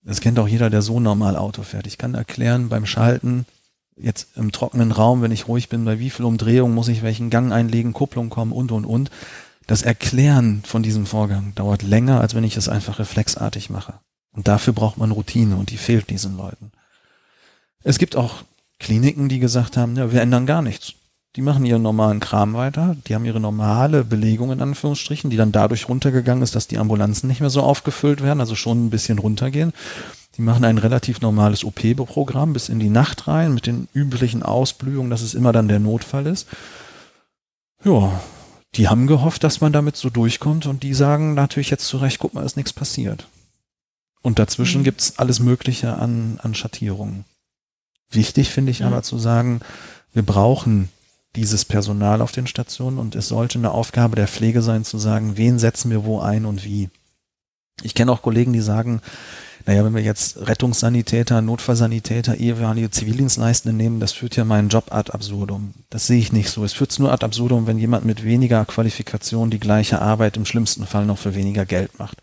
Das 0.03 0.21
kennt 0.21 0.37
auch 0.37 0.47
jeder, 0.47 0.69
der 0.69 0.83
so 0.83 0.99
normal 0.99 1.35
Auto 1.35 1.63
fährt. 1.63 1.87
Ich 1.87 1.97
kann 1.97 2.13
erklären, 2.13 2.69
beim 2.69 2.85
Schalten, 2.85 3.47
jetzt 3.97 4.27
im 4.35 4.51
trockenen 4.51 4.91
Raum, 4.91 5.23
wenn 5.23 5.31
ich 5.31 5.47
ruhig 5.47 5.67
bin, 5.67 5.83
bei 5.83 5.97
wie 5.97 6.11
viel 6.11 6.25
Umdrehungen 6.25 6.75
muss 6.75 6.89
ich 6.89 7.01
welchen 7.01 7.31
Gang 7.31 7.51
einlegen, 7.51 7.93
Kupplung 7.93 8.29
kommen 8.29 8.51
und, 8.51 8.71
und, 8.71 8.85
und 8.85 9.09
das 9.67 9.81
Erklären 9.81 10.61
von 10.65 10.83
diesem 10.83 11.05
Vorgang 11.05 11.53
dauert 11.55 11.81
länger, 11.81 12.21
als 12.21 12.35
wenn 12.35 12.43
ich 12.43 12.57
es 12.57 12.69
einfach 12.69 12.99
reflexartig 12.99 13.69
mache. 13.69 13.95
Und 14.31 14.47
dafür 14.47 14.73
braucht 14.73 14.97
man 14.97 15.11
Routine 15.11 15.55
und 15.55 15.71
die 15.71 15.77
fehlt 15.77 16.09
diesen 16.09 16.37
Leuten. 16.37 16.71
Es 17.83 17.97
gibt 17.97 18.15
auch 18.15 18.43
Kliniken, 18.79 19.29
die 19.29 19.39
gesagt 19.39 19.77
haben, 19.77 19.95
ja, 19.95 20.11
wir 20.11 20.21
ändern 20.21 20.45
gar 20.45 20.61
nichts. 20.61 20.93
Die 21.35 21.41
machen 21.41 21.65
ihren 21.65 21.81
normalen 21.81 22.21
Kram 22.21 22.53
weiter, 22.53 22.95
die 23.07 23.15
haben 23.15 23.25
ihre 23.25 23.41
normale 23.41 24.05
Belegung 24.05 24.51
in 24.51 24.61
Anführungsstrichen, 24.61 25.29
die 25.29 25.37
dann 25.37 25.51
dadurch 25.51 25.89
runtergegangen 25.89 26.43
ist, 26.43 26.55
dass 26.55 26.67
die 26.67 26.77
Ambulanzen 26.77 27.27
nicht 27.27 27.41
mehr 27.41 27.49
so 27.49 27.61
aufgefüllt 27.61 28.21
werden, 28.23 28.39
also 28.39 28.55
schon 28.55 28.85
ein 28.85 28.89
bisschen 28.89 29.19
runtergehen. 29.19 29.73
Die 30.37 30.41
machen 30.41 30.63
ein 30.63 30.77
relativ 30.77 31.21
normales 31.21 31.63
OP-Programm 31.63 32.53
bis 32.53 32.69
in 32.69 32.79
die 32.79 32.89
Nacht 32.89 33.27
rein 33.27 33.53
mit 33.53 33.67
den 33.67 33.87
üblichen 33.93 34.43
Ausblühungen, 34.43 35.09
dass 35.09 35.21
es 35.21 35.33
immer 35.33 35.51
dann 35.51 35.67
der 35.67 35.79
Notfall 35.79 36.27
ist. 36.27 36.47
Ja, 37.83 38.19
die 38.75 38.87
haben 38.87 39.07
gehofft, 39.07 39.43
dass 39.43 39.61
man 39.61 39.73
damit 39.73 39.95
so 39.95 40.09
durchkommt 40.09 40.65
und 40.65 40.83
die 40.83 40.93
sagen 40.93 41.33
natürlich 41.33 41.69
jetzt 41.69 41.87
zu 41.87 41.97
Recht, 41.97 42.19
guck 42.19 42.33
mal, 42.33 42.45
ist 42.45 42.57
nichts 42.57 42.73
passiert. 42.73 43.27
Und 44.21 44.39
dazwischen 44.39 44.81
mhm. 44.81 44.85
gibt's 44.85 45.17
alles 45.17 45.39
Mögliche 45.39 45.95
an, 45.95 46.39
an 46.41 46.55
Schattierungen. 46.55 47.25
Wichtig 48.09 48.49
finde 48.49 48.71
ich 48.71 48.79
ja. 48.79 48.87
aber 48.87 49.03
zu 49.03 49.17
sagen, 49.17 49.61
wir 50.13 50.23
brauchen 50.23 50.89
dieses 51.35 51.65
Personal 51.65 52.21
auf 52.21 52.31
den 52.31 52.47
Stationen 52.47 52.97
und 52.97 53.15
es 53.15 53.27
sollte 53.27 53.59
eine 53.59 53.71
Aufgabe 53.71 54.15
der 54.15 54.27
Pflege 54.27 54.61
sein 54.61 54.85
zu 54.85 54.97
sagen, 54.97 55.37
wen 55.37 55.59
setzen 55.59 55.91
wir 55.91 56.05
wo 56.05 56.19
ein 56.19 56.45
und 56.45 56.63
wie. 56.63 56.89
Ich 57.83 57.93
kenne 57.93 58.11
auch 58.11 58.21
Kollegen, 58.21 58.53
die 58.53 58.61
sagen, 58.61 59.01
naja, 59.65 59.83
wenn 59.83 59.95
wir 59.95 60.03
jetzt 60.03 60.47
Rettungssanitäter, 60.47 61.41
Notfallsanitäter, 61.41 62.35
ehemalige 62.37 62.91
Zivildienstleistende 62.91 63.75
nehmen, 63.75 63.99
das 63.99 64.11
führt 64.11 64.35
ja 64.35 64.45
meinen 64.45 64.69
Job 64.69 64.93
ad 64.93 65.11
absurdum. 65.11 65.73
Das 65.89 66.05
sehe 66.05 66.19
ich 66.19 66.31
nicht 66.31 66.51
so. 66.51 66.63
Es 66.63 66.73
führt 66.73 66.97
nur 66.99 67.11
ad 67.11 67.25
absurdum, 67.25 67.65
wenn 67.65 67.79
jemand 67.79 68.05
mit 68.05 68.23
weniger 68.23 68.63
Qualifikation 68.65 69.49
die 69.49 69.59
gleiche 69.59 70.01
Arbeit 70.01 70.37
im 70.37 70.45
schlimmsten 70.45 70.85
Fall 70.85 71.05
noch 71.07 71.17
für 71.17 71.33
weniger 71.33 71.65
Geld 71.65 71.97
macht. 71.97 72.17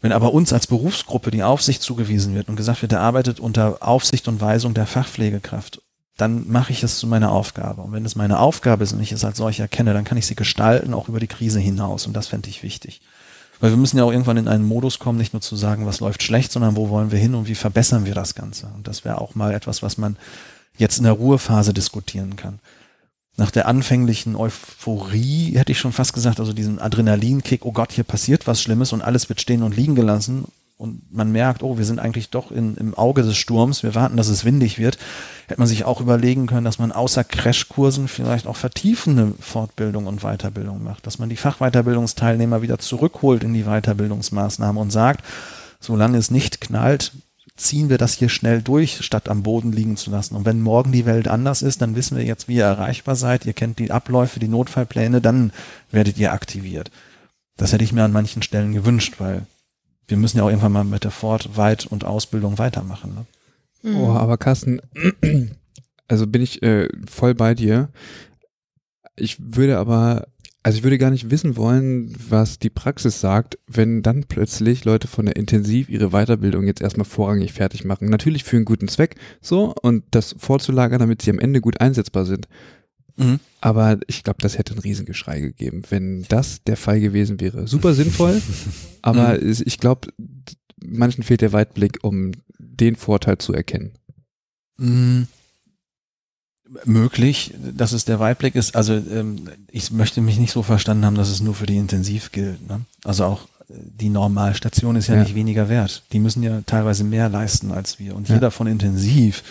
Wenn 0.00 0.12
aber 0.12 0.32
uns 0.32 0.52
als 0.52 0.68
Berufsgruppe 0.68 1.32
die 1.32 1.42
Aufsicht 1.42 1.82
zugewiesen 1.82 2.34
wird 2.34 2.48
und 2.48 2.56
gesagt 2.56 2.82
wird, 2.82 2.92
der 2.92 3.00
arbeitet 3.00 3.40
unter 3.40 3.78
Aufsicht 3.80 4.28
und 4.28 4.40
Weisung 4.40 4.74
der 4.74 4.86
Fachpflegekraft, 4.86 5.80
dann 6.16 6.48
mache 6.48 6.72
ich 6.72 6.84
es 6.84 6.98
zu 6.98 7.08
meiner 7.08 7.32
Aufgabe. 7.32 7.82
Und 7.82 7.92
wenn 7.92 8.04
es 8.04 8.14
meine 8.14 8.38
Aufgabe 8.38 8.84
ist 8.84 8.92
und 8.92 9.00
ich 9.00 9.10
es 9.10 9.24
als 9.24 9.38
solcher 9.38 9.66
kenne, 9.66 9.92
dann 9.92 10.04
kann 10.04 10.18
ich 10.18 10.26
sie 10.26 10.36
gestalten, 10.36 10.94
auch 10.94 11.08
über 11.08 11.18
die 11.18 11.26
Krise 11.26 11.58
hinaus. 11.58 12.06
Und 12.06 12.12
das 12.12 12.28
fände 12.28 12.48
ich 12.48 12.62
wichtig. 12.62 13.00
Weil 13.60 13.70
wir 13.70 13.76
müssen 13.76 13.98
ja 13.98 14.04
auch 14.04 14.10
irgendwann 14.10 14.36
in 14.36 14.48
einen 14.48 14.64
Modus 14.64 14.98
kommen, 14.98 15.18
nicht 15.18 15.32
nur 15.32 15.42
zu 15.42 15.56
sagen, 15.56 15.86
was 15.86 16.00
läuft 16.00 16.22
schlecht, 16.22 16.52
sondern 16.52 16.76
wo 16.76 16.88
wollen 16.88 17.10
wir 17.10 17.18
hin 17.18 17.34
und 17.34 17.48
wie 17.48 17.54
verbessern 17.54 18.04
wir 18.04 18.14
das 18.14 18.34
Ganze. 18.34 18.66
Und 18.74 18.88
das 18.88 19.04
wäre 19.04 19.20
auch 19.20 19.34
mal 19.34 19.54
etwas, 19.54 19.82
was 19.82 19.96
man 19.96 20.16
jetzt 20.76 20.98
in 20.98 21.04
der 21.04 21.12
Ruhephase 21.12 21.72
diskutieren 21.72 22.36
kann. 22.36 22.58
Nach 23.36 23.50
der 23.50 23.66
anfänglichen 23.66 24.36
Euphorie 24.36 25.56
hätte 25.56 25.72
ich 25.72 25.78
schon 25.78 25.92
fast 25.92 26.12
gesagt, 26.12 26.38
also 26.38 26.52
diesen 26.52 26.78
Adrenalinkick, 26.78 27.64
oh 27.64 27.72
Gott, 27.72 27.92
hier 27.92 28.04
passiert 28.04 28.46
was 28.46 28.62
Schlimmes 28.62 28.92
und 28.92 29.02
alles 29.02 29.28
wird 29.28 29.40
stehen 29.40 29.62
und 29.62 29.76
liegen 29.76 29.94
gelassen 29.94 30.44
und 30.84 31.12
man 31.12 31.32
merkt, 31.32 31.62
oh, 31.62 31.78
wir 31.78 31.84
sind 31.84 31.98
eigentlich 31.98 32.30
doch 32.30 32.52
in, 32.52 32.76
im 32.76 32.94
Auge 32.94 33.22
des 33.22 33.36
Sturms, 33.36 33.82
wir 33.82 33.94
warten, 33.94 34.16
dass 34.16 34.28
es 34.28 34.44
windig 34.44 34.78
wird, 34.78 34.98
hätte 35.48 35.60
man 35.60 35.66
sich 35.66 35.84
auch 35.84 36.00
überlegen 36.00 36.46
können, 36.46 36.64
dass 36.64 36.78
man 36.78 36.92
außer 36.92 37.24
Crashkursen 37.24 38.06
vielleicht 38.06 38.46
auch 38.46 38.56
vertiefende 38.56 39.32
Fortbildung 39.40 40.06
und 40.06 40.20
Weiterbildung 40.20 40.84
macht, 40.84 41.06
dass 41.06 41.18
man 41.18 41.30
die 41.30 41.36
Fachweiterbildungsteilnehmer 41.36 42.62
wieder 42.62 42.78
zurückholt 42.78 43.42
in 43.42 43.54
die 43.54 43.64
Weiterbildungsmaßnahmen 43.64 44.80
und 44.80 44.90
sagt, 44.90 45.24
solange 45.80 46.18
es 46.18 46.30
nicht 46.30 46.60
knallt, 46.60 47.12
ziehen 47.56 47.88
wir 47.88 47.98
das 47.98 48.14
hier 48.14 48.28
schnell 48.28 48.62
durch, 48.62 49.04
statt 49.04 49.28
am 49.28 49.42
Boden 49.42 49.72
liegen 49.72 49.96
zu 49.96 50.10
lassen. 50.10 50.34
Und 50.34 50.44
wenn 50.44 50.60
morgen 50.60 50.92
die 50.92 51.06
Welt 51.06 51.28
anders 51.28 51.62
ist, 51.62 51.82
dann 51.82 51.96
wissen 51.96 52.16
wir 52.16 52.24
jetzt, 52.24 52.48
wie 52.48 52.56
ihr 52.56 52.64
erreichbar 52.64 53.16
seid, 53.16 53.46
ihr 53.46 53.52
kennt 53.52 53.78
die 53.78 53.90
Abläufe, 53.90 54.40
die 54.40 54.48
Notfallpläne, 54.48 55.20
dann 55.20 55.52
werdet 55.90 56.18
ihr 56.18 56.32
aktiviert. 56.32 56.90
Das 57.56 57.72
hätte 57.72 57.84
ich 57.84 57.92
mir 57.92 58.02
an 58.02 58.12
manchen 58.12 58.42
Stellen 58.42 58.72
gewünscht, 58.72 59.14
weil 59.18 59.46
wir 60.06 60.16
müssen 60.16 60.38
ja 60.38 60.44
auch 60.44 60.48
irgendwann 60.48 60.72
mal 60.72 60.84
mit 60.84 61.04
der 61.04 61.10
Fort-, 61.10 61.56
Weit- 61.56 61.86
und 61.86 62.04
Ausbildung 62.04 62.58
weitermachen. 62.58 63.14
Ne? 63.14 63.90
Mhm. 63.90 64.00
Oh, 64.00 64.10
aber 64.12 64.38
Carsten, 64.38 64.80
also 66.08 66.26
bin 66.26 66.42
ich 66.42 66.62
äh, 66.62 66.88
voll 67.08 67.34
bei 67.34 67.54
dir. 67.54 67.88
Ich 69.16 69.36
würde 69.38 69.78
aber, 69.78 70.26
also 70.62 70.78
ich 70.78 70.82
würde 70.82 70.98
gar 70.98 71.10
nicht 71.10 71.30
wissen 71.30 71.56
wollen, 71.56 72.14
was 72.28 72.58
die 72.58 72.70
Praxis 72.70 73.20
sagt, 73.20 73.58
wenn 73.66 74.02
dann 74.02 74.24
plötzlich 74.24 74.84
Leute 74.84 75.06
von 75.06 75.26
der 75.26 75.36
Intensiv 75.36 75.88
ihre 75.88 76.10
Weiterbildung 76.10 76.66
jetzt 76.66 76.82
erstmal 76.82 77.04
vorrangig 77.04 77.52
fertig 77.52 77.84
machen. 77.84 78.08
Natürlich 78.08 78.44
für 78.44 78.56
einen 78.56 78.64
guten 78.64 78.88
Zweck, 78.88 79.16
so, 79.40 79.74
und 79.82 80.04
das 80.10 80.34
vorzulagern, 80.38 80.98
damit 81.00 81.22
sie 81.22 81.30
am 81.30 81.38
Ende 81.38 81.60
gut 81.60 81.80
einsetzbar 81.80 82.24
sind. 82.24 82.48
Mhm. 83.16 83.40
Aber 83.60 83.98
ich 84.06 84.24
glaube, 84.24 84.42
das 84.42 84.58
hätte 84.58 84.74
ein 84.74 84.80
Riesengeschrei 84.80 85.40
gegeben, 85.40 85.82
wenn 85.90 86.24
das 86.28 86.62
der 86.64 86.76
Fall 86.76 87.00
gewesen 87.00 87.40
wäre. 87.40 87.66
Super 87.66 87.94
sinnvoll, 87.94 88.40
aber 89.02 89.38
mhm. 89.40 89.56
ich 89.64 89.78
glaube, 89.78 90.08
manchen 90.84 91.22
fehlt 91.22 91.40
der 91.40 91.52
Weitblick, 91.52 91.98
um 92.02 92.32
den 92.58 92.96
Vorteil 92.96 93.38
zu 93.38 93.52
erkennen. 93.52 93.92
Mhm. 94.76 95.28
Möglich, 96.84 97.54
dass 97.76 97.92
es 97.92 98.04
der 98.04 98.18
Weitblick 98.18 98.54
ist. 98.56 98.74
Also 98.74 98.94
ähm, 98.94 99.48
ich 99.70 99.92
möchte 99.92 100.20
mich 100.20 100.38
nicht 100.38 100.50
so 100.50 100.62
verstanden 100.62 101.04
haben, 101.04 101.14
dass 101.14 101.30
es 101.30 101.40
nur 101.40 101.54
für 101.54 101.66
die 101.66 101.76
Intensiv 101.76 102.32
gilt. 102.32 102.66
Ne? 102.66 102.80
Also 103.04 103.26
auch 103.26 103.44
äh, 103.68 103.74
die 103.76 104.08
Normalstation 104.08 104.96
ist 104.96 105.06
ja, 105.06 105.14
ja, 105.14 105.22
nicht 105.22 105.34
weniger 105.34 105.68
wert. 105.68 106.02
Die 106.12 106.18
müssen 106.18 106.42
ja 106.42 106.62
teilweise 106.66 107.04
mehr 107.04 107.28
leisten 107.28 107.70
als 107.70 108.00
wir. 108.00 108.16
Und 108.16 108.28
ja. 108.28 108.36
jeder 108.36 108.50
von 108.50 108.66
Intensiv 108.66 109.44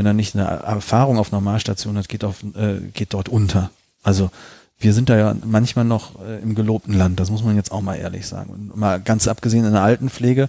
wenn 0.00 0.06
er 0.06 0.14
nicht 0.14 0.34
eine 0.34 0.46
Erfahrung 0.46 1.18
auf 1.18 1.30
Normalstation 1.30 1.98
hat, 1.98 2.08
geht, 2.08 2.24
auf, 2.24 2.42
äh, 2.56 2.80
geht 2.94 3.12
dort 3.12 3.28
unter. 3.28 3.70
Also 4.02 4.30
wir 4.78 4.94
sind 4.94 5.10
da 5.10 5.18
ja 5.18 5.36
manchmal 5.44 5.84
noch 5.84 6.18
äh, 6.24 6.40
im 6.40 6.54
gelobten 6.54 6.94
Land, 6.94 7.20
das 7.20 7.30
muss 7.30 7.44
man 7.44 7.54
jetzt 7.54 7.70
auch 7.70 7.82
mal 7.82 7.96
ehrlich 7.96 8.26
sagen. 8.26 8.48
Und 8.50 8.76
mal 8.78 8.98
ganz 8.98 9.28
abgesehen 9.28 9.66
in 9.66 9.72
der 9.74 9.82
Altenpflege, 9.82 10.48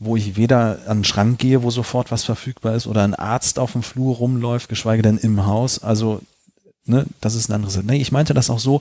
wo 0.00 0.16
ich 0.16 0.34
weder 0.34 0.80
an 0.88 0.98
den 0.98 1.04
Schrank 1.04 1.38
gehe, 1.38 1.62
wo 1.62 1.70
sofort 1.70 2.10
was 2.10 2.24
verfügbar 2.24 2.74
ist, 2.74 2.88
oder 2.88 3.04
ein 3.04 3.14
Arzt 3.14 3.60
auf 3.60 3.70
dem 3.70 3.84
Flur 3.84 4.16
rumläuft, 4.16 4.68
geschweige 4.68 5.02
denn 5.02 5.16
im 5.16 5.46
Haus. 5.46 5.80
Also, 5.80 6.20
ne, 6.84 7.06
das 7.20 7.36
ist 7.36 7.48
ein 7.48 7.52
anderes. 7.52 7.80
Nee, 7.80 8.00
ich 8.00 8.10
meinte 8.10 8.34
das 8.34 8.50
auch 8.50 8.58
so, 8.58 8.80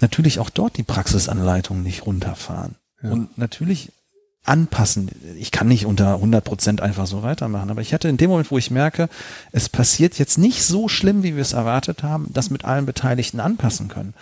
natürlich 0.00 0.38
auch 0.38 0.48
dort 0.48 0.78
die 0.78 0.84
Praxisanleitung 0.84 1.82
nicht 1.82 2.06
runterfahren. 2.06 2.76
Ja. 3.02 3.10
Und 3.10 3.36
natürlich 3.36 3.92
anpassen. 4.50 5.10
Ich 5.38 5.52
kann 5.52 5.68
nicht 5.68 5.86
unter 5.86 6.14
100 6.14 6.44
Prozent 6.44 6.80
einfach 6.80 7.06
so 7.06 7.22
weitermachen, 7.22 7.70
aber 7.70 7.80
ich 7.80 7.94
hatte 7.94 8.08
in 8.08 8.16
dem 8.16 8.30
Moment, 8.30 8.50
wo 8.50 8.58
ich 8.58 8.70
merke, 8.70 9.08
es 9.52 9.68
passiert 9.68 10.18
jetzt 10.18 10.38
nicht 10.38 10.62
so 10.64 10.88
schlimm, 10.88 11.22
wie 11.22 11.36
wir 11.36 11.42
es 11.42 11.52
erwartet 11.52 12.02
haben, 12.02 12.26
das 12.32 12.50
mit 12.50 12.64
allen 12.64 12.84
Beteiligten 12.84 13.40
anpassen 13.40 13.88
können. 13.88 14.12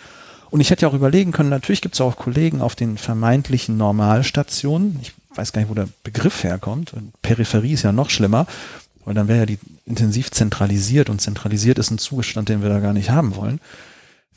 Und 0.51 0.61
ich 0.61 0.69
hätte 0.69 0.83
ja 0.83 0.87
auch 0.87 0.93
überlegen 0.93 1.31
können, 1.31 1.49
natürlich 1.49 1.81
gibt 1.81 1.95
es 1.95 2.01
auch 2.01 2.15
Kollegen 2.15 2.61
auf 2.61 2.75
den 2.75 2.97
vermeintlichen 2.97 3.75
Normalstationen, 3.75 4.99
ich 5.01 5.13
weiß 5.35 5.51
gar 5.51 5.61
nicht, 5.61 5.69
wo 5.69 5.75
der 5.75 5.89
Begriff 6.03 6.43
herkommt, 6.43 6.93
Peripherie 7.21 7.73
ist 7.73 7.83
ja 7.83 7.91
noch 7.91 8.09
schlimmer, 8.09 8.45
weil 9.05 9.15
dann 9.15 9.27
wäre 9.27 9.39
ja 9.39 9.45
die 9.45 9.59
intensiv 9.85 10.31
zentralisiert 10.31 11.09
und 11.09 11.21
zentralisiert 11.21 11.79
ist 11.79 11.89
ein 11.89 11.97
Zustand, 11.97 12.49
den 12.49 12.61
wir 12.61 12.69
da 12.69 12.79
gar 12.79 12.93
nicht 12.93 13.09
haben 13.09 13.35
wollen. 13.35 13.59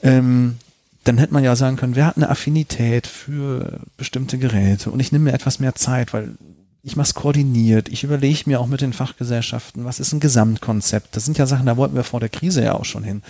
Ähm, 0.02 0.56
dann 1.04 1.18
hätte 1.18 1.32
man 1.32 1.44
ja 1.44 1.56
sagen 1.56 1.76
können, 1.76 1.96
wer 1.96 2.06
hat 2.06 2.16
eine 2.16 2.30
Affinität 2.30 3.06
für 3.06 3.80
bestimmte 3.96 4.38
Geräte 4.38 4.90
und 4.90 5.00
ich 5.00 5.12
nehme 5.12 5.24
mir 5.24 5.32
etwas 5.32 5.58
mehr 5.58 5.74
Zeit, 5.74 6.12
weil 6.12 6.36
ich 6.82 6.96
mache 6.96 7.08
es 7.08 7.14
koordiniert, 7.14 7.88
ich 7.88 8.04
überlege 8.04 8.42
mir 8.46 8.60
auch 8.60 8.66
mit 8.66 8.80
den 8.80 8.92
Fachgesellschaften, 8.92 9.84
was 9.84 10.00
ist 10.00 10.12
ein 10.12 10.20
Gesamtkonzept. 10.20 11.14
Das 11.14 11.24
sind 11.24 11.38
ja 11.38 11.46
Sachen, 11.46 11.66
da 11.66 11.76
wollten 11.76 11.94
wir 11.94 12.04
vor 12.04 12.20
der 12.20 12.28
Krise 12.28 12.62
ja 12.62 12.74
auch 12.74 12.84
schon 12.84 13.04
hin. 13.04 13.22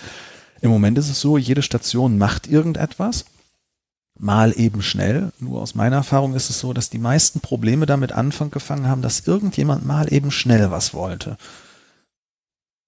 Im 0.61 0.71
Moment 0.71 0.97
ist 0.97 1.09
es 1.09 1.19
so, 1.19 1.37
jede 1.37 1.61
Station 1.61 2.17
macht 2.17 2.47
irgendetwas, 2.47 3.25
mal 4.17 4.53
eben 4.57 4.81
schnell. 4.81 5.31
Nur 5.39 5.61
aus 5.61 5.75
meiner 5.75 5.97
Erfahrung 5.97 6.35
ist 6.35 6.49
es 6.49 6.59
so, 6.59 6.73
dass 6.73 6.89
die 6.89 6.99
meisten 6.99 7.41
Probleme 7.41 7.85
damit 7.85 8.11
Anfang 8.11 8.49
gefangen 8.49 8.87
haben, 8.87 9.01
dass 9.01 9.27
irgendjemand 9.27 9.85
mal 9.85 10.11
eben 10.11 10.31
schnell 10.31 10.71
was 10.71 10.93
wollte 10.93 11.37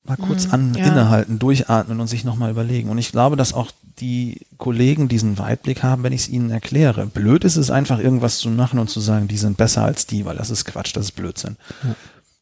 mal 0.05 0.17
kurz 0.17 0.47
mhm, 0.47 0.53
an, 0.53 0.73
ja. 0.75 0.85
innehalten, 0.85 1.39
durchatmen 1.39 1.99
und 1.99 2.07
sich 2.07 2.23
nochmal 2.23 2.51
überlegen. 2.51 2.89
Und 2.89 2.97
ich 2.97 3.11
glaube, 3.11 3.35
dass 3.35 3.53
auch 3.53 3.71
die 3.99 4.41
Kollegen 4.57 5.07
diesen 5.07 5.37
Weitblick 5.37 5.83
haben, 5.83 6.03
wenn 6.03 6.13
ich 6.13 6.21
es 6.21 6.29
ihnen 6.29 6.49
erkläre. 6.49 7.05
Blöd 7.07 7.43
ist 7.43 7.55
es 7.55 7.71
einfach, 7.71 7.99
irgendwas 7.99 8.37
zu 8.37 8.49
machen 8.49 8.79
und 8.79 8.89
zu 8.89 8.99
sagen, 8.99 9.27
die 9.27 9.37
sind 9.37 9.57
besser 9.57 9.83
als 9.83 10.05
die, 10.05 10.25
weil 10.25 10.35
das 10.35 10.49
ist 10.49 10.65
Quatsch, 10.65 10.95
das 10.95 11.05
ist 11.05 11.11
Blödsinn. 11.13 11.57
Ja. 11.83 11.95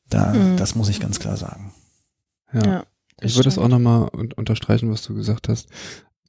Da, 0.09 0.33
mhm. 0.33 0.57
Das 0.57 0.75
muss 0.75 0.89
ich 0.89 0.99
ganz 0.99 1.19
klar 1.19 1.37
sagen. 1.37 1.73
Ja. 2.53 2.65
ja 2.65 2.83
ich 3.21 3.35
würde 3.35 3.49
es 3.49 3.57
auch 3.57 3.67
nochmal 3.67 4.09
unterstreichen, 4.35 4.91
was 4.91 5.03
du 5.03 5.13
gesagt 5.13 5.47
hast 5.47 5.69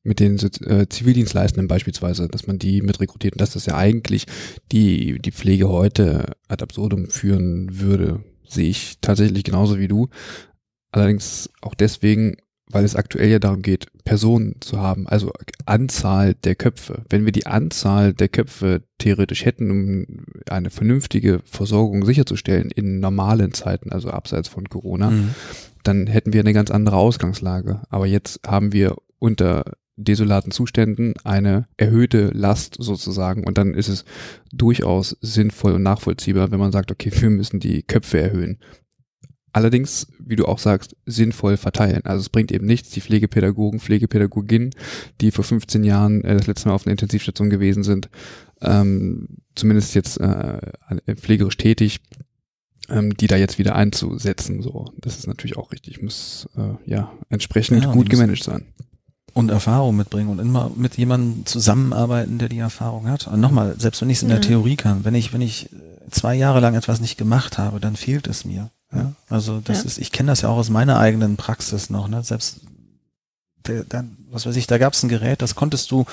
mit 0.05 0.20
den 0.20 0.39
äh, 0.39 0.87
Zivildienstleistenden 0.87 1.66
beispielsweise, 1.66 2.28
dass 2.28 2.47
man 2.47 2.59
die 2.59 2.82
mit 2.82 3.01
rekrutiert 3.01 3.35
und 3.35 3.41
dass 3.41 3.55
das 3.55 3.66
ja 3.66 3.76
eigentlich 3.76 4.26
die, 4.70 5.18
die 5.18 5.32
Pflege 5.32 5.68
heute 5.68 6.37
ad 6.47 6.62
absurdum 6.62 7.09
führen 7.09 7.80
würde, 7.80 8.22
sehe 8.47 8.68
ich 8.68 8.99
tatsächlich 9.01 9.45
genauso 9.45 9.78
wie 9.78 9.89
du. 9.89 10.11
Allerdings 10.95 11.51
auch 11.61 11.74
deswegen, 11.74 12.36
weil 12.70 12.84
es 12.84 12.95
aktuell 12.95 13.28
ja 13.28 13.40
darum 13.40 13.62
geht, 13.62 13.88
Personen 14.05 14.57
zu 14.61 14.78
haben, 14.78 15.09
also 15.09 15.32
Anzahl 15.66 16.34
der 16.34 16.55
Köpfe. 16.55 17.03
Wenn 17.11 17.24
wir 17.24 17.32
die 17.32 17.47
Anzahl 17.47 18.12
der 18.12 18.28
Köpfe 18.28 18.82
theoretisch 18.99 19.45
hätten, 19.45 19.72
um 19.72 20.07
eine 20.49 20.70
vernünftige 20.70 21.40
Versorgung 21.45 22.05
sicherzustellen 22.05 22.70
in 22.70 23.01
normalen 23.01 23.53
Zeiten, 23.53 23.90
also 23.90 24.11
abseits 24.11 24.47
von 24.49 24.68
Corona, 24.68 25.11
mhm. 25.11 25.34
dann 25.82 26.07
hätten 26.07 26.32
wir 26.32 26.40
eine 26.40 26.53
ganz 26.53 26.70
andere 26.70 26.97
Ausgangslage. 26.97 27.82
Aber 27.90 28.07
jetzt 28.07 28.47
haben 28.47 28.72
wir 28.72 28.95
unter 29.18 29.64
desolaten 29.97 30.53
Zuständen 30.53 31.14
eine 31.24 31.66
erhöhte 31.76 32.30
Last 32.32 32.76
sozusagen 32.78 33.45
und 33.45 33.59
dann 33.59 33.74
ist 33.74 33.88
es 33.88 34.05
durchaus 34.53 35.16
sinnvoll 35.20 35.72
und 35.72 35.82
nachvollziehbar, 35.82 36.53
wenn 36.53 36.59
man 36.61 36.72
sagt, 36.72 36.92
okay, 36.92 37.11
wir 37.12 37.30
müssen 37.30 37.59
die 37.59 37.82
Köpfe 37.82 38.20
erhöhen. 38.20 38.59
Allerdings, 39.55 40.09
wie 40.18 40.34
du 40.34 40.46
auch 40.46 40.59
sagst, 40.59 40.96
sinnvoll 41.07 41.57
verteilen. 41.57 42.05
Also 42.05 42.22
es 42.22 42.28
bringt 42.28 42.50
eben 42.50 42.66
nichts, 42.66 42.90
die 42.90 43.00
Pflegepädagogen, 43.00 43.78
Pflegepädagoginnen, 43.78 44.70
die 45.20 45.30
vor 45.30 45.44
15 45.44 45.84
Jahren 45.84 46.24
äh, 46.24 46.36
das 46.36 46.48
letzte 46.48 46.68
Mal 46.68 46.74
auf 46.74 46.86
einer 46.86 46.90
Intensivstation 46.90 47.50
gewesen 47.50 47.84
sind, 47.84 48.09
ähm, 48.61 49.28
zumindest 49.55 49.94
jetzt 49.94 50.18
äh, 50.18 50.59
pflegerisch 51.14 51.57
tätig, 51.57 52.00
ähm, 52.88 53.16
die 53.16 53.28
da 53.28 53.36
jetzt 53.36 53.59
wieder 53.59 53.76
einzusetzen. 53.76 54.61
So, 54.61 54.86
das 55.00 55.18
ist 55.18 55.28
natürlich 55.28 55.57
auch 55.57 55.70
richtig. 55.70 56.02
Muss 56.02 56.48
äh, 56.57 56.90
ja 56.90 57.12
entsprechend 57.28 57.84
ja, 57.84 57.92
gut 57.92 58.11
gemanagt 58.11 58.42
sein. 58.42 58.66
Und 59.34 59.52
Erfahrung 59.52 59.94
mitbringen 59.94 60.30
und 60.30 60.40
immer 60.40 60.72
mit 60.74 60.96
jemandem 60.96 61.46
zusammenarbeiten, 61.46 62.38
der 62.38 62.48
die 62.48 62.59
Erfahrung 62.59 63.09
hat. 63.09 63.28
Und 63.28 63.38
nochmal, 63.38 63.76
selbst 63.78 64.02
wenn 64.02 64.11
ich 64.11 64.16
es 64.16 64.22
in 64.24 64.30
der 64.30 64.38
mhm. 64.38 64.42
Theorie 64.42 64.76
kann, 64.76 65.05
wenn 65.05 65.14
ich, 65.14 65.32
wenn 65.32 65.42
ich 65.42 65.70
zwei 66.11 66.34
Jahre 66.34 66.59
lang 66.59 66.74
etwas 66.74 67.00
nicht 67.00 67.18
gemacht 67.18 67.57
habe, 67.57 67.78
dann 67.78 67.94
fehlt 67.94 68.26
es 68.26 68.44
mir. 68.44 68.70
Ja, 68.95 69.12
also 69.28 69.61
das 69.61 69.78
ja. 69.78 69.84
ist, 69.84 69.99
ich 69.99 70.12
kenne 70.12 70.30
das 70.30 70.42
ja 70.42 70.49
auch 70.49 70.57
aus 70.57 70.70
meiner 70.70 70.99
eigenen 70.99 71.36
Praxis 71.36 71.90
noch, 71.90 72.09
ne? 72.09 72.22
Selbst 72.22 72.61
der, 73.66 74.05
was 74.30 74.47
weiß 74.47 74.57
ich, 74.57 74.66
da 74.66 74.78
gab 74.78 74.92
es 74.92 75.03
ein 75.03 75.09
Gerät, 75.09 75.40
das 75.40 75.55
konntest 75.55 75.90
du 75.90 76.05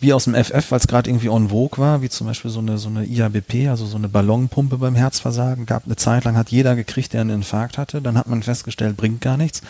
wie 0.00 0.12
aus 0.12 0.24
dem 0.24 0.34
FF, 0.34 0.70
weil 0.70 0.80
es 0.80 0.88
gerade 0.88 1.08
irgendwie 1.08 1.28
en 1.28 1.50
vogue 1.50 1.78
war, 1.78 2.02
wie 2.02 2.08
zum 2.08 2.26
Beispiel 2.26 2.50
so 2.50 2.58
eine 2.58 2.78
so 2.78 2.88
eine 2.88 3.04
IABP, 3.04 3.68
also 3.68 3.86
so 3.86 3.96
eine 3.96 4.08
Ballonpumpe 4.08 4.78
beim 4.78 4.96
Herzversagen, 4.96 5.66
gab 5.66 5.84
eine 5.86 5.96
Zeit 5.96 6.24
lang 6.24 6.36
hat 6.36 6.50
jeder 6.50 6.74
gekriegt, 6.74 7.12
der 7.12 7.20
einen 7.20 7.30
Infarkt 7.30 7.78
hatte, 7.78 8.02
dann 8.02 8.18
hat 8.18 8.26
man 8.26 8.42
festgestellt, 8.42 8.96
bringt 8.96 9.20
gar 9.20 9.36
nichts. 9.36 9.62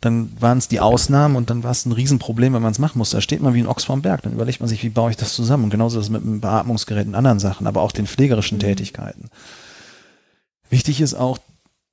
Dann 0.00 0.32
waren 0.38 0.58
es 0.58 0.68
die 0.68 0.80
Ausnahmen 0.80 1.34
und 1.34 1.48
dann 1.48 1.62
war 1.62 1.70
es 1.70 1.86
ein 1.86 1.92
Riesenproblem, 1.92 2.52
wenn 2.52 2.60
man 2.60 2.72
es 2.72 2.78
machen 2.78 2.98
musste. 2.98 3.16
Da 3.16 3.20
steht 3.22 3.40
man 3.40 3.54
wie 3.54 3.60
ein 3.60 3.66
Ochs 3.66 3.84
vorm 3.84 4.02
Berg. 4.02 4.20
Dann 4.22 4.34
überlegt 4.34 4.60
man 4.60 4.68
sich, 4.68 4.82
wie 4.82 4.90
baue 4.90 5.10
ich 5.10 5.16
das 5.16 5.32
zusammen? 5.32 5.64
Und 5.64 5.70
genauso 5.70 5.98
ist 5.98 6.06
es 6.06 6.10
mit 6.10 6.20
einem 6.20 6.40
Beatmungsgerät 6.40 7.06
und 7.06 7.14
anderen 7.14 7.38
Sachen, 7.38 7.66
aber 7.66 7.80
auch 7.80 7.92
den 7.92 8.06
pflegerischen 8.06 8.58
mhm. 8.58 8.62
Tätigkeiten. 8.62 9.30
Wichtig 10.68 11.00
ist 11.00 11.14
auch, 11.14 11.38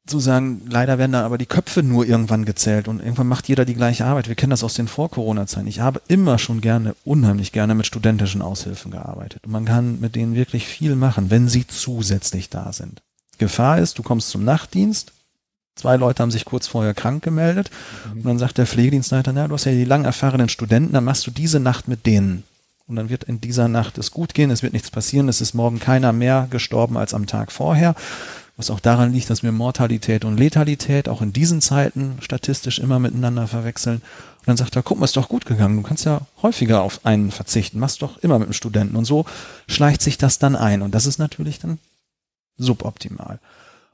zu 0.08 0.20
sagen, 0.20 0.62
leider 0.70 0.98
werden 0.98 1.12
da 1.12 1.26
aber 1.26 1.38
die 1.38 1.46
Köpfe 1.46 1.84
nur 1.84 2.06
irgendwann 2.06 2.46
gezählt 2.46 2.88
und 2.88 3.00
irgendwann 3.00 3.28
macht 3.28 3.48
jeder 3.48 3.66
die 3.66 3.76
gleiche 3.76 4.06
Arbeit. 4.06 4.28
Wir 4.28 4.36
kennen 4.36 4.50
das 4.50 4.64
aus 4.64 4.74
den 4.74 4.88
Vor-Corona-Zeiten. 4.88 5.68
Ich 5.68 5.80
habe 5.80 6.02
immer 6.08 6.40
schon 6.40 6.60
gerne, 6.60 6.96
unheimlich 7.06 7.52
gerne 7.52 7.76
mit 7.76 7.86
studentischen 7.86 8.42
Aushilfen 8.42 8.92
gearbeitet. 8.92 9.46
Und 9.46 9.52
man 9.52 9.66
kann 9.66 10.00
mit 10.00 10.16
denen 10.16 10.36
wirklich 10.36 10.66
viel 10.66 10.96
machen, 10.96 11.30
wenn 11.30 11.48
sie 11.48 11.68
zusätzlich 11.68 12.50
da 12.50 12.74
sind. 12.74 13.02
Gefahr 13.38 13.80
ist, 13.80 13.98
du 13.98 14.04
kommst 14.04 14.30
zum 14.30 14.44
Nachtdienst, 14.44 15.14
zwei 15.76 15.98
Leute 15.98 16.22
haben 16.22 16.32
sich 16.32 16.46
kurz 16.46 16.68
vorher 16.68 16.94
krank 16.94 17.24
gemeldet 17.24 17.70
mhm. 18.06 18.22
und 18.22 18.26
dann 18.26 18.40
sagt 18.40 18.58
der 18.58 18.68
Pflegedienstleiter, 18.68 19.34
na, 19.34 19.48
du 19.48 19.54
hast 19.54 19.66
ja 19.66 19.72
die 19.72 19.86
lang 19.86 20.06
erfahrenen 20.06 20.50
Studenten, 20.50 20.94
dann 20.94 21.04
machst 21.04 21.26
du 21.26 21.32
diese 21.32 21.60
Nacht 21.60 21.88
mit 21.88 22.06
denen. 22.06 22.44
Und 22.88 22.98
dann 22.98 23.10
wird 23.10 23.24
in 23.24 23.40
dieser 23.40 23.68
Nacht 23.68 23.98
es 23.98 24.12
gut 24.12 24.34
gehen, 24.34 24.52
es 24.52 24.64
wird 24.64 24.74
nichts 24.74 24.92
passieren, 24.92 25.30
es 25.30 25.42
ist 25.42 25.54
morgen 25.54 25.80
keiner 25.80 26.12
mehr 26.12 26.48
gestorben 26.50 26.98
als 26.98 27.14
am 27.14 27.26
Tag 27.26 27.52
vorher 27.52 27.96
was 28.58 28.70
auch 28.70 28.80
daran 28.80 29.14
liegt, 29.14 29.30
dass 29.30 29.44
wir 29.44 29.52
Mortalität 29.52 30.26
und 30.26 30.38
Letalität 30.38 31.10
auch 31.10 31.22
in 31.22 31.34
diesen 31.34 31.62
Zeiten 31.62 32.18
statistisch 32.22 32.80
immer 32.80 33.00
miteinander 33.00 33.48
verwechseln. 33.48 33.98
Und 34.40 34.48
dann 34.48 34.58
sagt 34.58 34.76
er, 34.76 34.84
guck 34.84 35.00
mal, 35.00 35.06
ist 35.06 35.18
doch 35.18 35.30
gut 35.30 35.46
gegangen. 35.46 35.78
Du 35.78 35.84
kannst 35.84 36.06
ja 36.06 36.22
häufiger 36.42 36.82
auf 36.82 37.06
einen 37.06 37.32
verzichten. 37.32 37.80
Machst 37.80 38.02
doch 38.02 38.18
immer 38.20 38.40
mit 38.40 38.50
dem 38.50 38.54
Studenten. 38.54 38.96
Und 38.96 39.06
so 39.06 39.26
schleicht 39.68 40.02
sich 40.02 40.18
das 40.18 40.40
dann 40.40 40.56
ein. 40.56 40.82
Und 40.82 40.94
das 40.94 41.06
ist 41.06 41.18
natürlich 41.18 41.60
dann 41.60 41.80
suboptimal. 42.58 43.40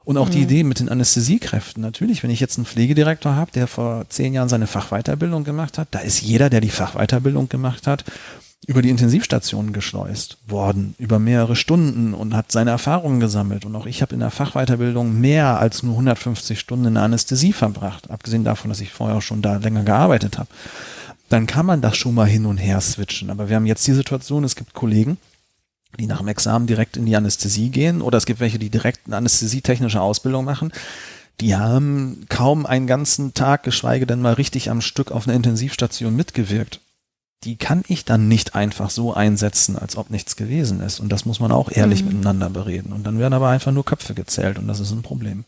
Und 0.04 0.16
auch 0.16 0.28
mhm. 0.28 0.32
die 0.32 0.42
Idee 0.42 0.64
mit 0.64 0.80
den 0.80 0.88
Anästhesiekräften. 0.88 1.82
Natürlich, 1.82 2.22
wenn 2.22 2.30
ich 2.30 2.40
jetzt 2.40 2.56
einen 2.56 2.66
Pflegedirektor 2.66 3.34
habe, 3.34 3.52
der 3.52 3.66
vor 3.66 4.06
zehn 4.08 4.32
Jahren 4.32 4.48
seine 4.48 4.66
Fachweiterbildung 4.66 5.44
gemacht 5.44 5.76
hat, 5.76 5.88
da 5.90 5.98
ist 5.98 6.22
jeder, 6.22 6.48
der 6.48 6.62
die 6.62 6.70
Fachweiterbildung 6.70 7.50
gemacht 7.50 7.86
hat, 7.86 8.04
über 8.68 8.82
die 8.82 8.90
Intensivstationen 8.90 9.72
geschleust 9.72 10.36
worden, 10.46 10.94
über 10.98 11.18
mehrere 11.18 11.56
Stunden 11.56 12.12
und 12.12 12.36
hat 12.36 12.52
seine 12.52 12.68
Erfahrungen 12.68 13.18
gesammelt. 13.18 13.64
Und 13.64 13.74
auch 13.74 13.86
ich 13.86 14.02
habe 14.02 14.12
in 14.12 14.20
der 14.20 14.30
Fachweiterbildung 14.30 15.18
mehr 15.18 15.58
als 15.58 15.82
nur 15.82 15.94
150 15.94 16.60
Stunden 16.60 16.84
in 16.84 16.94
der 16.94 17.02
Anästhesie 17.02 17.54
verbracht, 17.54 18.10
abgesehen 18.10 18.44
davon, 18.44 18.68
dass 18.68 18.82
ich 18.82 18.92
vorher 18.92 19.22
schon 19.22 19.40
da 19.40 19.56
länger 19.56 19.84
gearbeitet 19.84 20.36
habe. 20.36 20.50
Dann 21.30 21.46
kann 21.46 21.64
man 21.64 21.80
das 21.80 21.96
schon 21.96 22.14
mal 22.14 22.26
hin 22.26 22.44
und 22.44 22.58
her 22.58 22.78
switchen. 22.82 23.30
Aber 23.30 23.48
wir 23.48 23.56
haben 23.56 23.64
jetzt 23.64 23.86
die 23.86 23.94
Situation, 23.94 24.44
es 24.44 24.54
gibt 24.54 24.74
Kollegen, 24.74 25.16
die 25.98 26.06
nach 26.06 26.18
dem 26.18 26.28
Examen 26.28 26.66
direkt 26.66 26.98
in 26.98 27.06
die 27.06 27.16
Anästhesie 27.16 27.70
gehen 27.70 28.02
oder 28.02 28.18
es 28.18 28.26
gibt 28.26 28.40
welche, 28.40 28.58
die 28.58 28.68
direkt 28.68 29.06
eine 29.06 29.16
anästhesietechnische 29.16 30.02
Ausbildung 30.02 30.44
machen. 30.44 30.72
Die 31.40 31.56
haben 31.56 32.26
kaum 32.28 32.66
einen 32.66 32.86
ganzen 32.86 33.32
Tag, 33.32 33.62
geschweige 33.62 34.04
denn 34.06 34.20
mal 34.20 34.34
richtig 34.34 34.70
am 34.70 34.82
Stück 34.82 35.10
auf 35.10 35.26
einer 35.26 35.36
Intensivstation 35.36 36.14
mitgewirkt 36.14 36.80
die 37.44 37.56
kann 37.56 37.84
ich 37.86 38.04
dann 38.04 38.28
nicht 38.28 38.54
einfach 38.54 38.90
so 38.90 39.14
einsetzen, 39.14 39.76
als 39.76 39.96
ob 39.96 40.10
nichts 40.10 40.36
gewesen 40.36 40.80
ist. 40.80 40.98
Und 40.98 41.10
das 41.10 41.24
muss 41.24 41.38
man 41.38 41.52
auch 41.52 41.70
ehrlich 41.70 42.02
mhm. 42.02 42.08
miteinander 42.08 42.50
bereden. 42.50 42.92
Und 42.92 43.04
dann 43.04 43.18
werden 43.18 43.34
aber 43.34 43.48
einfach 43.48 43.72
nur 43.72 43.84
Köpfe 43.84 44.14
gezählt 44.14 44.58
und 44.58 44.66
das 44.66 44.80
ist 44.80 44.90
ein 44.90 45.02
Problem. 45.02 45.44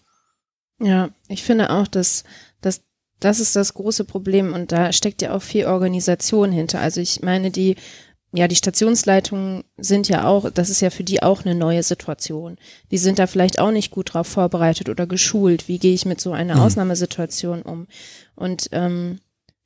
Ja, 0.80 1.10
ich 1.28 1.42
finde 1.42 1.70
auch, 1.70 1.86
dass, 1.86 2.24
dass 2.60 2.82
das 3.18 3.40
ist 3.40 3.54
das 3.54 3.74
große 3.74 4.04
Problem 4.04 4.54
und 4.54 4.72
da 4.72 4.92
steckt 4.92 5.20
ja 5.20 5.34
auch 5.34 5.42
viel 5.42 5.66
Organisation 5.66 6.52
hinter. 6.52 6.80
Also 6.80 7.00
ich 7.00 7.20
meine, 7.22 7.50
die, 7.50 7.76
ja, 8.32 8.48
die 8.48 8.56
Stationsleitungen 8.56 9.64
sind 9.76 10.08
ja 10.08 10.26
auch, 10.26 10.48
das 10.50 10.70
ist 10.70 10.80
ja 10.80 10.90
für 10.90 11.04
die 11.04 11.22
auch 11.22 11.44
eine 11.44 11.54
neue 11.54 11.82
Situation. 11.82 12.56
Die 12.90 12.98
sind 12.98 13.18
da 13.18 13.26
vielleicht 13.26 13.58
auch 13.58 13.72
nicht 13.72 13.90
gut 13.90 14.14
drauf 14.14 14.28
vorbereitet 14.28 14.88
oder 14.88 15.06
geschult. 15.06 15.68
Wie 15.68 15.78
gehe 15.78 15.92
ich 15.92 16.06
mit 16.06 16.20
so 16.20 16.32
einer 16.32 16.54
mhm. 16.54 16.62
Ausnahmesituation 16.62 17.62
um? 17.62 17.88
Und 18.36 18.68
ähm, 18.72 19.18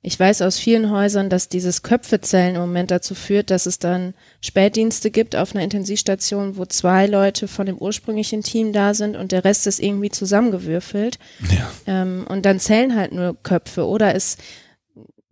Ich 0.07 0.21
weiß 0.21 0.43
aus 0.43 0.59
vielen 0.59 0.91
Häusern, 0.91 1.31
dass 1.31 1.49
dieses 1.49 1.83
Köpfezellen 1.83 2.57
im 2.57 2.61
Moment 2.61 2.91
dazu 2.91 3.15
führt, 3.15 3.51
dass 3.51 3.65
es 3.65 3.79
dann 3.79 4.13
Spätdienste 4.43 5.11
gibt 5.11 5.35
auf 5.35 5.55
einer 5.55 5.65
Intensivstation, 5.65 6.59
wo 6.59 6.67
zwei 6.67 7.07
Leute 7.07 7.49
von 7.49 7.65
dem 7.65 7.79
ursprünglichen 7.79 8.43
Team 8.43 8.75
da 8.75 8.93
sind 8.93 9.17
und 9.17 9.33
der 9.33 9.47
Rest 9.47 9.67
ist 9.67 9.81
irgendwie 9.81 10.11
zusammengewürfelt. 10.11 11.19
Ja. 11.51 11.73
Ähm, 11.87 12.27
und 12.29 12.45
dann 12.45 12.61
zählen 12.61 12.95
halt 12.95 13.13
nur 13.13 13.35
Köpfe 13.43 13.87
oder 13.87 14.15
es 14.15 14.37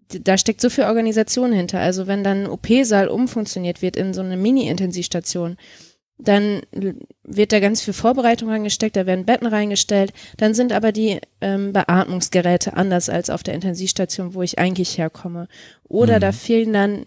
da 0.08 0.38
steckt 0.38 0.62
so 0.62 0.70
viel 0.70 0.84
Organisation 0.84 1.52
hinter. 1.52 1.80
Also 1.80 2.06
wenn 2.06 2.24
dann 2.24 2.44
ein 2.44 2.50
OP-Saal 2.50 3.08
umfunktioniert 3.08 3.82
wird 3.82 3.96
in 3.96 4.14
so 4.14 4.22
eine 4.22 4.38
Mini-Intensivstation, 4.38 5.58
dann 6.24 6.62
wird 7.24 7.52
da 7.52 7.60
ganz 7.60 7.82
viel 7.82 7.94
Vorbereitung 7.94 8.48
reingesteckt, 8.48 8.96
da 8.96 9.06
werden 9.06 9.26
Betten 9.26 9.46
reingestellt, 9.46 10.12
dann 10.36 10.54
sind 10.54 10.72
aber 10.72 10.92
die 10.92 11.20
ähm, 11.40 11.72
Beatmungsgeräte 11.72 12.76
anders 12.76 13.08
als 13.08 13.30
auf 13.30 13.42
der 13.42 13.54
Intensivstation, 13.54 14.34
wo 14.34 14.42
ich 14.42 14.58
eigentlich 14.58 14.98
herkomme. 14.98 15.48
Oder 15.84 16.16
mhm. 16.16 16.20
da 16.20 16.32
fehlen 16.32 16.72
dann, 16.72 17.04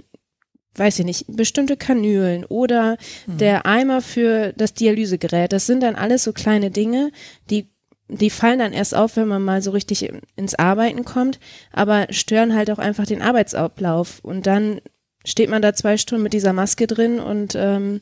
weiß 0.75 0.99
ich 0.99 1.05
nicht, 1.05 1.25
bestimmte 1.27 1.77
Kanülen 1.77 2.45
oder 2.45 2.97
mhm. 3.25 3.37
der 3.37 3.65
Eimer 3.65 4.01
für 4.01 4.53
das 4.53 4.73
Dialysegerät. 4.73 5.53
Das 5.53 5.65
sind 5.65 5.81
dann 5.81 5.95
alles 5.95 6.23
so 6.23 6.33
kleine 6.33 6.71
Dinge, 6.71 7.11
die 7.49 7.69
die 8.07 8.29
fallen 8.29 8.59
dann 8.59 8.71
erst 8.71 8.93
auf, 8.93 9.15
wenn 9.17 9.27
man 9.27 9.41
mal 9.41 9.63
so 9.63 9.71
richtig 9.71 10.07
ins 10.35 10.53
Arbeiten 10.53 11.05
kommt, 11.05 11.39
aber 11.71 12.05
stören 12.11 12.53
halt 12.53 12.69
auch 12.69 12.77
einfach 12.77 13.07
den 13.07 13.23
Arbeitsablauf. 13.23 14.19
Und 14.21 14.45
dann 14.45 14.79
steht 15.25 15.49
man 15.49 15.63
da 15.63 15.73
zwei 15.73 15.97
Stunden 15.97 16.21
mit 16.21 16.33
dieser 16.33 16.53
Maske 16.53 16.85
drin 16.85 17.19
und 17.19 17.55
ähm, 17.57 18.01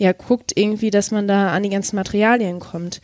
ja, 0.00 0.12
guckt 0.12 0.52
irgendwie, 0.54 0.90
dass 0.90 1.10
man 1.10 1.28
da 1.28 1.52
an 1.52 1.62
die 1.62 1.68
ganzen 1.68 1.96
Materialien 1.96 2.58
kommt. 2.58 3.02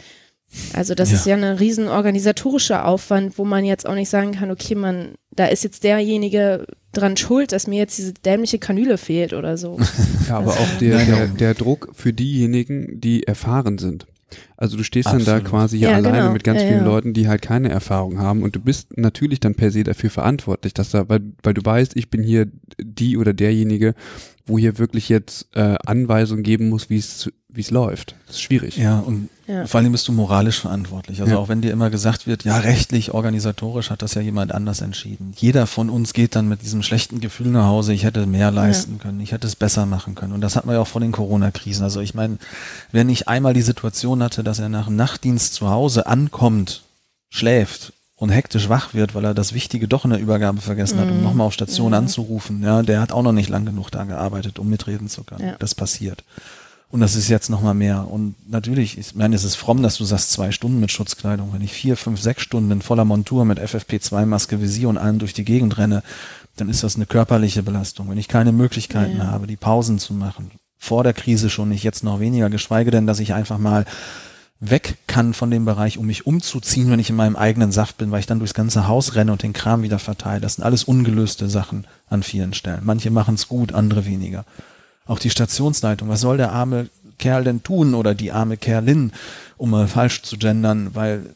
Also 0.72 0.94
das 0.94 1.10
ja. 1.10 1.16
ist 1.16 1.26
ja 1.26 1.36
ein 1.36 1.44
riesen 1.44 1.88
organisatorischer 1.88 2.86
Aufwand, 2.86 3.36
wo 3.36 3.44
man 3.44 3.66
jetzt 3.66 3.86
auch 3.86 3.94
nicht 3.94 4.08
sagen 4.08 4.32
kann, 4.32 4.50
okay, 4.50 4.74
man, 4.74 5.16
da 5.30 5.44
ist 5.44 5.62
jetzt 5.62 5.84
derjenige 5.84 6.66
dran 6.92 7.18
schuld, 7.18 7.52
dass 7.52 7.66
mir 7.66 7.76
jetzt 7.76 7.98
diese 7.98 8.14
dämliche 8.14 8.58
Kanüle 8.58 8.96
fehlt 8.96 9.34
oder 9.34 9.58
so. 9.58 9.78
Ja, 10.28 10.38
aber 10.38 10.52
also, 10.52 10.64
auch 10.64 10.78
der, 10.80 11.04
der, 11.04 11.26
der 11.28 11.54
Druck 11.54 11.90
für 11.92 12.12
diejenigen, 12.12 13.00
die 13.00 13.22
erfahren 13.24 13.78
sind. 13.78 14.06
Also 14.56 14.76
du 14.76 14.82
stehst 14.82 15.06
Absolut. 15.06 15.28
dann 15.28 15.44
da 15.44 15.48
quasi 15.48 15.78
hier 15.78 15.90
ja, 15.90 15.96
alleine 15.96 16.18
genau. 16.18 16.32
mit 16.32 16.42
ganz 16.42 16.62
ja, 16.62 16.66
vielen 16.66 16.80
ja. 16.80 16.86
Leuten, 16.86 17.12
die 17.12 17.28
halt 17.28 17.42
keine 17.42 17.68
Erfahrung 17.68 18.18
haben 18.18 18.42
und 18.42 18.56
du 18.56 18.60
bist 18.60 18.96
natürlich 18.96 19.38
dann 19.38 19.54
per 19.54 19.70
se 19.70 19.84
dafür 19.84 20.10
verantwortlich, 20.10 20.74
dass 20.74 20.90
da, 20.90 21.08
weil, 21.08 21.20
weil 21.44 21.54
du 21.54 21.64
weißt, 21.64 21.94
ich 21.94 22.10
bin 22.10 22.24
hier 22.24 22.48
die 22.80 23.16
oder 23.18 23.34
derjenige, 23.34 23.94
wo 24.46 24.58
hier 24.58 24.78
wirklich 24.78 25.08
jetzt 25.08 25.48
äh, 25.54 25.76
Anweisungen 25.84 26.42
geben 26.42 26.68
muss, 26.68 26.88
wie 26.88 26.98
es 26.98 27.30
wie 27.56 27.62
es 27.62 27.70
läuft. 27.70 28.14
Das 28.26 28.36
ist 28.36 28.42
schwierig. 28.42 28.76
Ja, 28.76 28.98
und 28.98 29.30
ja. 29.46 29.66
vor 29.66 29.80
allem 29.80 29.92
bist 29.92 30.06
du 30.06 30.12
moralisch 30.12 30.60
verantwortlich. 30.60 31.20
Also 31.20 31.32
ja. 31.32 31.38
auch 31.38 31.48
wenn 31.48 31.62
dir 31.62 31.72
immer 31.72 31.90
gesagt 31.90 32.26
wird, 32.26 32.44
ja, 32.44 32.58
rechtlich, 32.58 33.14
organisatorisch 33.14 33.90
hat 33.90 34.02
das 34.02 34.14
ja 34.14 34.20
jemand 34.20 34.52
anders 34.52 34.82
entschieden. 34.82 35.32
Jeder 35.36 35.66
von 35.66 35.88
uns 35.88 36.12
geht 36.12 36.36
dann 36.36 36.48
mit 36.48 36.62
diesem 36.62 36.82
schlechten 36.82 37.20
Gefühl 37.20 37.48
nach 37.48 37.66
Hause, 37.66 37.94
ich 37.94 38.04
hätte 38.04 38.26
mehr 38.26 38.50
leisten 38.50 38.96
ja. 38.98 39.02
können, 39.02 39.20
ich 39.20 39.32
hätte 39.32 39.46
es 39.46 39.56
besser 39.56 39.86
machen 39.86 40.14
können. 40.14 40.34
Und 40.34 40.42
das 40.42 40.54
hat 40.54 40.66
man 40.66 40.74
ja 40.74 40.82
auch 40.82 40.86
vor 40.86 41.00
den 41.00 41.12
Corona-Krisen. 41.12 41.82
Also 41.82 42.00
ich 42.00 42.14
meine, 42.14 42.36
wenn 42.92 43.08
ich 43.08 43.26
einmal 43.26 43.54
die 43.54 43.62
Situation 43.62 44.22
hatte, 44.22 44.44
dass 44.44 44.58
er 44.58 44.68
nach 44.68 44.86
dem 44.86 44.96
Nachtdienst 44.96 45.54
zu 45.54 45.70
Hause 45.70 46.06
ankommt, 46.06 46.82
schläft 47.30 47.94
und 48.16 48.30
hektisch 48.30 48.68
wach 48.68 48.94
wird, 48.94 49.14
weil 49.14 49.24
er 49.24 49.34
das 49.34 49.52
Wichtige 49.52 49.88
doch 49.88 50.04
in 50.04 50.10
der 50.10 50.20
Übergabe 50.20 50.60
vergessen 50.60 50.98
hat, 50.98 51.10
um 51.10 51.18
mhm. 51.18 51.22
nochmal 51.22 51.46
auf 51.46 51.52
Station 51.52 51.88
mhm. 51.88 51.98
anzurufen. 51.98 52.62
Ja, 52.62 52.82
der 52.82 53.00
hat 53.00 53.12
auch 53.12 53.22
noch 53.22 53.32
nicht 53.32 53.50
lang 53.50 53.66
genug 53.66 53.90
da 53.90 54.04
gearbeitet, 54.04 54.58
um 54.58 54.68
mitreden 54.68 55.08
zu 55.08 55.22
können. 55.22 55.48
Ja. 55.48 55.56
Das 55.58 55.74
passiert. 55.74 56.24
Und 56.88 57.00
das 57.00 57.16
ist 57.16 57.28
jetzt 57.28 57.50
nochmal 57.50 57.74
mehr. 57.74 58.08
Und 58.08 58.34
natürlich, 58.48 58.96
ich 58.96 59.14
meine, 59.14 59.34
es 59.34 59.44
ist 59.44 59.56
fromm, 59.56 59.82
dass 59.82 59.96
du 59.96 60.04
sagst, 60.04 60.30
zwei 60.32 60.52
Stunden 60.52 60.80
mit 60.80 60.92
Schutzkleidung. 60.92 61.52
Wenn 61.52 61.60
ich 61.60 61.72
vier, 61.72 61.96
fünf, 61.96 62.20
sechs 62.20 62.42
Stunden 62.42 62.70
in 62.70 62.80
voller 62.80 63.04
Montur 63.04 63.44
mit 63.44 63.58
FFP2-Maske, 63.58 64.60
Visier 64.60 64.88
und 64.88 64.96
allem 64.96 65.18
durch 65.18 65.34
die 65.34 65.44
Gegend 65.44 65.76
renne, 65.78 66.02
dann 66.56 66.68
ist 66.68 66.84
das 66.84 66.96
eine 66.96 67.06
körperliche 67.06 67.62
Belastung. 67.62 68.08
Wenn 68.08 68.18
ich 68.18 68.28
keine 68.28 68.52
Möglichkeiten 68.52 69.18
ja. 69.18 69.26
habe, 69.26 69.46
die 69.46 69.56
Pausen 69.56 69.98
zu 69.98 70.14
machen, 70.14 70.52
vor 70.78 71.02
der 71.02 71.12
Krise 71.12 71.50
schon 71.50 71.70
nicht, 71.70 71.82
jetzt 71.82 72.04
noch 72.04 72.20
weniger, 72.20 72.48
geschweige 72.50 72.90
denn, 72.92 73.06
dass 73.06 73.18
ich 73.18 73.34
einfach 73.34 73.58
mal 73.58 73.84
weg 74.60 74.96
kann 75.06 75.34
von 75.34 75.50
dem 75.50 75.64
Bereich, 75.64 75.98
um 75.98 76.06
mich 76.06 76.26
umzuziehen, 76.26 76.90
wenn 76.90 76.98
ich 76.98 77.10
in 77.10 77.16
meinem 77.16 77.36
eigenen 77.36 77.72
Saft 77.72 77.98
bin, 77.98 78.10
weil 78.10 78.20
ich 78.20 78.26
dann 78.26 78.38
durchs 78.38 78.54
ganze 78.54 78.88
Haus 78.88 79.14
renne 79.14 79.32
und 79.32 79.42
den 79.42 79.52
Kram 79.52 79.82
wieder 79.82 79.98
verteile. 79.98 80.40
Das 80.40 80.54
sind 80.54 80.64
alles 80.64 80.84
ungelöste 80.84 81.48
Sachen 81.48 81.86
an 82.08 82.22
vielen 82.22 82.54
Stellen. 82.54 82.80
Manche 82.84 83.10
machen 83.10 83.34
es 83.34 83.48
gut, 83.48 83.72
andere 83.72 84.06
weniger. 84.06 84.44
Auch 85.06 85.18
die 85.18 85.30
Stationsleitung, 85.30 86.08
was 86.08 86.20
soll 86.20 86.38
der 86.38 86.52
arme 86.52 86.88
Kerl 87.18 87.44
denn 87.44 87.62
tun 87.62 87.94
oder 87.94 88.14
die 88.14 88.32
arme 88.32 88.56
Kerlin, 88.56 89.12
um 89.56 89.70
mal 89.70 89.88
falsch 89.88 90.22
zu 90.22 90.36
gendern, 90.36 90.94
weil 90.94 91.34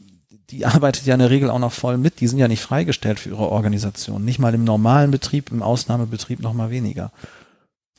die 0.51 0.67
arbeitet 0.67 1.07
ja 1.07 1.15
in 1.15 1.21
der 1.21 1.31
Regel 1.31 1.51
auch 1.51 1.59
noch 1.59 1.73
voll 1.73 1.97
mit. 1.97 2.21
Die 2.21 2.27
sind 2.27 2.39
ja 2.39 2.49
nicht 2.49 2.63
freigestellt 2.63 3.21
für 3.21 3.29
ihre 3.29 3.49
Organisation. 3.51 4.25
Nicht 4.25 4.39
mal 4.39 4.55
im 4.55 4.65
normalen 4.65 5.11
Betrieb, 5.11 5.53
im 5.53 5.63
Ausnahmebetrieb 5.63 6.41
noch 6.41 6.55
mal 6.55 6.71
weniger. 6.71 7.13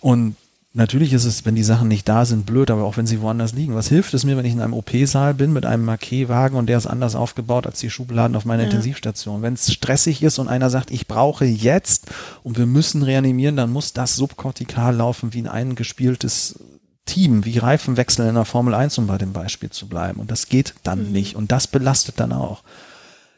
Und 0.01 0.35
Natürlich 0.73 1.11
ist 1.11 1.25
es, 1.25 1.45
wenn 1.45 1.55
die 1.55 1.63
Sachen 1.63 1.89
nicht 1.89 2.07
da 2.07 2.23
sind, 2.23 2.45
blöd, 2.45 2.71
aber 2.71 2.85
auch 2.85 2.95
wenn 2.95 3.05
sie 3.05 3.19
woanders 3.19 3.51
liegen. 3.51 3.75
Was 3.75 3.89
hilft 3.89 4.13
es 4.13 4.23
mir, 4.23 4.37
wenn 4.37 4.45
ich 4.45 4.53
in 4.53 4.61
einem 4.61 4.73
OP-Saal 4.73 5.33
bin 5.33 5.51
mit 5.51 5.65
einem 5.65 5.83
Marquet-Wagen 5.83 6.55
und 6.55 6.67
der 6.67 6.77
ist 6.77 6.87
anders 6.87 7.13
aufgebaut 7.13 7.67
als 7.67 7.79
die 7.79 7.89
Schubladen 7.89 8.37
auf 8.37 8.45
meiner 8.45 8.63
ja. 8.63 8.69
Intensivstation? 8.69 9.41
Wenn 9.41 9.55
es 9.55 9.73
stressig 9.73 10.23
ist 10.23 10.39
und 10.39 10.47
einer 10.47 10.69
sagt, 10.69 10.89
ich 10.89 11.07
brauche 11.07 11.43
jetzt 11.43 12.09
und 12.43 12.57
wir 12.57 12.67
müssen 12.67 13.03
reanimieren, 13.03 13.57
dann 13.57 13.69
muss 13.69 13.91
das 13.91 14.15
subkortikal 14.15 14.95
laufen 14.95 15.33
wie 15.33 15.41
ein 15.41 15.49
eingespieltes 15.49 16.59
Team, 17.05 17.43
wie 17.43 17.57
Reifenwechsel 17.57 18.25
in 18.25 18.35
der 18.35 18.45
Formel 18.45 18.73
1, 18.73 18.97
um 18.97 19.07
bei 19.07 19.17
dem 19.17 19.33
Beispiel 19.33 19.71
zu 19.71 19.89
bleiben. 19.89 20.21
Und 20.21 20.31
das 20.31 20.47
geht 20.47 20.75
dann 20.83 21.07
mhm. 21.07 21.11
nicht 21.11 21.35
und 21.35 21.51
das 21.51 21.67
belastet 21.67 22.17
dann 22.21 22.31
auch. 22.31 22.63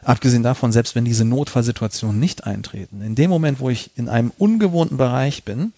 Abgesehen 0.03 0.43
davon, 0.43 0.71
selbst 0.71 0.93
wenn 0.93 1.05
diese 1.05 1.25
Notfallsituationen 1.25 2.19
nicht 2.19 2.45
eintreten, 2.45 3.01
in 3.01 3.15
dem 3.15 3.31
Moment, 3.31 3.59
wo 3.59 3.71
ich 3.71 3.89
in 3.95 4.07
einem 4.07 4.31
ungewohnten 4.37 4.97
Bereich 4.97 5.43
bin, 5.45 5.73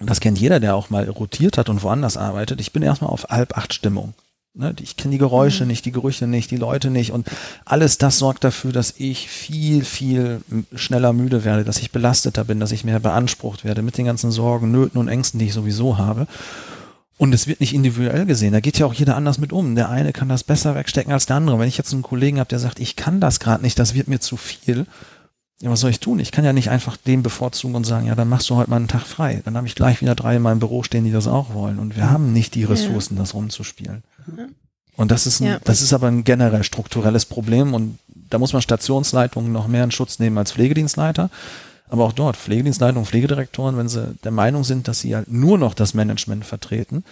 das 0.00 0.20
kennt 0.20 0.38
jeder, 0.38 0.60
der 0.60 0.76
auch 0.76 0.90
mal 0.90 1.08
rotiert 1.08 1.58
hat 1.58 1.68
und 1.68 1.82
woanders 1.82 2.16
arbeitet, 2.16 2.60
ich 2.60 2.72
bin 2.72 2.82
erstmal 2.82 3.10
auf 3.10 3.24
halb 3.30 3.56
acht 3.56 3.72
Stimmung. 3.72 4.14
Ne, 4.58 4.74
ich 4.80 4.96
kenne 4.96 5.12
die 5.12 5.18
Geräusche 5.18 5.64
mhm. 5.64 5.68
nicht, 5.68 5.84
die 5.84 5.92
Gerüche 5.92 6.26
nicht, 6.26 6.50
die 6.50 6.56
Leute 6.56 6.88
nicht 6.88 7.12
und 7.12 7.28
alles 7.66 7.98
das 7.98 8.18
sorgt 8.18 8.42
dafür, 8.42 8.72
dass 8.72 8.94
ich 8.96 9.28
viel, 9.28 9.84
viel 9.84 10.40
schneller 10.74 11.12
müde 11.12 11.44
werde, 11.44 11.62
dass 11.62 11.78
ich 11.78 11.92
belasteter 11.92 12.44
bin, 12.44 12.58
dass 12.58 12.72
ich 12.72 12.82
mehr 12.82 12.98
beansprucht 12.98 13.64
werde 13.64 13.82
mit 13.82 13.98
den 13.98 14.06
ganzen 14.06 14.30
Sorgen, 14.30 14.70
Nöten 14.70 14.98
und 14.98 15.08
Ängsten, 15.08 15.38
die 15.38 15.46
ich 15.46 15.52
sowieso 15.52 15.98
habe. 15.98 16.26
Und 17.18 17.34
es 17.34 17.46
wird 17.46 17.60
nicht 17.60 17.74
individuell 17.74 18.24
gesehen. 18.24 18.52
Da 18.52 18.60
geht 18.60 18.78
ja 18.78 18.86
auch 18.86 18.94
jeder 18.94 19.16
anders 19.16 19.38
mit 19.38 19.52
um. 19.52 19.74
Der 19.74 19.90
eine 19.90 20.12
kann 20.12 20.28
das 20.28 20.44
besser 20.44 20.74
wegstecken 20.74 21.12
als 21.12 21.26
der 21.26 21.36
andere. 21.36 21.58
Wenn 21.58 21.68
ich 21.68 21.78
jetzt 21.78 21.92
einen 21.92 22.02
Kollegen 22.02 22.38
habe, 22.38 22.48
der 22.48 22.58
sagt, 22.58 22.78
ich 22.78 22.96
kann 22.96 23.20
das 23.20 23.40
gerade 23.40 23.62
nicht, 23.62 23.78
das 23.78 23.94
wird 23.94 24.08
mir 24.08 24.20
zu 24.20 24.36
viel, 24.36 24.86
ja, 25.60 25.70
was 25.70 25.80
soll 25.80 25.90
ich 25.90 26.00
tun? 26.00 26.18
Ich 26.18 26.32
kann 26.32 26.44
ja 26.44 26.52
nicht 26.52 26.68
einfach 26.68 26.96
den 26.98 27.22
bevorzugen 27.22 27.76
und 27.76 27.84
sagen, 27.84 28.06
ja, 28.06 28.14
dann 28.14 28.28
machst 28.28 28.50
du 28.50 28.56
heute 28.56 28.68
mal 28.68 28.76
einen 28.76 28.88
Tag 28.88 29.06
frei. 29.06 29.40
Dann 29.44 29.56
habe 29.56 29.66
ich 29.66 29.74
gleich 29.74 30.02
wieder 30.02 30.14
drei 30.14 30.36
in 30.36 30.42
meinem 30.42 30.58
Büro 30.58 30.82
stehen, 30.82 31.04
die 31.04 31.12
das 31.12 31.26
auch 31.26 31.54
wollen. 31.54 31.78
Und 31.78 31.96
wir 31.96 32.04
ja. 32.04 32.10
haben 32.10 32.32
nicht 32.34 32.54
die 32.54 32.64
Ressourcen, 32.64 33.14
ja. 33.16 33.22
das 33.22 33.32
rumzuspielen. 33.32 34.02
Ja. 34.36 34.48
Und 34.96 35.10
das 35.10 35.26
ist, 35.26 35.40
ein, 35.40 35.58
das 35.64 35.80
ist 35.80 35.92
aber 35.92 36.08
ein 36.08 36.24
generell 36.24 36.62
strukturelles 36.62 37.24
Problem. 37.24 37.72
Und 37.72 37.98
da 38.28 38.38
muss 38.38 38.52
man 38.52 38.60
Stationsleitungen 38.60 39.50
noch 39.50 39.66
mehr 39.66 39.84
in 39.84 39.90
Schutz 39.90 40.18
nehmen 40.18 40.36
als 40.36 40.52
Pflegedienstleiter. 40.52 41.30
Aber 41.88 42.04
auch 42.04 42.12
dort, 42.12 42.36
Pflegedienstleitungen, 42.36 43.06
Pflegedirektoren, 43.06 43.78
wenn 43.78 43.88
sie 43.88 44.14
der 44.24 44.32
Meinung 44.32 44.64
sind, 44.64 44.88
dass 44.88 45.00
sie 45.00 45.14
halt 45.14 45.30
nur 45.30 45.56
noch 45.56 45.72
das 45.72 45.94
Management 45.94 46.44
vertreten, 46.44 47.04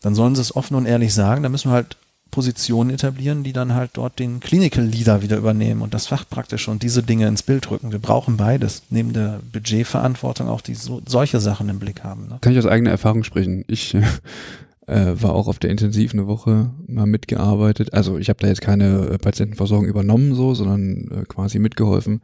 dann 0.00 0.14
sollen 0.14 0.34
sie 0.34 0.40
es 0.40 0.54
offen 0.56 0.76
und 0.76 0.86
ehrlich 0.86 1.14
sagen. 1.14 1.42
Da 1.42 1.48
müssen 1.48 1.70
wir 1.70 1.74
halt 1.74 1.96
Positionen 2.30 2.90
etablieren, 2.90 3.44
die 3.44 3.52
dann 3.52 3.74
halt 3.74 3.92
dort 3.94 4.18
den 4.18 4.40
Clinical 4.40 4.84
Leader 4.84 5.22
wieder 5.22 5.36
übernehmen 5.36 5.82
und 5.82 5.94
das 5.94 6.06
Fachpraktische 6.06 6.70
und 6.70 6.82
diese 6.82 7.02
Dinge 7.02 7.26
ins 7.28 7.42
Bild 7.42 7.70
rücken. 7.70 7.92
Wir 7.92 7.98
brauchen 7.98 8.36
beides. 8.36 8.82
Neben 8.90 9.12
der 9.12 9.40
Budgetverantwortung 9.52 10.48
auch 10.48 10.60
die 10.60 10.74
so, 10.74 11.00
solche 11.06 11.40
Sachen 11.40 11.68
im 11.68 11.78
Blick 11.78 12.04
haben. 12.04 12.28
Ne? 12.28 12.38
Kann 12.40 12.52
ich 12.52 12.58
aus 12.58 12.66
eigener 12.66 12.90
Erfahrung 12.90 13.24
sprechen. 13.24 13.64
Ich 13.68 13.94
äh, 14.86 15.14
war 15.20 15.34
auch 15.34 15.48
auf 15.48 15.58
der 15.58 15.70
Intensiv 15.70 16.12
eine 16.12 16.26
Woche 16.26 16.70
mal 16.86 17.06
mitgearbeitet. 17.06 17.92
Also 17.92 18.18
ich 18.18 18.28
habe 18.28 18.40
da 18.40 18.48
jetzt 18.48 18.60
keine 18.60 19.06
äh, 19.06 19.18
Patientenversorgung 19.18 19.86
übernommen 19.86 20.34
so, 20.34 20.54
sondern 20.54 21.10
äh, 21.10 21.24
quasi 21.24 21.58
mitgeholfen. 21.58 22.20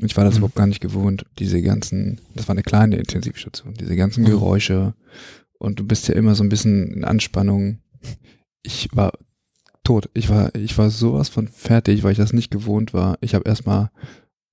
Und 0.00 0.06
ich 0.06 0.16
war 0.16 0.24
das 0.24 0.34
mhm. 0.34 0.38
überhaupt 0.38 0.56
gar 0.56 0.66
nicht 0.66 0.80
gewohnt. 0.80 1.24
Diese 1.38 1.62
ganzen, 1.62 2.20
das 2.34 2.48
war 2.48 2.54
eine 2.54 2.62
kleine 2.62 2.96
Intensivstation, 2.96 3.74
diese 3.74 3.96
ganzen 3.96 4.24
mhm. 4.24 4.28
Geräusche. 4.28 4.94
Und 5.58 5.78
du 5.78 5.84
bist 5.84 6.08
ja 6.08 6.14
immer 6.14 6.34
so 6.34 6.42
ein 6.42 6.48
bisschen 6.48 6.92
in 6.92 7.04
Anspannung. 7.04 7.78
Ich 8.62 8.88
war 8.92 9.12
tot. 9.84 10.08
Ich 10.14 10.28
war, 10.28 10.54
ich 10.54 10.76
war 10.78 10.90
sowas 10.90 11.28
von 11.28 11.48
fertig, 11.48 12.02
weil 12.02 12.12
ich 12.12 12.18
das 12.18 12.32
nicht 12.32 12.50
gewohnt 12.50 12.94
war. 12.94 13.18
Ich 13.20 13.34
habe 13.34 13.48
erstmal, 13.48 13.90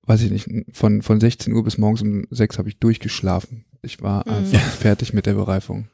weiß 0.06 0.22
ich 0.22 0.30
nicht, 0.30 0.48
von, 0.72 1.02
von 1.02 1.20
16 1.20 1.52
Uhr 1.52 1.64
bis 1.64 1.78
morgens 1.78 2.02
um 2.02 2.24
6 2.30 2.58
habe 2.58 2.68
ich 2.68 2.78
durchgeschlafen. 2.78 3.64
Ich 3.82 4.02
war 4.02 4.26
mhm. 4.26 4.34
einfach 4.34 4.60
fertig 4.60 5.12
mit 5.12 5.26
der 5.26 5.34
Bereifung. 5.34 5.88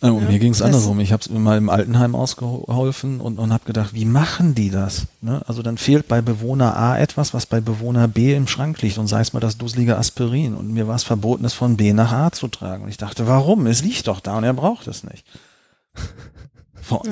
Also, 0.00 0.18
ja, 0.18 0.28
mir 0.28 0.38
ging 0.40 0.52
es 0.52 0.60
andersrum. 0.60 0.98
Ich 1.00 1.12
habe 1.12 1.20
es 1.20 1.30
mal 1.30 1.56
im 1.56 1.70
Altenheim 1.70 2.14
ausgeholfen 2.16 3.20
und, 3.20 3.38
und 3.38 3.52
habe 3.52 3.64
gedacht, 3.64 3.94
wie 3.94 4.04
machen 4.04 4.54
die 4.54 4.70
das? 4.70 5.06
Ne? 5.20 5.40
Also 5.46 5.62
dann 5.62 5.78
fehlt 5.78 6.08
bei 6.08 6.20
Bewohner 6.20 6.76
A 6.76 6.98
etwas, 6.98 7.32
was 7.32 7.46
bei 7.46 7.60
Bewohner 7.60 8.08
B 8.08 8.34
im 8.34 8.48
Schrank 8.48 8.82
liegt 8.82 8.98
und 8.98 9.06
sei 9.06 9.20
es 9.20 9.32
mal 9.32 9.40
das 9.40 9.56
dusselige 9.56 9.96
Aspirin. 9.96 10.54
Und 10.54 10.72
mir 10.72 10.88
war 10.88 10.96
es 10.96 11.04
verboten, 11.04 11.44
es 11.44 11.54
von 11.54 11.76
B 11.76 11.92
nach 11.92 12.12
A 12.12 12.32
zu 12.32 12.48
tragen. 12.48 12.82
Und 12.82 12.90
ich 12.90 12.96
dachte, 12.96 13.28
warum? 13.28 13.66
Es 13.66 13.82
liegt 13.82 14.08
doch 14.08 14.20
da 14.20 14.36
und 14.36 14.44
er 14.44 14.52
braucht 14.52 14.88
es 14.88 15.04
nicht. 15.04 15.24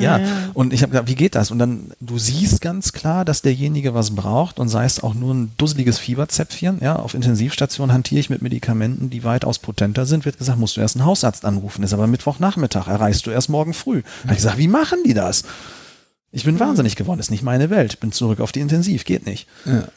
Ja. 0.00 0.18
ja. 0.18 0.26
und 0.54 0.72
ich 0.72 0.82
habe 0.82 0.90
gesagt, 0.90 1.08
wie 1.08 1.14
geht 1.14 1.34
das? 1.34 1.50
Und 1.50 1.58
dann, 1.58 1.92
du 2.00 2.18
siehst 2.18 2.60
ganz 2.60 2.92
klar, 2.92 3.24
dass 3.24 3.42
derjenige 3.42 3.94
was 3.94 4.14
braucht 4.14 4.58
und 4.58 4.68
sei 4.68 4.84
es 4.84 5.02
auch 5.02 5.14
nur 5.14 5.34
ein 5.34 5.52
dusseliges 5.56 5.98
Fieberzäpfchen, 5.98 6.78
ja, 6.80 6.96
auf 6.96 7.14
Intensivstation 7.14 7.92
hantiere 7.92 8.20
ich 8.20 8.30
mit 8.30 8.42
Medikamenten, 8.42 9.10
die 9.10 9.24
weitaus 9.24 9.58
potenter 9.58 10.06
sind, 10.06 10.24
wird 10.24 10.38
gesagt, 10.38 10.58
musst 10.58 10.76
du 10.76 10.80
erst 10.80 10.96
einen 10.96 11.06
Hausarzt 11.06 11.44
anrufen, 11.44 11.82
ist 11.82 11.92
aber 11.92 12.06
Mittwochnachmittag, 12.06 12.88
erreichst 12.88 13.26
du 13.26 13.30
erst 13.30 13.48
morgen 13.48 13.74
früh. 13.74 14.02
Da 14.02 14.24
habe 14.24 14.32
ich 14.32 14.38
gesagt, 14.38 14.58
wie 14.58 14.68
machen 14.68 15.00
die 15.04 15.14
das? 15.14 15.44
Ich 16.32 16.44
bin 16.44 16.58
wahnsinnig 16.58 16.96
geworden, 16.96 17.20
ist 17.20 17.30
nicht 17.30 17.42
meine 17.42 17.68
Welt, 17.68 18.00
bin 18.00 18.10
zurück 18.10 18.40
auf 18.40 18.52
die 18.52 18.60
Intensiv, 18.60 19.04
geht 19.04 19.26
nicht. 19.26 19.46
Ja. 19.66 19.88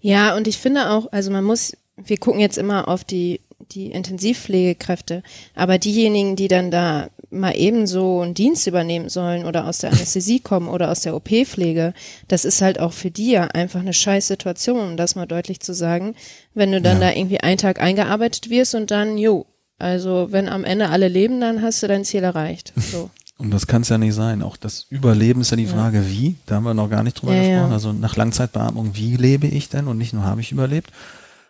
ja, 0.00 0.36
und 0.36 0.46
ich 0.46 0.58
finde 0.58 0.90
auch, 0.90 1.10
also 1.12 1.30
man 1.30 1.44
muss, 1.44 1.76
wir 1.96 2.18
gucken 2.18 2.40
jetzt 2.40 2.56
immer 2.56 2.86
auf 2.88 3.02
die 3.02 3.40
die 3.70 3.90
Intensivpflegekräfte, 3.90 5.22
aber 5.54 5.78
diejenigen, 5.78 6.36
die 6.36 6.48
dann 6.48 6.70
da 6.70 7.08
mal 7.30 7.52
ebenso 7.56 8.20
einen 8.20 8.34
Dienst 8.34 8.66
übernehmen 8.66 9.08
sollen 9.08 9.44
oder 9.44 9.66
aus 9.66 9.78
der 9.78 9.90
Anästhesie 9.90 10.40
kommen 10.40 10.68
oder 10.68 10.90
aus 10.90 11.00
der 11.00 11.14
OP-Pflege, 11.14 11.94
das 12.28 12.44
ist 12.44 12.60
halt 12.60 12.78
auch 12.78 12.92
für 12.92 13.10
die 13.10 13.30
ja 13.30 13.44
einfach 13.44 13.80
eine 13.80 13.94
scheiß 13.94 14.26
Situation, 14.26 14.90
um 14.90 14.96
das 14.96 15.14
mal 15.14 15.26
deutlich 15.26 15.60
zu 15.60 15.72
sagen, 15.72 16.14
wenn 16.54 16.72
du 16.72 16.82
dann 16.82 17.00
ja. 17.00 17.08
da 17.08 17.16
irgendwie 17.16 17.40
einen 17.40 17.58
Tag 17.58 17.80
eingearbeitet 17.80 18.50
wirst 18.50 18.74
und 18.74 18.90
dann, 18.90 19.16
jo, 19.16 19.46
also 19.78 20.28
wenn 20.30 20.48
am 20.48 20.64
Ende 20.64 20.90
alle 20.90 21.08
leben, 21.08 21.40
dann 21.40 21.62
hast 21.62 21.82
du 21.82 21.88
dein 21.88 22.04
Ziel 22.04 22.22
erreicht. 22.24 22.72
So. 22.92 23.10
Und 23.38 23.50
das 23.50 23.66
kann 23.66 23.82
es 23.82 23.88
ja 23.88 23.98
nicht 23.98 24.14
sein. 24.14 24.40
Auch 24.42 24.56
das 24.56 24.86
Überleben 24.88 25.40
ist 25.40 25.50
ja 25.50 25.56
die 25.56 25.66
Frage, 25.66 25.98
ja. 25.98 26.08
wie. 26.08 26.36
Da 26.46 26.56
haben 26.56 26.64
wir 26.64 26.74
noch 26.74 26.88
gar 26.88 27.02
nicht 27.02 27.20
drüber 27.20 27.34
ja, 27.34 27.42
gesprochen. 27.42 27.72
Also 27.72 27.92
nach 27.92 28.14
Langzeitbeatmung, 28.14 28.90
wie 28.94 29.16
lebe 29.16 29.48
ich 29.48 29.68
denn? 29.68 29.88
Und 29.88 29.98
nicht 29.98 30.12
nur 30.12 30.22
habe 30.22 30.40
ich 30.42 30.52
überlebt. 30.52 30.92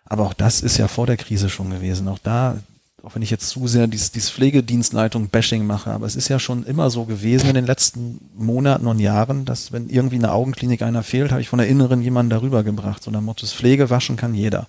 Aber 0.04 0.24
auch 0.24 0.34
das 0.34 0.60
ist 0.60 0.76
ja 0.76 0.88
vor 0.88 1.06
der 1.06 1.16
Krise 1.16 1.48
schon 1.48 1.70
gewesen. 1.70 2.08
Auch 2.08 2.18
da 2.18 2.56
auch 3.02 3.14
wenn 3.16 3.22
ich 3.22 3.30
jetzt 3.30 3.48
zu 3.48 3.66
sehr 3.66 3.86
dieses, 3.86 4.12
dieses 4.12 4.30
Pflegedienstleitung-Bashing 4.30 5.66
mache, 5.66 5.90
aber 5.90 6.06
es 6.06 6.14
ist 6.14 6.28
ja 6.28 6.38
schon 6.38 6.64
immer 6.64 6.88
so 6.88 7.04
gewesen 7.04 7.48
in 7.48 7.54
den 7.54 7.66
letzten 7.66 8.20
Monaten 8.36 8.86
und 8.86 9.00
Jahren, 9.00 9.44
dass 9.44 9.72
wenn 9.72 9.88
irgendwie 9.88 10.16
in 10.16 10.22
der 10.22 10.34
Augenklinik 10.34 10.82
einer 10.82 11.02
fehlt, 11.02 11.32
habe 11.32 11.40
ich 11.40 11.48
von 11.48 11.58
der 11.58 11.68
Inneren 11.68 12.02
jemanden 12.02 12.30
darüber 12.30 12.62
gebracht. 12.62 13.02
So 13.02 13.10
nach 13.10 13.20
Motto, 13.20 13.46
Pflege 13.46 13.90
waschen 13.90 14.16
kann 14.16 14.34
jeder. 14.34 14.68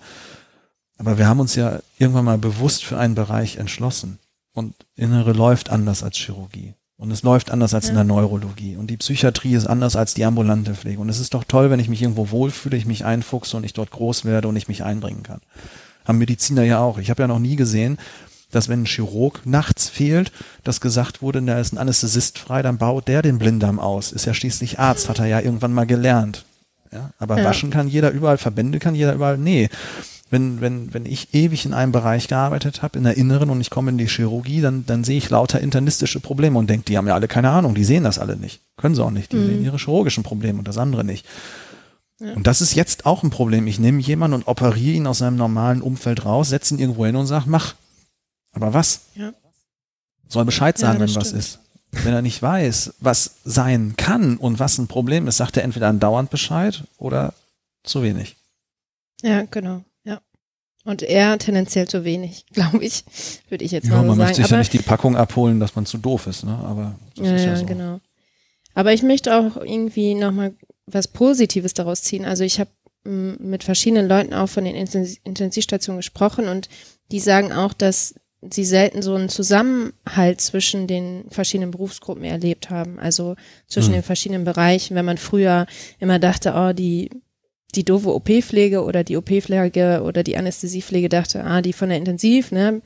Aber 0.98 1.18
wir 1.18 1.28
haben 1.28 1.40
uns 1.40 1.54
ja 1.54 1.80
irgendwann 1.98 2.24
mal 2.24 2.38
bewusst 2.38 2.84
für 2.84 2.98
einen 2.98 3.14
Bereich 3.14 3.56
entschlossen. 3.56 4.18
Und 4.52 4.74
Innere 4.96 5.32
läuft 5.32 5.70
anders 5.70 6.02
als 6.02 6.16
Chirurgie. 6.16 6.74
Und 6.96 7.10
es 7.10 7.22
läuft 7.22 7.50
anders 7.50 7.74
als 7.74 7.86
ja. 7.86 7.90
in 7.90 7.96
der 7.96 8.04
Neurologie. 8.04 8.76
Und 8.76 8.88
die 8.88 8.96
Psychiatrie 8.96 9.54
ist 9.54 9.66
anders 9.66 9.96
als 9.96 10.14
die 10.14 10.24
ambulante 10.24 10.74
Pflege. 10.74 11.00
Und 11.00 11.08
es 11.08 11.18
ist 11.18 11.34
doch 11.34 11.44
toll, 11.44 11.70
wenn 11.70 11.80
ich 11.80 11.88
mich 11.88 12.00
irgendwo 12.00 12.30
wohlfühle, 12.30 12.76
ich 12.76 12.86
mich 12.86 13.04
einfuchse 13.04 13.56
und 13.56 13.64
ich 13.64 13.72
dort 13.72 13.90
groß 13.90 14.24
werde 14.24 14.48
und 14.48 14.56
ich 14.56 14.68
mich 14.68 14.84
einbringen 14.84 15.22
kann 15.22 15.40
haben 16.04 16.18
Mediziner 16.18 16.62
ja 16.62 16.80
auch. 16.80 16.98
Ich 16.98 17.10
habe 17.10 17.22
ja 17.22 17.28
noch 17.28 17.38
nie 17.38 17.56
gesehen, 17.56 17.98
dass 18.50 18.68
wenn 18.68 18.82
ein 18.82 18.86
Chirurg 18.86 19.40
nachts 19.44 19.88
fehlt, 19.88 20.30
dass 20.62 20.80
gesagt 20.80 21.22
wurde, 21.22 21.42
da 21.42 21.58
ist 21.58 21.72
ein 21.72 21.78
Anästhesist 21.78 22.38
frei, 22.38 22.62
dann 22.62 22.78
baut 22.78 23.08
der 23.08 23.22
den 23.22 23.38
Blinddarm 23.38 23.80
aus. 23.80 24.12
Ist 24.12 24.26
ja 24.26 24.34
schließlich 24.34 24.78
Arzt, 24.78 25.08
hat 25.08 25.18
er 25.18 25.26
ja 25.26 25.40
irgendwann 25.40 25.72
mal 25.72 25.86
gelernt. 25.86 26.44
Ja, 26.92 27.10
aber 27.18 27.38
ja. 27.38 27.44
waschen 27.44 27.70
kann 27.70 27.88
jeder 27.88 28.12
überall, 28.12 28.38
Verbände 28.38 28.78
kann 28.78 28.94
jeder 28.94 29.14
überall. 29.14 29.38
Nee. 29.38 29.68
Wenn, 30.34 30.60
wenn, 30.60 30.92
wenn 30.92 31.06
ich 31.06 31.32
ewig 31.32 31.64
in 31.64 31.72
einem 31.72 31.92
Bereich 31.92 32.26
gearbeitet 32.26 32.82
habe, 32.82 32.98
in 32.98 33.04
der 33.04 33.16
Inneren 33.16 33.50
und 33.50 33.60
ich 33.60 33.70
komme 33.70 33.92
in 33.92 33.98
die 33.98 34.08
Chirurgie, 34.08 34.60
dann, 34.60 34.84
dann 34.84 35.04
sehe 35.04 35.16
ich 35.16 35.30
lauter 35.30 35.60
internistische 35.60 36.18
Probleme 36.18 36.58
und 36.58 36.68
denke, 36.68 36.86
die 36.86 36.98
haben 36.98 37.06
ja 37.06 37.14
alle 37.14 37.28
keine 37.28 37.50
Ahnung, 37.50 37.76
die 37.76 37.84
sehen 37.84 38.02
das 38.02 38.18
alle 38.18 38.36
nicht. 38.36 38.60
Können 38.76 38.96
sie 38.96 39.04
auch 39.04 39.12
nicht. 39.12 39.30
Die 39.30 39.36
mhm. 39.36 39.46
sehen 39.46 39.64
ihre 39.64 39.78
chirurgischen 39.78 40.24
Probleme 40.24 40.58
und 40.58 40.66
das 40.66 40.76
andere 40.76 41.04
nicht. 41.04 41.24
Und 42.18 42.46
das 42.46 42.60
ist 42.60 42.74
jetzt 42.74 43.06
auch 43.06 43.22
ein 43.22 43.30
Problem. 43.30 43.66
Ich 43.66 43.78
nehme 43.78 44.00
jemanden 44.00 44.34
und 44.34 44.48
operiere 44.48 44.96
ihn 44.96 45.06
aus 45.06 45.18
seinem 45.18 45.36
normalen 45.36 45.82
Umfeld 45.82 46.24
raus, 46.24 46.48
setze 46.48 46.74
ihn 46.74 46.80
irgendwo 46.80 47.06
hin 47.06 47.16
und 47.16 47.26
sage, 47.26 47.44
mach. 47.48 47.74
Aber 48.52 48.72
was? 48.72 49.02
Ja. 49.14 49.32
Soll 50.28 50.44
Bescheid 50.44 50.78
sagen, 50.78 51.00
ja, 51.00 51.06
wenn 51.06 51.14
was 51.14 51.32
ist. 51.32 51.60
Wenn 51.90 52.14
er 52.14 52.22
nicht 52.22 52.42
weiß, 52.42 52.94
was 53.00 53.36
sein 53.44 53.94
kann 53.96 54.36
und 54.36 54.58
was 54.58 54.78
ein 54.78 54.88
Problem 54.88 55.28
ist, 55.28 55.36
sagt 55.36 55.56
er 55.56 55.64
entweder 55.64 55.88
andauernd 55.88 56.30
Bescheid 56.30 56.84
oder 56.98 57.34
zu 57.84 58.02
wenig. 58.02 58.36
Ja, 59.22 59.42
genau. 59.42 59.84
Und 60.84 61.02
er 61.02 61.38
tendenziell 61.38 61.88
zu 61.88 62.04
wenig, 62.04 62.46
glaube 62.52 62.84
ich, 62.84 63.04
würde 63.48 63.64
ich 63.64 63.72
jetzt 63.72 63.88
ja, 63.88 63.94
mal 63.94 64.02
so 64.02 64.06
man 64.06 64.08
sagen. 64.08 64.18
Man 64.18 64.26
möchte 64.28 64.42
sich 64.42 64.50
ja 64.50 64.58
nicht 64.58 64.72
die 64.72 64.78
Packung 64.78 65.16
abholen, 65.16 65.60
dass 65.60 65.74
man 65.74 65.86
zu 65.86 65.98
doof 65.98 66.26
ist, 66.26 66.44
ne? 66.44 66.58
Aber 66.64 66.94
das 67.16 67.26
ja, 67.26 67.34
ist 67.36 67.44
ja, 67.44 67.50
ja 67.50 67.56
so. 67.56 67.66
genau. 67.66 68.00
Aber 68.74 68.92
ich 68.92 69.02
möchte 69.02 69.36
auch 69.36 69.56
irgendwie 69.56 70.14
nochmal 70.14 70.54
was 70.86 71.08
Positives 71.08 71.74
daraus 71.74 72.02
ziehen. 72.02 72.24
Also 72.24 72.44
ich 72.44 72.60
habe 72.60 72.70
mit 73.04 73.64
verschiedenen 73.64 74.08
Leuten 74.08 74.32
auch 74.32 74.48
von 74.48 74.64
den 74.64 74.74
Intensivstationen 74.74 75.98
gesprochen 75.98 76.48
und 76.48 76.68
die 77.12 77.20
sagen 77.20 77.52
auch, 77.52 77.74
dass 77.74 78.14
sie 78.50 78.64
selten 78.64 79.02
so 79.02 79.14
einen 79.14 79.28
Zusammenhalt 79.28 80.40
zwischen 80.40 80.86
den 80.86 81.24
verschiedenen 81.30 81.70
Berufsgruppen 81.70 82.24
erlebt 82.24 82.70
haben, 82.70 82.98
also 82.98 83.36
zwischen 83.66 83.90
mhm. 83.90 83.96
den 83.96 84.02
verschiedenen 84.02 84.44
Bereichen, 84.44 84.94
wenn 84.96 85.04
man 85.04 85.18
früher 85.18 85.66
immer 85.98 86.18
dachte, 86.18 86.54
oh, 86.56 86.72
die 86.72 87.10
die 87.76 87.84
doofe 87.84 88.14
OP-Pflege 88.14 88.84
oder 88.84 89.04
die 89.04 89.16
OP-Pflege 89.16 90.02
oder 90.04 90.22
die 90.22 90.36
Anästhesiepflege 90.36 91.08
dachte, 91.08 91.44
ah, 91.44 91.62
die 91.62 91.72
von 91.72 91.88
der 91.88 91.98
Intensiv, 91.98 92.52
ne, 92.52 92.82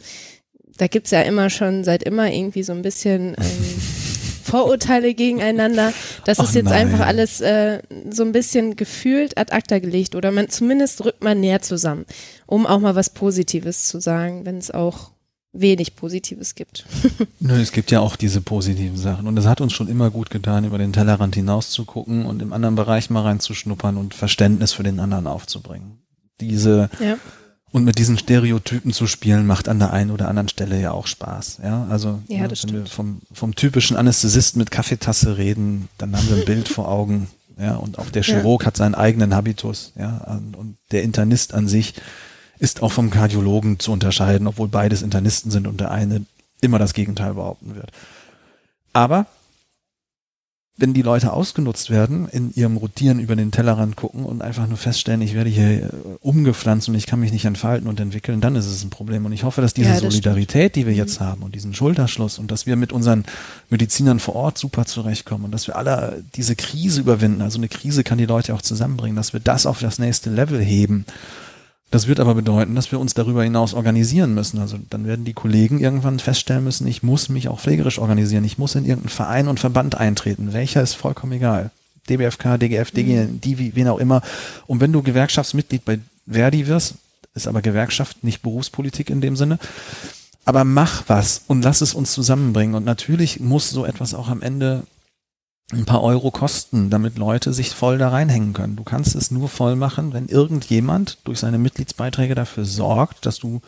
da 0.77 0.87
gibt's 0.87 1.11
ja 1.11 1.23
immer 1.23 1.51
schon 1.51 1.85
seit 1.85 2.03
immer 2.03 2.33
irgendwie 2.33 2.63
so 2.63 2.73
ein 2.73 2.83
bisschen 2.83 3.37
ähm, 3.39 3.81
Vorurteile 4.43 5.13
gegeneinander. 5.13 5.93
Das 6.25 6.39
ist 6.39 6.55
jetzt 6.55 6.71
nein. 6.71 6.87
einfach 6.87 7.07
alles 7.07 7.43
äh, 7.43 7.83
so 8.09 8.23
ein 8.23 8.33
bisschen 8.33 8.77
gefühlt 8.77 9.37
ad 9.37 9.53
acta 9.53 9.79
gelegt 9.79 10.15
oder 10.15 10.31
man 10.31 10.49
zumindest 10.49 11.05
rückt 11.05 11.23
man 11.23 11.41
näher 11.41 11.61
zusammen, 11.61 12.07
um 12.47 12.67
auch 12.67 12.79
mal 12.79 12.95
was 12.95 13.11
Positives 13.11 13.89
zu 13.89 14.01
sagen, 14.01 14.47
wenn 14.47 14.57
es 14.57 14.71
auch 14.71 15.11
wenig 15.53 15.97
Positives 15.97 16.55
gibt. 16.55 16.85
Nö, 17.41 17.61
es 17.61 17.73
gibt 17.73 17.91
ja 17.91 18.01
auch 18.01 18.17
diese 18.17 18.41
positiven 18.41 18.97
Sachen. 18.97 19.27
Und 19.27 19.37
es 19.39 19.47
hat 19.47 19.61
uns 19.61 19.73
schon 19.73 19.89
immer 19.89 20.11
gut 20.11 20.31
getan, 20.31 20.65
über 20.65 20.79
den 20.79 20.93
Tellerrand 20.93 21.35
hinaus 21.35 21.71
zu 21.71 21.85
gucken 21.85 22.27
und 22.27 22.43
im 22.43 22.53
anderen 22.53 22.75
Bereich 22.75 23.11
mal 23.11 23.23
reinzuschnuppern 23.23 23.97
und 23.97 24.15
Verständnis 24.15 24.73
für 24.73 24.83
den 24.83 25.01
anderen 25.01 25.27
aufzubringen. 25.27 25.99
Diese 26.41 26.91
ja. 27.01 27.19
Und 27.71 27.85
mit 27.85 27.99
diesen 27.99 28.17
Stereotypen 28.17 28.93
zu 28.93 29.07
spielen, 29.07 29.47
macht 29.47 29.69
an 29.69 29.79
der 29.79 29.93
einen 29.93 30.11
oder 30.11 30.29
anderen 30.29 30.49
Stelle 30.49 30.81
ja 30.81 30.93
auch 30.93 31.07
Spaß. 31.07 31.59
Ja, 31.63 31.87
also 31.91 32.21
ja, 32.27 32.39
ne, 32.39 32.49
wenn 32.49 32.57
stimmt. 32.57 32.73
wir 32.73 32.87
vom, 32.87 33.21
vom 33.31 33.55
typischen 33.55 33.97
Anästhesisten 33.97 34.59
mit 34.59 34.71
Kaffeetasse 34.71 35.37
reden, 35.37 35.89
dann 35.99 36.17
haben 36.17 36.29
wir 36.31 36.37
ein 36.37 36.45
Bild 36.47 36.69
vor 36.69 36.89
Augen. 36.89 37.29
Ja, 37.61 37.75
und 37.75 37.99
auch 37.99 38.09
der 38.09 38.23
Chirurg 38.23 38.63
ja. 38.63 38.69
hat 38.69 38.77
seinen 38.77 38.95
eigenen 38.95 39.35
Habitus. 39.35 39.93
Ja, 39.99 40.39
und 40.57 40.79
der 40.93 41.03
Internist 41.03 41.53
an 41.53 41.69
sich 41.69 41.95
ist 42.59 42.83
auch 42.83 42.93
vom 42.93 43.11
Kardiologen 43.11 43.79
zu 43.79 43.93
unterscheiden, 43.93 44.47
obwohl 44.47 44.69
beides 44.69 45.03
Internisten 45.03 45.51
sind 45.51 45.67
und 45.67 45.81
der 45.81 45.91
eine 45.91 46.25
immer 46.61 46.79
das 46.79 46.95
Gegenteil 46.95 47.35
behaupten 47.35 47.75
wird. 47.75 47.91
Aber 48.93 49.27
wenn 50.81 50.95
die 50.95 51.03
Leute 51.03 51.33
ausgenutzt 51.33 51.91
werden, 51.91 52.29
in 52.29 52.55
ihrem 52.55 52.77
Rotieren 52.77 53.19
über 53.19 53.35
den 53.35 53.51
Tellerrand 53.51 53.97
gucken 53.97 54.25
und 54.25 54.43
einfach 54.43 54.69
nur 54.69 54.77
feststellen, 54.77 55.21
ich 55.21 55.35
werde 55.35 55.51
hier 55.51 55.83
äh, 55.83 55.89
umgepflanzt 56.21 56.89
und 56.89 56.95
ich 56.95 57.07
kann 57.07 57.19
mich 57.19 57.33
nicht 57.33 57.45
entfalten 57.45 57.89
und 57.89 57.99
entwickeln, 57.99 58.41
dann 58.41 58.55
ist 58.55 58.67
es 58.67 58.85
ein 58.85 58.91
Problem. 58.91 59.27
Und 59.27 59.33
ich 59.33 59.43
hoffe, 59.43 59.61
dass 59.61 59.75
diese 59.75 59.89
ja, 59.89 59.95
das 59.95 60.03
Solidarität, 60.03 60.73
stimmt. 60.73 60.77
die 60.77 60.87
wir 60.87 60.93
mhm. 60.93 60.99
jetzt 60.99 61.19
haben 61.19 61.43
und 61.43 61.57
diesen 61.57 61.75
Schulterschluss 61.75 62.39
und 62.39 62.53
dass 62.53 62.65
wir 62.65 62.77
mit 62.77 62.93
unseren 62.93 63.25
Medizinern 63.71 64.21
vor 64.21 64.37
Ort 64.37 64.57
super 64.57 64.87
zurechtkommen 64.87 65.47
und 65.47 65.51
dass 65.51 65.67
wir 65.67 65.75
alle 65.75 66.25
diese 66.37 66.55
Krise 66.55 67.01
überwinden, 67.01 67.43
also 67.43 67.59
eine 67.59 67.69
Krise 67.69 68.05
kann 68.05 68.19
die 68.19 68.27
Leute 68.27 68.55
auch 68.55 68.63
zusammenbringen, 68.63 69.17
dass 69.17 69.33
wir 69.33 69.41
das 69.41 69.67
auf 69.67 69.81
das 69.81 69.99
nächste 69.99 70.31
Level 70.31 70.61
heben 70.61 71.07
das 71.91 72.07
wird 72.07 72.21
aber 72.21 72.35
bedeuten, 72.35 72.75
dass 72.75 72.93
wir 72.93 73.01
uns 73.01 73.15
darüber 73.15 73.43
hinaus 73.43 73.73
organisieren 73.73 74.35
müssen. 74.35 74.59
Also 74.59 74.79
dann 74.91 75.07
werden 75.07 75.25
die 75.25 75.33
Kollegen 75.33 75.81
irgendwann 75.81 76.19
feststellen 76.19 76.65
müssen, 76.65 76.87
ich 76.87 77.03
muss 77.03 77.31
mich 77.31 77.49
auch 77.49 77.61
pflegerisch 77.61 77.99
organisieren. 77.99 78.45
Ich 78.45 78.59
muss 78.59 78.75
in 78.75 78.85
irgendeinen 78.85 79.09
Verein 79.09 79.49
und 79.49 79.59
Verband 79.59 79.95
eintreten. 79.95 80.53
Welcher 80.53 80.83
ist 80.83 80.95
vollkommen 80.95 81.33
egal. 81.33 81.71
DBFK, 82.11 82.59
DGF, 82.59 82.91
DG, 82.91 83.25
mhm. 83.25 83.41
die, 83.41 83.75
wen 83.75 83.89
auch 83.89 83.99
immer. 83.99 84.23
Und 84.67 84.81
wenn 84.81 84.93
du 84.93 85.03
Gewerkschaftsmitglied 85.03 85.85
bei 85.85 85.99
Verdi 86.27 86.67
wirst, 86.67 86.95
ist 87.35 87.49
aber 87.49 87.63
Gewerkschaft, 87.63 88.23
nicht 88.23 88.43
Berufspolitik 88.43 89.09
in 89.11 89.21
dem 89.21 89.37
Sinne. 89.37 89.59
Aber 90.45 90.65
mach 90.65 91.05
was 91.09 91.43
und 91.47 91.63
lass 91.63 91.81
es 91.81 91.95
uns 91.95 92.13
zusammenbringen. 92.13 92.75
Und 92.75 92.85
natürlich 92.85 93.41
muss 93.41 93.71
so 93.71 93.85
etwas 93.85 94.15
auch 94.15 94.29
am 94.29 94.43
Ende 94.43 94.83
ein 95.73 95.85
paar 95.85 96.03
Euro 96.03 96.31
kosten, 96.31 96.89
damit 96.89 97.19
Leute 97.19 97.53
sich 97.53 97.71
voll 97.71 97.99
da 97.99 98.09
reinhängen 98.09 98.55
können. 98.55 98.77
Du 98.77 98.85
kannst 98.85 99.15
es 99.15 99.31
nur 99.31 99.49
voll 99.49 99.77
machen, 99.77 100.15
wenn 100.15 100.29
irgendjemand 100.29 101.19
durch 101.25 101.41
seine 101.41 101.59
Mitgliedsbeiträge 101.59 102.35
dafür 102.35 102.65
sorgt, 102.65 103.27
dass 103.27 103.39
du 103.39 103.61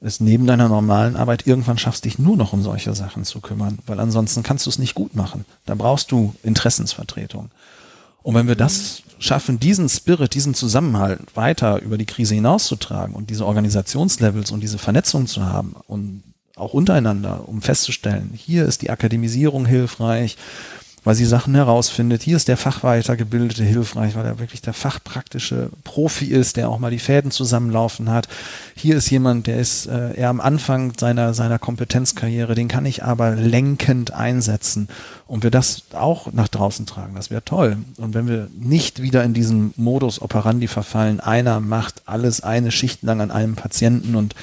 es 0.00 0.20
neben 0.20 0.46
deiner 0.46 0.68
normalen 0.68 1.16
Arbeit 1.16 1.46
irgendwann 1.46 1.78
schaffst, 1.78 2.04
dich 2.04 2.18
nur 2.18 2.36
noch 2.36 2.52
um 2.52 2.62
solche 2.62 2.94
Sachen 2.94 3.24
zu 3.24 3.40
kümmern, 3.40 3.78
weil 3.86 3.98
ansonsten 3.98 4.42
kannst 4.42 4.66
du 4.66 4.70
es 4.70 4.78
nicht 4.78 4.94
gut 4.94 5.16
machen. 5.16 5.44
Da 5.66 5.74
brauchst 5.74 6.12
du 6.12 6.34
Interessensvertretung. 6.42 7.50
Und 8.22 8.34
wenn 8.34 8.46
wir 8.46 8.54
das 8.54 9.02
schaffen, 9.18 9.58
diesen 9.58 9.88
Spirit, 9.88 10.34
diesen 10.34 10.54
Zusammenhalt 10.54 11.20
weiter 11.34 11.80
über 11.80 11.98
die 11.98 12.06
Krise 12.06 12.34
hinauszutragen 12.34 13.14
und 13.14 13.30
diese 13.30 13.46
Organisationslevels 13.46 14.50
und 14.50 14.60
diese 14.60 14.78
Vernetzung 14.78 15.26
zu 15.26 15.44
haben 15.44 15.74
und 15.86 16.22
auch 16.54 16.74
untereinander, 16.74 17.48
um 17.48 17.62
festzustellen, 17.62 18.30
hier 18.34 18.66
ist 18.66 18.82
die 18.82 18.90
Akademisierung 18.90 19.66
hilfreich, 19.66 20.36
weil 21.08 21.14
sie 21.14 21.24
Sachen 21.24 21.54
herausfindet. 21.54 22.22
Hier 22.22 22.36
ist 22.36 22.48
der 22.48 22.58
Fachweitergebildete 22.58 23.64
hilfreich, 23.64 24.14
weil 24.14 24.26
er 24.26 24.38
wirklich 24.38 24.60
der 24.60 24.74
fachpraktische 24.74 25.70
Profi 25.82 26.26
ist, 26.26 26.58
der 26.58 26.68
auch 26.68 26.78
mal 26.78 26.90
die 26.90 26.98
Fäden 26.98 27.30
zusammenlaufen 27.30 28.10
hat. 28.10 28.28
Hier 28.76 28.94
ist 28.94 29.08
jemand, 29.08 29.46
der 29.46 29.56
ist 29.56 29.86
äh, 29.86 30.12
eher 30.16 30.28
am 30.28 30.42
Anfang 30.42 30.92
seiner, 30.98 31.32
seiner 31.32 31.58
Kompetenzkarriere, 31.58 32.54
den 32.54 32.68
kann 32.68 32.84
ich 32.84 33.04
aber 33.04 33.36
lenkend 33.36 34.12
einsetzen. 34.12 34.88
Und 35.26 35.44
wir 35.44 35.50
das 35.50 35.84
auch 35.94 36.30
nach 36.34 36.48
draußen 36.48 36.84
tragen, 36.84 37.14
das 37.14 37.30
wäre 37.30 37.42
toll. 37.42 37.78
Und 37.96 38.12
wenn 38.12 38.28
wir 38.28 38.48
nicht 38.58 39.00
wieder 39.00 39.24
in 39.24 39.32
diesen 39.32 39.72
Modus 39.76 40.20
operandi 40.20 40.68
verfallen, 40.68 41.20
einer 41.20 41.60
macht 41.60 42.02
alles 42.04 42.42
eine 42.42 42.70
Schicht 42.70 43.02
lang 43.02 43.22
an 43.22 43.30
einem 43.30 43.56
Patienten 43.56 44.14
und 44.14 44.34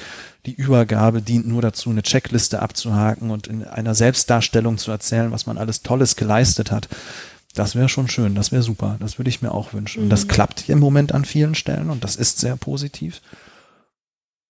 die 0.46 0.54
Übergabe 0.54 1.22
dient 1.22 1.46
nur 1.46 1.60
dazu, 1.60 1.90
eine 1.90 2.02
Checkliste 2.02 2.62
abzuhaken 2.62 3.30
und 3.30 3.48
in 3.48 3.64
einer 3.64 3.94
Selbstdarstellung 3.94 4.78
zu 4.78 4.90
erzählen, 4.90 5.32
was 5.32 5.46
man 5.46 5.58
alles 5.58 5.82
Tolles 5.82 6.16
geleistet 6.16 6.70
hat. 6.70 6.88
Das 7.54 7.74
wäre 7.74 7.88
schon 7.88 8.08
schön, 8.08 8.34
das 8.34 8.52
wäre 8.52 8.62
super, 8.62 8.96
das 9.00 9.18
würde 9.18 9.30
ich 9.30 9.42
mir 9.42 9.50
auch 9.50 9.72
wünschen. 9.72 10.04
Mhm. 10.04 10.10
Das 10.10 10.28
klappt 10.28 10.68
im 10.68 10.78
Moment 10.78 11.12
an 11.12 11.24
vielen 11.24 11.54
Stellen 11.54 11.90
und 11.90 12.04
das 12.04 12.16
ist 12.16 12.38
sehr 12.38 12.56
positiv. 12.56 13.20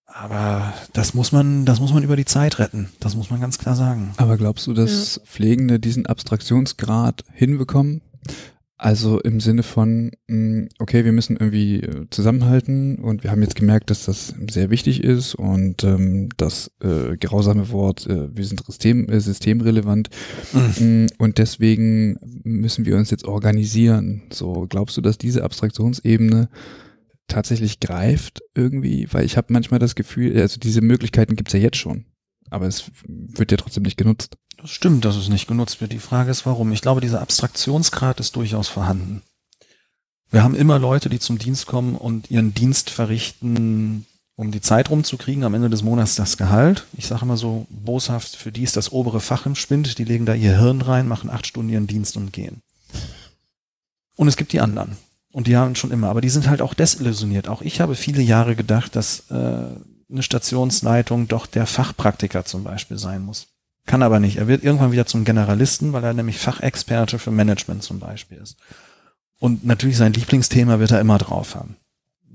Aber 0.06 0.72
das 0.94 1.14
muss 1.14 1.30
man, 1.30 1.66
das 1.66 1.78
muss 1.78 1.92
man 1.92 2.02
über 2.02 2.16
die 2.16 2.24
Zeit 2.24 2.58
retten. 2.58 2.88
Das 3.00 3.14
muss 3.14 3.30
man 3.30 3.40
ganz 3.40 3.58
klar 3.58 3.76
sagen. 3.76 4.12
Aber 4.16 4.38
glaubst 4.38 4.66
du, 4.66 4.72
dass 4.72 5.16
ja. 5.16 5.22
Pflegende 5.24 5.78
diesen 5.78 6.06
Abstraktionsgrad 6.06 7.22
hinbekommen? 7.32 8.00
Also 8.78 9.20
im 9.20 9.40
Sinne 9.40 9.62
von, 9.62 10.10
mm, 10.28 10.66
okay, 10.78 11.06
wir 11.06 11.12
müssen 11.12 11.38
irgendwie 11.38 11.80
äh, 11.80 12.06
zusammenhalten 12.10 12.96
und 12.96 13.24
wir 13.24 13.30
haben 13.30 13.40
jetzt 13.40 13.56
gemerkt, 13.56 13.88
dass 13.88 14.04
das 14.04 14.34
sehr 14.50 14.68
wichtig 14.68 15.02
ist 15.02 15.34
und 15.34 15.82
ähm, 15.82 16.28
das 16.36 16.70
äh, 16.82 17.16
grausame 17.16 17.70
Wort, 17.70 18.06
äh, 18.06 18.36
wir 18.36 18.44
sind 18.44 18.62
System, 18.66 19.08
äh, 19.08 19.18
systemrelevant 19.18 20.10
mhm. 20.52 21.06
und 21.16 21.38
deswegen 21.38 22.18
müssen 22.44 22.84
wir 22.84 22.96
uns 22.96 23.10
jetzt 23.10 23.24
organisieren. 23.24 24.24
So, 24.30 24.66
glaubst 24.68 24.98
du, 24.98 25.00
dass 25.00 25.16
diese 25.16 25.42
Abstraktionsebene 25.42 26.50
tatsächlich 27.28 27.80
greift 27.80 28.42
irgendwie? 28.54 29.08
Weil 29.10 29.24
ich 29.24 29.38
habe 29.38 29.54
manchmal 29.54 29.80
das 29.80 29.94
Gefühl, 29.94 30.38
also 30.38 30.60
diese 30.60 30.82
Möglichkeiten 30.82 31.36
gibt's 31.36 31.54
ja 31.54 31.60
jetzt 31.60 31.78
schon, 31.78 32.04
aber 32.50 32.66
es 32.66 32.90
wird 33.06 33.52
ja 33.52 33.56
trotzdem 33.56 33.84
nicht 33.84 33.96
genutzt. 33.96 34.36
Das 34.56 34.70
stimmt, 34.70 35.04
dass 35.04 35.16
es 35.16 35.28
nicht 35.28 35.46
genutzt 35.46 35.80
wird. 35.80 35.92
Die 35.92 35.98
Frage 35.98 36.30
ist, 36.30 36.46
warum. 36.46 36.72
Ich 36.72 36.80
glaube, 36.80 37.00
dieser 37.00 37.20
Abstraktionsgrad 37.20 38.20
ist 38.20 38.36
durchaus 38.36 38.68
vorhanden. 38.68 39.22
Wir 40.30 40.42
haben 40.42 40.54
immer 40.54 40.78
Leute, 40.78 41.08
die 41.08 41.18
zum 41.18 41.38
Dienst 41.38 41.66
kommen 41.66 41.94
und 41.94 42.30
ihren 42.30 42.52
Dienst 42.54 42.90
verrichten, 42.90 44.06
um 44.34 44.50
die 44.50 44.60
Zeit 44.60 44.90
rumzukriegen, 44.90 45.44
am 45.44 45.54
Ende 45.54 45.70
des 45.70 45.82
Monats 45.82 46.16
das 46.16 46.36
Gehalt. 46.36 46.86
Ich 46.96 47.06
sage 47.06 47.22
immer 47.22 47.36
so 47.36 47.66
boshaft, 47.70 48.36
für 48.36 48.52
die 48.52 48.62
ist 48.62 48.76
das 48.76 48.92
obere 48.92 49.20
Fach 49.20 49.46
im 49.46 49.54
Spind, 49.54 49.98
die 49.98 50.04
legen 50.04 50.26
da 50.26 50.34
ihr 50.34 50.58
Hirn 50.58 50.82
rein, 50.82 51.08
machen 51.08 51.30
acht 51.30 51.46
Stunden 51.46 51.70
ihren 51.70 51.86
Dienst 51.86 52.16
und 52.16 52.32
gehen. 52.32 52.62
Und 54.16 54.28
es 54.28 54.36
gibt 54.36 54.52
die 54.52 54.60
anderen. 54.60 54.96
Und 55.32 55.46
die 55.46 55.56
haben 55.56 55.74
schon 55.74 55.90
immer, 55.90 56.08
aber 56.08 56.22
die 56.22 56.30
sind 56.30 56.48
halt 56.48 56.62
auch 56.62 56.74
desillusioniert. 56.74 57.46
Auch 57.48 57.62
ich 57.62 57.80
habe 57.80 57.94
viele 57.94 58.22
Jahre 58.22 58.56
gedacht, 58.56 58.96
dass 58.96 59.30
äh, 59.30 59.34
eine 59.34 60.22
Stationsleitung 60.22 61.28
doch 61.28 61.46
der 61.46 61.66
Fachpraktiker 61.66 62.44
zum 62.44 62.64
Beispiel 62.64 62.96
sein 62.96 63.22
muss. 63.22 63.48
Kann 63.86 64.02
aber 64.02 64.20
nicht. 64.20 64.36
Er 64.36 64.48
wird 64.48 64.64
irgendwann 64.64 64.92
wieder 64.92 65.06
zum 65.06 65.24
Generalisten, 65.24 65.92
weil 65.92 66.04
er 66.04 66.12
nämlich 66.12 66.38
Fachexperte 66.38 67.18
für 67.18 67.30
Management 67.30 67.82
zum 67.82 68.00
Beispiel 68.00 68.38
ist. 68.38 68.56
Und 69.38 69.64
natürlich 69.64 69.96
sein 69.96 70.12
Lieblingsthema 70.12 70.78
wird 70.78 70.90
er 70.90 71.00
immer 71.00 71.18
drauf 71.18 71.54
haben. 71.54 71.76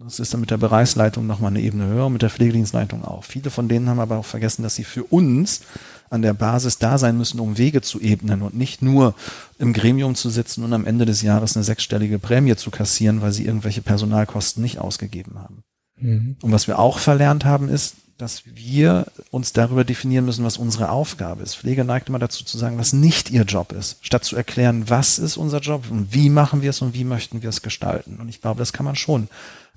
Das 0.04 0.20
ist 0.20 0.34
dann 0.34 0.41
mit 0.41 0.49
der 0.49 0.58
Bereichsleitung 0.58 1.28
nochmal 1.28 1.52
eine 1.52 1.62
Ebene 1.62 1.86
höher 1.86 2.08
und 2.08 2.14
mit 2.14 2.22
der 2.22 2.30
Pflegedienstleitung 2.30 3.06
auch. 3.06 3.24
Viele 3.24 3.52
von 3.52 3.68
denen 3.68 3.88
haben 3.88 3.99
aber 3.99 4.18
auch 4.18 4.26
vergessen, 4.26 4.64
dass 4.64 4.76
sie 4.76 4.84
für 4.84 5.04
uns 5.04 5.62
an 6.10 6.22
der 6.22 6.34
Basis 6.34 6.80
da 6.80 6.97
sein 6.97 7.18
müssen, 7.18 7.39
um 7.39 7.58
Wege 7.58 7.82
zu 7.82 8.02
ebnen 8.02 8.41
und 8.41 8.56
nicht 8.56 8.82
nur 8.82 9.14
im 9.60 9.74
Gremium 9.74 10.16
zu 10.16 10.30
sitzen 10.30 10.64
und 10.64 10.74
am 10.74 10.86
Ende 10.86 11.06
des 11.06 11.22
Jahres 11.22 11.56
eine 11.56 11.64
sechsstellige 11.64 12.20
Prämie 12.20 12.56
zu 12.56 12.72
kassieren, 12.72 13.22
weil 13.22 13.32
sie 13.32 13.45
irgendwelche 13.45 13.82
Personalkosten 13.82 14.64
nicht 14.64 14.80
ausgegeben 14.80 15.39
haben. 15.39 15.64
Mhm. 15.97 16.36
Und 16.41 16.52
was 16.52 16.68
wir 16.68 16.80
auch 16.80 16.97
verlernt 16.97 17.45
haben, 17.45 17.70
ist, 17.70 17.95
dass 18.22 18.44
wir 18.46 19.06
uns 19.32 19.54
darüber 19.54 19.84
definieren 19.84 20.26
müssen, 20.26 20.46
was 20.46 20.58
unsere 20.58 20.90
Aufgabe 20.90 21.44
ist. 21.44 21.56
Pflege 21.56 21.84
neigt 21.84 22.10
immer 22.10 22.20
dazu 22.20 22.44
zu 22.44 22.58
sagen, 22.58 22.78
was 22.78 22.94
nicht 22.94 23.30
ihr 23.32 23.44
Job 23.44 23.72
ist, 23.72 23.98
statt 24.02 24.24
zu 24.24 24.36
erklären, 24.36 24.90
was 24.90 25.20
ist 25.20 25.38
unser 25.38 25.60
Job 25.60 25.90
und 25.90 26.14
wie 26.14 26.30
machen 26.30 26.62
wir 26.62 26.70
es 26.70 26.82
und 26.82 26.94
wie 26.94 27.04
möchten 27.04 27.42
wir 27.42 27.50
es 27.50 27.62
gestalten. 27.62 28.18
Und 28.20 28.30
ich 28.30 28.42
glaube, 28.42 28.60
das 28.60 28.74
kann 28.74 28.86
man 28.86 28.96
schon 28.96 29.28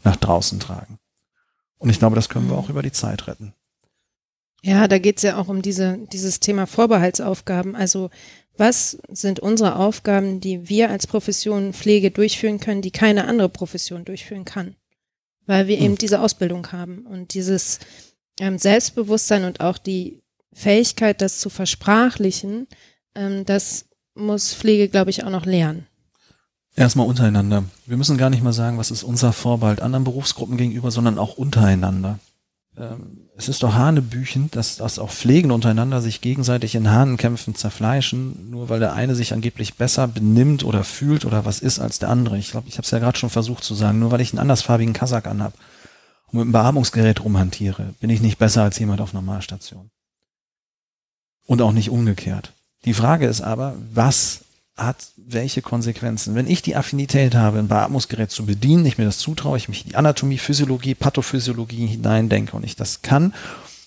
nach 0.03 0.17
draußen 0.17 0.61
tragen. 0.61 0.99
Und 1.79 1.91
ich 1.91 1.99
glaube, 1.99 2.17
das 2.17 2.29
können 2.29 2.49
wir 2.49 2.57
auch 2.57 2.69
über 2.69 2.83
die 2.83 2.93
Zeit 2.93 3.27
retten. 3.27 3.55
Ja, 4.63 4.89
da 4.89 4.99
geht 4.99 5.19
es 5.19 5.23
ja 5.23 5.37
auch 5.37 5.49
um 5.49 5.61
diese, 5.61 5.99
dieses 6.13 6.41
Thema 6.41 6.67
Vorbehaltsaufgaben. 6.67 7.77
Also 7.77 8.11
was 8.57 8.99
sind 9.11 9.41
unsere 9.41 9.77
Aufgaben, 9.77 10.41
die 10.41 10.69
wir 10.69 10.91
als 10.91 11.07
Profession 11.07 11.73
Pflege 11.73 12.11
durchführen 12.11 12.61
können, 12.61 12.83
die 12.83 12.91
keine 12.91 13.27
andere 13.27 13.49
Profession 13.49 14.05
durchführen 14.05 14.45
kann? 14.45 14.77
Weil 15.47 15.67
wir 15.67 15.77
hm. 15.77 15.85
eben 15.85 15.99
diese 15.99 16.21
Ausbildung 16.21 16.73
haben 16.73 17.05
und 17.07 17.35
dieses 17.35 17.81
ähm, 18.41 18.59
Selbstbewusstsein 18.59 19.45
und 19.45 19.61
auch 19.61 19.79
die 19.79 20.23
Fähigkeit, 20.53 21.21
das 21.21 21.41
zu 21.41 21.51
versprachlichen, 21.51 22.67
ähm, 23.15 23.45
das 23.45 23.87
muss 24.15 24.55
Pflege, 24.55 24.89
glaube 24.89 25.11
ich, 25.11 25.25
auch 25.25 25.31
noch 25.31 25.47
lernen. 25.47 25.87
Erstmal 26.77 27.07
untereinander. 27.07 27.65
Wir 27.87 27.97
müssen 27.97 28.19
gar 28.19 28.31
nicht 28.31 28.43
mal 28.43 28.53
sagen, 28.53 28.79
was 28.79 28.91
ist 28.91 29.05
unser 29.05 29.33
Vorbehalt 29.33 29.81
anderen 29.81 30.05
Berufsgruppen 30.05 30.57
gegenüber, 30.57 30.91
sondern 30.91 31.19
auch 31.19 31.37
untereinander. 31.37 32.19
Ähm, 32.77 33.29
es 33.37 33.49
ist 33.49 33.63
doch 33.63 33.75
hanebüchend, 33.75 34.57
dass, 34.57 34.77
dass 34.77 34.99
auch 34.99 35.11
Pflegende 35.11 35.55
untereinander 35.55 36.01
sich 36.01 36.21
gegenseitig 36.21 36.75
in 36.75 36.91
Hahnenkämpfen 36.91 37.55
zerfleischen, 37.55 38.51
nur 38.51 38.69
weil 38.69 38.81
der 38.81 38.93
eine 38.93 39.15
sich 39.15 39.33
angeblich 39.33 39.75
besser 39.75 40.09
benimmt 40.09 40.65
oder 40.65 40.83
fühlt 40.83 41.25
oder 41.25 41.45
was 41.45 41.61
ist 41.61 41.79
als 41.79 42.01
der 42.01 42.11
andere. 42.11 42.39
Ich 42.39 42.51
glaube, 42.51 42.69
ich 42.69 42.75
habe 42.75 42.85
es 42.85 42.91
ja 42.91 42.99
gerade 42.99 43.19
schon 43.19 43.31
versucht 43.31 43.63
zu 43.63 43.75
sagen, 43.75 44.01
nur 44.01 44.11
weil 44.11 44.21
ich 44.21 44.33
einen 44.33 44.41
andersfarbigen 44.41 44.95
Kasach 44.95 45.25
anhab 45.25 45.55
und 46.35 46.39
mit 46.39 46.43
einem 46.47 46.53
Beatmungsgerät 46.53 47.23
rumhantiere, 47.23 47.95
bin 48.01 48.11
ich 48.11 48.21
nicht 48.21 48.39
besser 48.39 48.65
als 48.65 48.77
jemand 48.81 49.01
auf 49.01 49.13
Normalstation. 49.13 49.91
Und 51.47 51.63
auch 51.63 51.71
nicht 51.71 51.91
umgekehrt. 51.91 52.53
Die 52.85 52.95
Frage 52.95 53.27
ist 53.27 53.41
aber, 53.41 53.77
was 53.93 54.41
hat 54.77 54.97
welche 55.17 55.63
Konsequenzen? 55.63 56.35
Wenn 56.35 56.49
ich 56.49 56.61
die 56.61 56.75
Affinität 56.75 57.37
habe, 57.37 57.61
ein 57.61 57.69
Beatmungsgerät 57.69 58.33
zu 58.33 58.47
bedienen, 58.47 58.85
ich 58.85 58.99
mir 58.99 59.05
das 59.05 59.19
zutraue, 59.19 59.57
ich 59.57 59.69
mich 59.69 59.85
in 59.85 59.91
die 59.91 59.97
Anatomie, 59.97 60.39
Physiologie, 60.39 60.97
Pathophysiologie 60.97 61.87
hineindenke 61.87 62.57
und 62.57 62.65
ich 62.65 62.75
das 62.75 63.03
kann, 63.03 63.33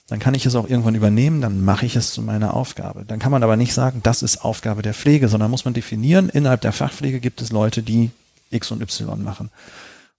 dann 0.08 0.20
kann 0.20 0.34
ich 0.34 0.46
es 0.46 0.56
auch 0.56 0.70
irgendwann 0.70 0.96
übernehmen, 0.96 1.42
dann 1.42 1.66
mache 1.66 1.86
ich 1.86 1.98
es 1.98 2.12
zu 2.12 2.22
meiner 2.22 2.54
Aufgabe. 2.54 3.04
Dann 3.06 3.20
kann 3.20 3.34
man 3.34 3.44
aber 3.44 3.58
nicht 3.58 3.74
sagen, 3.74 4.00
das 4.04 4.24
ist 4.24 4.46
Aufgabe 4.46 4.84
der 4.84 4.94
Pflege, 4.94 5.28
sondern 5.28 5.52
muss 5.52 5.66
man 5.66 5.74
definieren, 5.74 6.30
innerhalb 6.30 6.62
der 6.62 6.72
Fachpflege 6.72 7.20
gibt 7.20 7.42
es 7.42 7.52
Leute, 7.52 7.84
die 7.84 8.12
X 8.52 8.72
und 8.72 8.82
Y 8.82 9.22
machen. 9.22 9.50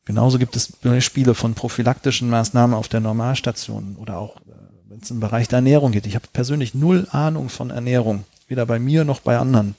Genauso 0.08 0.38
gibt 0.38 0.56
es 0.56 0.72
Beispiele 0.72 1.34
von 1.34 1.52
prophylaktischen 1.52 2.30
Maßnahmen 2.30 2.74
auf 2.74 2.88
der 2.88 3.00
Normalstation 3.00 3.94
oder 4.00 4.16
auch, 4.16 4.36
äh, 4.36 4.52
wenn 4.88 5.00
es 5.00 5.10
im 5.10 5.20
Bereich 5.20 5.48
der 5.48 5.58
Ernährung 5.58 5.92
geht. 5.92 6.06
Ich 6.06 6.14
habe 6.14 6.24
persönlich 6.32 6.74
null 6.74 7.06
Ahnung 7.10 7.50
von 7.50 7.68
Ernährung, 7.68 8.24
weder 8.46 8.64
bei 8.64 8.78
mir 8.78 9.04
noch 9.04 9.20
bei 9.20 9.36
anderen. 9.36 9.74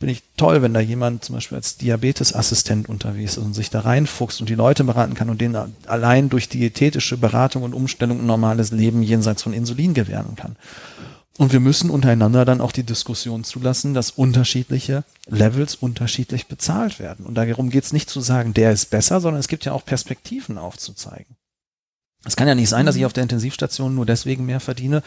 Bin 0.00 0.10
ich 0.10 0.22
toll, 0.36 0.60
wenn 0.60 0.74
da 0.74 0.80
jemand 0.80 1.24
zum 1.24 1.36
Beispiel 1.36 1.56
als 1.56 1.78
Diabetesassistent 1.78 2.90
unterwegs 2.90 3.38
ist 3.38 3.42
und 3.42 3.54
sich 3.54 3.70
da 3.70 3.80
reinfuchst 3.80 4.42
und 4.42 4.50
die 4.50 4.54
Leute 4.54 4.84
beraten 4.84 5.14
kann 5.14 5.30
und 5.30 5.40
denen 5.40 5.74
allein 5.86 6.28
durch 6.28 6.50
diätetische 6.50 7.16
Beratung 7.16 7.62
und 7.62 7.72
Umstellung 7.72 8.20
ein 8.20 8.26
normales 8.26 8.70
Leben 8.70 9.02
jenseits 9.02 9.42
von 9.42 9.54
Insulin 9.54 9.94
gewähren 9.94 10.36
kann. 10.36 10.56
Und 11.38 11.52
wir 11.52 11.60
müssen 11.60 11.88
untereinander 11.88 12.44
dann 12.44 12.60
auch 12.60 12.72
die 12.72 12.82
Diskussion 12.82 13.44
zulassen, 13.44 13.94
dass 13.94 14.10
unterschiedliche 14.10 15.04
Levels 15.26 15.76
unterschiedlich 15.76 16.48
bezahlt 16.48 16.98
werden. 16.98 17.24
Und 17.24 17.36
darum 17.36 17.70
geht 17.70 17.84
es 17.84 17.92
nicht 17.92 18.10
zu 18.10 18.20
sagen, 18.20 18.54
der 18.54 18.72
ist 18.72 18.90
besser, 18.90 19.20
sondern 19.20 19.38
es 19.38 19.46
gibt 19.46 19.64
ja 19.64 19.72
auch 19.72 19.84
Perspektiven 19.84 20.58
aufzuzeigen. 20.58 21.36
Es 22.24 22.34
kann 22.34 22.48
ja 22.48 22.56
nicht 22.56 22.68
sein, 22.68 22.86
dass 22.86 22.96
ich 22.96 23.02
mhm. 23.02 23.06
auf 23.06 23.12
der 23.12 23.22
Intensivstation 23.22 23.94
nur 23.94 24.04
deswegen 24.04 24.46
mehr 24.46 24.58
verdiene, 24.58 25.04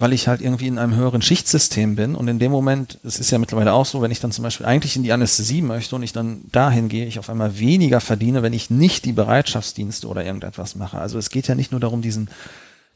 weil 0.00 0.12
ich 0.12 0.26
halt 0.26 0.40
irgendwie 0.40 0.66
in 0.66 0.78
einem 0.78 0.96
höheren 0.96 1.22
Schichtsystem 1.22 1.94
bin. 1.94 2.16
Und 2.16 2.26
in 2.26 2.40
dem 2.40 2.50
Moment, 2.50 2.98
es 3.04 3.20
ist 3.20 3.30
ja 3.30 3.38
mittlerweile 3.38 3.72
auch 3.72 3.86
so, 3.86 4.02
wenn 4.02 4.10
ich 4.10 4.18
dann 4.18 4.32
zum 4.32 4.42
Beispiel 4.42 4.66
eigentlich 4.66 4.96
in 4.96 5.04
die 5.04 5.12
Anästhesie 5.12 5.62
möchte 5.62 5.94
und 5.94 6.02
ich 6.02 6.12
dann 6.12 6.42
dahin 6.50 6.88
gehe, 6.88 7.06
ich 7.06 7.20
auf 7.20 7.30
einmal 7.30 7.60
weniger 7.60 8.00
verdiene, 8.00 8.42
wenn 8.42 8.52
ich 8.52 8.68
nicht 8.68 9.04
die 9.04 9.12
Bereitschaftsdienste 9.12 10.08
oder 10.08 10.24
irgendetwas 10.24 10.74
mache. 10.74 10.98
Also 10.98 11.18
es 11.18 11.30
geht 11.30 11.46
ja 11.46 11.54
nicht 11.54 11.70
nur 11.70 11.80
darum, 11.80 12.02
diesen 12.02 12.28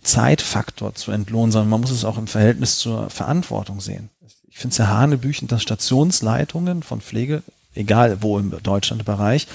Zeitfaktor 0.02 0.94
zu 0.94 1.10
entlohnen, 1.10 1.52
sondern 1.52 1.70
man 1.70 1.80
muss 1.80 1.90
es 1.90 2.04
auch 2.04 2.18
im 2.18 2.26
Verhältnis 2.26 2.78
zur 2.78 3.10
Verantwortung 3.10 3.80
sehen. 3.80 4.10
Ich 4.48 4.58
finde 4.58 4.72
es 4.72 4.78
ja 4.78 4.88
hanebüchend, 4.88 5.52
dass 5.52 5.62
Stationsleitungen 5.62 6.82
von 6.82 7.00
Pflege, 7.00 7.42
egal 7.74 8.22
wo 8.22 8.38
im 8.38 8.54
Deutschlandbereich, 8.62 9.46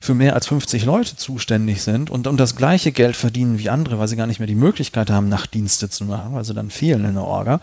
für 0.00 0.14
mehr 0.14 0.34
als 0.34 0.48
50 0.48 0.84
Leute 0.84 1.16
zuständig 1.16 1.82
sind 1.82 2.10
und, 2.10 2.26
und 2.26 2.38
das 2.38 2.56
gleiche 2.56 2.90
Geld 2.90 3.14
verdienen 3.14 3.60
wie 3.60 3.70
andere, 3.70 4.00
weil 4.00 4.08
sie 4.08 4.16
gar 4.16 4.26
nicht 4.26 4.40
mehr 4.40 4.48
die 4.48 4.56
Möglichkeit 4.56 5.10
haben, 5.10 5.28
Nachtdienste 5.28 5.88
zu 5.90 6.04
machen, 6.04 6.34
weil 6.34 6.44
sie 6.44 6.54
dann 6.54 6.70
fehlen 6.70 7.04
in 7.04 7.14
der 7.14 7.22
Orga. 7.22 7.60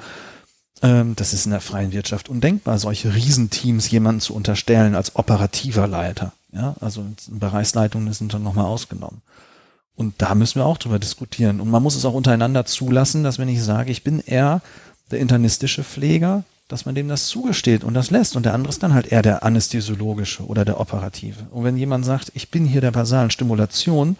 Ähm, 0.82 1.15
das 1.17 1.34
ist 1.34 1.45
in 1.45 1.51
der 1.51 1.59
freien 1.59 1.91
Wirtschaft 1.91 2.30
undenkbar, 2.30 2.80
solche 2.80 3.13
Riesenteams 3.13 3.91
jemanden 3.91 4.22
zu 4.22 4.34
unterstellen 4.34 4.95
als 4.95 5.17
operativer 5.17 5.88
Leiter. 5.88 6.32
Ja, 6.53 6.76
also 6.80 7.05
Bereichsleitungen 7.28 8.13
sind 8.13 8.34
dann 8.34 8.43
nochmal 8.43 8.65
ausgenommen. 8.65 9.22
Und 10.00 10.14
da 10.20 10.34
müssen 10.34 10.62
wir 10.62 10.66
auch 10.66 10.78
drüber 10.78 10.97
diskutieren. 10.97 11.60
Und 11.60 11.70
man 11.70 11.84
muss 11.84 11.95
es 11.95 12.06
auch 12.06 12.14
untereinander 12.14 12.64
zulassen, 12.64 13.24
dass 13.24 13.38
wenn 13.38 13.50
ich 13.50 13.62
sage, 13.62 13.91
ich 13.91 14.04
bin 14.04 14.20
eher 14.20 14.62
der 15.12 15.20
internistische 15.20 15.84
Pfleger 15.84 16.43
dass 16.70 16.86
man 16.86 16.93
dem 16.95 17.08
das 17.08 17.28
zugesteht 17.28 17.84
und 17.84 17.95
das 17.95 18.12
lässt 18.12 18.36
und 18.36 18.45
der 18.45 18.54
andere 18.54 18.70
ist 18.70 18.84
dann 18.84 18.93
halt 18.93 19.12
eher 19.12 19.24
der 19.24 19.43
anästhesiologische 19.43 20.45
oder 20.45 20.66
der 20.66 20.80
operative. 20.80 21.47
Und 21.50 21.64
wenn 21.64 21.76
jemand 21.76 22.06
sagt, 22.06 22.32
ich 22.36 22.52
bin 22.52 22.64
hier 22.64 22.80
der 22.80 22.91
basalen 22.91 23.32
Stimulation 23.32 24.18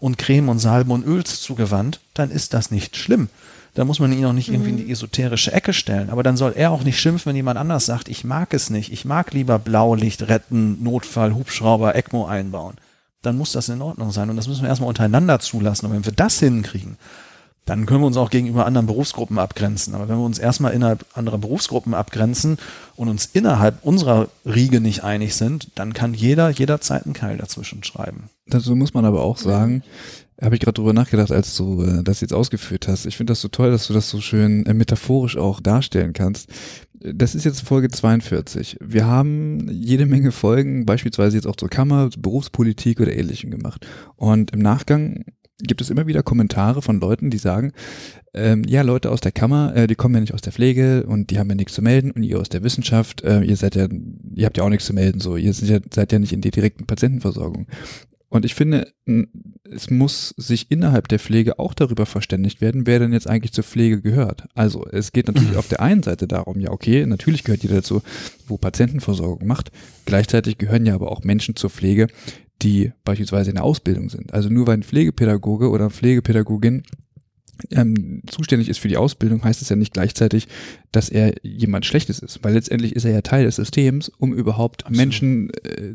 und 0.00 0.16
Creme 0.16 0.48
und 0.48 0.58
Salbe 0.58 0.94
und 0.94 1.06
Öls 1.06 1.42
zugewandt, 1.42 2.00
dann 2.14 2.30
ist 2.30 2.54
das 2.54 2.70
nicht 2.70 2.96
schlimm. 2.96 3.28
Da 3.74 3.84
muss 3.84 4.00
man 4.00 4.12
ihn 4.12 4.24
auch 4.24 4.32
nicht 4.32 4.48
irgendwie 4.48 4.70
in 4.70 4.78
die 4.78 4.90
esoterische 4.90 5.52
Ecke 5.52 5.74
stellen. 5.74 6.08
Aber 6.08 6.22
dann 6.22 6.38
soll 6.38 6.54
er 6.56 6.70
auch 6.70 6.84
nicht 6.84 6.98
schimpfen, 6.98 7.30
wenn 7.30 7.36
jemand 7.36 7.58
anders 7.58 7.84
sagt, 7.84 8.08
ich 8.08 8.24
mag 8.24 8.54
es 8.54 8.70
nicht. 8.70 8.90
Ich 8.90 9.04
mag 9.04 9.32
lieber 9.32 9.58
Blaulicht 9.58 10.26
retten, 10.26 10.82
Notfall, 10.82 11.34
Hubschrauber, 11.34 11.94
ECMO 11.94 12.26
einbauen. 12.26 12.76
Dann 13.22 13.36
muss 13.36 13.52
das 13.52 13.68
in 13.68 13.82
Ordnung 13.82 14.12
sein. 14.12 14.30
Und 14.30 14.36
das 14.36 14.48
müssen 14.48 14.62
wir 14.62 14.68
erstmal 14.68 14.88
untereinander 14.88 15.38
zulassen. 15.40 15.86
Und 15.86 15.92
wenn 15.92 16.04
wir 16.04 16.12
das 16.12 16.38
hinkriegen, 16.38 16.96
dann 17.66 17.86
können 17.86 18.00
wir 18.00 18.06
uns 18.06 18.16
auch 18.16 18.30
gegenüber 18.30 18.66
anderen 18.66 18.86
Berufsgruppen 18.86 19.38
abgrenzen. 19.38 19.94
Aber 19.94 20.08
wenn 20.08 20.16
wir 20.16 20.24
uns 20.24 20.38
erstmal 20.38 20.72
innerhalb 20.72 21.04
anderer 21.14 21.38
Berufsgruppen 21.38 21.94
abgrenzen 21.94 22.58
und 22.96 23.08
uns 23.08 23.26
innerhalb 23.26 23.84
unserer 23.84 24.28
Riege 24.44 24.80
nicht 24.80 25.04
einig 25.04 25.36
sind, 25.36 25.68
dann 25.76 25.92
kann 25.92 26.14
jeder 26.14 26.50
jederzeit 26.50 27.04
einen 27.04 27.14
Keil 27.14 27.36
dazwischen 27.36 27.84
schreiben. 27.84 28.30
Dazu 28.46 28.74
muss 28.74 28.94
man 28.94 29.04
aber 29.04 29.22
auch 29.22 29.36
sagen, 29.36 29.84
habe 30.40 30.54
ich 30.54 30.60
gerade 30.60 30.74
drüber 30.74 30.92
nachgedacht, 30.92 31.30
als 31.30 31.56
du 31.56 31.82
äh, 31.82 32.02
das 32.02 32.20
jetzt 32.20 32.32
ausgeführt 32.32 32.88
hast. 32.88 33.06
Ich 33.06 33.16
finde 33.16 33.32
das 33.32 33.40
so 33.40 33.48
toll, 33.48 33.70
dass 33.70 33.86
du 33.86 33.92
das 33.92 34.08
so 34.08 34.20
schön 34.20 34.66
äh, 34.66 34.74
metaphorisch 34.74 35.36
auch 35.36 35.60
darstellen 35.60 36.12
kannst. 36.12 36.50
Das 37.02 37.34
ist 37.34 37.44
jetzt 37.44 37.62
Folge 37.62 37.88
42. 37.88 38.78
Wir 38.80 39.06
haben 39.06 39.68
jede 39.70 40.04
Menge 40.04 40.32
Folgen, 40.32 40.84
beispielsweise 40.84 41.36
jetzt 41.36 41.46
auch 41.46 41.56
zur 41.56 41.70
Kammer, 41.70 42.10
Berufspolitik 42.18 43.00
oder 43.00 43.16
ähnlichem 43.16 43.50
gemacht. 43.50 43.86
Und 44.16 44.52
im 44.52 44.60
Nachgang 44.60 45.24
gibt 45.62 45.80
es 45.80 45.90
immer 45.90 46.06
wieder 46.06 46.22
Kommentare 46.22 46.82
von 46.82 47.00
Leuten, 47.00 47.30
die 47.30 47.38
sagen, 47.38 47.72
ähm, 48.32 48.64
ja, 48.66 48.82
Leute 48.82 49.10
aus 49.10 49.20
der 49.20 49.32
Kammer, 49.32 49.74
äh, 49.74 49.86
die 49.86 49.94
kommen 49.94 50.14
ja 50.14 50.20
nicht 50.20 50.34
aus 50.34 50.40
der 50.40 50.52
Pflege 50.52 51.04
und 51.06 51.30
die 51.30 51.38
haben 51.38 51.48
ja 51.48 51.54
nichts 51.54 51.74
zu 51.74 51.82
melden 51.82 52.10
und 52.10 52.22
ihr 52.22 52.38
aus 52.38 52.48
der 52.48 52.62
Wissenschaft, 52.62 53.22
äh, 53.22 53.42
ihr 53.42 53.56
seid 53.56 53.74
ja, 53.74 53.88
ihr 54.34 54.46
habt 54.46 54.56
ja 54.56 54.64
auch 54.64 54.68
nichts 54.68 54.86
zu 54.86 54.94
melden, 54.94 55.20
so, 55.20 55.36
ihr 55.36 55.52
seid 55.52 55.68
ja, 55.68 55.78
seid 55.92 56.12
ja 56.12 56.18
nicht 56.18 56.32
in 56.32 56.40
der 56.40 56.52
direkten 56.52 56.86
Patientenversorgung. 56.86 57.66
Und 58.30 58.44
ich 58.44 58.54
finde, 58.54 58.92
es 59.64 59.90
muss 59.90 60.28
sich 60.36 60.70
innerhalb 60.70 61.08
der 61.08 61.18
Pflege 61.18 61.58
auch 61.58 61.74
darüber 61.74 62.06
verständigt 62.06 62.60
werden, 62.60 62.86
wer 62.86 63.00
denn 63.00 63.12
jetzt 63.12 63.26
eigentlich 63.28 63.52
zur 63.52 63.64
Pflege 63.64 64.00
gehört. 64.00 64.46
Also 64.54 64.86
es 64.86 65.10
geht 65.10 65.26
natürlich 65.26 65.56
auf 65.56 65.66
der 65.66 65.80
einen 65.80 66.04
Seite 66.04 66.28
darum, 66.28 66.60
ja 66.60 66.70
okay, 66.70 67.04
natürlich 67.06 67.42
gehört 67.42 67.64
jeder 67.64 67.76
dazu, 67.76 68.02
wo 68.46 68.56
Patientenversorgung 68.56 69.48
macht. 69.48 69.72
Gleichzeitig 70.06 70.58
gehören 70.58 70.86
ja 70.86 70.94
aber 70.94 71.10
auch 71.10 71.24
Menschen 71.24 71.56
zur 71.56 71.70
Pflege, 71.70 72.06
die 72.62 72.92
beispielsweise 73.04 73.50
in 73.50 73.56
der 73.56 73.64
Ausbildung 73.64 74.10
sind. 74.10 74.32
Also 74.32 74.48
nur 74.48 74.68
weil 74.68 74.74
ein 74.74 74.84
Pflegepädagoge 74.84 75.68
oder 75.68 75.90
Pflegepädagogin 75.90 76.84
ähm, 77.70 78.22
zuständig 78.26 78.68
ist 78.68 78.78
für 78.78 78.88
die 78.88 78.96
Ausbildung, 78.96 79.42
heißt 79.44 79.62
es 79.62 79.68
ja 79.68 79.76
nicht 79.76 79.92
gleichzeitig, 79.92 80.48
dass 80.92 81.08
er 81.08 81.34
jemand 81.42 81.86
Schlechtes 81.86 82.18
ist, 82.18 82.40
weil 82.42 82.54
letztendlich 82.54 82.96
ist 82.96 83.04
er 83.04 83.12
ja 83.12 83.20
Teil 83.20 83.44
des 83.44 83.56
Systems, 83.56 84.10
um 84.18 84.32
überhaupt 84.34 84.86
Absolut. 84.86 84.96
Menschen 84.96 85.50
äh, 85.64 85.94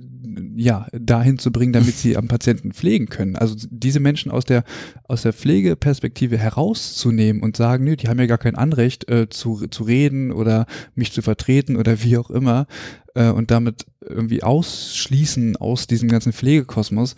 ja 0.55 0.87
dahin 0.91 1.37
zu 1.37 1.51
bringen, 1.51 1.73
damit 1.73 1.95
sie 1.95 2.17
am 2.17 2.27
Patienten 2.27 2.71
pflegen 2.71 3.07
können. 3.07 3.35
Also 3.35 3.55
diese 3.69 3.99
Menschen 3.99 4.31
aus 4.31 4.45
der 4.45 4.63
aus 5.03 5.23
der 5.23 5.33
Pflegeperspektive 5.33 6.37
herauszunehmen 6.37 7.41
und 7.41 7.57
sagen, 7.57 7.83
nö, 7.83 7.95
die 7.95 8.07
haben 8.07 8.19
ja 8.19 8.25
gar 8.25 8.37
kein 8.37 8.55
Anrecht 8.55 9.09
äh, 9.09 9.29
zu 9.29 9.67
zu 9.67 9.83
reden 9.83 10.31
oder 10.31 10.65
mich 10.95 11.11
zu 11.11 11.21
vertreten 11.21 11.75
oder 11.75 12.03
wie 12.03 12.17
auch 12.17 12.29
immer 12.29 12.67
äh, 13.15 13.29
und 13.29 13.51
damit 13.51 13.85
irgendwie 14.01 14.43
ausschließen 14.43 15.57
aus 15.57 15.87
diesem 15.87 16.09
ganzen 16.09 16.33
Pflegekosmos 16.33 17.15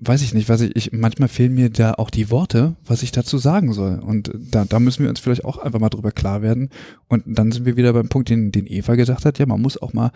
weiß 0.00 0.22
ich 0.22 0.32
nicht, 0.32 0.48
was 0.48 0.62
ich, 0.62 0.74
ich, 0.74 0.92
manchmal 0.92 1.28
fehlen 1.28 1.54
mir 1.54 1.70
da 1.70 1.94
auch 1.94 2.10
die 2.10 2.30
Worte, 2.30 2.74
was 2.86 3.02
ich 3.02 3.12
dazu 3.12 3.38
sagen 3.38 3.72
soll. 3.74 3.98
Und 3.98 4.30
da, 4.34 4.64
da 4.64 4.80
müssen 4.80 5.02
wir 5.02 5.10
uns 5.10 5.20
vielleicht 5.20 5.44
auch 5.44 5.58
einfach 5.58 5.78
mal 5.78 5.90
drüber 5.90 6.10
klar 6.10 6.42
werden. 6.42 6.70
Und 7.08 7.24
dann 7.26 7.52
sind 7.52 7.66
wir 7.66 7.76
wieder 7.76 7.92
beim 7.92 8.08
Punkt, 8.08 8.30
den, 8.30 8.50
den 8.50 8.66
Eva 8.66 8.94
gesagt 8.94 9.24
hat, 9.24 9.38
ja, 9.38 9.46
man 9.46 9.60
muss 9.60 9.80
auch 9.80 9.92
mal 9.92 10.10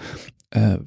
äh, 0.50 0.78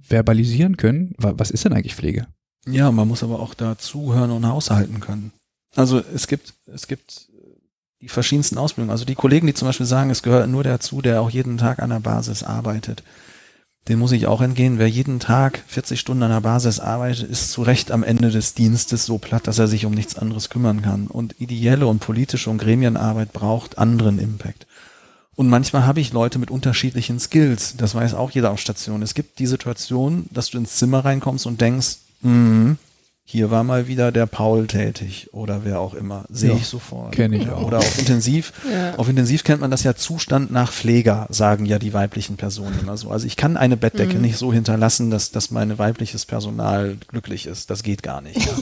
verbalisieren 0.00 0.76
können, 0.76 1.14
was 1.18 1.50
ist 1.50 1.64
denn 1.64 1.72
eigentlich 1.72 1.96
Pflege? 1.96 2.28
Ja, 2.68 2.90
man 2.92 3.08
muss 3.08 3.22
aber 3.22 3.40
auch 3.40 3.54
da 3.54 3.76
zuhören 3.78 4.30
und 4.30 4.46
haushalten 4.46 5.00
können. 5.00 5.32
Also 5.74 6.00
es 6.14 6.26
gibt, 6.28 6.54
es 6.66 6.86
gibt 6.86 7.28
die 8.00 8.08
verschiedensten 8.08 8.58
Ausbildungen. 8.58 8.90
Also 8.90 9.04
die 9.04 9.14
Kollegen, 9.14 9.46
die 9.46 9.54
zum 9.54 9.66
Beispiel 9.66 9.86
sagen, 9.86 10.10
es 10.10 10.22
gehört 10.22 10.48
nur 10.48 10.62
dazu, 10.62 11.02
der 11.02 11.20
auch 11.20 11.30
jeden 11.30 11.58
Tag 11.58 11.80
an 11.80 11.90
der 11.90 12.00
Basis 12.00 12.42
arbeitet 12.42 13.02
dem 13.88 14.00
muss 14.00 14.12
ich 14.12 14.26
auch 14.26 14.40
entgehen. 14.40 14.78
Wer 14.78 14.88
jeden 14.88 15.20
Tag 15.20 15.62
40 15.68 16.00
Stunden 16.00 16.24
an 16.24 16.30
der 16.30 16.40
Basis 16.40 16.80
arbeitet, 16.80 17.30
ist 17.30 17.52
zu 17.52 17.62
Recht 17.62 17.92
am 17.92 18.02
Ende 18.02 18.30
des 18.30 18.54
Dienstes 18.54 19.06
so 19.06 19.18
platt, 19.18 19.46
dass 19.46 19.58
er 19.58 19.68
sich 19.68 19.86
um 19.86 19.92
nichts 19.92 20.16
anderes 20.16 20.50
kümmern 20.50 20.82
kann. 20.82 21.06
Und 21.06 21.40
ideelle 21.40 21.86
und 21.86 22.00
politische 22.00 22.50
und 22.50 22.58
Gremienarbeit 22.58 23.32
braucht 23.32 23.78
anderen 23.78 24.18
Impact. 24.18 24.66
Und 25.36 25.48
manchmal 25.48 25.84
habe 25.86 26.00
ich 26.00 26.12
Leute 26.12 26.38
mit 26.38 26.50
unterschiedlichen 26.50 27.20
Skills. 27.20 27.76
Das 27.76 27.94
weiß 27.94 28.14
auch 28.14 28.30
jeder 28.30 28.50
auf 28.50 28.58
Station. 28.58 29.02
Es 29.02 29.14
gibt 29.14 29.38
die 29.38 29.46
Situation, 29.46 30.26
dass 30.30 30.50
du 30.50 30.58
ins 30.58 30.76
Zimmer 30.76 31.04
reinkommst 31.04 31.46
und 31.46 31.60
denkst, 31.60 31.98
mm, 32.22 32.72
hier 33.28 33.50
war 33.50 33.64
mal 33.64 33.88
wieder 33.88 34.12
der 34.12 34.26
Paul 34.26 34.68
tätig 34.68 35.30
oder 35.32 35.64
wer 35.64 35.80
auch 35.80 35.94
immer. 35.94 36.26
Sehe 36.30 36.50
ja, 36.50 36.56
ich 36.56 36.66
sofort. 36.66 37.10
Kenne 37.10 37.36
ich 37.36 37.50
auch. 37.50 37.66
Oder 37.66 37.78
auf 37.78 37.98
Intensiv. 37.98 38.52
ja. 38.72 38.94
Auf 38.94 39.08
Intensiv 39.08 39.42
kennt 39.42 39.60
man 39.60 39.72
das 39.72 39.82
ja 39.82 39.96
Zustand 39.96 40.52
nach 40.52 40.70
Pfleger, 40.70 41.26
sagen 41.28 41.66
ja 41.66 41.80
die 41.80 41.92
weiblichen 41.92 42.36
Personen 42.36 42.78
immer 42.80 42.96
so. 42.96 43.10
Also 43.10 43.26
ich 43.26 43.34
kann 43.34 43.56
eine 43.56 43.76
Bettdecke 43.76 44.14
mhm. 44.14 44.20
nicht 44.20 44.36
so 44.36 44.52
hinterlassen, 44.52 45.10
dass, 45.10 45.32
dass 45.32 45.50
mein 45.50 45.76
weibliches 45.76 46.24
Personal 46.24 46.98
glücklich 47.08 47.46
ist. 47.46 47.68
Das 47.68 47.82
geht 47.82 48.04
gar 48.04 48.20
nicht. 48.20 48.46
Ja. 48.46 48.52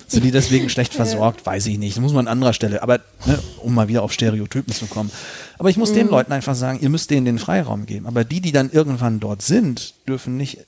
Sind 0.06 0.22
die 0.22 0.32
deswegen 0.32 0.68
schlecht 0.68 0.92
versorgt? 0.92 1.46
Weiß 1.46 1.64
ich 1.64 1.78
nicht. 1.78 1.96
Das 1.96 2.02
muss 2.02 2.12
man 2.12 2.26
an 2.26 2.32
anderer 2.32 2.52
Stelle. 2.52 2.82
Aber 2.82 3.00
ne, 3.24 3.38
um 3.62 3.72
mal 3.72 3.88
wieder 3.88 4.02
auf 4.02 4.12
Stereotypen 4.12 4.74
zu 4.74 4.84
kommen. 4.84 5.10
Aber 5.58 5.70
ich 5.70 5.78
muss 5.78 5.92
mhm. 5.92 5.94
den 5.94 6.08
Leuten 6.08 6.32
einfach 6.32 6.54
sagen, 6.54 6.78
ihr 6.82 6.90
müsst 6.90 7.08
denen 7.08 7.24
den 7.24 7.38
Freiraum 7.38 7.86
geben. 7.86 8.06
Aber 8.06 8.22
die, 8.24 8.42
die 8.42 8.52
dann 8.52 8.70
irgendwann 8.70 9.18
dort 9.18 9.40
sind, 9.40 9.94
dürfen 10.06 10.36
nicht 10.36 10.58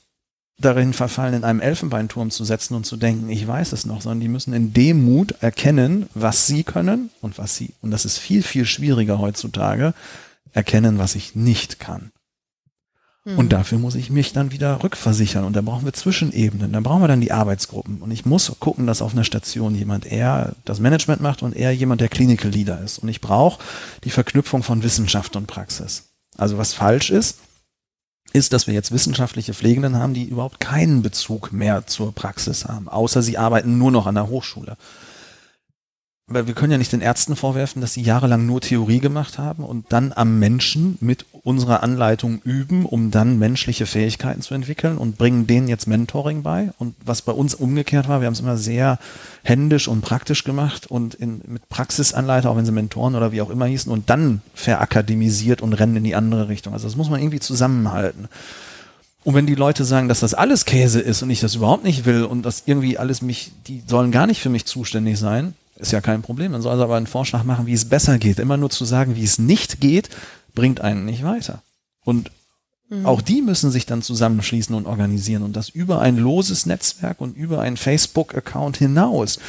darin 0.59 0.93
verfallen, 0.93 1.35
in 1.35 1.43
einem 1.43 1.59
Elfenbeinturm 1.59 2.31
zu 2.31 2.43
setzen 2.43 2.73
und 2.73 2.85
zu 2.85 2.97
denken, 2.97 3.29
ich 3.29 3.47
weiß 3.47 3.73
es 3.73 3.85
noch, 3.85 4.01
sondern 4.01 4.21
die 4.21 4.27
müssen 4.27 4.53
in 4.53 4.73
Demut 4.73 5.33
erkennen, 5.41 6.07
was 6.13 6.47
sie 6.47 6.63
können 6.63 7.11
und 7.21 7.37
was 7.37 7.55
sie, 7.55 7.73
und 7.81 7.91
das 7.91 8.05
ist 8.05 8.17
viel, 8.17 8.41
viel 8.41 8.65
schwieriger 8.65 9.19
heutzutage, 9.19 9.93
erkennen, 10.53 10.97
was 10.97 11.15
ich 11.15 11.35
nicht 11.35 11.79
kann. 11.79 12.11
Mhm. 13.27 13.37
Und 13.37 13.53
dafür 13.53 13.77
muss 13.77 13.95
ich 13.95 14.09
mich 14.09 14.33
dann 14.33 14.51
wieder 14.51 14.81
rückversichern. 14.83 15.43
Und 15.43 15.55
da 15.55 15.61
brauchen 15.61 15.85
wir 15.85 15.93
Zwischenebenen. 15.93 16.71
Da 16.71 16.79
brauchen 16.79 17.01
wir 17.01 17.07
dann 17.07 17.21
die 17.21 17.31
Arbeitsgruppen. 17.31 18.01
Und 18.01 18.09
ich 18.11 18.25
muss 18.25 18.51
gucken, 18.59 18.87
dass 18.87 19.01
auf 19.01 19.13
einer 19.13 19.25
Station 19.25 19.75
jemand 19.75 20.05
eher 20.05 20.53
das 20.65 20.79
Management 20.79 21.21
macht 21.21 21.43
und 21.43 21.55
eher 21.55 21.75
jemand 21.75 22.01
der 22.01 22.09
Clinical 22.09 22.49
Leader 22.49 22.81
ist. 22.81 22.99
Und 22.99 23.09
ich 23.09 23.21
brauche 23.21 23.61
die 24.05 24.09
Verknüpfung 24.09 24.63
von 24.63 24.81
Wissenschaft 24.81 25.35
und 25.35 25.45
Praxis. 25.45 26.05
Also 26.37 26.57
was 26.57 26.73
falsch 26.73 27.09
ist, 27.09 27.39
ist, 28.37 28.53
dass 28.53 28.67
wir 28.67 28.73
jetzt 28.73 28.91
wissenschaftliche 28.91 29.53
Pflegenden 29.53 29.97
haben, 29.97 30.13
die 30.13 30.23
überhaupt 30.23 30.59
keinen 30.59 31.01
Bezug 31.01 31.51
mehr 31.51 31.85
zur 31.87 32.13
Praxis 32.13 32.65
haben, 32.65 32.87
außer 32.87 33.21
sie 33.21 33.37
arbeiten 33.37 33.77
nur 33.77 33.91
noch 33.91 34.07
an 34.07 34.15
der 34.15 34.29
Hochschule 34.29 34.77
weil 36.29 36.45
wir 36.45 36.55
können 36.55 36.73
ja 36.73 36.77
nicht 36.77 36.91
den 36.91 36.99
Ärzten 36.99 37.37
vorwerfen, 37.37 37.81
dass 37.81 37.93
sie 37.93 38.01
jahrelang 38.01 38.45
nur 38.45 38.59
Theorie 38.59 38.99
gemacht 38.99 39.37
haben 39.37 39.63
und 39.63 39.85
dann 39.93 40.11
am 40.13 40.39
Menschen 40.39 40.97
mit 40.99 41.25
unserer 41.43 41.83
Anleitung 41.83 42.41
üben, 42.43 42.85
um 42.85 43.11
dann 43.11 43.39
menschliche 43.39 43.85
Fähigkeiten 43.85 44.41
zu 44.41 44.53
entwickeln 44.53 44.97
und 44.97 45.17
bringen 45.17 45.47
denen 45.47 45.69
jetzt 45.69 45.87
Mentoring 45.87 46.43
bei. 46.43 46.71
Und 46.79 46.95
was 47.05 47.21
bei 47.21 47.31
uns 47.31 47.55
umgekehrt 47.55 48.09
war, 48.09 48.19
wir 48.19 48.25
haben 48.25 48.33
es 48.33 48.41
immer 48.41 48.57
sehr 48.57 48.99
händisch 49.43 49.87
und 49.87 50.01
praktisch 50.01 50.43
gemacht 50.43 50.85
und 50.85 51.13
in, 51.13 51.39
mit 51.47 51.69
Praxisanleiter, 51.69 52.49
auch 52.49 52.57
wenn 52.57 52.65
sie 52.65 52.73
Mentoren 52.73 53.15
oder 53.15 53.31
wie 53.31 53.41
auch 53.41 53.49
immer 53.49 53.65
hießen, 53.65 53.89
und 53.89 54.09
dann 54.09 54.41
verakademisiert 54.53 55.61
und 55.61 55.71
rennen 55.71 55.95
in 55.95 56.03
die 56.03 56.15
andere 56.15 56.49
Richtung. 56.49 56.73
Also 56.73 56.87
das 56.87 56.97
muss 56.97 57.09
man 57.09 57.21
irgendwie 57.21 57.39
zusammenhalten. 57.39 58.27
Und 59.23 59.33
wenn 59.33 59.47
die 59.47 59.55
Leute 59.55 59.85
sagen, 59.85 60.09
dass 60.09 60.19
das 60.19 60.33
alles 60.33 60.65
Käse 60.65 60.99
ist 60.99 61.21
und 61.21 61.29
ich 61.29 61.39
das 61.39 61.55
überhaupt 61.55 61.85
nicht 61.85 62.05
will 62.05 62.25
und 62.25 62.43
das 62.43 62.63
irgendwie 62.65 62.97
alles 62.97 63.21
mich, 63.21 63.53
die 63.67 63.81
sollen 63.87 64.11
gar 64.11 64.27
nicht 64.27 64.41
für 64.41 64.49
mich 64.49 64.65
zuständig 64.65 65.17
sein, 65.17 65.53
ist 65.79 65.91
ja 65.91 66.01
kein 66.01 66.21
Problem. 66.21 66.51
Man 66.51 66.61
soll 66.61 66.73
also 66.73 66.83
aber 66.83 66.97
einen 66.97 67.07
Vorschlag 67.07 67.43
machen, 67.43 67.65
wie 67.65 67.73
es 67.73 67.85
besser 67.85 68.17
geht. 68.17 68.39
Immer 68.39 68.57
nur 68.57 68.69
zu 68.69 68.85
sagen, 68.85 69.15
wie 69.15 69.23
es 69.23 69.39
nicht 69.39 69.79
geht, 69.79 70.09
bringt 70.53 70.81
einen 70.81 71.05
nicht 71.05 71.23
weiter. 71.23 71.61
Und 72.03 72.31
mhm. 72.89 73.05
auch 73.05 73.21
die 73.21 73.41
müssen 73.41 73.71
sich 73.71 73.85
dann 73.85 74.01
zusammenschließen 74.01 74.75
und 74.75 74.87
organisieren 74.87 75.43
und 75.43 75.55
das 75.55 75.69
über 75.69 76.01
ein 76.01 76.17
loses 76.17 76.65
Netzwerk 76.65 77.21
und 77.21 77.37
über 77.37 77.61
einen 77.61 77.77
Facebook-Account 77.77 78.77
hinaus. 78.77 79.39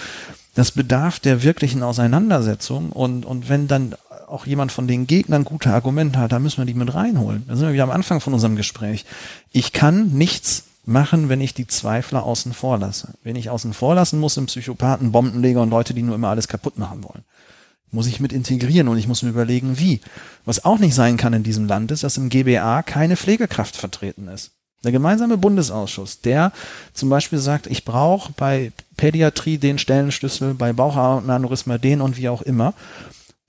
Das 0.54 0.72
bedarf 0.72 1.20
der 1.20 1.42
wirklichen 1.42 1.82
Auseinandersetzung 1.82 2.90
und, 2.90 3.24
und 3.24 3.48
wenn 3.48 3.68
dann 3.68 3.94
auch 4.26 4.46
jemand 4.46 4.72
von 4.72 4.86
den 4.86 5.06
Gegnern 5.06 5.44
gute 5.44 5.70
Argumente 5.70 6.18
hat, 6.18 6.32
da 6.32 6.38
müssen 6.38 6.58
wir 6.58 6.66
die 6.66 6.74
mit 6.74 6.94
reinholen. 6.94 7.44
Da 7.48 7.56
sind 7.56 7.66
wir 7.66 7.72
wieder 7.72 7.84
am 7.84 7.90
Anfang 7.90 8.20
von 8.20 8.34
unserem 8.34 8.56
Gespräch. 8.56 9.06
Ich 9.52 9.72
kann 9.72 10.10
nichts 10.10 10.64
machen, 10.88 11.28
wenn 11.28 11.40
ich 11.40 11.54
die 11.54 11.66
Zweifler 11.66 12.24
außen 12.24 12.52
vor 12.52 12.78
lasse. 12.78 13.14
Wenn 13.22 13.36
ich 13.36 13.50
außen 13.50 13.74
vor 13.74 13.94
lassen 13.94 14.18
muss, 14.18 14.34
sind 14.34 14.46
Psychopathen, 14.46 15.12
Bombenleger 15.12 15.62
und 15.62 15.70
Leute, 15.70 15.94
die 15.94 16.02
nur 16.02 16.14
immer 16.14 16.28
alles 16.28 16.48
kaputt 16.48 16.78
machen 16.78 17.04
wollen. 17.04 17.24
Muss 17.90 18.06
ich 18.06 18.20
mit 18.20 18.32
integrieren 18.32 18.88
und 18.88 18.98
ich 18.98 19.08
muss 19.08 19.22
mir 19.22 19.30
überlegen, 19.30 19.78
wie. 19.78 20.00
Was 20.44 20.64
auch 20.64 20.78
nicht 20.78 20.94
sein 20.94 21.16
kann 21.16 21.32
in 21.32 21.42
diesem 21.42 21.66
Land 21.66 21.90
ist, 21.90 22.02
dass 22.02 22.16
im 22.16 22.28
GBA 22.28 22.82
keine 22.82 23.16
Pflegekraft 23.16 23.76
vertreten 23.76 24.28
ist. 24.28 24.50
Der 24.84 24.92
gemeinsame 24.92 25.36
Bundesausschuss, 25.36 26.20
der 26.20 26.52
zum 26.92 27.08
Beispiel 27.08 27.40
sagt, 27.40 27.66
ich 27.66 27.84
brauche 27.84 28.32
bei 28.32 28.70
Pädiatrie 28.96 29.58
den 29.58 29.78
Stellenschlüssel, 29.78 30.54
bei 30.54 30.72
Bauchaneurysma 30.72 31.78
den 31.78 32.00
und 32.00 32.16
wie 32.16 32.28
auch 32.28 32.42
immer. 32.42 32.74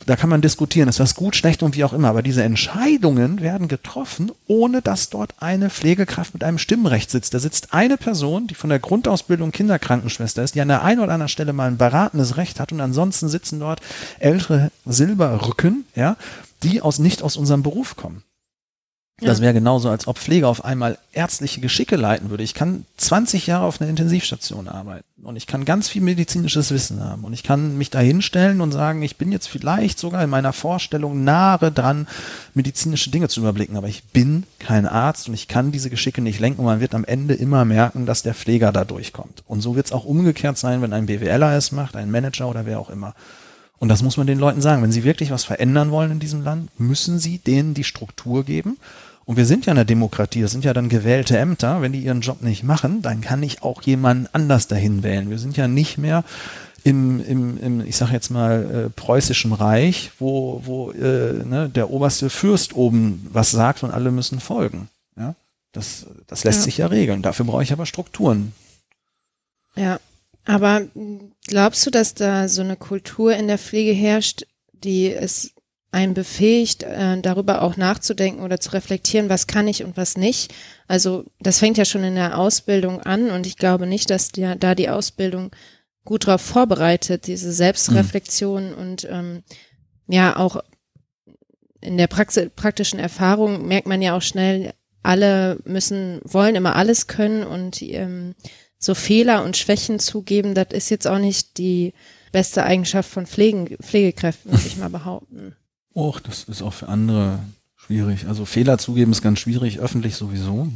Da 0.06 0.16
kann 0.16 0.30
man 0.30 0.42
diskutieren, 0.42 0.88
ist 0.88 1.00
das 1.00 1.16
gut, 1.16 1.36
schlecht 1.36 1.62
und 1.62 1.76
wie 1.76 1.84
auch 1.84 1.94
immer, 1.94 2.10
aber 2.10 2.22
diese 2.22 2.44
Entscheidungen 2.44 3.42
werden 3.42 3.68
getroffen, 3.68 4.32
ohne 4.48 4.82
dass 4.82 5.10
dort 5.10 5.34
eine 5.40 5.70
Pflegekraft 5.70 6.34
mit 6.34 6.44
einem 6.44 6.58
Stimmrecht 6.58 7.12
sitzt. 7.12 7.34
Da 7.34 7.40
sitzt 7.40 7.74
eine 7.74 7.98
Person, 7.98 8.48
die 8.48 8.56
von 8.56 8.70
der 8.70 8.80
Grundausbildung 8.80 9.52
Kinderkrankenschwester 9.52 10.44
ist, 10.44 10.56
die 10.56 10.62
an 10.62 10.70
der 10.70 10.84
einen 10.84 11.02
oder 11.02 11.14
anderen 11.14 11.30
Stelle 11.30 11.54
mal 11.54 11.68
ein 11.68 11.78
beratendes 11.78 12.38
Recht 12.38 12.60
hat 12.60 12.72
und 12.72 12.82
ansonsten 12.82 13.28
sitzen 13.28 13.60
dort 13.60 13.82
ältere 14.20 14.72
Silberrücken, 14.86 15.86
ja, 15.96 16.16
die 16.64 16.82
aus, 16.82 17.00
nicht 17.00 17.22
aus 17.22 17.38
unserem 17.38 17.64
Beruf 17.64 17.96
kommen. 17.96 18.24
Das 19.22 19.42
wäre 19.42 19.54
genauso, 19.54 19.90
als 19.90 20.08
ob 20.08 20.18
Pflege 20.18 20.48
auf 20.48 20.64
einmal 20.64 20.98
ärztliche 21.12 21.62
Geschicke 21.62 21.96
leiten 21.96 22.30
würde. 22.30 22.44
Ich 22.44 22.54
kann 22.54 22.86
20 22.98 23.48
Jahre 23.48 23.66
auf 23.66 23.82
einer 23.82 23.90
Intensivstation 23.90 24.68
arbeiten 24.68 25.06
und 25.24 25.36
ich 25.36 25.48
kann 25.48 25.66
ganz 25.66 25.90
viel 25.90 26.02
medizinisches 26.02 26.72
Wissen 26.72 27.04
haben 27.04 27.24
und 27.24 27.34
ich 27.34 27.44
kann 27.44 27.78
mich 27.78 27.90
da 27.90 28.00
hinstellen 28.00 28.62
und 28.62 28.72
sagen, 28.72 29.02
ich 29.02 29.18
bin 29.18 29.32
jetzt 29.32 29.48
vielleicht 29.48 30.00
sogar 30.00 30.24
in 30.24 30.30
meiner 30.30 30.54
Vorstellung 30.54 31.24
nahe 31.24 31.72
dran, 31.72 32.08
medizinische 32.54 33.10
Dinge 33.10 33.28
zu 33.28 33.42
überblicken, 33.42 33.78
aber 33.78 33.88
ich 33.88 34.04
bin 34.06 34.44
kein 34.60 34.86
Arzt 34.86 35.28
und 35.28 35.34
ich 35.34 35.48
kann 35.48 35.72
diese 35.72 35.90
Geschicke 35.90 36.22
nicht 36.22 36.40
lenken 36.40 36.62
und 36.62 36.66
man 36.66 36.80
wird 36.80 36.96
am 36.96 37.06
Ende 37.06 37.34
immer 37.34 37.66
merken, 37.66 38.06
dass 38.06 38.24
der 38.24 38.34
Pfleger 38.34 38.72
da 38.72 38.86
durchkommt. 38.86 39.44
Und 39.48 39.62
so 39.62 39.76
wird 39.76 39.88
es 39.88 39.92
auch 39.92 40.06
umgekehrt 40.06 40.58
sein, 40.58 40.82
wenn 40.82 40.94
ein 40.94 41.08
BWLer 41.08 41.58
es 41.58 41.72
macht, 41.72 41.96
ein 41.96 42.12
Manager 42.12 42.48
oder 42.48 42.66
wer 42.66 42.80
auch 42.80 42.90
immer. 42.90 43.16
Und 43.80 43.88
das 43.88 44.04
muss 44.04 44.18
man 44.18 44.28
den 44.28 44.40
Leuten 44.40 44.62
sagen. 44.62 44.84
Wenn 44.84 44.92
sie 44.92 45.06
wirklich 45.06 45.32
was 45.32 45.46
verändern 45.46 45.90
wollen 45.90 46.12
in 46.12 46.20
diesem 46.20 46.44
Land, 46.44 46.70
müssen 46.78 47.18
sie 47.18 47.38
denen 47.38 47.74
die 47.74 47.86
Struktur 47.86 48.44
geben 48.44 48.78
und 49.30 49.38
wir 49.38 49.46
sind 49.46 49.68
ja 49.68 49.74
eine 49.74 49.86
Demokratie, 49.86 50.42
das 50.42 50.50
sind 50.50 50.66
ja 50.66 50.74
dann 50.74 50.90
gewählte 50.90 51.38
Ämter. 51.38 51.84
Wenn 51.84 51.92
die 51.92 52.00
ihren 52.00 52.22
Job 52.22 52.42
nicht 52.42 52.64
machen, 52.64 53.04
dann 53.04 53.22
kann 53.22 53.44
ich 53.44 53.62
auch 53.62 53.84
jemanden 53.84 54.28
anders 54.32 54.68
dahin 54.68 55.04
wählen. 55.04 55.30
Wir 55.30 55.38
sind 55.38 55.56
ja 55.56 55.68
nicht 55.68 56.00
mehr 56.00 56.24
im, 56.84 57.24
im, 57.24 57.60
im 57.60 57.86
ich 57.86 57.96
sag 57.96 58.10
jetzt 58.12 58.32
mal, 58.32 58.88
äh, 58.88 58.90
preußischen 58.90 59.54
Reich, 59.54 60.14
wo, 60.18 60.64
wo 60.66 60.90
äh, 60.94 61.44
ne, 61.46 61.70
der 61.70 61.92
oberste 61.92 62.32
Fürst 62.32 62.74
oben 62.74 63.28
was 63.32 63.52
sagt 63.52 63.84
und 63.84 63.92
alle 63.92 64.10
müssen 64.10 64.40
folgen. 64.40 64.90
Ja? 65.16 65.36
Das, 65.74 66.08
das 66.26 66.44
lässt 66.44 66.62
ja. 66.62 66.64
sich 66.64 66.78
ja 66.78 66.88
regeln. 66.88 67.22
Dafür 67.22 67.46
brauche 67.46 67.62
ich 67.62 67.72
aber 67.72 67.86
Strukturen. 67.86 68.54
Ja, 69.76 70.00
aber 70.46 70.82
glaubst 71.46 71.86
du, 71.86 71.92
dass 71.92 72.16
da 72.16 72.48
so 72.48 72.64
eine 72.64 72.78
Kultur 72.78 73.36
in 73.36 73.48
der 73.48 73.60
Pflege 73.60 73.92
herrscht, 73.92 74.48
die 74.74 75.14
es 75.14 75.54
einen 75.92 76.14
befähigt, 76.14 76.84
äh, 76.84 77.20
darüber 77.20 77.62
auch 77.64 77.76
nachzudenken 77.76 78.44
oder 78.44 78.60
zu 78.60 78.74
reflektieren, 78.74 79.30
was 79.30 79.48
kann 79.48 79.68
ich 79.68 79.84
und 79.84 79.98
was 79.98 80.18
nicht. 80.18 80.54
Also 80.88 81.26
das 81.40 81.60
fängt 81.60 81.78
ja 81.78 81.86
schon 81.86 82.04
in 82.04 82.16
der 82.16 82.38
Ausbildung 82.38 83.02
an 83.02 83.32
und 83.32 83.48
ich 83.48 83.58
glaube 83.58 83.88
nicht, 83.88 84.10
dass 84.10 84.30
die, 84.30 84.54
da 84.60 84.76
die 84.76 84.90
Ausbildung 84.90 85.52
gut 86.06 86.28
darauf 86.28 86.42
vorbereitet, 86.42 87.28
diese 87.28 87.52
Selbstreflexion 87.52 88.72
mhm. 88.72 88.78
und 88.78 89.08
ähm, 89.10 89.44
ja 90.08 90.36
auch 90.36 90.62
in 91.82 91.98
der 91.98 92.08
Praxis, 92.08 92.50
praktischen 92.56 93.00
Erfahrung 93.00 93.68
merkt 93.68 93.88
man 93.88 94.02
ja 94.02 94.16
auch 94.16 94.22
schnell, 94.22 94.74
alle 95.02 95.60
müssen, 95.64 96.20
wollen 96.24 96.56
immer 96.56 96.76
alles 96.76 97.08
können 97.08 97.44
und 97.44 97.82
ähm, 97.82 98.36
so 98.78 98.94
Fehler 98.94 99.44
und 99.44 99.58
Schwächen 99.58 100.00
zugeben, 100.00 100.56
das 100.56 100.68
ist 100.72 100.90
jetzt 100.90 101.08
auch 101.08 101.20
nicht 101.20 101.58
die 101.58 101.94
beste 102.32 102.64
Eigenschaft 102.64 103.10
von 103.10 103.26
Pflegen, 103.26 103.78
Pflegekräften, 103.82 104.52
würde 104.52 104.68
ich 104.68 104.78
mal 104.78 104.90
behaupten. 104.90 105.56
Och, 106.00 106.22
das 106.22 106.46
ist 106.46 106.62
auch 106.62 106.74
für 106.74 106.88
andere 106.88 107.40
schwierig. 107.76 108.28
Also 108.28 108.46
Fehler 108.46 108.78
zugeben 108.78 109.12
ist 109.12 109.22
ganz 109.22 109.40
schwierig, 109.40 109.80
öffentlich 109.80 110.16
sowieso. 110.16 110.70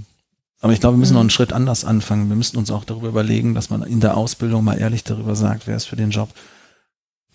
Aber 0.59 0.73
ich 0.73 0.79
glaube, 0.79 0.95
wir 0.95 0.99
müssen 0.99 1.13
noch 1.13 1.21
einen 1.21 1.27
mhm. 1.27 1.31
Schritt 1.31 1.53
anders 1.53 1.85
anfangen. 1.85 2.29
Wir 2.29 2.35
müssten 2.35 2.57
uns 2.57 2.71
auch 2.71 2.83
darüber 2.83 3.07
überlegen, 3.07 3.55
dass 3.55 3.69
man 3.69 3.83
in 3.83 4.01
der 4.01 4.17
Ausbildung 4.17 4.63
mal 4.63 4.77
ehrlich 4.77 5.03
darüber 5.03 5.35
sagt, 5.35 5.65
wer 5.65 5.77
ist 5.77 5.85
für 5.85 5.95
den 5.95 6.11
Job 6.11 6.29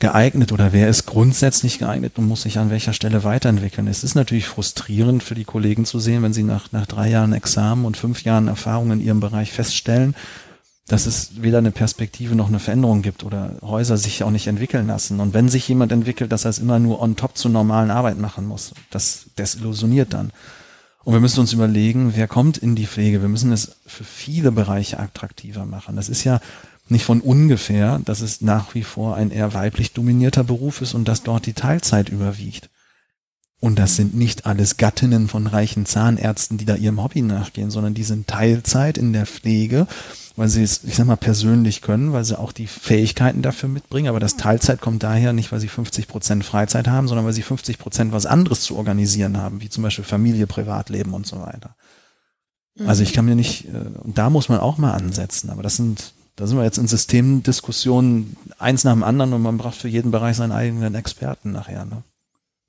geeignet 0.01 0.53
oder 0.53 0.73
wer 0.73 0.89
ist 0.89 1.07
grundsätzlich 1.07 1.79
geeignet 1.79 2.19
und 2.19 2.29
muss 2.29 2.43
sich 2.43 2.59
an 2.59 2.71
welcher 2.71 2.93
Stelle 2.93 3.25
weiterentwickeln. 3.25 3.89
Es 3.89 4.05
ist 4.05 4.15
natürlich 4.15 4.47
frustrierend 4.47 5.23
für 5.23 5.35
die 5.35 5.45
Kollegen 5.45 5.85
zu 5.85 5.99
sehen, 5.99 6.23
wenn 6.23 6.33
sie 6.33 6.45
nach, 6.45 6.71
nach 6.73 6.87
drei 6.87 7.11
Jahren 7.11 7.33
Examen 7.33 7.85
und 7.85 7.97
fünf 7.97 8.23
Jahren 8.23 8.49
Erfahrung 8.49 8.93
in 8.93 9.01
ihrem 9.01 9.21
Bereich 9.21 9.51
feststellen, 9.51 10.15
dass 10.89 11.05
es 11.05 11.43
weder 11.43 11.59
eine 11.59 11.71
Perspektive 11.71 12.35
noch 12.35 12.49
eine 12.49 12.59
Veränderung 12.59 13.03
gibt 13.03 13.23
oder 13.23 13.57
Häuser 13.61 13.99
sich 13.99 14.23
auch 14.23 14.31
nicht 14.31 14.47
entwickeln 14.47 14.87
lassen. 14.87 15.21
Und 15.21 15.35
wenn 15.35 15.51
sich 15.51 15.69
jemand 15.69 15.93
entwickelt, 15.93 16.33
dass 16.33 16.47
er 16.47 16.51
es 16.51 16.59
immer 16.59 16.79
nur 16.79 17.01
on 17.01 17.15
top 17.15 17.37
zur 17.37 17.51
normalen 17.51 17.91
Arbeit 17.91 18.19
machen 18.19 18.47
muss, 18.47 18.73
das 18.91 19.27
desillusioniert 19.37 20.15
dann. 20.15 20.33
Und 21.05 21.13
wir 21.13 21.21
müssen 21.21 21.41
uns 21.41 21.53
überlegen, 21.53 22.13
wer 22.17 22.27
kommt 22.27 22.59
in 22.59 22.75
die 22.75 22.87
Pflege. 22.87 23.21
Wir 23.21 23.29
müssen 23.29 23.53
es 23.53 23.77
für 23.87 24.05
viele 24.05 24.51
Bereiche 24.51 24.99
attraktiver 24.99 25.67
machen. 25.67 25.95
Das 25.95 26.09
ist 26.09 26.25
ja 26.25 26.41
nicht 26.89 27.05
von 27.05 27.21
ungefähr, 27.21 28.01
dass 28.05 28.23
es 28.23 28.41
nach 28.41 28.75
wie 28.75 28.83
vor 28.83 29.15
ein 29.15 29.31
eher 29.31 29.53
weiblich 29.53 29.93
dominierter 29.93 30.43
Beruf 30.43 30.81
ist 30.81 30.95
und 30.95 31.07
dass 31.07 31.23
dort 31.23 31.45
die 31.45 31.53
Teilzeit 31.53 32.09
überwiegt. 32.09 32.71
Und 33.61 33.79
das 33.79 33.97
sind 33.97 34.15
nicht 34.15 34.47
alles 34.47 34.77
Gattinnen 34.77 35.27
von 35.27 35.49
reichen 35.49 35.85
Zahnärzten, 35.85 36.59
die 36.59 36.65
da 36.65 36.77
ihrem 36.77 37.03
Hobby 37.03 37.23
nachgehen, 37.23 37.71
sondern 37.71 37.93
die 37.93 38.05
sind 38.05 38.29
Teilzeit 38.29 38.97
in 38.97 39.13
der 39.13 39.27
Pflege, 39.27 39.89
weil 40.37 40.49
sie 40.49 40.63
es, 40.63 40.85
ich 40.85 40.95
sag 40.95 41.07
mal, 41.07 41.17
persönlich 41.17 41.83
können, 41.83 42.13
weil 42.13 42.25
sie 42.25 42.39
auch 42.39 42.53
die 42.53 42.69
Fähigkeiten 42.69 43.43
dafür 43.43 43.69
mitbringen. 43.69 44.09
Aber 44.09 44.21
das 44.21 44.37
Teilzeit 44.37 44.81
kommt 44.81 45.03
daher 45.03 45.33
nicht, 45.33 45.51
weil 45.51 45.59
sie 45.59 45.67
50 45.67 46.07
Prozent 46.07 46.45
Freizeit 46.45 46.87
haben, 46.87 47.09
sondern 47.09 47.27
weil 47.27 47.33
sie 47.33 47.43
50 47.43 47.79
Prozent 47.79 48.13
was 48.13 48.27
anderes 48.27 48.61
zu 48.61 48.77
organisieren 48.77 49.37
haben, 49.39 49.61
wie 49.61 49.69
zum 49.69 49.83
Beispiel 49.83 50.05
Familie, 50.05 50.47
Privatleben 50.47 51.13
und 51.13 51.27
so 51.27 51.41
weiter. 51.41 51.75
Also 52.87 53.03
ich 53.03 53.13
kann 53.13 53.25
mir 53.25 53.35
nicht, 53.35 53.67
äh, 53.67 53.99
und 54.03 54.19
da 54.19 54.31
muss 54.31 54.49
man 54.49 54.61
auch 54.61 54.79
mal 54.79 54.93
ansetzen, 54.93 55.51
aber 55.51 55.63
das 55.63 55.77
sind, 55.77 56.13
da 56.37 56.47
sind 56.47 56.57
wir 56.57 56.65
jetzt 56.65 56.79
in 56.79 56.87
Systemdiskussionen 56.87 58.37
eins 58.59 58.85
nach 58.85 58.93
dem 58.93 59.03
anderen 59.03 59.33
und 59.33 59.43
man 59.43 59.59
braucht 59.59 59.77
für 59.77 59.89
jeden 59.89 60.13
Bereich 60.13 60.37
seinen 60.37 60.53
eigenen 60.53 60.95
Experten 60.95 61.51
nachher. 61.51 61.85
Ne? 61.85 62.05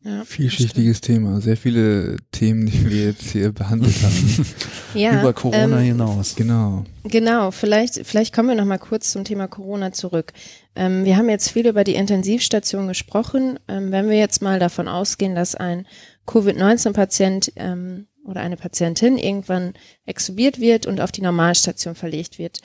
Ja, 0.01 0.23
Vielschichtiges 0.23 1.01
Thema, 1.01 1.41
sehr 1.41 1.57
viele 1.57 2.15
Themen, 2.31 2.67
die 2.67 2.89
wir 2.89 3.05
jetzt 3.07 3.31
hier 3.31 3.51
behandelt 3.51 4.01
haben. 4.01 4.45
ja, 4.93 5.19
Über 5.19 5.33
Corona 5.33 5.79
ähm, 5.79 5.85
hinaus. 5.85 6.35
Genau. 6.35 6.85
Genau, 7.03 7.51
vielleicht, 7.51 8.07
vielleicht 8.07 8.33
kommen 8.33 8.47
wir 8.47 8.55
noch 8.55 8.65
mal 8.65 8.77
kurz 8.77 9.11
zum 9.11 9.25
Thema 9.25 9.49
Corona 9.49 9.91
zurück. 9.91 10.31
Ähm, 10.73 11.03
wir 11.03 11.17
haben 11.17 11.27
jetzt 11.27 11.51
viel 11.51 11.67
über 11.67 11.83
die 11.83 11.95
Intensivstation 11.95 12.87
gesprochen. 12.87 13.59
Ähm, 13.67 13.91
wenn 13.91 14.07
wir 14.07 14.17
jetzt 14.17 14.41
mal 14.41 14.57
davon 14.57 14.87
ausgehen, 14.87 15.35
dass 15.35 15.55
ein 15.55 15.85
Covid-19-Patient 16.27 17.51
ähm, 17.57 18.07
oder 18.23 18.39
eine 18.39 18.55
Patientin 18.55 19.17
irgendwann 19.17 19.73
extubiert 20.05 20.61
wird 20.61 20.85
und 20.85 21.01
auf 21.01 21.11
die 21.11 21.21
Normalstation 21.21 21.95
verlegt 21.95 22.39
wird. 22.39 22.61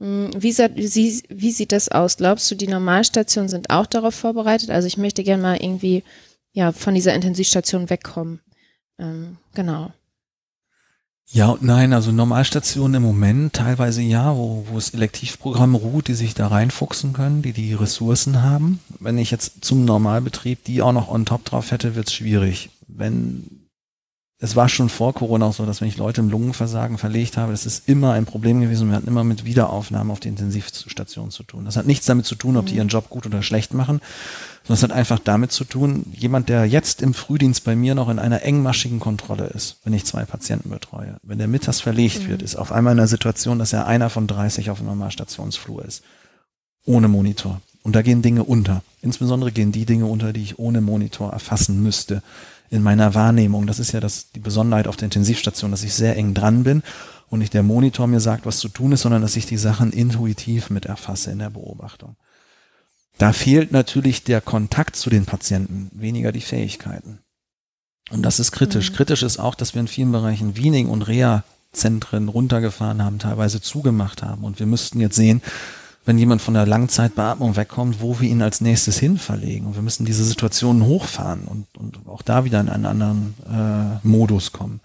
Hm, 0.00 0.30
wie, 0.36 0.56
wie, 0.56 1.22
wie 1.28 1.52
sieht 1.52 1.70
das 1.70 1.88
aus? 1.88 2.16
Glaubst 2.16 2.50
du, 2.50 2.56
die 2.56 2.66
Normalstationen 2.66 3.48
sind 3.48 3.70
auch 3.70 3.86
darauf 3.86 4.16
vorbereitet? 4.16 4.70
Also 4.70 4.88
ich 4.88 4.96
möchte 4.96 5.22
gerne 5.22 5.42
mal 5.42 5.62
irgendwie 5.62 6.02
ja, 6.54 6.72
von 6.72 6.94
dieser 6.94 7.14
Intensivstation 7.14 7.90
wegkommen. 7.90 8.40
Ähm, 8.98 9.36
genau. 9.54 9.92
Ja 11.26 11.48
und 11.48 11.62
nein, 11.62 11.92
also 11.92 12.12
Normalstationen 12.12 12.96
im 12.96 13.02
Moment 13.02 13.54
teilweise 13.54 14.02
ja, 14.02 14.36
wo, 14.36 14.66
wo 14.70 14.78
es 14.78 14.90
Elektivprogramme 14.90 15.78
ruht, 15.78 16.08
die 16.08 16.14
sich 16.14 16.34
da 16.34 16.46
reinfuchsen 16.46 17.12
können, 17.12 17.42
die 17.42 17.52
die 17.52 17.74
Ressourcen 17.74 18.42
haben. 18.42 18.80
Wenn 19.00 19.18
ich 19.18 19.30
jetzt 19.30 19.64
zum 19.64 19.84
Normalbetrieb 19.84 20.64
die 20.64 20.80
auch 20.80 20.92
noch 20.92 21.08
on 21.08 21.24
top 21.26 21.44
drauf 21.44 21.70
hätte, 21.70 21.96
wird's 21.96 22.12
schwierig. 22.12 22.70
Wenn 22.86 23.53
es 24.40 24.56
war 24.56 24.68
schon 24.68 24.88
vor 24.88 25.14
Corona 25.14 25.46
auch 25.46 25.54
so, 25.54 25.64
dass 25.64 25.80
wenn 25.80 25.88
ich 25.88 25.96
Leute 25.96 26.20
im 26.20 26.28
Lungenversagen 26.28 26.98
verlegt 26.98 27.36
habe, 27.36 27.52
das 27.52 27.66
ist 27.66 27.88
immer 27.88 28.12
ein 28.12 28.26
Problem 28.26 28.60
gewesen. 28.60 28.88
Wir 28.88 28.96
hatten 28.96 29.06
immer 29.06 29.22
mit 29.22 29.44
Wiederaufnahmen 29.44 30.10
auf 30.10 30.18
die 30.18 30.28
Intensivstation 30.28 31.30
zu 31.30 31.44
tun. 31.44 31.64
Das 31.64 31.76
hat 31.76 31.86
nichts 31.86 32.06
damit 32.06 32.26
zu 32.26 32.34
tun, 32.34 32.56
ob 32.56 32.66
die 32.66 32.74
ihren 32.74 32.88
Job 32.88 33.10
gut 33.10 33.26
oder 33.26 33.42
schlecht 33.42 33.74
machen, 33.74 34.00
sondern 34.64 34.74
es 34.74 34.82
hat 34.82 34.92
einfach 34.92 35.20
damit 35.20 35.52
zu 35.52 35.64
tun, 35.64 36.04
jemand, 36.12 36.48
der 36.48 36.66
jetzt 36.66 37.00
im 37.00 37.14
Frühdienst 37.14 37.62
bei 37.62 37.76
mir 37.76 37.94
noch 37.94 38.08
in 38.08 38.18
einer 38.18 38.42
engmaschigen 38.42 38.98
Kontrolle 38.98 39.46
ist, 39.46 39.76
wenn 39.84 39.92
ich 39.92 40.04
zwei 40.04 40.24
Patienten 40.24 40.68
betreue, 40.68 41.16
wenn 41.22 41.38
der 41.38 41.48
mittags 41.48 41.80
verlegt 41.80 42.24
mhm. 42.24 42.28
wird, 42.28 42.42
ist 42.42 42.56
auf 42.56 42.72
einmal 42.72 42.92
in 42.94 42.98
einer 42.98 43.08
Situation, 43.08 43.60
dass 43.60 43.72
er 43.72 43.86
einer 43.86 44.10
von 44.10 44.26
30 44.26 44.68
auf 44.68 44.78
dem 44.78 44.88
Normalstationsflur 44.88 45.84
ist. 45.84 46.02
Ohne 46.84 47.08
Monitor. 47.08 47.62
Und 47.82 47.94
da 47.94 48.02
gehen 48.02 48.20
Dinge 48.20 48.44
unter. 48.44 48.82
Insbesondere 49.00 49.52
gehen 49.52 49.70
die 49.70 49.86
Dinge 49.86 50.06
unter, 50.06 50.32
die 50.32 50.42
ich 50.42 50.58
ohne 50.58 50.80
Monitor 50.80 51.32
erfassen 51.32 51.82
müsste 51.82 52.22
in 52.74 52.82
meiner 52.82 53.14
Wahrnehmung. 53.14 53.66
Das 53.66 53.78
ist 53.78 53.92
ja 53.92 54.00
das, 54.00 54.32
die 54.32 54.40
Besonderheit 54.40 54.88
auf 54.88 54.96
der 54.96 55.06
Intensivstation, 55.06 55.70
dass 55.70 55.84
ich 55.84 55.94
sehr 55.94 56.16
eng 56.16 56.34
dran 56.34 56.64
bin 56.64 56.82
und 57.30 57.38
nicht 57.38 57.54
der 57.54 57.62
Monitor 57.62 58.06
mir 58.06 58.20
sagt, 58.20 58.46
was 58.46 58.58
zu 58.58 58.68
tun 58.68 58.92
ist, 58.92 59.02
sondern 59.02 59.22
dass 59.22 59.36
ich 59.36 59.46
die 59.46 59.56
Sachen 59.56 59.92
intuitiv 59.92 60.70
mit 60.70 60.84
erfasse 60.84 61.30
in 61.30 61.38
der 61.38 61.50
Beobachtung. 61.50 62.16
Da 63.18 63.32
fehlt 63.32 63.70
natürlich 63.70 64.24
der 64.24 64.40
Kontakt 64.40 64.96
zu 64.96 65.08
den 65.08 65.24
Patienten, 65.24 65.88
weniger 65.92 66.32
die 66.32 66.40
Fähigkeiten. 66.40 67.20
Und 68.10 68.22
das 68.22 68.40
ist 68.40 68.50
kritisch. 68.50 68.90
Mhm. 68.90 68.96
Kritisch 68.96 69.22
ist 69.22 69.38
auch, 69.38 69.54
dass 69.54 69.74
wir 69.74 69.80
in 69.80 69.88
vielen 69.88 70.12
Bereichen 70.12 70.56
Wiening 70.56 70.88
und 70.88 71.02
Reha-Zentren 71.02 72.28
runtergefahren 72.28 73.02
haben, 73.02 73.20
teilweise 73.20 73.60
zugemacht 73.60 74.22
haben. 74.22 74.42
Und 74.42 74.58
wir 74.58 74.66
müssten 74.66 75.00
jetzt 75.00 75.16
sehen, 75.16 75.42
wenn 76.04 76.18
jemand 76.18 76.42
von 76.42 76.54
der 76.54 76.66
Langzeitbeatmung 76.66 77.56
wegkommt, 77.56 78.00
wo 78.00 78.20
wir 78.20 78.28
ihn 78.28 78.42
als 78.42 78.60
nächstes 78.60 78.98
hin 78.98 79.16
verlegen. 79.18 79.66
Und 79.66 79.74
wir 79.74 79.82
müssen 79.82 80.04
diese 80.04 80.24
Situationen 80.24 80.84
hochfahren 80.84 81.44
und, 81.44 81.66
und 81.78 82.06
auch 82.06 82.22
da 82.22 82.44
wieder 82.44 82.60
in 82.60 82.68
einen 82.68 82.86
anderen 82.86 83.34
äh, 83.50 84.06
Modus 84.06 84.52
kommen. 84.52 84.80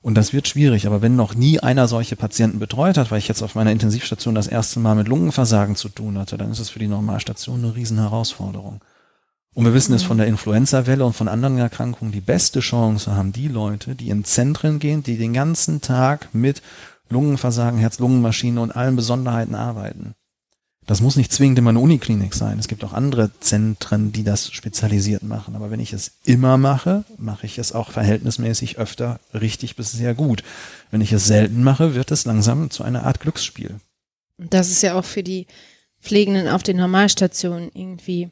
Und 0.00 0.16
das 0.16 0.34
wird 0.34 0.46
schwierig, 0.46 0.86
aber 0.86 1.00
wenn 1.00 1.16
noch 1.16 1.34
nie 1.34 1.60
einer 1.60 1.88
solche 1.88 2.14
Patienten 2.14 2.58
betreut 2.58 2.98
hat, 2.98 3.10
weil 3.10 3.18
ich 3.18 3.26
jetzt 3.26 3.42
auf 3.42 3.54
meiner 3.54 3.72
Intensivstation 3.72 4.34
das 4.34 4.46
erste 4.46 4.78
Mal 4.78 4.94
mit 4.94 5.08
Lungenversagen 5.08 5.76
zu 5.76 5.88
tun 5.88 6.18
hatte, 6.18 6.36
dann 6.36 6.50
ist 6.50 6.58
es 6.58 6.68
für 6.68 6.78
die 6.78 6.88
Normalstation 6.88 7.64
eine 7.64 7.74
riesen 7.74 7.98
Herausforderung. 7.98 8.82
Und 9.54 9.64
wir 9.64 9.72
wissen 9.72 9.94
es 9.94 10.02
von 10.02 10.18
der 10.18 10.26
Influenza-Welle 10.26 11.06
und 11.06 11.14
von 11.14 11.26
anderen 11.26 11.56
Erkrankungen, 11.56 12.12
die 12.12 12.20
beste 12.20 12.60
Chance 12.60 13.16
haben 13.16 13.32
die 13.32 13.48
Leute, 13.48 13.94
die 13.94 14.10
in 14.10 14.24
Zentren 14.24 14.78
gehen, 14.78 15.02
die 15.02 15.16
den 15.16 15.32
ganzen 15.32 15.80
Tag 15.80 16.28
mit 16.34 16.60
Lungenversagen, 17.08 17.78
Herz-Lungen-Maschinen 17.78 18.58
und 18.58 18.76
allen 18.76 18.96
Besonderheiten 18.96 19.54
arbeiten. 19.54 20.14
Das 20.86 21.00
muss 21.00 21.16
nicht 21.16 21.32
zwingend 21.32 21.58
immer 21.58 21.70
eine 21.70 21.78
Uniklinik 21.78 22.34
sein. 22.34 22.58
Es 22.58 22.68
gibt 22.68 22.84
auch 22.84 22.92
andere 22.92 23.30
Zentren, 23.40 24.12
die 24.12 24.22
das 24.22 24.52
spezialisiert 24.52 25.22
machen. 25.22 25.56
Aber 25.56 25.70
wenn 25.70 25.80
ich 25.80 25.92
es 25.94 26.12
immer 26.24 26.58
mache, 26.58 27.04
mache 27.16 27.46
ich 27.46 27.58
es 27.58 27.72
auch 27.72 27.90
verhältnismäßig 27.90 28.76
öfter 28.78 29.18
richtig 29.32 29.76
bis 29.76 29.92
sehr 29.92 30.14
gut. 30.14 30.42
Wenn 30.90 31.00
ich 31.00 31.12
es 31.12 31.26
selten 31.26 31.62
mache, 31.62 31.94
wird 31.94 32.10
es 32.10 32.26
langsam 32.26 32.70
zu 32.70 32.84
einer 32.84 33.04
Art 33.04 33.20
Glücksspiel. 33.20 33.76
Das 34.36 34.70
ist 34.70 34.82
ja 34.82 34.94
auch 34.94 35.04
für 35.04 35.22
die 35.22 35.46
Pflegenden 36.02 36.48
auf 36.48 36.62
den 36.62 36.76
Normalstationen 36.76 37.70
irgendwie 37.72 38.30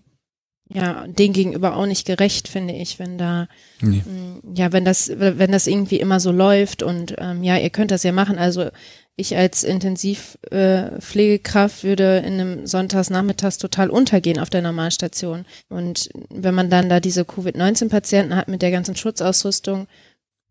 ja, 0.74 1.06
den 1.06 1.32
gegenüber 1.32 1.76
auch 1.76 1.86
nicht 1.86 2.06
gerecht, 2.06 2.48
finde 2.48 2.74
ich, 2.74 2.98
wenn 2.98 3.18
da, 3.18 3.48
nee. 3.80 3.98
Mm, 3.98 4.54
ja, 4.54 4.72
wenn 4.72 4.84
das, 4.84 5.10
wenn 5.16 5.52
das 5.52 5.66
irgendwie 5.66 6.00
immer 6.00 6.18
so 6.18 6.32
läuft 6.32 6.82
und 6.82 7.14
ähm, 7.18 7.42
ja, 7.42 7.58
ihr 7.58 7.70
könnt 7.70 7.90
das 7.90 8.02
ja 8.04 8.12
machen. 8.12 8.38
Also 8.38 8.70
ich 9.16 9.36
als 9.36 9.62
Intensivpflegekraft 9.62 11.84
äh, 11.84 11.86
würde 11.86 12.18
in 12.18 12.34
einem 12.34 12.66
Sonntagsnachmittags 12.66 13.58
total 13.58 13.90
untergehen 13.90 14.38
auf 14.38 14.48
der 14.48 14.62
Normalstation. 14.62 15.44
Und 15.68 16.08
wenn 16.30 16.54
man 16.54 16.70
dann 16.70 16.88
da 16.88 16.98
diese 16.98 17.24
Covid-19-Patienten 17.24 18.34
hat 18.34 18.48
mit 18.48 18.62
der 18.62 18.70
ganzen 18.70 18.96
Schutzausrüstung, 18.96 19.86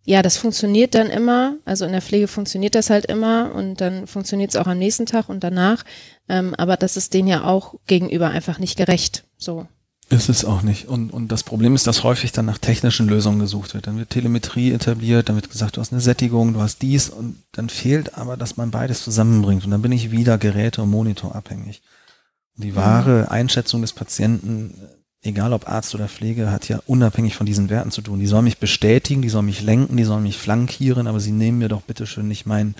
ja, 0.03 0.21
das 0.21 0.37
funktioniert 0.37 0.95
dann 0.95 1.09
immer. 1.09 1.57
Also 1.65 1.85
in 1.85 1.91
der 1.91 2.01
Pflege 2.01 2.27
funktioniert 2.27 2.75
das 2.75 2.89
halt 2.89 3.05
immer 3.05 3.53
und 3.53 3.81
dann 3.81 4.07
funktioniert 4.07 4.51
es 4.51 4.55
auch 4.55 4.67
am 4.67 4.79
nächsten 4.79 5.05
Tag 5.05 5.29
und 5.29 5.43
danach. 5.43 5.83
Ähm, 6.27 6.55
aber 6.55 6.77
das 6.77 6.97
ist 6.97 7.13
denen 7.13 7.27
ja 7.27 7.43
auch 7.43 7.75
gegenüber 7.87 8.29
einfach 8.29 8.57
nicht 8.57 8.77
gerecht. 8.77 9.25
So. 9.37 9.67
Ist 10.11 10.29
es 10.29 10.45
auch 10.45 10.61
nicht. 10.61 10.87
Und, 10.87 11.11
und 11.11 11.29
das 11.29 11.43
Problem 11.43 11.73
ist, 11.73 11.87
dass 11.87 12.03
häufig 12.03 12.31
dann 12.31 12.45
nach 12.45 12.57
technischen 12.57 13.07
Lösungen 13.07 13.39
gesucht 13.39 13.73
wird. 13.73 13.87
Dann 13.87 13.97
wird 13.97 14.09
Telemetrie 14.09 14.71
etabliert, 14.71 15.29
dann 15.29 15.35
wird 15.35 15.49
gesagt, 15.49 15.77
du 15.77 15.81
hast 15.81 15.93
eine 15.93 16.01
Sättigung, 16.01 16.53
du 16.53 16.61
hast 16.61 16.81
dies 16.81 17.09
und 17.09 17.37
dann 17.53 17.69
fehlt 17.69 18.17
aber, 18.17 18.35
dass 18.35 18.57
man 18.57 18.71
beides 18.71 19.03
zusammenbringt. 19.03 19.63
Und 19.63 19.71
dann 19.71 19.81
bin 19.81 19.91
ich 19.91 20.11
wieder 20.11 20.37
Geräte 20.37 20.81
und 20.81 20.89
Monitor 20.89 21.35
abhängig. 21.35 21.81
Und 22.57 22.65
die 22.65 22.75
wahre 22.75 23.31
Einschätzung 23.31 23.81
des 23.81 23.93
Patienten, 23.93 24.75
egal 25.21 25.53
ob 25.53 25.69
Arzt 25.69 25.95
oder 25.95 26.09
Pflege, 26.09 26.51
hat 26.51 26.67
ja 26.67 26.79
unabhängig 26.85 27.35
von 27.35 27.45
diesen 27.45 27.69
Werten 27.69 27.91
zu 27.91 28.01
tun. 28.01 28.19
Die 28.19 28.27
sollen 28.27 28.43
mich 28.43 28.57
bestätigen, 28.57 29.21
die 29.21 29.29
sollen 29.29 29.45
mich 29.45 29.61
lenken, 29.61 29.95
die 29.95 30.03
sollen 30.03 30.23
mich 30.23 30.37
flankieren, 30.37 31.07
aber 31.07 31.19
sie 31.19 31.31
nehmen 31.31 31.59
mir 31.59 31.69
doch 31.69 31.81
bitteschön 31.81 32.27
nicht 32.27 32.45
mein, 32.45 32.75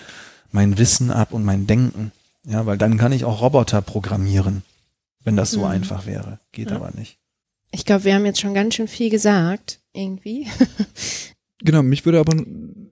mein 0.52 0.78
Wissen 0.78 1.12
ab 1.12 1.32
und 1.32 1.46
mein 1.46 1.66
Denken. 1.66 2.12
Ja, 2.44 2.66
weil 2.66 2.78
dann 2.78 2.98
kann 2.98 3.12
ich 3.12 3.24
auch 3.24 3.42
Roboter 3.42 3.82
programmieren, 3.82 4.64
wenn 5.24 5.38
das 5.38 5.52
so 5.52 5.60
mhm. 5.60 5.68
einfach 5.68 6.06
wäre. 6.06 6.40
Geht 6.52 6.72
ja. 6.72 6.76
aber 6.76 6.92
nicht. 6.92 7.21
Ich 7.72 7.86
glaube, 7.86 8.04
wir 8.04 8.16
haben 8.16 8.26
jetzt 8.26 8.42
schon 8.42 8.54
ganz 8.54 8.76
schön 8.76 8.88
viel 8.88 9.10
gesagt, 9.10 9.82
irgendwie. 9.94 10.48
genau, 11.64 11.84
mich 11.84 12.06
würde 12.06 12.20
aber 12.20 12.36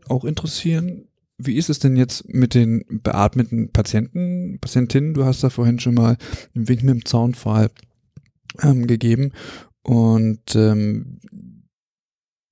auch 0.08 0.24
interessieren, 0.24 1.10
wie 1.38 1.56
ist 1.56 1.70
es 1.70 1.80
denn 1.80 1.96
jetzt 1.96 2.28
mit 2.28 2.54
den 2.54 2.84
beatmeten 2.90 3.72
Patienten, 3.72 4.60
Patientinnen? 4.60 5.14
Du 5.14 5.26
hast 5.26 5.44
da 5.44 5.50
vorhin 5.50 5.80
schon 5.80 5.96
mal 5.96 6.18
einen 6.54 6.68
Wink 6.68 6.84
mit 6.84 6.96
dem 6.96 7.06
Zaunfall 7.06 7.70
ähm, 8.62 8.88
gegeben. 8.88 9.32
Und 9.84 10.56
ähm, 10.56 11.20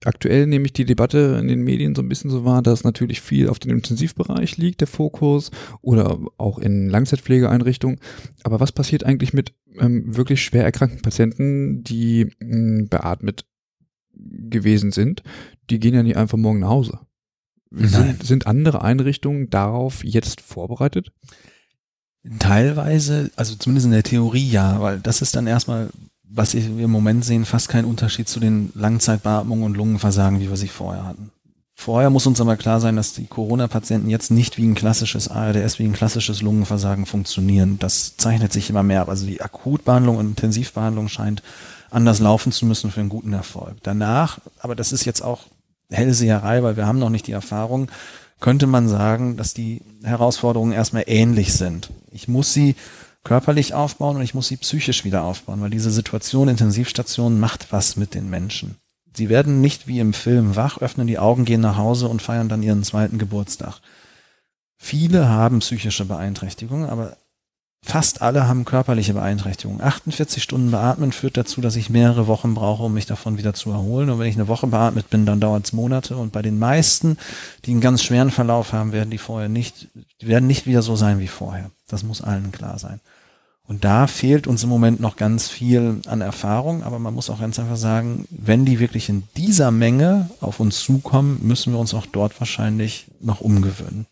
aktuell 0.08 0.48
nehme 0.48 0.66
ich 0.66 0.74
die 0.74 0.86
Debatte 0.86 1.38
in 1.40 1.48
den 1.48 1.62
Medien 1.62 1.94
so 1.94 2.02
ein 2.02 2.10
bisschen 2.10 2.32
so 2.32 2.46
wahr, 2.46 2.62
dass 2.62 2.84
natürlich 2.84 3.22
viel 3.22 3.50
auf 3.50 3.60
den 3.60 3.72
Intensivbereich 3.72 4.58
liegt, 4.58 4.80
der 4.80 4.88
Fokus, 4.88 5.52
oder 5.82 6.18
auch 6.38 6.60
in 6.60 6.90
Langzeitpflegeeinrichtungen. 6.90 8.00
Aber 8.44 8.60
was 8.60 8.72
passiert 8.72 9.04
eigentlich 9.04 9.34
mit 9.34 9.54
ähm, 9.78 10.16
wirklich 10.16 10.44
schwer 10.44 10.64
erkrankten 10.64 11.02
Patienten, 11.02 11.84
die 11.84 12.32
mh, 12.40 12.56
hm, 12.56 12.88
beatmet 12.90 13.46
gewesen 14.14 14.92
sind? 14.92 15.24
Die 15.70 15.80
gehen 15.80 15.94
ja 15.94 16.04
nicht 16.04 16.18
einfach 16.18 16.38
morgen 16.38 16.60
nach 16.60 16.70
Hause. 16.70 17.00
Sind, 17.70 18.24
sind 18.24 18.48
andere 18.48 18.82
Einrichtungen 18.82 19.50
darauf 19.50 20.04
jetzt 20.04 20.40
vorbereitet? 20.40 21.12
Teilweise, 22.40 23.30
also 23.36 23.56
zumindest 23.56 23.86
in 23.86 23.92
der 23.92 24.04
Theorie 24.04 24.50
ja, 24.50 24.82
weil 24.82 25.00
das 25.00 25.22
ist 25.22 25.36
dann 25.36 25.48
erstmal 25.48 25.90
was 26.30 26.54
wir 26.54 26.64
im 26.64 26.92
Moment 26.92 27.26
sehen, 27.26 27.46
fast 27.46 27.70
kein 27.70 27.86
Unterschied 27.86 28.28
zu 28.28 28.40
den 28.40 28.72
Langzeitbeatmungen 28.76 29.66
und 29.66 29.78
Lungenversagen, 29.78 30.40
wie 30.40 30.50
wir 30.50 30.58
sie 30.58 30.68
vorher 30.68 31.06
hatten. 31.06 31.32
Vorher 31.80 32.10
muss 32.10 32.26
uns 32.26 32.42
aber 32.42 32.58
klar 32.58 32.80
sein, 32.80 32.96
dass 32.96 33.14
die 33.14 33.28
Corona-Patienten 33.28 34.10
jetzt 34.10 34.32
nicht 34.32 34.58
wie 34.58 34.66
ein 34.66 34.74
klassisches 34.74 35.28
ARDS, 35.28 35.78
wie 35.78 35.84
ein 35.84 35.94
klassisches 35.94 36.42
Lungenversagen 36.42 37.06
funktionieren. 37.06 37.78
Das 37.78 38.18
zeichnet 38.18 38.52
sich 38.52 38.72
immer 38.72 38.82
mehr 38.82 39.02
ab. 39.02 39.10
Also 39.10 39.28
die 39.28 39.42
Akutbehandlung 39.42 40.18
und 40.18 40.26
Intensivbehandlung 40.26 41.08
scheint 41.08 41.44
anders 41.92 42.20
laufen 42.20 42.52
zu 42.52 42.66
müssen 42.66 42.90
für 42.90 43.00
einen 43.00 43.10
guten 43.10 43.32
Erfolg. 43.32 43.76
Danach, 43.84 44.40
aber 44.60 44.76
das 44.76 44.92
ist 44.92 45.06
jetzt 45.06 45.22
auch 45.22 45.46
Hellseherei, 45.92 46.64
weil 46.64 46.78
wir 46.78 46.88
haben 46.88 47.00
noch 47.00 47.12
nicht 47.12 47.28
die 47.28 47.32
Erfahrung, 47.32 47.90
könnte 48.40 48.68
man 48.68 48.88
sagen, 48.88 49.38
dass 49.38 49.54
die 49.54 49.82
Herausforderungen 50.04 50.74
erstmal 50.74 51.04
ähnlich 51.06 51.54
sind. 51.54 51.92
Ich 52.12 52.28
muss 52.28 52.54
sie 52.54 52.76
körperlich 53.28 53.74
aufbauen 53.74 54.16
und 54.16 54.22
ich 54.22 54.34
muss 54.34 54.48
sie 54.48 54.56
psychisch 54.56 55.04
wieder 55.04 55.24
aufbauen, 55.24 55.62
weil 55.62 55.70
diese 55.70 55.92
Situation 55.92 56.48
Intensivstation 56.48 57.40
macht 57.40 57.74
was 57.74 57.98
mit 57.98 58.14
den 58.14 58.30
Menschen. 58.30 58.78
Sie 59.14 59.28
werden 59.28 59.60
nicht 59.60 59.88
wie 59.88 60.00
im 60.00 60.14
Film 60.14 60.56
wach, 60.56 60.78
öffnen 60.78 61.08
die 61.08 61.20
Augen, 61.20 61.44
gehen 61.44 61.60
nach 61.60 61.76
Hause 61.76 62.08
und 62.08 62.22
feiern 62.22 62.48
dann 62.48 62.64
ihren 62.64 62.84
zweiten 62.84 63.18
Geburtstag. 63.18 63.82
Viele 64.78 65.28
haben 65.28 65.60
psychische 65.60 66.06
Beeinträchtigungen, 66.06 66.88
aber 66.88 67.18
fast 67.84 68.22
alle 68.22 68.48
haben 68.48 68.64
körperliche 68.64 69.14
Beeinträchtigungen. 69.14 69.82
48 69.82 70.42
Stunden 70.42 70.72
beatmen 70.72 71.12
führt 71.12 71.36
dazu, 71.36 71.60
dass 71.60 71.76
ich 71.76 71.90
mehrere 71.90 72.28
Wochen 72.28 72.54
brauche, 72.54 72.84
um 72.84 72.94
mich 72.94 73.08
davon 73.08 73.38
wieder 73.38 73.54
zu 73.54 73.72
erholen. 73.72 74.10
Und 74.10 74.20
wenn 74.20 74.28
ich 74.28 74.36
eine 74.36 74.48
Woche 74.48 74.68
beatmet 74.68 75.10
bin, 75.10 75.26
dann 75.26 75.42
dauert 75.42 75.66
es 75.66 75.74
Monate. 75.74 76.16
Und 76.16 76.32
bei 76.32 76.42
den 76.42 76.60
meisten, 76.60 77.18
die 77.66 77.72
einen 77.72 77.82
ganz 77.82 78.04
schweren 78.04 78.32
Verlauf 78.32 78.72
haben, 78.72 78.94
werden 78.94 79.10
die 79.10 79.18
vorher 79.18 79.50
nicht, 79.50 79.90
die 80.22 80.28
werden 80.28 80.48
nicht 80.48 80.66
wieder 80.66 80.82
so 80.82 80.96
sein 80.96 81.20
wie 81.20 81.28
vorher. 81.28 81.72
Das 81.88 82.04
muss 82.04 82.22
allen 82.22 82.52
klar 82.54 82.80
sein. 82.80 83.02
Und 83.68 83.84
da 83.84 84.08
fehlt 84.08 84.48
uns 84.48 84.64
im 84.64 84.70
Moment 84.70 85.02
noch 85.02 85.18
ganz 85.18 85.50
viel 85.50 86.02
an 86.08 86.22
Erfahrung, 86.22 86.84
aber 86.84 87.00
man 87.00 87.14
muss 87.14 87.30
auch 87.30 87.42
ganz 87.42 87.60
einfach 87.60 87.76
sagen, 87.76 88.26
wenn 88.30 88.64
die 88.64 88.80
wirklich 88.80 89.10
in 89.10 89.24
dieser 89.36 89.72
Menge 89.72 90.30
auf 90.40 90.62
uns 90.62 90.80
zukommen, 90.80 91.40
müssen 91.44 91.74
wir 91.74 91.80
uns 91.80 91.94
auch 91.94 92.06
dort 92.06 92.40
wahrscheinlich 92.40 93.08
noch 93.20 93.42
umgewöhnen. 93.42 94.06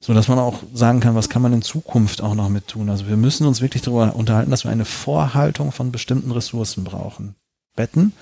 So 0.00 0.14
dass 0.14 0.26
man 0.26 0.38
auch 0.40 0.64
sagen 0.74 0.98
kann, 0.98 1.14
was 1.14 1.28
kann 1.28 1.42
man 1.42 1.52
in 1.52 1.62
Zukunft 1.62 2.22
auch 2.22 2.34
noch 2.34 2.48
mit 2.48 2.66
tun. 2.66 2.90
Also 2.90 3.06
wir 3.06 3.16
müssen 3.16 3.46
uns 3.46 3.60
wirklich 3.60 3.82
darüber 3.82 4.16
unterhalten, 4.16 4.50
dass 4.50 4.64
wir 4.64 4.72
eine 4.72 4.86
Vorhaltung 4.86 5.70
von 5.70 5.92
bestimmten 5.92 6.32
Ressourcen 6.32 6.82
brauchen. 6.82 7.36
Betten, 7.76 8.14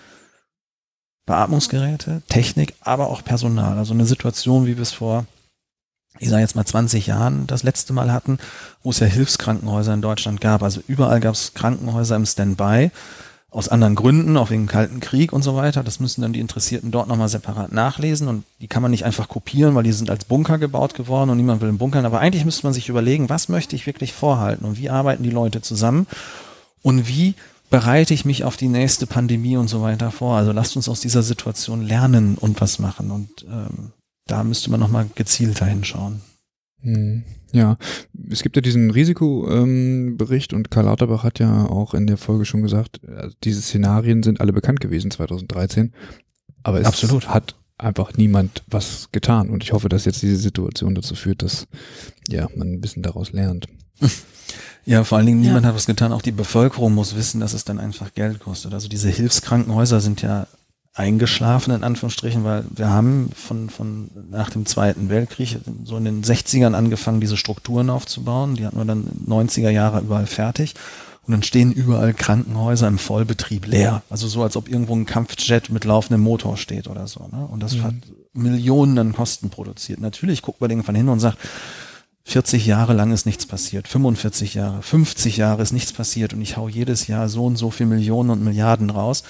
Beatmungsgeräte, 1.24 2.22
Technik, 2.28 2.74
aber 2.80 3.06
auch 3.06 3.24
Personal. 3.24 3.78
Also 3.78 3.94
eine 3.94 4.06
Situation, 4.06 4.66
wie 4.66 4.76
wir 4.76 4.82
es 4.82 4.92
vor 4.92 5.24
ich 6.18 6.28
sage 6.28 6.42
jetzt 6.42 6.56
mal 6.56 6.64
20 6.64 7.06
Jahren 7.06 7.46
das 7.46 7.62
letzte 7.62 7.92
Mal 7.92 8.12
hatten, 8.12 8.38
wo 8.82 8.90
es 8.90 8.98
ja 8.98 9.06
Hilfskrankenhäuser 9.06 9.94
in 9.94 10.02
Deutschland 10.02 10.40
gab. 10.40 10.62
Also 10.62 10.80
überall 10.86 11.20
gab 11.20 11.34
es 11.34 11.54
Krankenhäuser 11.54 12.16
im 12.16 12.26
Standby 12.26 12.90
aus 13.50 13.68
anderen 13.68 13.94
Gründen, 13.94 14.36
auch 14.36 14.50
wegen 14.50 14.66
Kalten 14.66 15.00
Krieg 15.00 15.32
und 15.32 15.42
so 15.42 15.56
weiter. 15.56 15.82
Das 15.82 16.00
müssen 16.00 16.20
dann 16.20 16.34
die 16.34 16.40
Interessierten 16.40 16.90
dort 16.90 17.08
nochmal 17.08 17.28
separat 17.28 17.72
nachlesen 17.72 18.28
und 18.28 18.44
die 18.60 18.68
kann 18.68 18.82
man 18.82 18.90
nicht 18.90 19.04
einfach 19.04 19.28
kopieren, 19.28 19.74
weil 19.74 19.84
die 19.84 19.92
sind 19.92 20.10
als 20.10 20.26
Bunker 20.26 20.58
gebaut 20.58 20.94
geworden 20.94 21.30
und 21.30 21.38
niemand 21.38 21.62
will 21.62 21.70
im 21.70 21.78
Bunkern. 21.78 22.04
Aber 22.04 22.20
eigentlich 22.20 22.44
müsste 22.44 22.66
man 22.66 22.74
sich 22.74 22.88
überlegen, 22.88 23.30
was 23.30 23.48
möchte 23.48 23.74
ich 23.74 23.86
wirklich 23.86 24.12
vorhalten 24.12 24.66
und 24.66 24.76
wie 24.76 24.90
arbeiten 24.90 25.22
die 25.22 25.30
Leute 25.30 25.62
zusammen 25.62 26.06
und 26.82 27.08
wie 27.08 27.34
bereite 27.70 28.12
ich 28.12 28.24
mich 28.24 28.44
auf 28.44 28.56
die 28.56 28.68
nächste 28.68 29.06
Pandemie 29.06 29.56
und 29.56 29.68
so 29.68 29.82
weiter 29.82 30.10
vor. 30.10 30.36
Also 30.36 30.52
lasst 30.52 30.76
uns 30.76 30.88
aus 30.88 31.00
dieser 31.00 31.22
Situation 31.22 31.82
lernen 31.82 32.36
und 32.38 32.60
was 32.60 32.78
machen 32.78 33.10
und 33.10 33.46
ähm, 33.50 33.92
da 34.30 34.44
müsste 34.44 34.70
man 34.70 34.80
nochmal 34.80 35.08
gezielter 35.14 35.66
hinschauen. 35.66 36.20
Hm, 36.80 37.24
ja, 37.52 37.76
es 38.30 38.42
gibt 38.42 38.54
ja 38.56 38.62
diesen 38.62 38.90
Risikobericht 38.90 40.52
und 40.52 40.70
Karl 40.70 40.84
Lauterbach 40.84 41.24
hat 41.24 41.40
ja 41.40 41.66
auch 41.66 41.94
in 41.94 42.06
der 42.06 42.16
Folge 42.16 42.44
schon 42.44 42.62
gesagt, 42.62 43.00
also 43.08 43.34
diese 43.42 43.62
Szenarien 43.62 44.22
sind 44.22 44.40
alle 44.40 44.52
bekannt 44.52 44.80
gewesen 44.80 45.10
2013, 45.10 45.92
aber 46.62 46.80
es 46.80 46.86
Absolut. 46.86 47.28
hat 47.28 47.56
einfach 47.78 48.12
niemand 48.16 48.62
was 48.68 49.08
getan 49.10 49.50
und 49.50 49.64
ich 49.64 49.72
hoffe, 49.72 49.88
dass 49.88 50.04
jetzt 50.04 50.22
diese 50.22 50.36
Situation 50.36 50.94
dazu 50.94 51.14
führt, 51.14 51.42
dass 51.42 51.66
ja 52.28 52.48
man 52.54 52.74
ein 52.74 52.80
bisschen 52.80 53.02
daraus 53.02 53.32
lernt. 53.32 53.66
Ja, 54.84 55.04
vor 55.04 55.18
allen 55.18 55.26
Dingen 55.26 55.40
niemand 55.40 55.64
ja. 55.64 55.68
hat 55.68 55.74
was 55.74 55.84
getan. 55.84 56.12
Auch 56.12 56.22
die 56.22 56.32
Bevölkerung 56.32 56.94
muss 56.94 57.14
wissen, 57.14 57.40
dass 57.40 57.52
es 57.52 57.62
dann 57.62 57.78
einfach 57.78 58.14
Geld 58.14 58.38
kostet. 58.38 58.72
Also 58.72 58.88
diese 58.88 59.10
Hilfskrankenhäuser 59.10 60.00
sind 60.00 60.22
ja 60.22 60.46
eingeschlafen, 60.98 61.72
in 61.72 61.84
Anführungsstrichen, 61.84 62.44
weil 62.44 62.64
wir 62.74 62.90
haben 62.90 63.30
von, 63.34 63.70
von 63.70 64.10
nach 64.30 64.50
dem 64.50 64.66
Zweiten 64.66 65.08
Weltkrieg 65.08 65.58
so 65.84 65.96
in 65.96 66.04
den 66.04 66.24
60ern 66.24 66.74
angefangen, 66.74 67.20
diese 67.20 67.36
Strukturen 67.36 67.88
aufzubauen. 67.88 68.56
Die 68.56 68.66
hatten 68.66 68.78
wir 68.78 68.84
dann 68.84 69.08
90er 69.26 69.70
Jahre 69.70 70.00
überall 70.00 70.26
fertig. 70.26 70.74
Und 71.26 71.32
dann 71.32 71.42
stehen 71.42 71.72
überall 71.72 72.14
Krankenhäuser 72.14 72.88
im 72.88 72.98
Vollbetrieb 72.98 73.66
leer. 73.66 74.02
Also 74.08 74.28
so, 74.28 74.42
als 74.42 74.56
ob 74.56 74.68
irgendwo 74.68 74.96
ein 74.96 75.04
Kampfjet 75.04 75.68
mit 75.68 75.84
laufendem 75.84 76.22
Motor 76.22 76.56
steht 76.56 76.88
oder 76.88 77.06
so. 77.06 77.28
Ne? 77.30 77.46
Und 77.46 77.62
das 77.62 77.76
mhm. 77.76 77.82
hat 77.82 77.94
Millionen 78.32 78.98
an 78.98 79.12
Kosten 79.12 79.50
produziert. 79.50 80.00
Natürlich 80.00 80.42
guckt 80.42 80.60
man 80.60 80.70
irgendwann 80.70 80.94
hin 80.94 81.08
und 81.08 81.20
sagt, 81.20 81.38
40 82.24 82.66
Jahre 82.66 82.92
lang 82.92 83.10
ist 83.12 83.24
nichts 83.24 83.46
passiert, 83.46 83.88
45 83.88 84.52
Jahre, 84.52 84.82
50 84.82 85.38
Jahre 85.38 85.62
ist 85.62 85.72
nichts 85.72 85.94
passiert 85.94 86.34
und 86.34 86.42
ich 86.42 86.58
hau 86.58 86.68
jedes 86.68 87.06
Jahr 87.06 87.26
so 87.30 87.46
und 87.46 87.56
so 87.56 87.70
viel 87.70 87.86
Millionen 87.86 88.28
und 88.28 88.44
Milliarden 88.44 88.90
raus, 88.90 89.22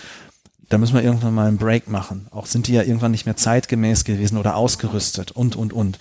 da 0.69 0.78
müssen 0.78 0.95
wir 0.95 1.03
irgendwann 1.03 1.35
mal 1.35 1.49
einen 1.49 1.59
Break 1.59 1.89
machen. 1.89 2.27
Auch 2.31 2.47
sind 2.47 2.66
die 2.66 2.74
ja 2.74 2.82
irgendwann 2.82 3.12
nicht 3.12 3.27
mehr 3.27 3.36
zeitgemäß 3.36 4.05
gewesen 4.05 4.36
oder 4.39 4.57
ausgerüstet 4.57 5.32
und, 5.32 5.57
und, 5.57 5.73
und. 5.73 5.99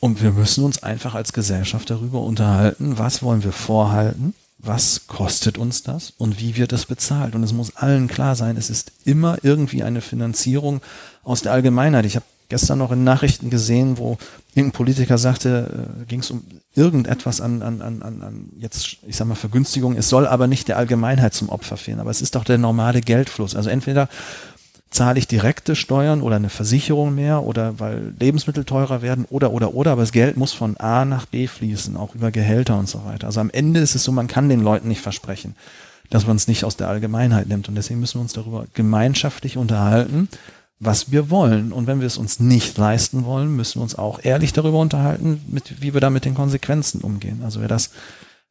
Und 0.00 0.22
wir 0.22 0.32
müssen 0.32 0.64
uns 0.64 0.82
einfach 0.82 1.14
als 1.14 1.32
Gesellschaft 1.32 1.88
darüber 1.88 2.20
unterhalten, 2.20 2.98
was 2.98 3.22
wollen 3.22 3.42
wir 3.42 3.52
vorhalten, 3.52 4.34
was 4.58 5.06
kostet 5.06 5.56
uns 5.56 5.82
das 5.82 6.12
und 6.18 6.38
wie 6.38 6.56
wird 6.56 6.72
es 6.72 6.86
bezahlt. 6.86 7.34
Und 7.34 7.42
es 7.42 7.54
muss 7.54 7.76
allen 7.76 8.06
klar 8.06 8.36
sein, 8.36 8.58
es 8.58 8.68
ist 8.68 8.92
immer 9.04 9.38
irgendwie 9.42 9.82
eine 9.82 10.02
Finanzierung 10.02 10.82
aus 11.24 11.42
der 11.42 11.52
Allgemeinheit. 11.52 12.04
Ich 12.04 12.16
habe 12.16 12.26
gestern 12.48 12.78
noch 12.78 12.92
in 12.92 13.04
Nachrichten 13.04 13.50
gesehen, 13.50 13.98
wo 13.98 14.18
irgendein 14.54 14.76
Politiker 14.76 15.18
sagte, 15.18 16.00
äh, 16.02 16.04
ging 16.06 16.20
es 16.20 16.30
um 16.30 16.42
irgendetwas 16.74 17.40
an, 17.40 17.62
an, 17.62 17.80
an, 17.82 18.02
an 18.02 18.50
jetzt, 18.58 18.98
ich 19.06 19.16
sag 19.16 19.26
mal, 19.26 19.34
Vergünstigung. 19.34 19.96
Es 19.96 20.08
soll 20.08 20.26
aber 20.26 20.46
nicht 20.46 20.68
der 20.68 20.76
Allgemeinheit 20.76 21.34
zum 21.34 21.48
Opfer 21.48 21.76
fehlen, 21.76 22.00
aber 22.00 22.10
es 22.10 22.22
ist 22.22 22.34
doch 22.34 22.44
der 22.44 22.58
normale 22.58 23.00
Geldfluss. 23.00 23.56
Also 23.56 23.70
entweder 23.70 24.08
zahle 24.90 25.18
ich 25.18 25.26
direkte 25.26 25.74
Steuern 25.74 26.22
oder 26.22 26.36
eine 26.36 26.48
Versicherung 26.48 27.14
mehr 27.14 27.42
oder 27.42 27.80
weil 27.80 28.14
Lebensmittel 28.18 28.64
teurer 28.64 29.02
werden 29.02 29.26
oder 29.28 29.52
oder 29.52 29.74
oder, 29.74 29.92
aber 29.92 30.02
das 30.02 30.12
Geld 30.12 30.36
muss 30.36 30.52
von 30.52 30.76
A 30.76 31.04
nach 31.04 31.26
B 31.26 31.46
fließen, 31.48 31.96
auch 31.96 32.14
über 32.14 32.30
Gehälter 32.30 32.78
und 32.78 32.88
so 32.88 33.04
weiter. 33.04 33.26
Also 33.26 33.40
am 33.40 33.50
Ende 33.50 33.80
ist 33.80 33.94
es 33.94 34.04
so, 34.04 34.12
man 34.12 34.28
kann 34.28 34.48
den 34.48 34.60
Leuten 34.60 34.88
nicht 34.88 35.00
versprechen, 35.00 35.56
dass 36.08 36.26
man 36.26 36.36
es 36.36 36.46
nicht 36.46 36.64
aus 36.64 36.76
der 36.76 36.88
Allgemeinheit 36.88 37.48
nimmt 37.48 37.68
und 37.68 37.74
deswegen 37.74 38.00
müssen 38.00 38.18
wir 38.18 38.22
uns 38.22 38.32
darüber 38.32 38.66
gemeinschaftlich 38.74 39.56
unterhalten 39.56 40.28
was 40.78 41.10
wir 41.10 41.30
wollen. 41.30 41.72
Und 41.72 41.86
wenn 41.86 42.00
wir 42.00 42.06
es 42.06 42.18
uns 42.18 42.40
nicht 42.40 42.76
leisten 42.76 43.24
wollen, 43.24 43.54
müssen 43.56 43.78
wir 43.78 43.82
uns 43.82 43.94
auch 43.94 44.20
ehrlich 44.22 44.52
darüber 44.52 44.78
unterhalten, 44.78 45.40
mit, 45.48 45.80
wie 45.80 45.94
wir 45.94 46.00
da 46.00 46.10
mit 46.10 46.24
den 46.24 46.34
Konsequenzen 46.34 47.00
umgehen. 47.00 47.42
Also 47.42 47.60
wer 47.60 47.68
das 47.68 47.90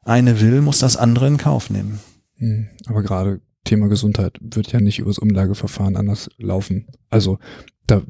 eine 0.02 0.40
will, 0.42 0.62
muss 0.62 0.80
das 0.80 0.98
andere 0.98 1.28
in 1.28 1.38
Kauf 1.38 1.70
nehmen. 1.70 2.00
Hm, 2.38 2.68
aber 2.88 3.04
gerade 3.04 3.42
Thema 3.64 3.88
Gesundheit 3.88 4.38
wird 4.42 4.72
ja 4.72 4.80
nicht 4.80 5.00
übers 5.00 5.18
Umlageverfahren 5.18 5.98
anders 5.98 6.30
laufen. 6.38 6.88
Also 7.10 7.40
da, 7.88 8.02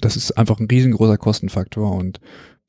das 0.00 0.16
ist 0.16 0.32
einfach 0.32 0.60
ein 0.60 0.66
riesengroßer 0.66 1.18
Kostenfaktor 1.18 1.92
und 1.92 2.20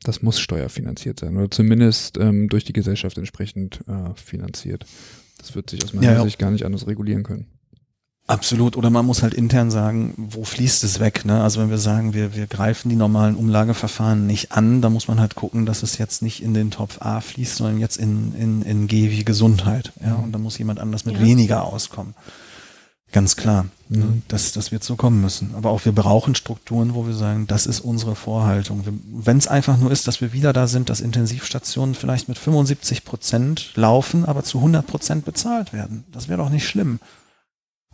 das 0.03 0.21
muss 0.21 0.39
steuerfinanziert 0.39 1.19
sein 1.19 1.35
oder 1.35 1.49
zumindest 1.49 2.17
ähm, 2.17 2.47
durch 2.49 2.63
die 2.63 2.73
Gesellschaft 2.73 3.17
entsprechend 3.17 3.81
äh, 3.87 4.13
finanziert. 4.15 4.85
Das 5.37 5.55
wird 5.55 5.69
sich 5.69 5.83
aus 5.83 5.93
meiner 5.93 6.13
ja, 6.13 6.23
Sicht 6.23 6.39
gar 6.39 6.51
nicht 6.51 6.65
anders 6.65 6.87
regulieren 6.87 7.23
können. 7.23 7.47
Absolut. 8.27 8.75
Oder 8.75 8.89
man 8.89 9.05
muss 9.05 9.21
halt 9.21 9.35
intern 9.35 9.69
sagen, 9.69 10.13
wo 10.17 10.43
fließt 10.43 10.83
es 10.83 10.99
weg? 10.99 11.25
Ne? 11.25 11.43
Also 11.43 11.61
wenn 11.61 11.69
wir 11.69 11.77
sagen, 11.77 12.15
wir, 12.15 12.35
wir 12.35 12.47
greifen 12.47 12.89
die 12.89 12.95
normalen 12.95 13.35
Umlageverfahren 13.35 14.25
nicht 14.25 14.51
an, 14.51 14.81
dann 14.81 14.93
muss 14.93 15.07
man 15.07 15.19
halt 15.19 15.35
gucken, 15.35 15.67
dass 15.67 15.83
es 15.83 15.99
jetzt 15.99 16.23
nicht 16.23 16.41
in 16.41 16.55
den 16.55 16.71
Topf 16.71 17.01
A 17.01 17.21
fließt, 17.21 17.57
sondern 17.57 17.77
jetzt 17.77 17.97
in, 17.97 18.33
in, 18.33 18.61
in 18.63 18.87
G 18.87 19.11
wie 19.11 19.23
Gesundheit. 19.23 19.93
Ja, 20.03 20.15
und 20.15 20.31
da 20.31 20.39
muss 20.39 20.57
jemand 20.57 20.79
anders 20.79 21.05
mit 21.05 21.15
ja. 21.15 21.21
weniger 21.21 21.65
auskommen. 21.65 22.15
Ganz 23.11 23.35
klar. 23.35 23.67
Ne? 23.89 24.05
Mhm. 24.05 24.23
Das, 24.27 24.53
das 24.53 24.71
wird 24.71 24.83
so 24.83 24.95
kommen 24.95 25.21
müssen. 25.21 25.53
Aber 25.55 25.69
auch 25.69 25.85
wir 25.85 25.91
brauchen 25.91 26.33
Strukturen, 26.33 26.95
wo 26.95 27.05
wir 27.05 27.13
sagen, 27.13 27.45
das 27.45 27.67
ist 27.67 27.79
unsere 27.79 28.15
Vorhaltung. 28.15 28.83
Wenn 29.07 29.37
es 29.37 29.47
einfach 29.47 29.77
nur 29.77 29.91
ist, 29.91 30.07
dass 30.07 30.19
wir 30.19 30.33
wieder 30.33 30.51
da 30.51 30.65
sind, 30.65 30.89
dass 30.89 30.99
Intensivstationen 30.99 31.93
vielleicht 31.93 32.27
mit 32.27 32.39
75 32.39 33.05
Prozent 33.05 33.71
laufen, 33.75 34.25
aber 34.25 34.43
zu 34.43 34.57
100 34.57 34.87
Prozent 34.87 35.25
bezahlt 35.25 35.73
werden. 35.73 36.05
Das 36.11 36.27
wäre 36.27 36.39
doch 36.39 36.49
nicht 36.49 36.67
schlimm. 36.67 36.99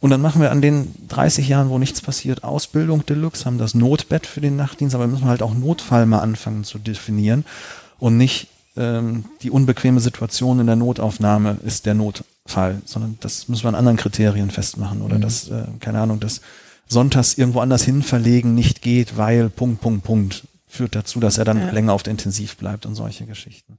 Und 0.02 0.10
dann 0.10 0.22
machen 0.22 0.42
wir 0.42 0.52
an 0.52 0.62
den 0.62 0.94
30 1.10 1.48
Jahren, 1.48 1.70
wo 1.70 1.78
nichts 1.78 2.02
passiert, 2.02 2.44
Ausbildung 2.44 3.06
Deluxe, 3.06 3.46
haben 3.46 3.60
das 3.60 3.76
Notbett 3.76 4.26
für 4.26 4.42
den 4.42 4.56
Nachtdienst, 4.56 4.96
aber 4.96 5.08
müssen 5.08 5.28
halt 5.28 5.44
auch 5.44 5.54
Notfall 5.54 6.08
mal 6.08 6.20
anfangen 6.20 6.64
zu 6.64 6.80
definieren 6.80 7.46
und 8.00 8.18
nicht 8.18 8.48
ähm, 8.76 9.26
die 9.44 9.52
unbequeme 9.52 10.00
Situation 10.00 10.60
in 10.60 10.66
der 10.66 10.76
Notaufnahme 10.76 11.58
ist 11.64 11.86
der 11.86 11.94
Notfall, 11.94 12.82
sondern 12.84 13.18
das 13.20 13.48
müssen 13.48 13.64
wir 13.64 13.70
an 13.70 13.76
anderen 13.76 13.98
Kriterien 13.98 14.50
festmachen 14.50 15.04
oder 15.04 15.18
mhm. 15.18 15.22
dass, 15.22 15.50
äh, 15.50 15.66
keine 15.80 16.00
Ahnung, 16.00 16.20
dass 16.20 16.42
sonntags 16.88 17.38
irgendwo 17.38 17.60
anders 17.60 17.84
hin 17.84 18.02
verlegen 18.02 18.56
nicht 18.56 18.82
geht, 18.82 19.18
weil 19.18 19.50
Punkt, 19.50 19.82
Punkt, 19.82 20.04
Punkt 20.04 20.48
führt 20.68 20.96
dazu, 20.96 21.20
dass 21.20 21.38
er 21.38 21.46
dann 21.46 21.60
ja. 21.60 21.70
länger 21.70 21.94
auf 21.94 22.02
der 22.02 22.12
Intensiv 22.12 22.58
bleibt 22.58 22.88
und 22.88 22.96
solche 22.96 23.26
Geschichten. 23.26 23.78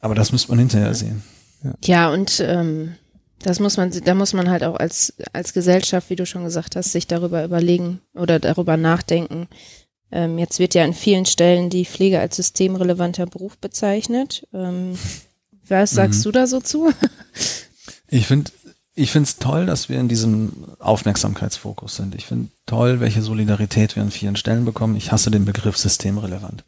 Aber 0.00 0.14
das 0.14 0.32
müsste 0.32 0.50
man 0.50 0.58
hinterher 0.58 0.94
sehen. 0.94 1.22
Ja, 1.62 1.72
ja 1.84 2.12
und 2.12 2.42
ähm, 2.44 2.94
das 3.40 3.60
muss 3.60 3.76
man, 3.76 3.90
da 3.90 4.14
muss 4.14 4.32
man 4.32 4.48
halt 4.48 4.64
auch 4.64 4.76
als, 4.76 5.14
als 5.32 5.52
Gesellschaft, 5.52 6.10
wie 6.10 6.16
du 6.16 6.26
schon 6.26 6.44
gesagt 6.44 6.76
hast, 6.76 6.92
sich 6.92 7.06
darüber 7.06 7.44
überlegen 7.44 8.00
oder 8.14 8.38
darüber 8.38 8.76
nachdenken. 8.76 9.48
Ähm, 10.10 10.38
jetzt 10.38 10.58
wird 10.58 10.74
ja 10.74 10.84
an 10.84 10.94
vielen 10.94 11.26
Stellen 11.26 11.70
die 11.70 11.84
Pflege 11.84 12.20
als 12.20 12.36
systemrelevanter 12.36 13.26
Beruf 13.26 13.58
bezeichnet. 13.58 14.46
Ähm, 14.52 14.96
was 15.66 15.90
sagst 15.90 16.20
mhm. 16.20 16.22
du 16.24 16.32
da 16.32 16.46
so 16.46 16.60
zu? 16.60 16.92
Ich 18.06 18.28
finde 18.28 18.52
ich 18.94 19.10
finde 19.10 19.28
es 19.28 19.38
toll, 19.38 19.66
dass 19.66 19.88
wir 19.88 19.98
in 19.98 20.08
diesem 20.08 20.52
Aufmerksamkeitsfokus 20.78 21.96
sind. 21.96 22.14
Ich 22.14 22.26
finde 22.26 22.50
toll, 22.64 23.00
welche 23.00 23.22
Solidarität 23.22 23.96
wir 23.96 24.04
an 24.04 24.12
vielen 24.12 24.36
Stellen 24.36 24.64
bekommen. 24.64 24.94
Ich 24.94 25.10
hasse 25.10 25.32
den 25.32 25.44
Begriff 25.44 25.76
systemrelevant. 25.76 26.64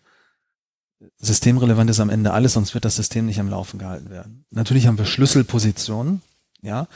Systemrelevant 1.18 1.88
ist 1.88 2.00
am 2.00 2.10
Ende 2.10 2.32
alles, 2.32 2.54
sonst 2.54 2.74
wird 2.74 2.84
das 2.84 2.96
System 2.96 3.26
nicht 3.26 3.38
am 3.38 3.48
Laufen 3.48 3.78
gehalten 3.78 4.10
werden. 4.10 4.44
Natürlich 4.50 4.88
haben 4.88 4.98
wir 4.98 5.04
Schlüsselpositionen, 5.04 6.20
ja. 6.66 6.88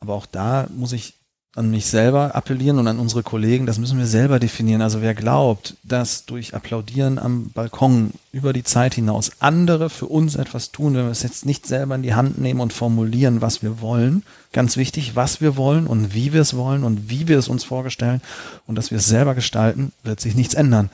Aber 0.00 0.14
auch 0.14 0.26
da 0.26 0.66
muss 0.74 0.92
ich 0.92 1.14
an 1.56 1.70
mich 1.70 1.86
selber 1.86 2.36
appellieren 2.36 2.78
und 2.78 2.86
an 2.86 3.00
unsere 3.00 3.24
Kollegen, 3.24 3.66
das 3.66 3.78
müssen 3.78 3.98
wir 3.98 4.06
selber 4.06 4.38
definieren. 4.38 4.82
Also 4.82 5.02
wer 5.02 5.14
glaubt, 5.14 5.74
dass 5.82 6.24
durch 6.24 6.54
Applaudieren 6.54 7.18
am 7.18 7.50
Balkon 7.50 8.12
über 8.30 8.52
die 8.52 8.62
Zeit 8.62 8.94
hinaus 8.94 9.32
andere 9.40 9.90
für 9.90 10.06
uns 10.06 10.36
etwas 10.36 10.70
tun, 10.70 10.94
wenn 10.94 11.06
wir 11.06 11.10
es 11.10 11.24
jetzt 11.24 11.46
nicht 11.46 11.66
selber 11.66 11.96
in 11.96 12.02
die 12.02 12.14
Hand 12.14 12.38
nehmen 12.38 12.60
und 12.60 12.72
formulieren, 12.72 13.40
was 13.40 13.62
wir 13.62 13.80
wollen, 13.80 14.22
ganz 14.52 14.76
wichtig, 14.76 15.16
was 15.16 15.40
wir 15.40 15.56
wollen 15.56 15.88
und 15.88 16.14
wie 16.14 16.32
wir 16.32 16.40
es 16.40 16.54
wollen 16.54 16.84
und 16.84 17.10
wie 17.10 17.26
wir 17.26 17.38
es 17.38 17.48
uns 17.48 17.64
vorstellen 17.64 18.22
und 18.68 18.76
dass 18.76 18.92
wir 18.92 18.98
es 18.98 19.06
selber 19.06 19.34
gestalten, 19.34 19.92
wird 20.04 20.20
sich 20.20 20.36
nichts 20.36 20.54
ändern. 20.54 20.88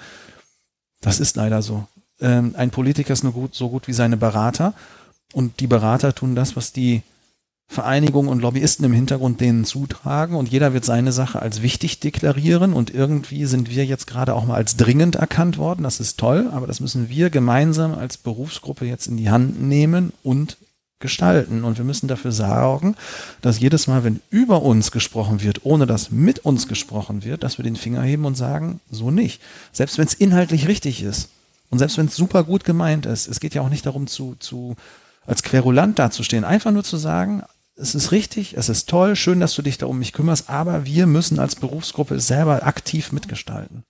Das 1.02 1.20
ist 1.20 1.36
leider 1.36 1.60
so. 1.60 1.86
Ähm, 2.18 2.54
ein 2.56 2.70
Politiker 2.70 3.12
ist 3.12 3.24
nur 3.24 3.34
gut, 3.34 3.54
so 3.54 3.68
gut 3.68 3.88
wie 3.88 3.92
seine 3.92 4.16
Berater 4.16 4.72
und 5.34 5.60
die 5.60 5.66
Berater 5.66 6.14
tun 6.14 6.34
das, 6.34 6.56
was 6.56 6.72
die 6.72 7.02
Vereinigungen 7.68 8.30
und 8.30 8.40
Lobbyisten 8.40 8.84
im 8.84 8.92
Hintergrund 8.92 9.40
denen 9.40 9.64
zutragen 9.64 10.36
und 10.36 10.48
jeder 10.48 10.72
wird 10.72 10.84
seine 10.84 11.12
Sache 11.12 11.42
als 11.42 11.62
wichtig 11.62 12.00
deklarieren 12.00 12.72
und 12.72 12.94
irgendwie 12.94 13.44
sind 13.44 13.70
wir 13.70 13.84
jetzt 13.84 14.06
gerade 14.06 14.34
auch 14.34 14.46
mal 14.46 14.54
als 14.54 14.76
dringend 14.76 15.16
erkannt 15.16 15.58
worden. 15.58 15.82
Das 15.82 16.00
ist 16.00 16.18
toll, 16.18 16.48
aber 16.52 16.66
das 16.66 16.80
müssen 16.80 17.08
wir 17.08 17.28
gemeinsam 17.28 17.94
als 17.94 18.18
Berufsgruppe 18.18 18.86
jetzt 18.86 19.08
in 19.08 19.16
die 19.16 19.30
Hand 19.30 19.60
nehmen 19.60 20.12
und 20.22 20.56
gestalten. 21.00 21.64
Und 21.64 21.76
wir 21.76 21.84
müssen 21.84 22.08
dafür 22.08 22.32
sorgen, 22.32 22.94
dass 23.42 23.60
jedes 23.60 23.86
Mal, 23.86 24.04
wenn 24.04 24.20
über 24.30 24.62
uns 24.62 24.92
gesprochen 24.92 25.42
wird, 25.42 25.64
ohne 25.64 25.86
dass 25.86 26.10
mit 26.10 26.38
uns 26.40 26.68
gesprochen 26.68 27.24
wird, 27.24 27.42
dass 27.42 27.58
wir 27.58 27.64
den 27.64 27.76
Finger 27.76 28.02
heben 28.02 28.24
und 28.24 28.36
sagen, 28.36 28.80
so 28.90 29.10
nicht. 29.10 29.42
Selbst 29.72 29.98
wenn 29.98 30.06
es 30.06 30.14
inhaltlich 30.14 30.68
richtig 30.68 31.02
ist 31.02 31.28
und 31.68 31.78
selbst 31.78 31.98
wenn 31.98 32.06
es 32.06 32.16
super 32.16 32.44
gut 32.44 32.64
gemeint 32.64 33.06
ist. 33.06 33.28
Es 33.28 33.40
geht 33.40 33.54
ja 33.54 33.62
auch 33.62 33.68
nicht 33.68 33.84
darum, 33.84 34.06
zu, 34.06 34.36
zu 34.38 34.76
als 35.26 35.42
Querulant 35.42 35.98
dazustehen. 35.98 36.44
Einfach 36.44 36.70
nur 36.70 36.84
zu 36.84 36.96
sagen, 36.96 37.42
es 37.76 37.94
ist 37.94 38.10
richtig, 38.10 38.56
es 38.56 38.68
ist 38.68 38.88
toll, 38.88 39.16
schön, 39.16 39.40
dass 39.40 39.54
du 39.54 39.62
dich 39.62 39.78
da 39.78 39.86
um 39.86 39.98
mich 39.98 40.12
kümmerst, 40.12 40.48
aber 40.48 40.86
wir 40.86 41.06
müssen 41.06 41.38
als 41.38 41.56
Berufsgruppe 41.56 42.20
selber 42.20 42.66
aktiv 42.66 43.12
mitgestalten, 43.12 43.84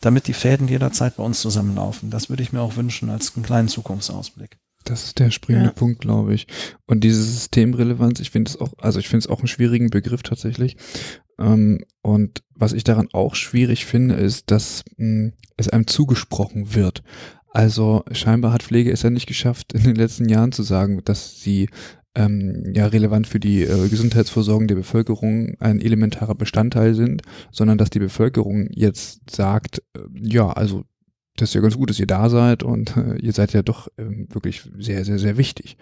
damit 0.00 0.28
die 0.28 0.32
Fäden 0.32 0.68
jederzeit 0.68 1.16
bei 1.16 1.24
uns 1.24 1.40
zusammenlaufen. 1.40 2.10
Das 2.10 2.30
würde 2.30 2.42
ich 2.42 2.52
mir 2.52 2.60
auch 2.60 2.76
wünschen 2.76 3.10
als 3.10 3.34
einen 3.34 3.44
kleinen 3.44 3.68
Zukunftsausblick. 3.68 4.58
Das 4.84 5.04
ist 5.04 5.18
der 5.18 5.30
springende 5.30 5.68
ja. 5.68 5.72
Punkt, 5.72 6.00
glaube 6.00 6.34
ich. 6.34 6.46
Und 6.86 7.04
diese 7.04 7.22
Systemrelevanz, 7.22 8.20
ich 8.20 8.30
finde 8.30 8.50
es 8.50 8.60
auch, 8.60 8.72
also 8.78 8.98
ich 8.98 9.08
finde 9.08 9.24
es 9.24 9.30
auch 9.30 9.38
einen 9.38 9.48
schwierigen 9.48 9.90
Begriff 9.90 10.22
tatsächlich. 10.22 10.76
Ähm, 11.38 11.84
und 12.02 12.42
was 12.54 12.72
ich 12.72 12.84
daran 12.84 13.08
auch 13.12 13.34
schwierig 13.34 13.86
finde, 13.86 14.16
ist, 14.16 14.50
dass 14.50 14.84
hm, 14.96 15.34
es 15.56 15.68
einem 15.68 15.86
zugesprochen 15.86 16.74
wird. 16.74 17.02
Also 17.48 18.04
scheinbar 18.12 18.52
hat 18.52 18.62
Pflege 18.62 18.90
es 18.90 19.02
ja 19.02 19.10
nicht 19.10 19.26
geschafft, 19.26 19.72
in 19.72 19.84
den 19.84 19.96
letzten 19.96 20.28
Jahren 20.28 20.52
zu 20.52 20.62
sagen, 20.62 21.02
dass 21.04 21.40
sie 21.40 21.68
ähm, 22.14 22.72
ja 22.74 22.86
relevant 22.86 23.26
für 23.26 23.40
die 23.40 23.62
äh, 23.62 23.88
Gesundheitsversorgung 23.88 24.68
der 24.68 24.74
Bevölkerung 24.74 25.54
ein 25.60 25.80
elementarer 25.80 26.34
Bestandteil 26.34 26.94
sind, 26.94 27.22
sondern 27.50 27.78
dass 27.78 27.90
die 27.90 27.98
Bevölkerung 27.98 28.68
jetzt 28.70 29.30
sagt, 29.30 29.82
äh, 29.94 30.00
ja, 30.14 30.50
also 30.50 30.84
das 31.36 31.50
ist 31.50 31.54
ja 31.54 31.60
ganz 31.60 31.76
gut, 31.76 31.90
dass 31.90 31.98
ihr 31.98 32.06
da 32.06 32.28
seid 32.28 32.62
und 32.62 32.96
äh, 32.96 33.16
ihr 33.16 33.32
seid 33.32 33.52
ja 33.52 33.62
doch 33.62 33.88
ähm, 33.96 34.28
wirklich 34.30 34.62
sehr, 34.78 35.04
sehr, 35.04 35.18
sehr 35.18 35.36
wichtig. 35.38 35.76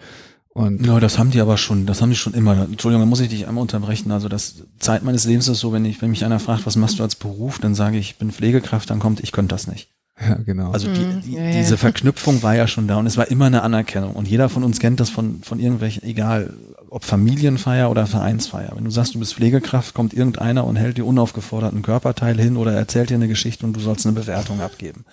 Und 0.53 0.85
ja, 0.85 0.99
das 0.99 1.17
haben 1.17 1.31
die 1.31 1.39
aber 1.39 1.57
schon, 1.57 1.85
das 1.85 2.01
haben 2.01 2.09
die 2.09 2.17
schon 2.17 2.33
immer. 2.33 2.63
Entschuldigung, 2.63 3.01
da 3.01 3.05
muss 3.05 3.21
ich 3.21 3.29
dich 3.29 3.47
einmal 3.47 3.61
unterbrechen. 3.61 4.11
Also 4.11 4.27
das 4.27 4.63
Zeit 4.79 5.03
meines 5.03 5.25
Lebens 5.25 5.47
ist 5.47 5.59
so, 5.59 5.71
wenn 5.71 5.85
ich, 5.85 6.01
wenn 6.01 6.09
mich 6.09 6.25
einer 6.25 6.39
fragt, 6.39 6.65
was 6.65 6.75
machst 6.75 6.99
du 6.99 7.03
als 7.03 7.15
Beruf, 7.15 7.59
dann 7.59 7.73
sage 7.73 7.97
ich, 7.97 8.11
ich 8.11 8.17
bin 8.17 8.31
Pflegekraft, 8.31 8.89
dann 8.89 8.99
kommt, 8.99 9.21
ich 9.21 9.31
könnte 9.31 9.55
das 9.55 9.67
nicht. 9.67 9.89
Ja, 10.21 10.35
genau. 10.45 10.71
Also 10.71 10.87
die, 10.91 10.99
mhm. 10.99 11.21
die, 11.21 11.33
ja, 11.33 11.51
diese 11.51 11.77
Verknüpfung 11.77 12.43
war 12.43 12.55
ja 12.55 12.67
schon 12.67 12.87
da 12.87 12.97
und 12.97 13.07
es 13.07 13.17
war 13.17 13.29
immer 13.29 13.45
eine 13.45 13.63
Anerkennung. 13.63 14.13
Und 14.13 14.27
jeder 14.27 14.49
von 14.49 14.63
uns 14.63 14.79
kennt 14.79 14.99
das 14.99 15.09
von, 15.09 15.41
von 15.43 15.59
irgendwelchen, 15.59 16.03
egal 16.03 16.53
ob 16.89 17.05
Familienfeier 17.05 17.89
oder 17.89 18.05
Vereinsfeier. 18.05 18.73
Wenn 18.75 18.83
du 18.83 18.91
sagst, 18.91 19.15
du 19.15 19.19
bist 19.19 19.33
Pflegekraft, 19.33 19.93
kommt 19.93 20.13
irgendeiner 20.13 20.65
und 20.65 20.75
hält 20.75 20.97
dir 20.97 21.05
unaufgeforderten 21.05 21.81
Körperteil 21.81 22.39
hin 22.39 22.57
oder 22.57 22.73
erzählt 22.73 23.09
dir 23.09 23.15
eine 23.15 23.27
Geschichte 23.27 23.65
und 23.65 23.73
du 23.73 23.79
sollst 23.79 24.05
eine 24.05 24.13
Bewertung 24.13 24.61
abgeben. 24.61 25.05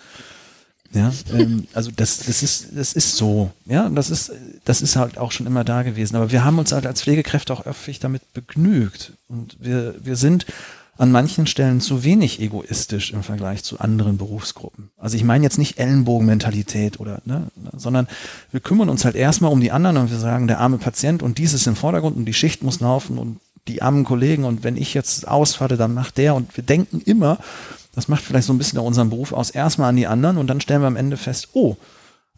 Ja, 0.93 1.13
ähm, 1.33 1.67
also 1.75 1.91
das, 1.95 2.19
das 2.19 2.43
ist, 2.43 2.69
das 2.75 2.95
ist 2.95 3.17
so. 3.17 3.51
Ja, 3.67 3.89
das 3.91 4.11
ist, 4.11 4.33
das 4.65 4.81
ist 4.81 4.97
halt 4.97 5.19
auch 5.19 5.33
schon 5.33 5.47
immer 5.47 5.63
da 5.63 5.83
gewesen. 5.83 6.17
Aber 6.17 6.33
wir 6.33 6.45
haben 6.45 6.59
uns 6.59 6.73
halt 6.73 6.87
als 6.87 7.03
Pflegekräfte 7.03 7.53
auch 7.53 7.67
öffentlich 7.67 7.99
damit 7.99 8.33
begnügt. 8.33 9.13
Und 9.29 9.57
wir, 9.61 9.95
wir 10.03 10.17
sind 10.17 10.47
an 10.99 11.13
manchen 11.13 11.47
Stellen 11.47 11.81
zu 11.81 12.03
wenig 12.03 12.41
egoistisch 12.41 13.13
im 13.13 13.23
Vergleich 13.23 13.63
zu 13.63 13.79
anderen 13.79 14.19
Berufsgruppen. 14.19 14.91
Also 14.99 15.17
ich 15.17 15.23
meine 15.23 15.45
jetzt 15.45 15.57
nicht 15.57 15.79
Ellenbogenmentalität 15.79 16.99
oder, 16.99 17.23
ne, 17.25 17.47
sondern 17.77 18.09
wir 18.51 18.59
kümmern 18.59 18.89
uns 18.89 19.05
halt 19.05 19.15
erstmal 19.15 19.53
um 19.53 19.61
die 19.61 19.71
anderen 19.71 19.97
und 19.97 20.11
wir 20.11 20.19
sagen, 20.19 20.49
der 20.49 20.59
arme 20.59 20.79
Patient 20.79 21.23
und 21.23 21.39
dies 21.39 21.55
ist 21.55 21.69
im 21.69 21.77
Vordergrund 21.77 22.17
und 22.17 22.25
die 22.25 22.35
Schicht 22.35 22.65
muss 22.65 22.81
laufen 22.81 23.17
und 23.17 23.39
die 23.69 23.81
armen 23.81 24.05
Kollegen 24.05 24.45
und 24.45 24.65
wenn 24.65 24.77
ich 24.77 24.93
jetzt 24.93 25.29
ausfalle, 25.29 25.77
dann 25.77 25.95
macht 25.95 26.19
der 26.19 26.35
und 26.35 26.57
wir 26.57 26.65
denken 26.65 27.01
immer, 27.05 27.39
das 27.95 28.09
macht 28.09 28.25
vielleicht 28.25 28.47
so 28.47 28.53
ein 28.53 28.59
bisschen 28.59 28.81
auch 28.81 28.85
unseren 28.85 29.11
Beruf 29.11 29.33
aus, 29.33 29.51
erstmal 29.51 29.91
an 29.91 29.97
die 29.97 30.09
anderen 30.09 30.37
und 30.37 30.49
dann 30.49 30.61
stellen 30.61 30.83
wir 30.83 30.89
am 30.89 30.97
Ende 30.97 31.17
fest, 31.17 31.51
oh, 31.53 31.77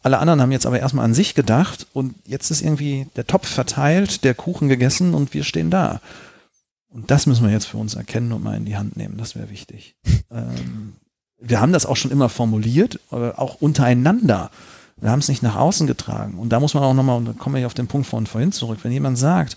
alle 0.02 0.18
anderen 0.18 0.42
haben 0.42 0.52
jetzt 0.52 0.66
aber 0.66 0.80
erstmal 0.80 1.04
an 1.06 1.14
sich 1.14 1.34
gedacht 1.34 1.86
und 1.94 2.14
jetzt 2.26 2.50
ist 2.50 2.60
irgendwie 2.60 3.06
der 3.16 3.26
Topf 3.26 3.48
verteilt, 3.48 4.22
der 4.24 4.34
Kuchen 4.34 4.68
gegessen 4.68 5.14
und 5.14 5.32
wir 5.32 5.44
stehen 5.44 5.70
da. 5.70 6.00
Und 6.90 7.10
das 7.10 7.26
müssen 7.26 7.44
wir 7.44 7.52
jetzt 7.52 7.66
für 7.66 7.78
uns 7.78 7.94
erkennen 7.94 8.32
und 8.32 8.42
mal 8.42 8.56
in 8.56 8.64
die 8.64 8.76
Hand 8.76 8.96
nehmen. 8.96 9.16
Das 9.16 9.36
wäre 9.36 9.50
wichtig. 9.50 9.94
ähm, 10.30 10.94
wir 11.38 11.60
haben 11.60 11.72
das 11.72 11.86
auch 11.86 11.96
schon 11.96 12.10
immer 12.10 12.28
formuliert, 12.28 13.00
auch 13.10 13.60
untereinander. 13.60 14.50
Wir 15.00 15.10
haben 15.10 15.20
es 15.20 15.28
nicht 15.28 15.42
nach 15.42 15.56
außen 15.56 15.86
getragen. 15.86 16.38
Und 16.38 16.50
da 16.50 16.60
muss 16.60 16.74
man 16.74 16.82
auch 16.82 16.92
nochmal, 16.92 17.16
und 17.16 17.24
da 17.24 17.32
komme 17.32 17.58
ich 17.58 17.66
auf 17.66 17.74
den 17.74 17.86
Punkt 17.86 18.06
von 18.06 18.26
vorhin 18.26 18.52
zurück, 18.52 18.80
wenn 18.82 18.92
jemand 18.92 19.16
sagt, 19.16 19.56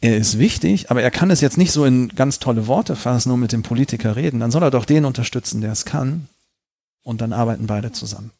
er 0.00 0.16
ist 0.16 0.38
wichtig, 0.38 0.90
aber 0.90 1.02
er 1.02 1.10
kann 1.10 1.30
es 1.30 1.40
jetzt 1.40 1.58
nicht 1.58 1.72
so 1.72 1.84
in 1.84 2.08
ganz 2.08 2.38
tolle 2.38 2.66
Worte 2.66 2.96
fassen, 2.96 3.28
nur 3.28 3.38
mit 3.38 3.52
dem 3.52 3.62
Politiker 3.62 4.16
reden, 4.16 4.40
dann 4.40 4.50
soll 4.50 4.62
er 4.62 4.70
doch 4.70 4.84
den 4.84 5.04
unterstützen, 5.04 5.60
der 5.60 5.72
es 5.72 5.84
kann. 5.84 6.28
Und 7.02 7.20
dann 7.20 7.32
arbeiten 7.32 7.66
beide 7.66 7.92
zusammen. 7.92 8.30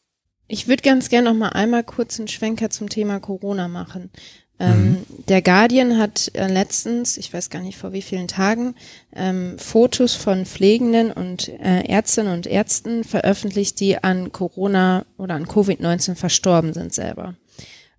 Ich 0.47 0.67
würde 0.67 0.83
ganz 0.83 1.09
gerne 1.09 1.29
noch 1.29 1.37
mal 1.37 1.49
einmal 1.49 1.83
kurz 1.83 2.19
einen 2.19 2.27
Schwenker 2.27 2.69
zum 2.69 2.89
Thema 2.89 3.19
Corona 3.19 3.67
machen. 3.67 4.11
Ähm, 4.59 4.91
mhm. 4.91 5.05
Der 5.27 5.41
Guardian 5.41 5.97
hat 5.97 6.31
äh, 6.33 6.47
letztens, 6.47 7.17
ich 7.17 7.33
weiß 7.33 7.49
gar 7.49 7.61
nicht 7.61 7.77
vor 7.77 7.91
wie 7.91 8.01
vielen 8.01 8.27
Tagen, 8.27 8.75
ähm, 9.13 9.57
Fotos 9.57 10.15
von 10.15 10.45
Pflegenden 10.45 11.11
und 11.11 11.49
äh, 11.49 11.85
Ärztinnen 11.87 12.33
und 12.33 12.47
Ärzten 12.47 13.03
veröffentlicht, 13.03 13.79
die 13.79 14.01
an 14.01 14.31
Corona 14.31 15.05
oder 15.17 15.35
an 15.35 15.45
Covid-19 15.45 16.15
verstorben 16.15 16.73
sind 16.73 16.93
selber. 16.93 17.35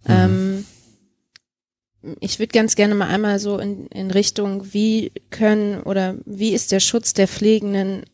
Mhm. 0.07 0.15
Ähm, 0.15 0.67
ich 2.21 2.39
würde 2.39 2.53
ganz 2.53 2.77
gerne 2.77 2.95
mal 2.95 3.09
einmal 3.09 3.39
so 3.39 3.59
in, 3.59 3.89
in 3.89 4.11
Richtung, 4.11 4.73
wie 4.73 5.13
können 5.31 5.83
oder 5.83 6.17
wie 6.25 6.55
ist 6.55 6.73
der 6.73 6.81
Schutz 6.81 7.13
der 7.15 7.29
Pflegenden, 7.29 8.05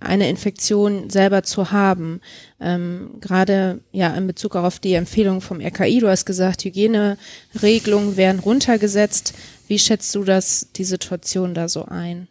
eine 0.00 0.28
Infektion 0.28 1.10
selber 1.10 1.42
zu 1.42 1.70
haben. 1.70 2.20
Ähm, 2.60 3.16
Gerade 3.20 3.80
ja 3.92 4.14
in 4.14 4.26
Bezug 4.26 4.56
auf 4.56 4.78
die 4.78 4.94
Empfehlung 4.94 5.40
vom 5.40 5.60
RKI, 5.60 6.00
du 6.00 6.08
hast 6.08 6.26
gesagt, 6.26 6.64
Hygieneregelungen 6.64 8.16
werden 8.16 8.40
runtergesetzt. 8.40 9.34
Wie 9.66 9.78
schätzt 9.78 10.14
du 10.14 10.24
das, 10.24 10.68
die 10.76 10.84
Situation 10.84 11.54
da 11.54 11.68
so 11.68 11.84
ein? 11.84 12.28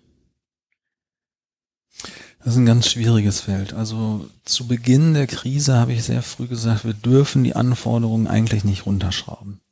Das 2.44 2.54
ist 2.54 2.60
ein 2.60 2.66
ganz 2.66 2.90
schwieriges 2.90 3.40
Feld. 3.40 3.74
Also 3.74 4.28
zu 4.44 4.68
Beginn 4.68 5.14
der 5.14 5.28
Krise 5.28 5.76
habe 5.76 5.94
ich 5.94 6.04
sehr 6.04 6.22
früh 6.22 6.48
gesagt, 6.48 6.84
wir 6.84 6.94
dürfen 6.94 7.44
die 7.44 7.56
Anforderungen 7.56 8.28
eigentlich 8.28 8.66
nicht 8.66 8.86
runterschrauben. 8.86 9.63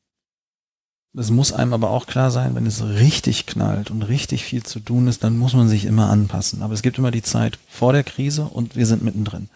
Es 1.17 1.29
muss 1.29 1.51
einem 1.51 1.73
aber 1.73 1.89
auch 1.89 2.07
klar 2.07 2.31
sein, 2.31 2.55
wenn 2.55 2.65
es 2.65 2.81
richtig 2.81 3.45
knallt 3.45 3.91
und 3.91 4.03
richtig 4.03 4.45
viel 4.45 4.63
zu 4.63 4.79
tun 4.79 5.07
ist, 5.07 5.23
dann 5.23 5.37
muss 5.37 5.53
man 5.53 5.67
sich 5.67 5.83
immer 5.83 6.09
anpassen. 6.09 6.61
Aber 6.61 6.73
es 6.73 6.81
gibt 6.81 6.97
immer 6.97 7.11
die 7.11 7.21
Zeit 7.21 7.59
vor 7.67 7.91
der 7.91 8.03
Krise 8.03 8.43
und 8.43 8.77
wir 8.77 8.85
sind 8.85 9.03
mittendrin. 9.03 9.49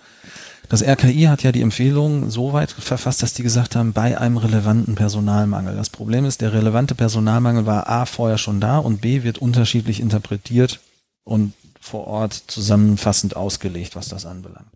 Das 0.67 0.83
RKI 0.83 1.23
hat 1.23 1.43
ja 1.43 1.51
die 1.51 1.61
Empfehlung 1.61 2.29
so 2.29 2.51
weit 2.51 2.71
verfasst, 2.71 3.21
dass 3.21 3.33
die 3.33 3.43
gesagt 3.43 3.75
haben, 3.75 3.93
bei 3.93 4.19
einem 4.19 4.37
relevanten 4.37 4.95
Personalmangel. 4.95 5.75
Das 5.75 5.89
Problem 5.89 6.25
ist, 6.25 6.41
der 6.41 6.53
relevante 6.53 6.95
Personalmangel 6.95 7.65
war 7.65 7.87
A 7.87 8.05
vorher 8.05 8.37
schon 8.37 8.59
da 8.59 8.79
und 8.79 9.01
B 9.01 9.23
wird 9.23 9.37
unterschiedlich 9.37 10.01
interpretiert 10.01 10.81
und 11.23 11.53
vor 11.79 12.07
Ort 12.07 12.33
zusammenfassend 12.33 13.35
ausgelegt, 13.35 13.95
was 13.95 14.09
das 14.09 14.25
anbelangt. 14.25 14.71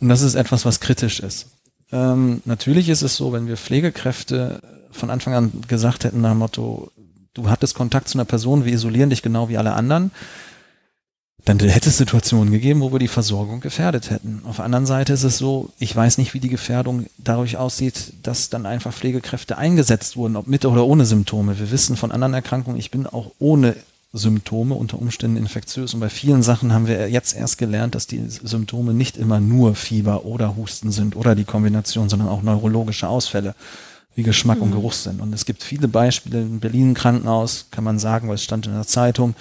Und 0.00 0.08
das 0.08 0.22
ist 0.22 0.34
etwas, 0.34 0.64
was 0.64 0.80
kritisch 0.80 1.20
ist. 1.20 1.46
Ähm, 1.92 2.42
natürlich 2.44 2.88
ist 2.88 3.02
es 3.02 3.16
so, 3.16 3.32
wenn 3.32 3.46
wir 3.46 3.56
Pflegekräfte 3.56 4.60
von 4.94 5.10
Anfang 5.10 5.34
an 5.34 5.52
gesagt 5.68 6.04
hätten 6.04 6.20
nach 6.20 6.30
dem 6.30 6.38
Motto, 6.38 6.90
du 7.34 7.50
hattest 7.50 7.74
Kontakt 7.74 8.08
zu 8.08 8.18
einer 8.18 8.24
Person, 8.24 8.64
wir 8.64 8.72
isolieren 8.72 9.10
dich 9.10 9.22
genau 9.22 9.48
wie 9.48 9.58
alle 9.58 9.74
anderen, 9.74 10.10
dann 11.44 11.58
hätte 11.58 11.90
es 11.90 11.98
Situationen 11.98 12.52
gegeben, 12.52 12.80
wo 12.80 12.90
wir 12.90 12.98
die 12.98 13.08
Versorgung 13.08 13.60
gefährdet 13.60 14.08
hätten. 14.08 14.40
Auf 14.44 14.56
der 14.56 14.64
anderen 14.64 14.86
Seite 14.86 15.12
ist 15.12 15.24
es 15.24 15.36
so, 15.36 15.70
ich 15.78 15.94
weiß 15.94 16.16
nicht, 16.16 16.32
wie 16.32 16.40
die 16.40 16.48
Gefährdung 16.48 17.04
dadurch 17.18 17.58
aussieht, 17.58 18.14
dass 18.22 18.48
dann 18.48 18.64
einfach 18.64 18.94
Pflegekräfte 18.94 19.58
eingesetzt 19.58 20.16
wurden, 20.16 20.36
ob 20.36 20.46
mit 20.46 20.64
oder 20.64 20.86
ohne 20.86 21.04
Symptome. 21.04 21.58
Wir 21.58 21.70
wissen 21.70 21.96
von 21.96 22.12
anderen 22.12 22.32
Erkrankungen, 22.32 22.78
ich 22.78 22.90
bin 22.90 23.06
auch 23.06 23.32
ohne 23.38 23.76
Symptome 24.14 24.74
unter 24.74 24.98
Umständen 24.98 25.36
infektiös. 25.36 25.92
Und 25.92 26.00
bei 26.00 26.08
vielen 26.08 26.42
Sachen 26.42 26.72
haben 26.72 26.86
wir 26.86 27.10
jetzt 27.10 27.36
erst 27.36 27.58
gelernt, 27.58 27.94
dass 27.94 28.06
die 28.06 28.22
Symptome 28.28 28.94
nicht 28.94 29.18
immer 29.18 29.40
nur 29.40 29.74
Fieber 29.74 30.24
oder 30.24 30.56
Husten 30.56 30.92
sind 30.92 31.14
oder 31.14 31.34
die 31.34 31.44
Kombination, 31.44 32.08
sondern 32.08 32.28
auch 32.28 32.42
neurologische 32.42 33.08
Ausfälle 33.08 33.54
wie 34.14 34.22
Geschmack 34.22 34.58
mhm. 34.58 34.64
und 34.64 34.72
Geruchssinn. 34.72 35.20
Und 35.20 35.32
es 35.34 35.44
gibt 35.44 35.62
viele 35.62 35.88
Beispiele 35.88 36.40
in 36.40 36.60
Berlin 36.60 36.94
Krankenhaus, 36.94 37.66
kann 37.70 37.84
man 37.84 37.98
sagen, 37.98 38.28
weil 38.28 38.36
es 38.36 38.44
stand 38.44 38.66
in 38.66 38.74
der 38.74 38.86
Zeitung, 38.86 39.34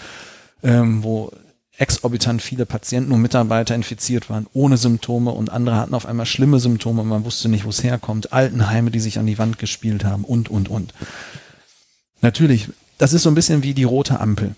ähm, 0.63 1.03
wo 1.03 1.31
exorbitant 1.77 2.41
viele 2.41 2.65
Patienten 2.65 3.11
und 3.11 3.21
Mitarbeiter 3.21 3.73
infiziert 3.73 4.29
waren, 4.29 4.47
ohne 4.53 4.77
Symptome 4.77 5.31
und 5.31 5.49
andere 5.49 5.77
hatten 5.77 5.95
auf 5.95 6.05
einmal 6.05 6.25
schlimme 6.25 6.59
Symptome 6.59 7.01
und 7.01 7.07
man 7.07 7.25
wusste 7.25 7.49
nicht, 7.49 7.65
wo 7.65 7.69
es 7.69 7.83
herkommt. 7.83 8.31
Altenheime, 8.31 8.91
die 8.91 8.99
sich 8.99 9.17
an 9.17 9.25
die 9.25 9.39
Wand 9.39 9.57
gespielt 9.57 10.05
haben 10.05 10.23
und, 10.23 10.49
und, 10.49 10.69
und. 10.69 10.93
Natürlich, 12.21 12.69
das 12.99 13.13
ist 13.13 13.23
so 13.23 13.29
ein 13.29 13.35
bisschen 13.35 13.63
wie 13.63 13.73
die 13.73 13.83
rote 13.83 14.19
Ampel. 14.19 14.55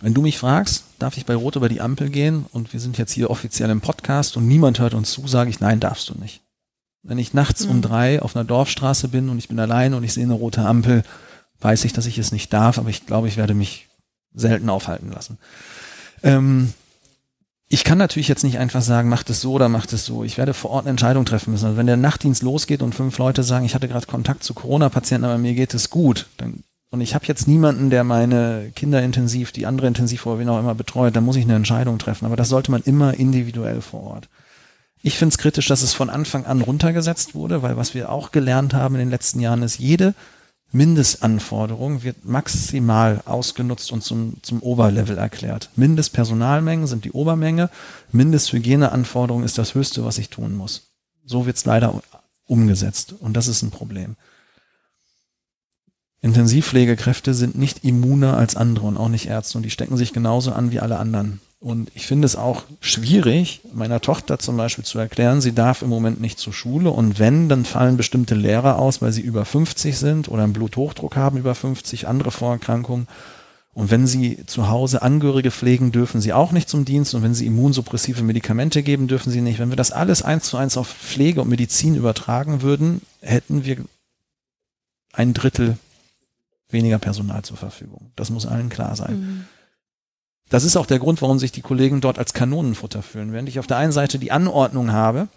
Wenn 0.00 0.14
du 0.14 0.22
mich 0.22 0.38
fragst, 0.38 0.84
darf 0.98 1.16
ich 1.16 1.26
bei 1.26 1.34
Rot 1.34 1.56
über 1.56 1.68
die 1.68 1.80
Ampel 1.80 2.08
gehen 2.08 2.46
und 2.52 2.72
wir 2.72 2.80
sind 2.80 2.98
jetzt 2.98 3.12
hier 3.12 3.30
offiziell 3.30 3.68
im 3.68 3.80
Podcast 3.80 4.36
und 4.36 4.46
niemand 4.46 4.78
hört 4.78 4.94
uns 4.94 5.10
zu, 5.10 5.26
sage 5.26 5.50
ich, 5.50 5.60
nein, 5.60 5.80
darfst 5.80 6.08
du 6.08 6.14
nicht. 6.14 6.40
Wenn 7.02 7.18
ich 7.18 7.34
nachts 7.34 7.64
mhm. 7.64 7.70
um 7.70 7.82
drei 7.82 8.20
auf 8.20 8.36
einer 8.36 8.44
Dorfstraße 8.44 9.08
bin 9.08 9.28
und 9.28 9.38
ich 9.38 9.48
bin 9.48 9.58
allein 9.58 9.94
und 9.94 10.04
ich 10.04 10.12
sehe 10.12 10.24
eine 10.24 10.34
rote 10.34 10.64
Ampel, 10.64 11.02
weiß 11.60 11.84
ich, 11.84 11.92
dass 11.92 12.06
ich 12.06 12.18
es 12.18 12.32
nicht 12.32 12.52
darf, 12.52 12.78
aber 12.78 12.90
ich 12.90 13.06
glaube, 13.06 13.28
ich 13.28 13.36
werde 13.36 13.54
mich 13.54 13.88
selten 14.34 14.68
aufhalten 14.68 15.10
lassen. 15.10 15.38
Ähm, 16.22 16.72
ich 17.68 17.84
kann 17.84 17.98
natürlich 17.98 18.28
jetzt 18.28 18.44
nicht 18.44 18.58
einfach 18.58 18.80
sagen, 18.80 19.08
macht 19.10 19.28
es 19.28 19.42
so 19.42 19.52
oder 19.52 19.68
macht 19.68 19.92
es 19.92 20.06
so. 20.06 20.24
Ich 20.24 20.38
werde 20.38 20.54
vor 20.54 20.70
Ort 20.70 20.84
eine 20.84 20.90
Entscheidung 20.90 21.26
treffen 21.26 21.52
müssen. 21.52 21.66
Also 21.66 21.76
wenn 21.76 21.86
der 21.86 21.98
Nachtdienst 21.98 22.42
losgeht 22.42 22.82
und 22.82 22.94
fünf 22.94 23.18
Leute 23.18 23.42
sagen, 23.42 23.66
ich 23.66 23.74
hatte 23.74 23.88
gerade 23.88 24.06
Kontakt 24.06 24.42
zu 24.42 24.54
Corona-Patienten, 24.54 25.26
aber 25.26 25.36
mir 25.36 25.54
geht 25.54 25.74
es 25.74 25.90
gut, 25.90 26.26
dann, 26.38 26.62
und 26.90 27.02
ich 27.02 27.14
habe 27.14 27.26
jetzt 27.26 27.46
niemanden, 27.46 27.90
der 27.90 28.04
meine 28.04 28.72
Kinder 28.74 29.02
intensiv, 29.02 29.52
die 29.52 29.66
andere 29.66 29.86
intensiv 29.86 30.24
oder 30.24 30.38
wen 30.38 30.48
auch 30.48 30.58
immer 30.58 30.74
betreut, 30.74 31.14
dann 31.14 31.24
muss 31.24 31.36
ich 31.36 31.44
eine 31.44 31.56
Entscheidung 31.56 31.98
treffen. 31.98 32.24
Aber 32.24 32.36
das 32.36 32.48
sollte 32.48 32.70
man 32.70 32.82
immer 32.82 33.12
individuell 33.12 33.82
vor 33.82 34.02
Ort. 34.02 34.28
Ich 35.02 35.16
finde 35.16 35.32
es 35.32 35.38
kritisch, 35.38 35.68
dass 35.68 35.82
es 35.82 35.94
von 35.94 36.10
Anfang 36.10 36.44
an 36.46 36.60
runtergesetzt 36.60 37.34
wurde, 37.34 37.62
weil 37.62 37.76
was 37.76 37.94
wir 37.94 38.10
auch 38.10 38.32
gelernt 38.32 38.74
haben 38.74 38.96
in 38.96 39.00
den 39.00 39.10
letzten 39.10 39.40
Jahren 39.40 39.62
ist, 39.62 39.78
jede 39.78 40.14
Mindestanforderung 40.70 42.02
wird 42.02 42.24
maximal 42.24 43.22
ausgenutzt 43.24 43.90
und 43.90 44.02
zum, 44.02 44.34
zum 44.42 44.60
Oberlevel 44.60 45.16
erklärt. 45.16 45.70
Mindestpersonalmengen 45.76 46.86
sind 46.86 47.04
die 47.04 47.12
Obermenge, 47.12 47.70
Mindesthygieneanforderung 48.12 49.44
ist 49.44 49.56
das 49.56 49.74
Höchste, 49.74 50.04
was 50.04 50.18
ich 50.18 50.28
tun 50.28 50.54
muss. 50.54 50.88
So 51.24 51.46
wird 51.46 51.56
es 51.56 51.64
leider 51.64 52.02
umgesetzt 52.46 53.14
und 53.18 53.34
das 53.34 53.48
ist 53.48 53.62
ein 53.62 53.70
Problem. 53.70 54.16
Intensivpflegekräfte 56.20 57.32
sind 57.32 57.56
nicht 57.56 57.84
immuner 57.84 58.36
als 58.36 58.56
andere 58.56 58.86
und 58.86 58.96
auch 58.96 59.08
nicht 59.08 59.26
Ärzte 59.26 59.56
und 59.56 59.64
die 59.64 59.70
stecken 59.70 59.96
sich 59.96 60.12
genauso 60.12 60.52
an 60.52 60.72
wie 60.72 60.80
alle 60.80 60.98
anderen. 60.98 61.40
Und 61.60 61.90
ich 61.94 62.06
finde 62.06 62.26
es 62.26 62.36
auch 62.36 62.62
schwierig, 62.80 63.62
meiner 63.72 64.00
Tochter 64.00 64.38
zum 64.38 64.56
Beispiel 64.56 64.84
zu 64.84 64.98
erklären, 64.98 65.40
sie 65.40 65.52
darf 65.52 65.82
im 65.82 65.88
Moment 65.88 66.20
nicht 66.20 66.38
zur 66.38 66.52
Schule 66.52 66.90
und 66.90 67.18
wenn, 67.18 67.48
dann 67.48 67.64
fallen 67.64 67.96
bestimmte 67.96 68.36
Lehrer 68.36 68.78
aus, 68.78 69.02
weil 69.02 69.12
sie 69.12 69.22
über 69.22 69.44
50 69.44 69.98
sind 69.98 70.28
oder 70.28 70.44
einen 70.44 70.52
Bluthochdruck 70.52 71.16
haben 71.16 71.36
über 71.36 71.56
50, 71.56 72.06
andere 72.06 72.30
Vorerkrankungen. 72.30 73.08
Und 73.74 73.90
wenn 73.90 74.06
sie 74.06 74.44
zu 74.46 74.68
Hause 74.68 75.02
Angehörige 75.02 75.50
pflegen, 75.50 75.92
dürfen 75.92 76.20
sie 76.20 76.32
auch 76.32 76.50
nicht 76.50 76.68
zum 76.68 76.84
Dienst. 76.84 77.14
Und 77.14 77.22
wenn 77.22 77.34
sie 77.34 77.46
immunsuppressive 77.46 78.24
Medikamente 78.24 78.82
geben, 78.82 79.06
dürfen 79.06 79.30
sie 79.30 79.40
nicht. 79.40 79.60
Wenn 79.60 79.68
wir 79.68 79.76
das 79.76 79.92
alles 79.92 80.22
eins 80.22 80.46
zu 80.46 80.56
eins 80.56 80.76
auf 80.76 80.88
Pflege 80.88 81.42
und 81.42 81.48
Medizin 81.48 81.94
übertragen 81.94 82.62
würden, 82.62 83.02
hätten 83.20 83.64
wir 83.64 83.76
ein 85.12 85.32
Drittel 85.32 85.78
weniger 86.70 86.98
Personal 86.98 87.42
zur 87.42 87.56
Verfügung. 87.56 88.10
Das 88.16 88.30
muss 88.30 88.46
allen 88.46 88.68
klar 88.68 88.96
sein. 88.96 89.20
Mhm. 89.20 89.44
Das 90.48 90.64
ist 90.64 90.76
auch 90.76 90.86
der 90.86 90.98
Grund, 90.98 91.20
warum 91.20 91.38
sich 91.38 91.52
die 91.52 91.60
Kollegen 91.60 92.00
dort 92.00 92.18
als 92.18 92.32
Kanonenfutter 92.32 93.02
fühlen. 93.02 93.32
Während 93.32 93.48
ich 93.48 93.58
auf 93.58 93.66
der 93.66 93.76
einen 93.76 93.92
Seite 93.92 94.18
die 94.18 94.32
Anordnung 94.32 94.92
habe, 94.92 95.28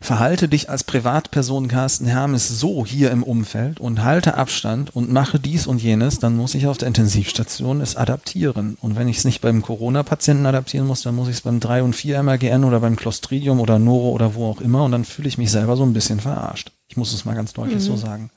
verhalte 0.00 0.48
dich 0.48 0.68
als 0.68 0.84
Privatperson 0.84 1.68
Carsten 1.68 2.06
Hermes 2.06 2.48
so 2.48 2.84
hier 2.84 3.10
im 3.10 3.22
Umfeld 3.22 3.80
und 3.80 4.04
halte 4.04 4.34
Abstand 4.34 4.94
und 4.94 5.10
mache 5.10 5.40
dies 5.40 5.66
und 5.66 5.82
jenes, 5.82 6.18
dann 6.18 6.36
muss 6.36 6.54
ich 6.54 6.66
auf 6.66 6.78
der 6.78 6.88
Intensivstation 6.88 7.80
es 7.80 7.96
adaptieren. 7.96 8.76
Und 8.80 8.96
wenn 8.96 9.08
ich 9.08 9.18
es 9.18 9.24
nicht 9.24 9.40
beim 9.40 9.62
Corona-Patienten 9.62 10.46
adaptieren 10.46 10.86
muss, 10.86 11.02
dann 11.02 11.16
muss 11.16 11.28
ich 11.28 11.36
es 11.36 11.40
beim 11.40 11.60
3 11.60 11.82
und 11.82 11.96
4 11.96 12.22
MRGN 12.22 12.64
oder 12.64 12.80
beim 12.80 12.96
Clostridium 12.96 13.58
oder 13.58 13.78
Noro 13.78 14.10
oder 14.10 14.34
wo 14.34 14.46
auch 14.46 14.60
immer 14.60 14.84
und 14.84 14.92
dann 14.92 15.04
fühle 15.04 15.28
ich 15.28 15.38
mich 15.38 15.50
selber 15.50 15.76
so 15.76 15.84
ein 15.84 15.94
bisschen 15.94 16.20
verarscht. 16.20 16.70
Ich 16.88 16.96
muss 16.96 17.12
es 17.12 17.24
mal 17.24 17.34
ganz 17.34 17.52
deutlich 17.52 17.76
mhm. 17.76 17.80
so 17.80 17.96
sagen. 17.96 18.30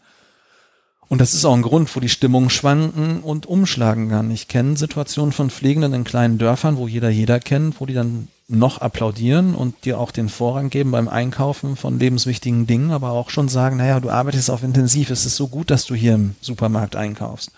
Und 1.10 1.20
das 1.20 1.34
ist 1.34 1.44
auch 1.44 1.56
ein 1.56 1.64
Grund, 1.64 1.94
wo 1.96 2.00
die 2.00 2.08
Stimmungen 2.08 2.52
schwanken 2.52 3.22
und 3.22 3.48
umschlagen 3.48 4.10
kann. 4.10 4.30
Ich 4.30 4.48
kenne 4.48 4.78
Situationen 4.78 5.32
von 5.32 5.50
Pflegenden 5.50 5.94
in 5.94 6.04
kleinen 6.04 6.38
Dörfern, 6.38 6.78
wo 6.78 6.88
jeder 6.88 7.10
jeder 7.10 7.40
kennt, 7.40 7.82
wo 7.82 7.88
die 7.88 7.96
dann 7.96 8.28
noch 8.48 8.78
applaudieren 8.80 9.56
und 9.56 9.86
dir 9.86 10.00
auch 10.00 10.12
den 10.12 10.30
Vorrang 10.30 10.70
geben 10.70 10.92
beim 10.92 11.08
Einkaufen 11.08 11.76
von 11.76 12.00
lebenswichtigen 12.00 12.68
Dingen, 12.68 12.92
aber 12.92 13.12
auch 13.12 13.32
schon 13.32 13.50
sagen, 13.50 13.78
naja, 13.78 14.00
du 14.00 14.10
arbeitest 14.12 14.52
auf 14.52 14.64
intensiv, 14.64 15.10
es 15.10 15.26
ist 15.26 15.36
so 15.36 15.48
gut, 15.48 15.72
dass 15.72 15.86
du 15.86 15.96
hier 15.96 16.16
im 16.16 16.36
Supermarkt 16.42 16.96
einkaufst. 16.96 17.52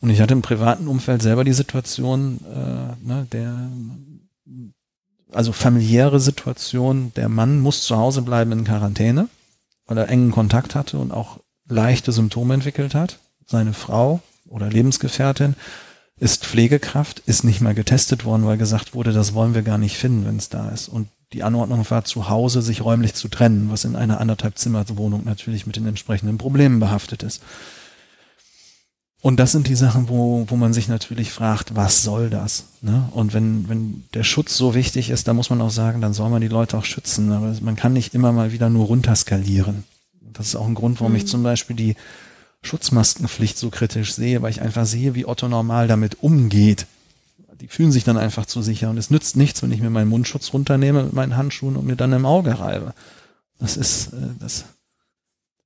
Und 0.00 0.10
ich 0.10 0.20
hatte 0.20 0.34
im 0.34 0.42
privaten 0.42 0.86
Umfeld 0.86 1.22
selber 1.22 1.44
die 1.44 1.52
Situation, 1.52 2.40
äh, 2.52 3.06
ne, 3.06 3.26
der, 3.32 3.70
also 5.32 5.52
familiäre 5.52 6.20
Situation, 6.20 7.12
der 7.14 7.28
Mann 7.28 7.60
muss 7.60 7.82
zu 7.82 7.96
Hause 7.96 8.22
bleiben 8.22 8.52
in 8.52 8.64
Quarantäne, 8.64 9.28
weil 9.86 9.98
er 9.98 10.08
engen 10.08 10.30
Kontakt 10.30 10.74
hatte 10.74 10.98
und 10.98 11.12
auch 11.12 11.38
leichte 11.68 12.12
Symptome 12.12 12.54
entwickelt 12.54 12.94
hat. 12.94 13.18
Seine 13.46 13.72
Frau 13.72 14.20
oder 14.48 14.68
Lebensgefährtin 14.68 15.54
ist 16.18 16.44
Pflegekraft, 16.44 17.20
ist 17.26 17.44
nicht 17.44 17.60
mal 17.60 17.74
getestet 17.74 18.24
worden, 18.24 18.44
weil 18.44 18.58
gesagt 18.58 18.94
wurde, 18.94 19.12
das 19.12 19.34
wollen 19.34 19.54
wir 19.54 19.62
gar 19.62 19.78
nicht 19.78 19.96
finden, 19.96 20.26
wenn 20.26 20.36
es 20.36 20.48
da 20.48 20.70
ist. 20.70 20.88
Und 20.88 21.08
die 21.32 21.42
Anordnung 21.42 21.88
war 21.90 22.04
zu 22.04 22.28
Hause, 22.28 22.62
sich 22.62 22.82
räumlich 22.82 23.14
zu 23.14 23.28
trennen, 23.28 23.68
was 23.70 23.84
in 23.84 23.96
einer 23.96 24.20
anderthalb 24.20 24.58
Zimmerwohnung 24.58 25.24
natürlich 25.24 25.66
mit 25.66 25.76
den 25.76 25.86
entsprechenden 25.86 26.38
Problemen 26.38 26.80
behaftet 26.80 27.22
ist. 27.22 27.42
Und 29.20 29.40
das 29.40 29.50
sind 29.52 29.66
die 29.66 29.74
Sachen, 29.74 30.08
wo, 30.08 30.44
wo 30.48 30.56
man 30.56 30.72
sich 30.72 30.88
natürlich 30.88 31.32
fragt, 31.32 31.74
was 31.74 32.02
soll 32.02 32.30
das? 32.30 32.66
Ne? 32.82 33.08
Und 33.12 33.34
wenn, 33.34 33.68
wenn 33.68 34.04
der 34.14 34.22
Schutz 34.22 34.56
so 34.56 34.74
wichtig 34.74 35.10
ist, 35.10 35.26
dann 35.26 35.34
muss 35.36 35.50
man 35.50 35.60
auch 35.60 35.70
sagen, 35.70 36.00
dann 36.00 36.14
soll 36.14 36.30
man 36.30 36.40
die 36.40 36.48
Leute 36.48 36.78
auch 36.78 36.84
schützen. 36.84 37.32
Aber 37.32 37.52
man 37.60 37.74
kann 37.74 37.92
nicht 37.92 38.14
immer 38.14 38.30
mal 38.30 38.52
wieder 38.52 38.70
nur 38.70 38.86
runterskalieren. 38.86 39.84
Das 40.32 40.46
ist 40.48 40.56
auch 40.56 40.66
ein 40.66 40.74
Grund, 40.74 41.00
warum 41.00 41.12
mhm. 41.12 41.18
ich 41.18 41.26
zum 41.26 41.42
Beispiel 41.42 41.76
die 41.76 41.96
Schutzmaskenpflicht 42.62 43.58
so 43.58 43.70
kritisch 43.70 44.14
sehe, 44.14 44.42
weil 44.42 44.50
ich 44.50 44.60
einfach 44.60 44.86
sehe, 44.86 45.14
wie 45.14 45.26
Otto 45.26 45.48
normal 45.48 45.88
damit 45.88 46.22
umgeht. 46.22 46.86
Die 47.60 47.68
fühlen 47.68 47.92
sich 47.92 48.04
dann 48.04 48.16
einfach 48.16 48.46
zu 48.46 48.62
sicher 48.62 48.90
und 48.90 48.98
es 48.98 49.10
nützt 49.10 49.36
nichts, 49.36 49.62
wenn 49.62 49.72
ich 49.72 49.80
mir 49.80 49.90
meinen 49.90 50.08
Mundschutz 50.08 50.52
runternehme 50.52 51.04
mit 51.04 51.12
meinen 51.12 51.36
Handschuhen 51.36 51.76
und 51.76 51.86
mir 51.86 51.96
dann 51.96 52.12
im 52.12 52.24
Auge 52.24 52.58
reibe. 52.60 52.94
Das 53.58 53.76
ist, 53.76 54.12
äh, 54.12 54.28
das 54.38 54.64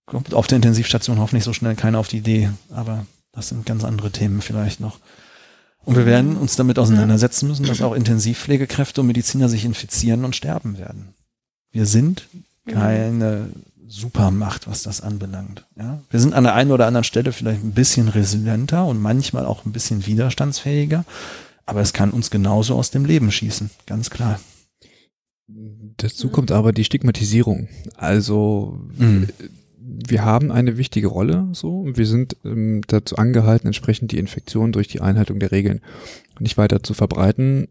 kommt 0.06 0.32
auf 0.32 0.46
der 0.46 0.56
Intensivstation 0.56 1.18
hoffentlich 1.18 1.44
so 1.44 1.52
schnell 1.52 1.74
keiner 1.74 1.98
auf 1.98 2.08
die 2.08 2.18
Idee, 2.18 2.50
aber 2.70 3.06
das 3.32 3.48
sind 3.48 3.66
ganz 3.66 3.84
andere 3.84 4.10
Themen 4.10 4.40
vielleicht 4.40 4.80
noch. 4.80 5.00
Und 5.84 5.96
wir 5.96 6.06
werden 6.06 6.36
uns 6.36 6.54
damit 6.56 6.78
auseinandersetzen 6.78 7.48
müssen, 7.48 7.66
dass 7.66 7.82
auch 7.82 7.94
Intensivpflegekräfte 7.94 9.00
und 9.00 9.08
Mediziner 9.08 9.48
sich 9.48 9.64
infizieren 9.64 10.24
und 10.24 10.36
sterben 10.36 10.78
werden. 10.78 11.08
Wir 11.72 11.86
sind 11.86 12.28
keine 12.66 13.48
Supermacht, 13.92 14.66
was 14.68 14.82
das 14.82 15.02
anbelangt. 15.02 15.66
Ja? 15.76 16.00
Wir 16.08 16.18
sind 16.18 16.32
an 16.32 16.44
der 16.44 16.54
einen 16.54 16.70
oder 16.70 16.86
anderen 16.86 17.04
Stelle 17.04 17.30
vielleicht 17.30 17.62
ein 17.62 17.72
bisschen 17.72 18.08
resilienter 18.08 18.86
und 18.86 19.00
manchmal 19.00 19.44
auch 19.44 19.66
ein 19.66 19.72
bisschen 19.72 20.06
widerstandsfähiger, 20.06 21.04
aber 21.66 21.82
es 21.82 21.92
kann 21.92 22.10
uns 22.10 22.30
genauso 22.30 22.74
aus 22.74 22.90
dem 22.90 23.04
Leben 23.04 23.30
schießen, 23.30 23.68
ganz 23.84 24.08
klar. 24.08 24.40
Dazu 25.98 26.30
kommt 26.30 26.52
aber 26.52 26.72
die 26.72 26.84
Stigmatisierung. 26.84 27.68
Also 27.94 28.80
mhm. 28.96 29.28
wir 29.78 30.24
haben 30.24 30.50
eine 30.50 30.78
wichtige 30.78 31.08
Rolle 31.08 31.48
so 31.52 31.80
und 31.80 31.98
wir 31.98 32.06
sind 32.06 32.36
ähm, 32.46 32.80
dazu 32.86 33.16
angehalten, 33.16 33.66
entsprechend 33.66 34.10
die 34.10 34.18
Infektion 34.18 34.72
durch 34.72 34.88
die 34.88 35.02
Einhaltung 35.02 35.38
der 35.38 35.52
Regeln 35.52 35.82
nicht 36.38 36.56
weiter 36.56 36.82
zu 36.82 36.94
verbreiten. 36.94 37.68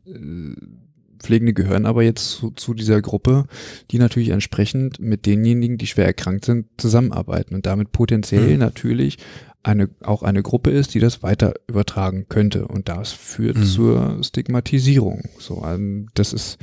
Pflegende 1.22 1.54
gehören 1.54 1.86
aber 1.86 2.04
jetzt 2.04 2.32
zu, 2.32 2.52
zu, 2.52 2.74
dieser 2.74 3.02
Gruppe, 3.02 3.46
die 3.92 4.00
natürlich 4.00 4.30
entsprechend 4.30 5.00
mit 5.00 5.26
denjenigen, 5.26 5.78
die 5.78 5.88
schwer 5.88 6.06
erkrankt 6.06 6.46
sind, 6.46 6.68
zusammenarbeiten 6.78 7.56
und 7.56 7.66
damit 7.66 7.92
potenziell 7.92 8.54
mhm. 8.54 8.60
natürlich 8.60 9.18
eine, 9.64 9.90
auch 10.02 10.24
eine 10.24 10.42
Gruppe 10.42 10.72
ist, 10.72 10.94
die 10.94 11.00
das 11.00 11.24
weiter 11.24 11.54
übertragen 11.68 12.26
könnte. 12.30 12.68
Und 12.68 12.90
das 12.90 13.12
führt 13.12 13.58
mhm. 13.58 13.66
zur 13.66 14.24
Stigmatisierung. 14.24 15.24
So, 15.38 15.64
ähm, 15.66 16.08
das 16.14 16.34
ist, 16.34 16.58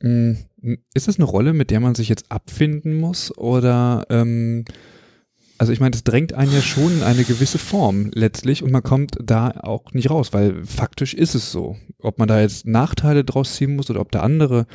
mh, 0.00 0.36
mm, 0.60 0.76
ist 0.94 1.08
das 1.08 1.16
eine 1.16 1.24
Rolle, 1.24 1.52
mit 1.52 1.70
der 1.70 1.80
man 1.80 1.94
sich 1.94 2.08
jetzt 2.08 2.30
abfinden 2.30 2.98
muss 2.98 3.36
oder 3.36 4.06
ähm, 4.10 4.64
also 5.58 5.72
ich 5.72 5.80
meine, 5.80 5.90
das 5.90 6.04
drängt 6.04 6.32
einen 6.32 6.52
ja 6.52 6.62
schon 6.62 6.92
in 6.92 7.02
eine 7.02 7.24
gewisse 7.24 7.58
Form 7.58 8.10
letztlich 8.14 8.62
und 8.62 8.70
man 8.70 8.84
kommt 8.84 9.16
da 9.20 9.50
auch 9.50 9.92
nicht 9.92 10.08
raus, 10.08 10.32
weil 10.32 10.64
faktisch 10.64 11.14
ist 11.14 11.34
es 11.34 11.50
so. 11.50 11.76
Ob 11.98 12.18
man 12.18 12.28
da 12.28 12.40
jetzt 12.40 12.64
Nachteile 12.64 13.24
draus 13.24 13.56
ziehen 13.56 13.74
muss 13.74 13.90
oder 13.90 14.00
ob 14.00 14.12
da 14.12 14.20
andere, 14.20 14.66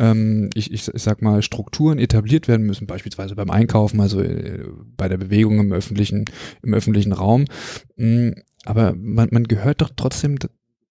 ähm, 0.00 0.48
ich, 0.54 0.72
ich, 0.72 0.88
ich 0.88 1.02
sag 1.02 1.20
mal, 1.20 1.42
Strukturen 1.42 1.98
etabliert 1.98 2.48
werden 2.48 2.66
müssen, 2.66 2.86
beispielsweise 2.86 3.34
beim 3.34 3.50
Einkaufen, 3.50 4.00
also 4.00 4.22
äh, 4.22 4.64
bei 4.96 5.08
der 5.08 5.18
Bewegung 5.18 5.60
im 5.60 5.72
öffentlichen, 5.72 6.24
im 6.62 6.72
öffentlichen 6.72 7.12
Raum. 7.12 7.44
Mhm, 7.96 8.34
aber 8.64 8.94
man, 8.96 9.28
man 9.32 9.44
gehört 9.44 9.82
doch 9.82 9.90
trotzdem 9.94 10.38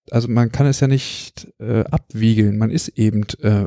also 0.10 0.28
man 0.28 0.52
kann 0.52 0.66
es 0.66 0.80
ja 0.82 0.88
nicht 0.88 1.48
äh, 1.60 1.84
abwiegeln, 1.86 2.58
man 2.58 2.70
ist 2.70 2.90
eben 2.90 3.24
äh, 3.40 3.66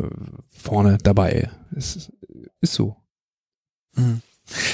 vorne 0.51 0.99
dabei. 1.03 1.51
Es 1.75 2.13
ist 2.61 2.75
so. 2.75 2.97
Mhm. 3.97 4.21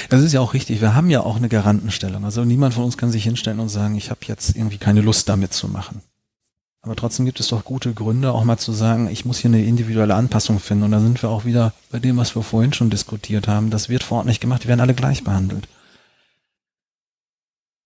Das 0.09 0.21
ist 0.21 0.33
ja 0.33 0.41
auch 0.41 0.53
richtig. 0.53 0.81
Wir 0.81 0.95
haben 0.95 1.09
ja 1.09 1.21
auch 1.21 1.37
eine 1.37 1.49
Garantenstellung. 1.49 2.25
Also 2.25 2.43
niemand 2.43 2.73
von 2.73 2.83
uns 2.83 2.97
kann 2.97 3.11
sich 3.11 3.23
hinstellen 3.23 3.59
und 3.59 3.69
sagen, 3.69 3.95
ich 3.95 4.09
habe 4.09 4.19
jetzt 4.27 4.55
irgendwie 4.55 4.77
keine 4.77 5.01
Lust 5.01 5.29
damit 5.29 5.53
zu 5.53 5.67
machen. 5.67 6.01
Aber 6.81 6.95
trotzdem 6.95 7.25
gibt 7.25 7.39
es 7.39 7.47
doch 7.47 7.63
gute 7.63 7.93
Gründe, 7.93 8.31
auch 8.33 8.43
mal 8.43 8.57
zu 8.57 8.73
sagen, 8.73 9.07
ich 9.07 9.23
muss 9.23 9.37
hier 9.37 9.49
eine 9.49 9.63
individuelle 9.63 10.15
Anpassung 10.15 10.59
finden. 10.59 10.85
Und 10.85 10.91
da 10.91 10.99
sind 10.99 11.21
wir 11.21 11.29
auch 11.29 11.45
wieder 11.45 11.73
bei 11.91 11.99
dem, 11.99 12.17
was 12.17 12.35
wir 12.35 12.41
vorhin 12.41 12.73
schon 12.73 12.89
diskutiert 12.89 13.47
haben. 13.47 13.69
Das 13.69 13.87
wird 13.87 14.03
vor 14.03 14.19
Ort 14.19 14.27
nicht 14.27 14.41
gemacht. 14.41 14.63
Die 14.63 14.67
werden 14.67 14.81
alle 14.81 14.95
gleich 14.95 15.23
behandelt. 15.23 15.67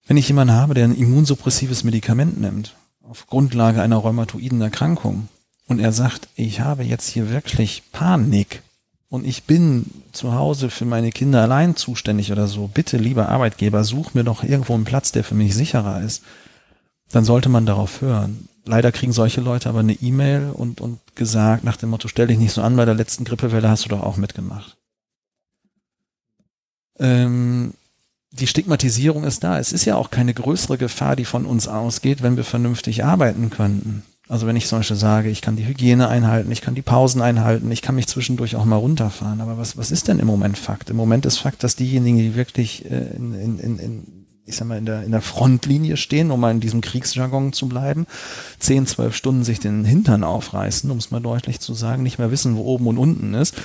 Wenn 0.07 0.17
ich 0.17 0.27
jemanden 0.27 0.53
habe, 0.53 0.75
der 0.75 0.85
ein 0.85 0.95
immunsuppressives 0.95 1.83
Medikament 1.83 2.39
nimmt, 2.39 2.75
auf 3.03 3.27
Grundlage 3.27 3.81
einer 3.81 3.97
rheumatoiden 3.97 4.61
Erkrankung, 4.61 5.27
und 5.67 5.79
er 5.79 5.91
sagt, 5.91 6.27
ich 6.35 6.61
habe 6.61 6.83
jetzt 6.83 7.09
hier 7.09 7.29
wirklich 7.29 7.83
Panik, 7.91 8.61
und 9.15 9.25
ich 9.25 9.45
bin 9.45 9.85
zu 10.11 10.33
Hause 10.33 10.69
für 10.69 10.83
meine 10.83 11.11
Kinder 11.11 11.41
allein 11.41 11.77
zuständig 11.77 12.31
oder 12.33 12.47
so, 12.47 12.67
bitte 12.67 12.97
lieber 12.97 13.29
Arbeitgeber, 13.29 13.85
such 13.85 14.13
mir 14.13 14.25
doch 14.25 14.43
irgendwo 14.43 14.73
einen 14.73 14.83
Platz, 14.83 15.13
der 15.13 15.23
für 15.23 15.35
mich 15.35 15.55
sicherer 15.55 16.01
ist, 16.01 16.21
dann 17.11 17.23
sollte 17.23 17.47
man 17.47 17.65
darauf 17.65 18.01
hören. 18.01 18.49
Leider 18.65 18.91
kriegen 18.91 19.13
solche 19.13 19.39
Leute 19.39 19.69
aber 19.69 19.79
eine 19.79 19.93
E-Mail 19.93 20.51
und, 20.51 20.81
und 20.81 20.99
gesagt 21.15 21.63
nach 21.63 21.77
dem 21.77 21.89
Motto, 21.89 22.09
stell 22.09 22.27
dich 22.27 22.37
nicht 22.37 22.51
so 22.51 22.61
an, 22.61 22.75
bei 22.75 22.83
der 22.83 22.93
letzten 22.93 23.23
Grippewelle 23.23 23.69
hast 23.69 23.85
du 23.85 23.89
doch 23.89 24.03
auch 24.03 24.17
mitgemacht. 24.17 24.75
Ähm, 26.99 27.73
die 28.31 28.47
Stigmatisierung 28.47 29.23
ist 29.23 29.45
da. 29.45 29.59
Es 29.59 29.71
ist 29.71 29.85
ja 29.85 29.95
auch 29.95 30.11
keine 30.11 30.33
größere 30.33 30.77
Gefahr, 30.77 31.15
die 31.15 31.25
von 31.25 31.45
uns 31.45 31.69
ausgeht, 31.69 32.21
wenn 32.21 32.35
wir 32.35 32.43
vernünftig 32.43 33.05
arbeiten 33.05 33.49
könnten. 33.49 34.03
Also 34.27 34.47
wenn 34.47 34.55
ich 34.55 34.67
zum 34.67 34.79
Beispiel 34.79 34.97
sage, 34.97 35.29
ich 35.29 35.41
kann 35.41 35.55
die 35.55 35.67
Hygiene 35.67 36.07
einhalten, 36.07 36.51
ich 36.51 36.61
kann 36.61 36.73
die 36.73 36.81
Pausen 36.81 37.21
einhalten, 37.21 37.71
ich 37.71 37.83
kann 37.83 37.95
mich 37.95 38.07
zwischendurch 38.07 38.55
auch 38.55 38.65
mal 38.65 38.77
runterfahren. 38.77 39.39
Aber 39.39 39.57
was, 39.57 39.77
was 39.77 39.91
ist 39.91 40.07
denn 40.07 40.19
im 40.19 40.27
Moment 40.27 40.57
Fakt? 40.57 40.89
Im 40.89 40.95
Moment 40.95 41.25
ist 41.25 41.37
Fakt, 41.37 41.63
dass 41.63 41.75
diejenigen, 41.75 42.17
die 42.17 42.35
wirklich 42.35 42.89
äh, 42.89 43.15
in, 43.15 43.33
in, 43.35 43.59
in, 43.59 43.79
in 43.79 44.24
ich 44.47 44.57
sag 44.57 44.67
mal, 44.67 44.77
in 44.77 44.85
der, 44.85 45.03
in 45.03 45.11
der 45.11 45.21
Frontlinie 45.21 45.97
stehen, 45.97 46.29
um 46.29 46.39
mal 46.39 46.51
in 46.51 46.59
diesem 46.59 46.81
Kriegsjargon 46.81 47.51
zu 47.51 47.67
bleiben, 47.67 48.05
zehn, 48.59 48.85
zwölf 48.85 49.15
Stunden 49.15 49.43
sich 49.43 49.59
den 49.59 49.85
Hintern 49.85 50.23
aufreißen, 50.23 50.91
um 50.91 50.99
es 50.99 51.09
mal 51.09 51.19
deutlich 51.19 51.59
zu 51.59 51.73
sagen, 51.73 52.03
nicht 52.03 52.19
mehr 52.19 52.29
wissen, 52.29 52.55
wo 52.55 52.63
oben 52.63 52.85
und 52.87 52.99
unten 52.99 53.33
ist, 53.33 53.55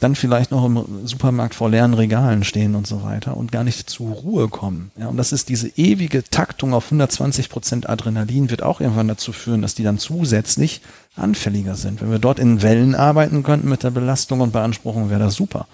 dann 0.00 0.16
vielleicht 0.16 0.50
noch 0.50 0.64
im 0.64 1.06
Supermarkt 1.06 1.54
vor 1.54 1.70
leeren 1.70 1.94
Regalen 1.94 2.42
stehen 2.42 2.74
und 2.74 2.86
so 2.86 3.04
weiter 3.04 3.36
und 3.36 3.52
gar 3.52 3.62
nicht 3.62 3.88
zur 3.88 4.10
Ruhe 4.10 4.48
kommen. 4.48 4.90
Ja, 4.98 5.06
und 5.06 5.16
das 5.18 5.30
ist 5.30 5.48
diese 5.48 5.68
ewige 5.76 6.24
Taktung 6.24 6.74
auf 6.74 6.86
120 6.86 7.48
Prozent 7.48 7.88
Adrenalin 7.88 8.50
wird 8.50 8.62
auch 8.62 8.80
irgendwann 8.80 9.08
dazu 9.08 9.32
führen, 9.32 9.62
dass 9.62 9.76
die 9.76 9.84
dann 9.84 9.98
zusätzlich 9.98 10.80
anfälliger 11.14 11.76
sind. 11.76 12.02
Wenn 12.02 12.10
wir 12.10 12.18
dort 12.18 12.40
in 12.40 12.60
Wellen 12.60 12.96
arbeiten 12.96 13.44
könnten 13.44 13.68
mit 13.68 13.84
der 13.84 13.92
Belastung 13.92 14.40
und 14.40 14.52
Beanspruchung, 14.52 15.10
wäre 15.10 15.20
das 15.20 15.34
super 15.34 15.68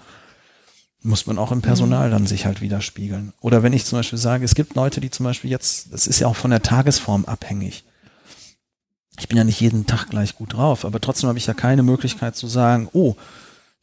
muss 1.03 1.27
man 1.27 1.39
auch 1.39 1.53
im 1.53 1.63
Personal 1.63 2.09
mhm. 2.09 2.13
dann 2.13 2.27
sich 2.27 2.47
halt 2.47 2.61
widerspiegeln. 2.61 3.33
Oder 3.41 3.63
wenn 3.63 3.73
ich 3.73 3.85
zum 3.85 3.99
Beispiel 3.99 4.19
sage, 4.19 4.45
es 4.45 4.55
gibt 4.55 4.75
Leute, 4.75 5.01
die 5.01 5.11
zum 5.11 5.25
Beispiel 5.25 5.51
jetzt, 5.51 5.93
das 5.93 6.07
ist 6.07 6.21
ja 6.21 6.27
auch 6.27 6.37
von 6.37 6.51
der 6.51 6.63
Tagesform 6.63 7.25
abhängig. 7.25 7.85
Ich 9.19 9.29
bin 9.29 9.37
ja 9.37 9.45
nicht 9.45 9.61
jeden 9.61 9.87
Tag 9.87 10.09
gleich 10.09 10.37
gut 10.37 10.55
drauf, 10.55 10.85
aber 10.85 11.01
trotzdem 11.01 11.29
habe 11.29 11.39
ich 11.39 11.47
ja 11.47 11.55
keine 11.55 11.83
Möglichkeit 11.83 12.37
zu 12.37 12.47
sagen, 12.47 12.89
oh, 12.93 13.17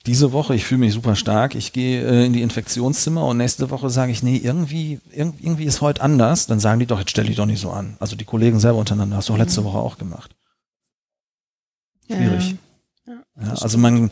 diese 0.06 0.32
Woche, 0.32 0.56
ich 0.56 0.64
fühle 0.64 0.80
mich 0.80 0.94
super 0.94 1.16
stark, 1.16 1.54
ich 1.54 1.74
gehe 1.74 2.02
äh, 2.02 2.26
in 2.26 2.34
die 2.34 2.42
Infektionszimmer 2.42 3.26
und 3.26 3.38
nächste 3.38 3.70
Woche 3.70 3.90
sage 3.90 4.12
ich, 4.12 4.24
nee, 4.24 4.38
irgendwie, 4.38 5.00
irgendwie 5.12 5.66
ist 5.66 5.82
heute 5.82 6.02
anders, 6.02 6.48
dann 6.48 6.60
sagen 6.60 6.80
die 6.80 6.86
doch, 6.86 7.00
jetzt 7.00 7.12
stell 7.12 7.26
dich 7.26 7.36
doch 7.36 7.46
nicht 7.46 7.60
so 7.60 7.72
an. 7.72 7.98
Also 8.00 8.16
die 8.16 8.26
Kollegen 8.26 8.60
selber 8.60 8.80
untereinander, 8.80 9.18
hast 9.18 9.30
du 9.30 9.34
auch 9.34 9.38
letzte 9.38 9.62
mhm. 9.62 9.66
Woche 9.66 9.78
auch 9.80 9.98
gemacht. 9.98 10.34
Schwierig. 12.08 12.56
Ja, 13.06 13.14
ja, 13.42 13.54
also 13.62 13.78
man, 13.78 14.10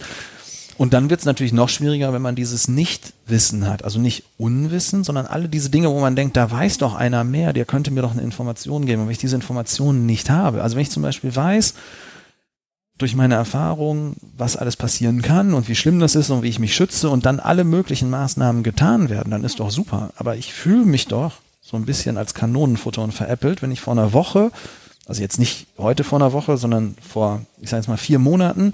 Und 0.78 0.94
dann 0.94 1.10
wird 1.10 1.22
es 1.22 1.26
natürlich 1.26 1.54
noch 1.54 1.70
schwieriger, 1.70 2.12
wenn 2.12 2.22
man 2.22 2.36
dieses 2.36 2.68
Nichtwissen 2.68 3.68
hat. 3.68 3.84
Also 3.84 4.00
nicht 4.00 4.24
Unwissen, 4.38 5.04
sondern 5.04 5.26
alle 5.26 5.48
diese 5.48 5.70
Dinge, 5.70 5.90
wo 5.90 6.00
man 6.00 6.16
denkt, 6.16 6.36
da 6.36 6.52
weiß 6.52 6.80
doch 6.80 6.96
einer 6.96 7.24
mehr, 7.24 7.54
der 7.54 7.66
könnte 7.66 7.92
mir 7.92 8.02
doch 8.02 8.12
eine 8.12 8.22
Information 8.22 8.86
geben. 8.86 9.04
Wenn 9.04 9.12
ich 9.12 9.18
diese 9.18 9.36
Informationen 9.36 10.06
nicht 10.06 10.30
habe, 10.30 10.62
also 10.62 10.76
wenn 10.76 10.82
ich 10.82 10.92
zum 10.92 11.04
Beispiel 11.04 11.34
weiß, 11.34 11.76
durch 12.98 13.16
meine 13.16 13.36
Erfahrung, 13.36 14.16
was 14.38 14.56
alles 14.56 14.78
passieren 14.78 15.22
kann 15.22 15.54
und 15.54 15.68
wie 15.68 15.76
schlimm 15.76 16.00
das 16.00 16.16
ist 16.16 16.30
und 16.30 16.44
wie 16.44 16.50
ich 16.50 16.60
mich 16.60 16.76
schütze 16.76 17.10
und 17.10 17.26
dann 17.26 17.40
alle 17.40 17.64
möglichen 17.64 18.10
Maßnahmen 18.10 18.64
getan 18.64 19.10
werden, 19.10 19.32
dann 19.32 19.44
ist 19.44 19.60
doch 19.60 19.70
super. 19.70 20.12
Aber 20.18 20.38
ich 20.38 20.54
fühle 20.54 20.86
mich 20.86 21.08
doch 21.08 21.34
so 21.62 21.78
ein 21.78 21.86
bisschen 21.86 22.18
als 22.18 22.34
Kanonenfutter 22.34 23.02
und 23.02 23.14
veräppelt, 23.14 23.62
wenn 23.62 23.72
ich 23.72 23.82
vor 23.82 23.94
einer 23.94 24.14
Woche, 24.14 24.52
also 25.08 25.22
jetzt 25.22 25.40
nicht 25.40 25.68
heute 25.78 26.04
vor 26.04 26.20
einer 26.20 26.32
Woche, 26.32 26.58
sondern 26.58 26.96
vor, 27.02 27.42
ich 27.60 27.70
sage 27.70 27.82
jetzt 27.82 27.90
mal 27.90 27.98
vier 27.98 28.20
Monaten, 28.20 28.72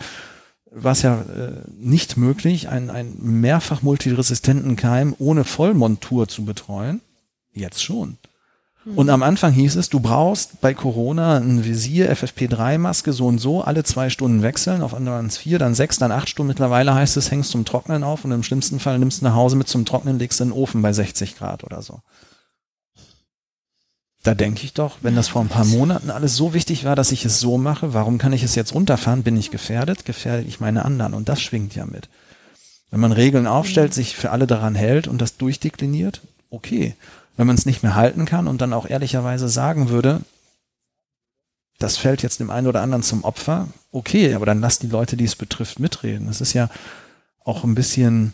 war 0.71 0.93
es 0.93 1.01
ja 1.01 1.21
äh, 1.21 1.61
nicht 1.77 2.17
möglich, 2.17 2.69
einen, 2.69 2.89
einen 2.89 3.41
mehrfach 3.41 3.81
multiresistenten 3.81 4.77
Keim 4.77 5.15
ohne 5.19 5.43
Vollmontur 5.43 6.27
zu 6.27 6.45
betreuen. 6.45 7.01
Jetzt 7.53 7.83
schon. 7.83 8.17
Und 8.83 9.11
am 9.11 9.21
Anfang 9.21 9.51
hieß 9.51 9.75
es, 9.75 9.89
du 9.89 9.99
brauchst 9.99 10.59
bei 10.59 10.73
Corona 10.73 11.37
ein 11.37 11.63
Visier, 11.63 12.11
FFP3-Maske, 12.11 13.13
so 13.13 13.27
und 13.27 13.37
so, 13.37 13.61
alle 13.61 13.83
zwei 13.83 14.09
Stunden 14.09 14.41
wechseln, 14.41 14.81
auf 14.81 14.95
anderen 14.95 15.29
vier, 15.29 15.59
dann 15.59 15.75
sechs, 15.75 15.99
dann 15.99 16.11
acht 16.11 16.29
Stunden. 16.29 16.47
Mittlerweile 16.47 16.95
heißt 16.95 17.15
es, 17.15 17.29
hängst 17.29 17.51
zum 17.51 17.63
Trocknen 17.63 18.03
auf 18.03 18.25
und 18.25 18.31
im 18.31 18.41
schlimmsten 18.41 18.79
Fall 18.79 18.97
nimmst 18.97 19.21
du 19.21 19.25
nach 19.25 19.35
Hause 19.35 19.55
mit 19.55 19.67
zum 19.67 19.85
Trocknen, 19.85 20.17
legst 20.17 20.41
in 20.41 20.47
den 20.47 20.57
Ofen 20.57 20.81
bei 20.81 20.93
60 20.93 21.37
Grad 21.37 21.63
oder 21.63 21.83
so. 21.83 21.99
Da 24.23 24.35
denke 24.35 24.63
ich 24.63 24.73
doch, 24.73 24.97
wenn 25.01 25.15
das 25.15 25.29
vor 25.29 25.41
ein 25.41 25.49
paar 25.49 25.65
Monaten 25.65 26.11
alles 26.11 26.35
so 26.35 26.53
wichtig 26.53 26.85
war, 26.85 26.95
dass 26.95 27.11
ich 27.11 27.25
es 27.25 27.39
so 27.39 27.57
mache, 27.57 27.93
warum 27.93 28.19
kann 28.19 28.33
ich 28.33 28.43
es 28.43 28.55
jetzt 28.55 28.75
runterfahren? 28.75 29.23
Bin 29.23 29.35
ich 29.35 29.49
gefährdet? 29.49 30.05
Gefährde 30.05 30.47
ich 30.47 30.59
meine 30.59 30.85
anderen? 30.85 31.13
Und 31.15 31.27
das 31.27 31.41
schwingt 31.41 31.75
ja 31.75 31.85
mit. 31.85 32.07
Wenn 32.91 32.99
man 32.99 33.13
Regeln 33.13 33.47
aufstellt, 33.47 33.93
sich 33.93 34.15
für 34.15 34.31
alle 34.31 34.45
daran 34.45 34.75
hält 34.75 35.07
und 35.07 35.21
das 35.21 35.37
durchdekliniert, 35.37 36.21
okay 36.51 36.95
wenn 37.37 37.47
man 37.47 37.55
es 37.55 37.65
nicht 37.65 37.83
mehr 37.83 37.95
halten 37.95 38.25
kann 38.25 38.47
und 38.47 38.61
dann 38.61 38.73
auch 38.73 38.87
ehrlicherweise 38.87 39.49
sagen 39.49 39.89
würde, 39.89 40.21
das 41.79 41.97
fällt 41.97 42.21
jetzt 42.21 42.39
dem 42.39 42.51
einen 42.51 42.67
oder 42.67 42.81
anderen 42.81 43.03
zum 43.03 43.23
Opfer, 43.23 43.67
okay, 43.91 44.35
aber 44.35 44.45
dann 44.45 44.61
lass 44.61 44.77
die 44.79 44.87
Leute, 44.87 45.17
die 45.17 45.25
es 45.25 45.35
betrifft, 45.35 45.79
mitreden. 45.79 46.29
Es 46.29 46.41
ist 46.41 46.53
ja 46.53 46.69
auch 47.43 47.63
ein 47.63 47.73
bisschen 47.73 48.33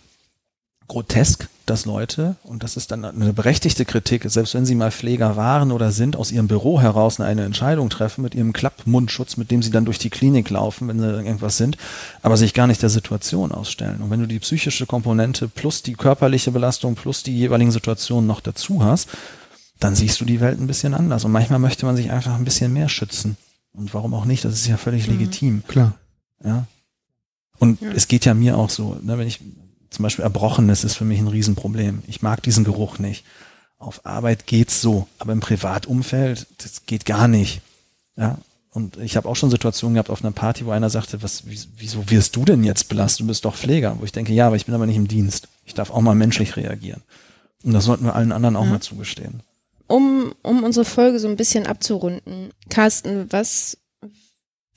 grotesk, 0.87 1.49
dass 1.65 1.85
Leute, 1.85 2.37
und 2.43 2.63
das 2.63 2.77
ist 2.77 2.91
dann 2.91 3.03
eine 3.03 3.33
berechtigte 3.33 3.83
Kritik, 3.83 4.23
selbst 4.27 4.53
wenn 4.53 4.65
sie 4.65 4.75
mal 4.75 4.91
Pfleger 4.91 5.35
waren 5.35 5.73
oder 5.73 5.91
sind, 5.91 6.15
aus 6.15 6.31
ihrem 6.31 6.47
Büro 6.47 6.79
heraus 6.79 7.19
eine 7.19 7.43
Entscheidung 7.43 7.89
treffen 7.89 8.21
mit 8.21 8.35
ihrem 8.35 8.53
Klappmundschutz, 8.53 9.35
mit 9.35 9.51
dem 9.51 9.61
sie 9.61 9.71
dann 9.71 9.83
durch 9.83 9.99
die 9.99 10.09
Klinik 10.09 10.49
laufen, 10.49 10.87
wenn 10.87 10.99
sie 10.99 11.05
irgendwas 11.05 11.57
sind, 11.57 11.77
aber 12.21 12.37
sich 12.37 12.53
gar 12.53 12.67
nicht 12.67 12.81
der 12.81 12.89
Situation 12.89 13.51
ausstellen. 13.51 14.01
Und 14.01 14.09
wenn 14.09 14.21
du 14.21 14.27
die 14.27 14.39
psychische 14.39 14.85
Komponente 14.85 15.49
plus 15.49 15.83
die 15.83 15.95
körperliche 15.95 16.51
Belastung 16.51 16.95
plus 16.95 17.23
die 17.23 17.37
jeweiligen 17.37 17.71
Situationen 17.71 18.27
noch 18.27 18.39
dazu 18.39 18.83
hast, 18.83 19.09
dann 19.79 19.93
siehst 19.93 20.21
du 20.21 20.25
die 20.25 20.39
Welt 20.39 20.59
ein 20.59 20.67
bisschen 20.67 20.93
anders. 20.93 21.25
Und 21.25 21.33
manchmal 21.33 21.59
möchte 21.59 21.85
man 21.85 21.97
sich 21.97 22.11
einfach 22.11 22.35
ein 22.35 22.45
bisschen 22.45 22.71
mehr 22.71 22.89
schützen. 22.89 23.35
Und 23.73 23.93
warum 23.93 24.13
auch 24.13 24.25
nicht? 24.25 24.45
Das 24.45 24.53
ist 24.53 24.67
ja 24.67 24.77
völlig 24.77 25.07
mhm. 25.07 25.13
legitim. 25.13 25.63
Klar. 25.67 25.93
Ja. 26.43 26.65
Und 27.59 27.81
ja. 27.81 27.91
es 27.91 28.07
geht 28.07 28.25
ja 28.25 28.33
mir 28.33 28.57
auch 28.57 28.69
so, 28.69 28.97
ne, 29.01 29.17
wenn 29.17 29.27
ich 29.27 29.41
zum 29.89 30.03
Beispiel 30.03 30.23
Erbrochenes 30.23 30.83
ist 30.83 30.95
für 30.95 31.05
mich 31.05 31.19
ein 31.19 31.27
Riesenproblem. 31.27 32.03
Ich 32.07 32.21
mag 32.21 32.43
diesen 32.43 32.63
Geruch 32.63 32.99
nicht. 32.99 33.23
Auf 33.79 34.05
Arbeit 34.05 34.47
geht's 34.47 34.81
so, 34.81 35.07
aber 35.19 35.33
im 35.33 35.39
Privatumfeld, 35.39 36.47
das 36.57 36.85
geht 36.85 37.05
gar 37.05 37.27
nicht. 37.27 37.61
Ja, 38.15 38.37
und 38.77 38.97
ich 38.97 39.17
habe 39.17 39.27
auch 39.27 39.35
schon 39.35 39.49
Situationen 39.49 39.95
gehabt 39.95 40.11
auf 40.11 40.23
einer 40.23 40.31
Party, 40.31 40.65
wo 40.67 40.69
einer 40.69 40.91
sagte, 40.91 41.23
was, 41.23 41.43
wieso 41.45 42.11
wirst 42.11 42.35
du 42.35 42.45
denn 42.45 42.63
jetzt 42.63 42.89
belastet? 42.89 43.21
Du 43.21 43.27
bist 43.27 43.43
doch 43.43 43.55
Pfleger. 43.55 43.97
Wo 43.99 44.05
ich 44.05 44.11
denke, 44.11 44.33
ja, 44.33 44.45
aber 44.45 44.55
ich 44.55 44.67
bin 44.67 44.75
aber 44.75 44.85
nicht 44.85 44.97
im 44.97 45.07
Dienst. 45.07 45.47
Ich 45.65 45.73
darf 45.73 45.89
auch 45.89 46.01
mal 46.01 46.13
menschlich 46.13 46.57
reagieren. 46.57 47.01
Und 47.63 47.73
das 47.73 47.85
sollten 47.85 48.05
wir 48.05 48.15
allen 48.15 48.31
anderen 48.31 48.55
auch 48.55 48.65
ja. 48.65 48.69
mal 48.69 48.79
zugestehen. 48.79 49.41
Um, 49.87 50.35
um 50.43 50.63
unsere 50.63 50.85
Folge 50.85 51.17
so 51.17 51.27
ein 51.27 51.37
bisschen 51.37 51.65
abzurunden, 51.65 52.51
Carsten, 52.69 53.31
was, 53.31 53.79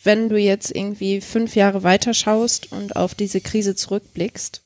wenn 0.03 0.31
du 0.31 0.39
jetzt 0.39 0.74
irgendwie 0.74 1.20
fünf 1.20 1.55
Jahre 1.55 1.82
weiter 1.82 2.15
schaust 2.15 2.73
und 2.73 2.97
auf 2.97 3.15
diese 3.15 3.43
Krise 3.43 3.74
zurückblickst, 3.74 4.62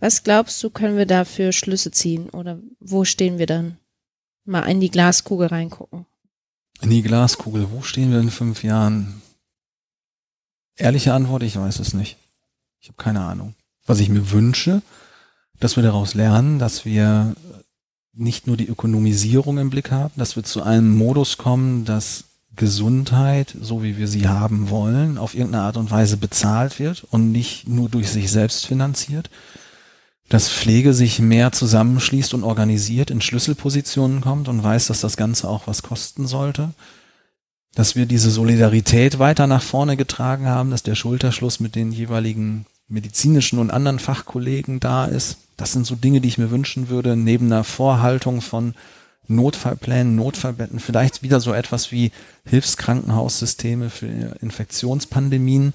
was 0.00 0.22
glaubst 0.22 0.62
du, 0.62 0.70
können 0.70 0.96
wir 0.96 1.06
da 1.06 1.24
für 1.24 1.52
Schlüsse 1.52 1.90
ziehen 1.90 2.30
oder 2.30 2.58
wo 2.80 3.04
stehen 3.04 3.38
wir 3.38 3.46
dann? 3.46 3.76
Mal 4.44 4.62
in 4.62 4.80
die 4.80 4.90
Glaskugel 4.90 5.48
reingucken. 5.48 6.06
In 6.80 6.90
die 6.90 7.02
Glaskugel, 7.02 7.70
wo 7.70 7.82
stehen 7.82 8.10
wir 8.10 8.20
in 8.20 8.30
fünf 8.30 8.64
Jahren? 8.64 9.20
Ehrliche 10.76 11.12
Antwort, 11.12 11.42
ich 11.42 11.56
weiß 11.56 11.78
es 11.78 11.92
nicht. 11.92 12.16
Ich 12.80 12.88
habe 12.88 12.96
keine 12.96 13.20
Ahnung. 13.20 13.54
Was 13.86 14.00
ich 14.00 14.08
mir 14.08 14.30
wünsche, 14.30 14.80
dass 15.58 15.76
wir 15.76 15.82
daraus 15.82 16.14
lernen, 16.14 16.58
dass 16.58 16.86
wir 16.86 17.34
nicht 18.14 18.46
nur 18.46 18.56
die 18.56 18.68
Ökonomisierung 18.68 19.58
im 19.58 19.68
Blick 19.68 19.90
haben, 19.90 20.14
dass 20.16 20.36
wir 20.36 20.42
zu 20.42 20.62
einem 20.62 20.96
Modus 20.96 21.36
kommen, 21.36 21.84
dass 21.84 22.24
Gesundheit, 22.56 23.54
so 23.60 23.82
wie 23.82 23.98
wir 23.98 24.08
sie 24.08 24.28
haben 24.28 24.70
wollen, 24.70 25.18
auf 25.18 25.34
irgendeine 25.34 25.64
Art 25.64 25.76
und 25.76 25.90
Weise 25.90 26.16
bezahlt 26.16 26.78
wird 26.78 27.04
und 27.04 27.30
nicht 27.30 27.68
nur 27.68 27.88
durch 27.88 28.10
sich 28.10 28.30
selbst 28.30 28.66
finanziert 28.66 29.30
dass 30.30 30.48
Pflege 30.48 30.94
sich 30.94 31.18
mehr 31.18 31.50
zusammenschließt 31.50 32.34
und 32.34 32.44
organisiert, 32.44 33.10
in 33.10 33.20
Schlüsselpositionen 33.20 34.20
kommt 34.20 34.48
und 34.48 34.62
weiß, 34.62 34.86
dass 34.86 35.00
das 35.00 35.16
Ganze 35.16 35.48
auch 35.48 35.66
was 35.66 35.82
kosten 35.82 36.28
sollte. 36.28 36.70
Dass 37.74 37.96
wir 37.96 38.06
diese 38.06 38.30
Solidarität 38.30 39.18
weiter 39.18 39.48
nach 39.48 39.62
vorne 39.62 39.96
getragen 39.96 40.46
haben, 40.46 40.70
dass 40.70 40.84
der 40.84 40.94
Schulterschluss 40.94 41.58
mit 41.58 41.74
den 41.74 41.90
jeweiligen 41.90 42.64
medizinischen 42.86 43.58
und 43.58 43.72
anderen 43.72 43.98
Fachkollegen 43.98 44.78
da 44.78 45.04
ist. 45.04 45.38
Das 45.56 45.72
sind 45.72 45.84
so 45.84 45.96
Dinge, 45.96 46.20
die 46.20 46.28
ich 46.28 46.38
mir 46.38 46.52
wünschen 46.52 46.88
würde, 46.88 47.16
neben 47.16 47.46
einer 47.46 47.64
Vorhaltung 47.64 48.40
von 48.40 48.74
Notfallplänen, 49.26 50.14
Notfallbetten, 50.14 50.78
vielleicht 50.78 51.24
wieder 51.24 51.40
so 51.40 51.52
etwas 51.52 51.90
wie 51.90 52.12
Hilfskrankenhaussysteme 52.44 53.90
für 53.90 54.06
Infektionspandemien 54.40 55.74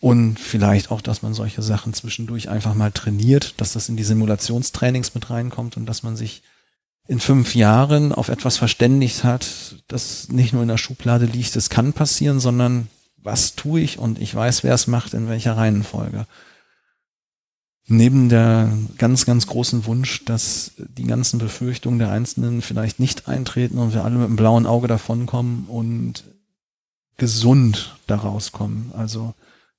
und 0.00 0.38
vielleicht 0.38 0.90
auch, 0.90 1.00
dass 1.00 1.22
man 1.22 1.34
solche 1.34 1.62
Sachen 1.62 1.94
zwischendurch 1.94 2.48
einfach 2.48 2.74
mal 2.74 2.92
trainiert, 2.92 3.54
dass 3.60 3.72
das 3.72 3.88
in 3.88 3.96
die 3.96 4.04
Simulationstrainings 4.04 5.14
mit 5.14 5.30
reinkommt 5.30 5.76
und 5.76 5.86
dass 5.86 6.02
man 6.02 6.16
sich 6.16 6.42
in 7.08 7.20
fünf 7.20 7.54
Jahren 7.54 8.12
auf 8.12 8.28
etwas 8.28 8.56
verständigt 8.56 9.24
hat, 9.24 9.76
das 9.88 10.28
nicht 10.28 10.52
nur 10.52 10.62
in 10.62 10.68
der 10.68 10.78
Schublade 10.78 11.24
liegt, 11.24 11.56
es 11.56 11.70
kann 11.70 11.92
passieren, 11.92 12.40
sondern 12.40 12.88
was 13.16 13.54
tue 13.54 13.80
ich 13.80 13.98
und 13.98 14.20
ich 14.20 14.34
weiß, 14.34 14.64
wer 14.64 14.74
es 14.74 14.86
macht, 14.86 15.14
in 15.14 15.28
welcher 15.28 15.56
Reihenfolge. 15.56 16.26
Neben 17.88 18.28
der 18.28 18.76
ganz, 18.98 19.24
ganz 19.24 19.46
großen 19.46 19.86
Wunsch, 19.86 20.24
dass 20.24 20.72
die 20.76 21.04
ganzen 21.04 21.38
Befürchtungen 21.38 22.00
der 22.00 22.10
Einzelnen 22.10 22.60
vielleicht 22.60 22.98
nicht 22.98 23.28
eintreten 23.28 23.78
und 23.78 23.94
wir 23.94 24.04
alle 24.04 24.16
mit 24.16 24.26
einem 24.26 24.36
blauen 24.36 24.66
Auge 24.66 24.88
davonkommen 24.88 25.66
und 25.66 26.24
gesund 27.16 27.96
daraus 28.08 28.50
kommen. 28.50 28.92
Also 28.96 29.34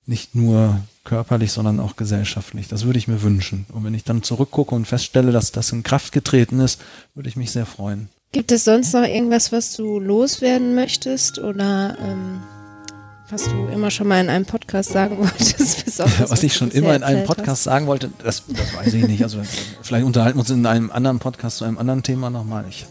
nicht 0.08 0.36
nur 0.36 0.80
körperlich, 1.04 1.52
sondern 1.52 1.80
auch 1.80 1.96
gesellschaftlich. 1.96 2.68
Das 2.68 2.86
würde 2.86 3.00
ich 3.00 3.08
mir 3.08 3.22
wünschen. 3.22 3.66
Und 3.72 3.84
wenn 3.84 3.94
ich 3.94 4.04
dann 4.04 4.24
zurückgucke 4.24 4.74
und 4.74 4.86
feststelle, 4.86 5.32
dass 5.32 5.52
das 5.52 5.72
in 5.72 5.84
Kraft 5.84 6.12
getreten 6.12 6.60
ist, 6.60 6.82
würde 7.16 7.30
ich 7.30 7.36
mich 7.36 7.52
sehr 7.52 7.66
freuen. 7.66 8.10
Gibt 8.32 8.52
es 8.52 8.66
sonst 8.66 8.94
noch 8.94 9.04
irgendwas, 9.04 9.52
was 9.52 9.76
du 9.76 10.00
loswerden 10.00 10.76
möchtest 10.76 11.40
oder 11.40 11.98
ähm, 12.02 12.42
was 13.30 13.46
du 13.46 13.68
immer 13.68 13.90
schon 13.90 14.08
mal 14.08 14.22
in 14.22 14.30
einem 14.30 14.46
Podcast 14.46 14.92
sagen 14.92 15.18
wolltest? 15.20 15.86
Bis 15.86 16.00
auf 16.02 16.18
das, 16.18 16.30
was 16.30 16.44
ich 16.44 16.54
schon 16.54 16.72
immer 16.72 16.96
in 16.96 17.04
einem 17.04 17.26
Podcast 17.26 17.50
hast. 17.50 17.64
sagen 17.64 17.88
wollte, 17.88 18.10
das, 18.24 18.44
das 18.48 18.76
weiß 18.76 18.94
ich 18.94 19.08
nicht. 19.08 19.24
Also 19.24 19.42
vielleicht 19.82 20.06
unterhalten 20.06 20.38
wir 20.38 20.42
uns 20.42 20.50
in 20.50 20.66
einem 20.66 20.92
anderen 20.92 21.20
Podcast 21.20 21.58
zu 21.58 21.66
einem 21.66 21.78
anderen 21.78 22.04
Thema 22.04 22.30
nochmal. 22.30 22.66
Ich 22.70 22.86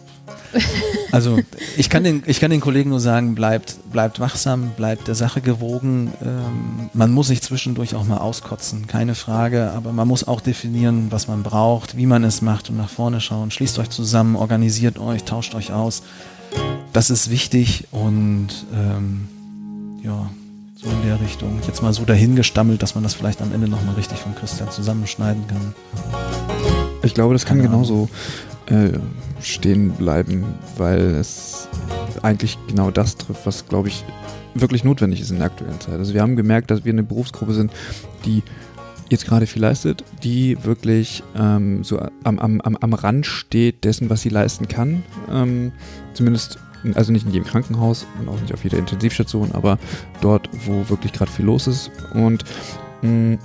also 1.13 1.39
ich 1.77 1.91
kann 1.91 2.05
den, 2.05 2.23
ich 2.27 2.41
kann 2.41 2.51
den 2.51 2.61
Kollegen 2.61 2.91
nur 2.91 3.01
sagen, 3.01 3.35
bleibt, 3.35 3.77
bleibt 3.91 4.21
wachsam, 4.21 4.71
bleibt 4.77 5.09
der 5.09 5.15
Sache 5.15 5.41
gewogen. 5.41 6.13
Ähm, 6.23 6.91
man 6.93 7.13
muss 7.13 7.29
sich 7.29 7.43
zwischendurch 7.43 7.95
auch 7.95 8.05
mal 8.05 8.19
auskotzen, 8.19 8.87
keine 8.87 9.15
Frage, 9.15 9.71
aber 9.71 9.93
man 9.93 10.09
muss 10.09 10.27
auch 10.27 10.41
definieren, 10.41 11.07
was 11.11 11.29
man 11.29 11.43
braucht, 11.43 11.97
wie 11.97 12.07
man 12.07 12.25
es 12.25 12.43
macht 12.43 12.71
und 12.71 12.77
nach 12.77 12.91
vorne 12.91 13.21
schauen. 13.21 13.51
Schließt 13.51 13.79
euch 13.79 13.91
zusammen, 13.91 14.37
organisiert 14.37 14.99
euch, 14.99 15.25
tauscht 15.25 15.55
euch 15.55 15.73
aus. 15.73 16.03
Das 16.93 17.11
ist 17.11 17.31
wichtig 17.31 17.89
und 17.91 18.49
ähm, 18.73 19.29
ja, 20.03 20.31
so 20.77 20.89
in 20.89 21.03
der 21.07 21.21
Richtung. 21.21 21.59
Jetzt 21.67 21.83
mal 21.83 21.93
so 21.93 22.05
dahingestammelt, 22.05 22.83
dass 22.83 22.95
man 22.95 23.03
das 23.03 23.15
vielleicht 23.15 23.43
am 23.43 23.53
Ende 23.53 23.69
nochmal 23.69 23.95
richtig 23.95 24.19
von 24.19 24.35
Christian 24.35 24.71
zusammenschneiden 24.71 25.47
kann. 25.49 25.75
Ich 27.03 27.15
glaube, 27.15 27.35
das 27.35 27.45
kann 27.45 27.63
genauso 27.63 28.09
äh, 28.67 28.99
stehen 29.41 29.91
bleiben, 29.91 30.45
weil 30.77 31.01
es 31.01 31.69
eigentlich 32.23 32.59
genau 32.69 32.91
das 32.91 33.17
trifft, 33.17 33.47
was, 33.47 33.67
glaube 33.69 33.89
ich, 33.89 34.05
wirklich 34.55 34.85
notwendig 34.85 35.21
ist 35.21 35.31
in 35.31 35.39
der 35.39 35.47
aktuellen 35.47 35.81
Zeit. 35.81 35.95
Also 35.99 36.15
wir 36.15 36.23
haben 36.23 36.37
gemerkt, 36.37 36.71
dass 36.71 36.85
wir 36.85 36.93
eine 36.93 37.03
Berufsgruppe 37.03 37.53
sind, 37.53 37.73
die 38.25 38.43
jetzt 39.09 39.27
gerade 39.27 39.47
viel 39.47 39.63
leistet, 39.63 40.03
die 40.25 40.57
wirklich 40.65 41.23
ähm, 41.37 41.85
so 41.85 42.01
am, 42.25 42.39
am, 42.39 42.61
am 42.61 42.93
Rand 42.95 43.27
steht 43.27 43.85
dessen, 43.85 44.11
was 44.11 44.23
sie 44.23 44.31
leisten 44.31 44.67
kann. 44.67 45.03
Ähm, 45.31 45.73
zumindest, 46.15 46.59
also 46.95 47.13
nicht 47.13 47.27
in 47.27 47.33
jedem 47.33 47.47
Krankenhaus 47.47 48.07
und 48.21 48.29
auch 48.29 48.41
nicht 48.41 48.53
auf 48.53 48.65
jeder 48.65 48.79
Intensivstation, 48.79 49.53
aber 49.53 49.79
dort, 50.21 50.49
wo 50.67 50.89
wirklich 50.89 51.13
gerade 51.13 51.31
viel 51.31 51.45
los 51.45 51.67
ist. 51.67 51.91
Und 52.15 52.45
mh, 53.03 53.39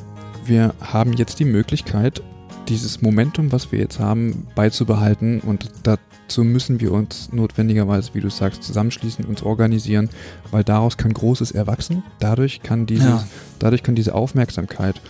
wir 0.45 0.73
haben 0.81 1.13
jetzt 1.13 1.39
die 1.39 1.45
Möglichkeit, 1.45 2.23
dieses 2.67 3.01
Momentum, 3.01 3.51
was 3.51 3.71
wir 3.71 3.79
jetzt 3.79 3.99
haben, 3.99 4.47
beizubehalten 4.55 5.41
und 5.41 5.69
dazu 5.83 6.43
müssen 6.43 6.79
wir 6.79 6.91
uns 6.91 7.31
notwendigerweise, 7.31 8.13
wie 8.13 8.21
du 8.21 8.29
sagst, 8.29 8.63
zusammenschließen, 8.63 9.25
uns 9.25 9.43
organisieren, 9.43 10.09
weil 10.51 10.63
daraus 10.63 10.97
kann 10.97 11.13
Großes 11.13 11.51
erwachsen. 11.51 12.03
Dadurch 12.19 12.61
kann, 12.61 12.85
dieses, 12.85 13.05
ja. 13.05 13.27
dadurch 13.59 13.83
kann 13.83 13.95
diese 13.95 14.15
Aufmerksamkeit 14.15 15.01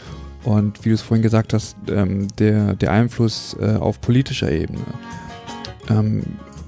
und 0.43 0.83
wie 0.83 0.89
du 0.89 0.95
es 0.95 1.01
vorhin 1.01 1.21
gesagt 1.21 1.53
hast, 1.53 1.75
ähm, 1.87 2.27
der, 2.39 2.75
der 2.75 2.91
Einfluss 2.91 3.55
äh, 3.59 3.75
auf 3.75 4.01
politischer 4.01 4.51
Ebene 4.51 4.81
ähm, 5.89 6.23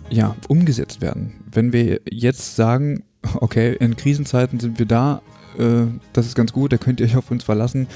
ja, 0.10 0.36
umgesetzt 0.48 1.02
werden. 1.02 1.34
Wenn 1.52 1.74
wir 1.74 2.02
jetzt 2.10 2.56
sagen, 2.56 3.04
okay, 3.36 3.76
in 3.80 3.96
Krisenzeiten 3.96 4.60
sind 4.60 4.78
wir 4.78 4.86
da, 4.86 5.22
äh, 5.58 5.86
das 6.14 6.28
ist 6.28 6.36
ganz 6.36 6.54
gut, 6.54 6.72
da 6.72 6.78
könnt 6.78 7.00
ihr 7.00 7.06
euch 7.06 7.18
auf 7.18 7.32
uns 7.32 7.44
verlassen, 7.44 7.88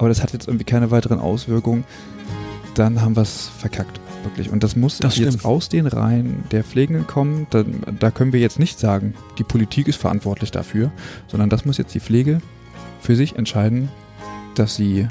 aber 0.00 0.08
das 0.08 0.22
hat 0.22 0.32
jetzt 0.32 0.48
irgendwie 0.48 0.64
keine 0.64 0.90
weiteren 0.90 1.20
Auswirkungen, 1.20 1.84
dann 2.74 3.02
haben 3.02 3.16
wir 3.16 3.22
es 3.22 3.50
verkackt. 3.58 4.00
Wirklich. 4.22 4.50
Und 4.50 4.62
das 4.62 4.74
muss 4.74 4.98
das 4.98 5.18
jetzt 5.18 5.44
aus 5.44 5.68
den 5.68 5.86
Reihen 5.86 6.44
der 6.52 6.64
Pflegenden 6.64 7.06
kommen. 7.06 7.46
Da, 7.50 7.64
da 7.98 8.10
können 8.10 8.32
wir 8.32 8.40
jetzt 8.40 8.58
nicht 8.58 8.78
sagen, 8.78 9.12
die 9.36 9.44
Politik 9.44 9.88
ist 9.88 9.96
verantwortlich 9.96 10.50
dafür, 10.50 10.90
sondern 11.28 11.50
das 11.50 11.66
muss 11.66 11.76
jetzt 11.76 11.94
die 11.94 12.00
Pflege 12.00 12.40
für 13.00 13.14
sich 13.14 13.36
entscheiden, 13.36 13.90
dass 14.54 14.74
sie 14.74 15.06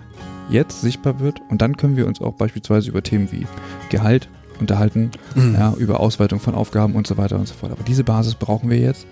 jetzt 0.49 0.81
sichtbar 0.81 1.19
wird 1.19 1.39
und 1.49 1.61
dann 1.61 1.77
können 1.77 1.95
wir 1.95 2.07
uns 2.07 2.19
auch 2.19 2.33
beispielsweise 2.33 2.89
über 2.89 3.03
Themen 3.03 3.31
wie 3.31 3.45
Gehalt 3.89 4.27
unterhalten, 4.59 5.11
mhm. 5.35 5.53
ja, 5.53 5.73
über 5.77 5.99
Ausweitung 5.99 6.39
von 6.39 6.55
Aufgaben 6.55 6.95
und 6.95 7.05
so 7.05 7.15
weiter 7.17 7.37
und 7.37 7.47
so 7.47 7.53
fort. 7.53 7.71
Aber 7.71 7.83
diese 7.83 8.03
Basis 8.03 8.33
brauchen 8.33 8.71
wir 8.71 8.79
jetzt 8.79 9.05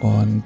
und 0.00 0.42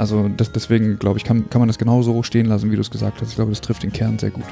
also 0.00 0.28
das, 0.34 0.50
deswegen 0.50 0.98
glaube 0.98 1.18
ich, 1.18 1.24
kann, 1.24 1.50
kann 1.50 1.60
man 1.60 1.68
das 1.68 1.76
genauso 1.76 2.22
stehen 2.22 2.46
lassen, 2.46 2.70
wie 2.70 2.76
du 2.76 2.80
es 2.80 2.90
gesagt 2.90 3.20
hast. 3.20 3.28
Ich 3.28 3.34
glaube, 3.34 3.50
das 3.50 3.60
trifft 3.60 3.82
den 3.82 3.92
Kern 3.92 4.18
sehr 4.18 4.30
gut. 4.30 4.44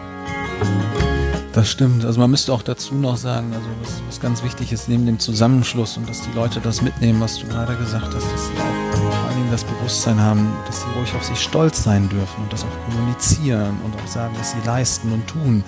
Das 1.55 1.71
stimmt. 1.71 2.05
Also 2.05 2.21
man 2.21 2.31
müsste 2.31 2.53
auch 2.53 2.61
dazu 2.61 2.95
noch 2.95 3.17
sagen, 3.17 3.55
also 3.55 3.67
was, 3.83 4.03
was 4.07 4.21
ganz 4.21 4.45
wichtig 4.45 4.73
ist, 4.73 4.91
neben 4.91 5.07
dem 5.07 5.19
Zusammenschluss 5.19 5.97
und 5.97 6.07
dass 6.07 6.21
die 6.21 6.37
Leute 6.37 6.61
das 6.61 6.83
mitnehmen, 6.83 7.21
was 7.21 7.39
du 7.39 7.47
gerade 7.47 7.75
gesagt 7.77 8.15
hast, 8.15 8.31
dass 8.31 8.47
sie 8.47 8.53
auch 8.61 8.97
vor 8.99 9.35
Dingen 9.35 9.51
das 9.51 9.65
Bewusstsein 9.65 10.21
haben, 10.21 10.53
dass 10.67 10.83
sie 10.83 10.87
ruhig 10.99 11.15
auf 11.15 11.25
sich 11.25 11.41
stolz 11.41 11.83
sein 11.83 12.11
dürfen 12.11 12.43
und 12.43 12.53
das 12.53 12.65
auch 12.65 12.93
kommunizieren 12.93 13.79
und 13.85 13.95
auch 13.97 14.07
sagen, 14.07 14.35
was 14.39 14.53
sie 14.53 14.59
leisten 14.67 15.11
und 15.13 15.27
tun. 15.27 15.65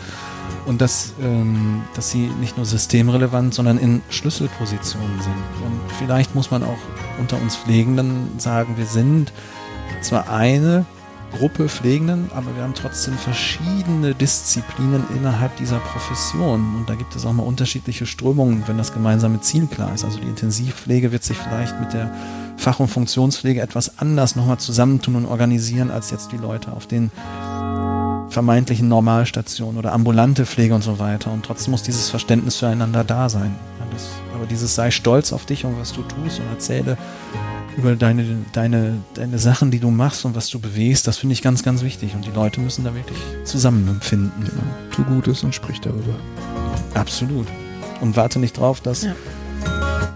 Und 0.66 0.82
dass, 0.82 1.14
ähm, 1.22 1.82
dass 1.94 2.10
sie 2.10 2.26
nicht 2.38 2.58
nur 2.58 2.66
systemrelevant, 2.66 3.54
sondern 3.54 3.78
in 3.78 4.02
Schlüsselpositionen 4.10 5.20
sind. 5.22 5.32
Und 5.64 5.80
vielleicht 5.98 6.34
muss 6.34 6.50
man 6.50 6.62
auch 6.64 6.78
unter 7.18 7.40
uns 7.40 7.56
Pflegenden 7.56 8.38
sagen, 8.38 8.76
wir 8.76 8.86
sind 8.86 9.32
zwar 10.02 10.30
eine 10.30 10.84
Gruppe 11.32 11.68
Pflegenden, 11.68 12.30
aber 12.34 12.54
wir 12.56 12.62
haben 12.62 12.74
trotzdem 12.74 13.14
verschiedene 13.14 14.14
Disziplinen 14.14 15.04
innerhalb 15.16 15.56
dieser 15.56 15.78
Profession. 15.78 16.74
Und 16.76 16.90
da 16.90 16.94
gibt 16.94 17.14
es 17.14 17.24
auch 17.24 17.32
mal 17.32 17.44
unterschiedliche 17.44 18.04
Strömungen, 18.04 18.64
wenn 18.66 18.78
das 18.78 18.92
gemeinsame 18.92 19.40
Ziel 19.40 19.66
klar 19.66 19.94
ist. 19.94 20.04
Also 20.04 20.18
die 20.18 20.26
Intensivpflege 20.26 21.12
wird 21.12 21.22
sich 21.22 21.36
vielleicht 21.36 21.78
mit 21.78 21.92
der 21.92 22.12
Fach- 22.56 22.80
und 22.80 22.88
Funktionspflege 22.88 23.60
etwas 23.60 23.98
anders 23.98 24.36
nochmal 24.36 24.58
zusammentun 24.58 25.14
und 25.16 25.26
organisieren, 25.26 25.90
als 25.90 26.10
jetzt 26.10 26.32
die 26.32 26.36
Leute 26.36 26.72
auf 26.72 26.86
den 26.86 27.10
vermeintlichen 28.28 28.88
Normalstationen 28.88 29.78
oder 29.78 29.92
ambulante 29.92 30.46
Pflege 30.46 30.74
und 30.74 30.82
so 30.82 30.98
weiter. 30.98 31.32
Und 31.32 31.44
trotzdem 31.44 31.72
muss 31.72 31.82
dieses 31.82 32.10
Verständnis 32.10 32.56
füreinander 32.56 33.04
da 33.04 33.28
sein. 33.28 33.54
aber 34.34 34.46
dieses 34.46 34.74
sei 34.74 34.90
stolz 34.90 35.32
auf 35.32 35.46
dich 35.46 35.64
und 35.64 35.78
was 35.78 35.92
du 35.92 36.02
tust 36.02 36.40
und 36.40 36.48
erzähle 36.50 36.96
über 37.76 37.96
deine, 37.96 38.24
deine, 38.52 38.98
deine 39.14 39.38
Sachen, 39.38 39.70
die 39.70 39.78
du 39.78 39.90
machst 39.90 40.24
und 40.24 40.34
was 40.34 40.48
du 40.48 40.58
bewegst, 40.58 41.06
das 41.06 41.18
finde 41.18 41.32
ich 41.34 41.42
ganz, 41.42 41.62
ganz 41.62 41.82
wichtig. 41.82 42.14
Und 42.14 42.26
die 42.26 42.30
Leute 42.30 42.60
müssen 42.60 42.84
da 42.84 42.94
wirklich 42.94 43.18
zusammenfinden. 43.44 44.32
Genau. 44.44 44.62
Tu 44.90 45.04
Gutes 45.04 45.44
und 45.44 45.54
sprich 45.54 45.80
darüber. 45.80 46.14
Absolut. 46.94 47.46
Und 48.00 48.16
warte 48.16 48.38
nicht 48.38 48.56
drauf, 48.56 48.80
dass 48.80 49.02
ja. 49.02 49.14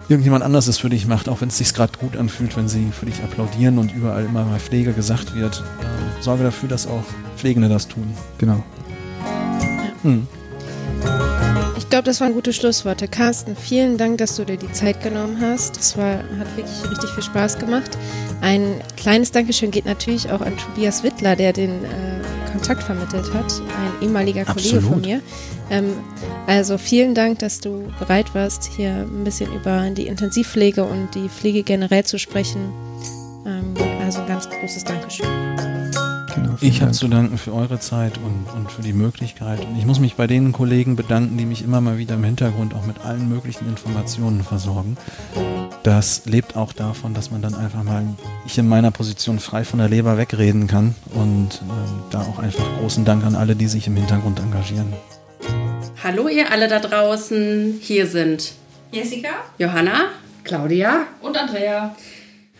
irgendjemand 0.08 0.44
anders 0.44 0.66
es 0.66 0.78
für 0.78 0.88
dich 0.88 1.06
macht, 1.06 1.28
auch 1.28 1.40
wenn 1.40 1.48
es 1.48 1.58
sich 1.58 1.72
gerade 1.74 1.98
gut 1.98 2.16
anfühlt, 2.16 2.56
wenn 2.56 2.68
sie 2.68 2.90
für 2.92 3.06
dich 3.06 3.22
applaudieren 3.22 3.78
und 3.78 3.94
überall 3.94 4.24
immer 4.24 4.44
mal 4.44 4.58
Pflege 4.58 4.92
gesagt 4.92 5.34
wird. 5.34 5.62
Äh, 5.80 6.22
sorge 6.22 6.44
dafür, 6.44 6.68
dass 6.68 6.86
auch 6.86 7.04
Pflegende 7.36 7.68
das 7.68 7.88
tun. 7.88 8.14
Genau. 8.38 8.62
Ja. 10.02 11.43
Hm 11.76 11.88
glaube, 11.94 12.06
das 12.06 12.20
waren 12.20 12.32
gute 12.32 12.52
Schlussworte. 12.52 13.06
Carsten, 13.06 13.54
vielen 13.54 13.96
Dank, 13.96 14.18
dass 14.18 14.34
du 14.34 14.44
dir 14.44 14.56
die 14.56 14.72
Zeit 14.72 15.00
genommen 15.00 15.38
hast. 15.40 15.76
Das 15.76 15.96
war, 15.96 16.18
hat 16.38 16.56
wirklich 16.56 16.90
richtig 16.90 17.10
viel 17.10 17.22
Spaß 17.22 17.58
gemacht. 17.58 17.96
Ein 18.40 18.80
kleines 18.96 19.30
Dankeschön 19.30 19.70
geht 19.70 19.84
natürlich 19.86 20.30
auch 20.32 20.40
an 20.40 20.56
Tobias 20.56 21.04
Wittler, 21.04 21.36
der 21.36 21.52
den 21.52 21.84
äh, 21.84 22.50
Kontakt 22.50 22.82
vermittelt 22.82 23.32
hat, 23.32 23.52
ein 23.60 24.02
ehemaliger 24.02 24.44
Kollege 24.44 24.78
Absolut. 24.78 24.92
von 24.92 25.00
mir. 25.00 25.20
Ähm, 25.70 25.92
also 26.46 26.78
vielen 26.78 27.14
Dank, 27.14 27.38
dass 27.38 27.60
du 27.60 27.84
bereit 27.98 28.34
warst, 28.34 28.64
hier 28.76 28.90
ein 28.90 29.24
bisschen 29.24 29.52
über 29.54 29.88
die 29.90 30.06
Intensivpflege 30.06 30.82
und 30.84 31.14
die 31.14 31.28
Pflege 31.28 31.62
generell 31.62 32.04
zu 32.04 32.18
sprechen. 32.18 32.72
Ähm, 33.46 33.74
also 34.04 34.20
ein 34.20 34.26
ganz 34.26 34.48
großes 34.48 34.84
Dankeschön. 34.84 35.73
Genau, 36.34 36.56
ich 36.60 36.82
habe 36.82 36.92
zu 36.92 37.06
danken 37.08 37.38
für 37.38 37.54
eure 37.54 37.78
Zeit 37.78 38.18
und, 38.18 38.46
und 38.56 38.72
für 38.72 38.82
die 38.82 38.92
Möglichkeit. 38.92 39.60
Und 39.64 39.78
ich 39.78 39.86
muss 39.86 40.00
mich 40.00 40.16
bei 40.16 40.26
den 40.26 40.52
Kollegen 40.52 40.96
bedanken, 40.96 41.36
die 41.38 41.44
mich 41.44 41.62
immer 41.62 41.80
mal 41.80 41.98
wieder 41.98 42.14
im 42.14 42.24
Hintergrund 42.24 42.74
auch 42.74 42.86
mit 42.86 43.04
allen 43.04 43.28
möglichen 43.28 43.68
Informationen 43.68 44.42
versorgen. 44.42 44.96
Das 45.84 46.26
lebt 46.26 46.56
auch 46.56 46.72
davon, 46.72 47.14
dass 47.14 47.30
man 47.30 47.42
dann 47.42 47.54
einfach 47.54 47.82
mal, 47.84 48.04
ich 48.46 48.58
in 48.58 48.68
meiner 48.68 48.90
Position 48.90 49.38
frei 49.38 49.64
von 49.64 49.78
der 49.78 49.88
Leber 49.88 50.18
wegreden 50.18 50.66
kann. 50.66 50.94
Und 51.14 51.62
äh, 51.62 52.10
da 52.10 52.22
auch 52.22 52.38
einfach 52.38 52.64
großen 52.80 53.04
Dank 53.04 53.24
an 53.24 53.36
alle, 53.36 53.54
die 53.54 53.66
sich 53.66 53.86
im 53.86 53.96
Hintergrund 53.96 54.40
engagieren. 54.40 54.92
Hallo 56.02 56.28
ihr 56.28 56.50
alle 56.50 56.68
da 56.68 56.80
draußen. 56.80 57.78
Hier 57.80 58.06
sind 58.06 58.54
Jessica, 58.90 59.30
Johanna, 59.58 60.06
Claudia 60.42 61.06
und 61.20 61.36
Andrea. 61.36 61.94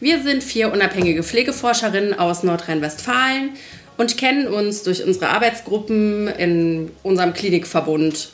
Wir 0.00 0.22
sind 0.22 0.42
vier 0.42 0.72
unabhängige 0.72 1.22
Pflegeforscherinnen 1.22 2.18
aus 2.18 2.42
Nordrhein-Westfalen 2.42 3.50
und 3.96 4.18
kennen 4.18 4.48
uns 4.48 4.82
durch 4.82 5.04
unsere 5.04 5.28
Arbeitsgruppen 5.28 6.26
in 6.26 6.90
unserem 7.04 7.32
Klinikverbund. 7.32 8.30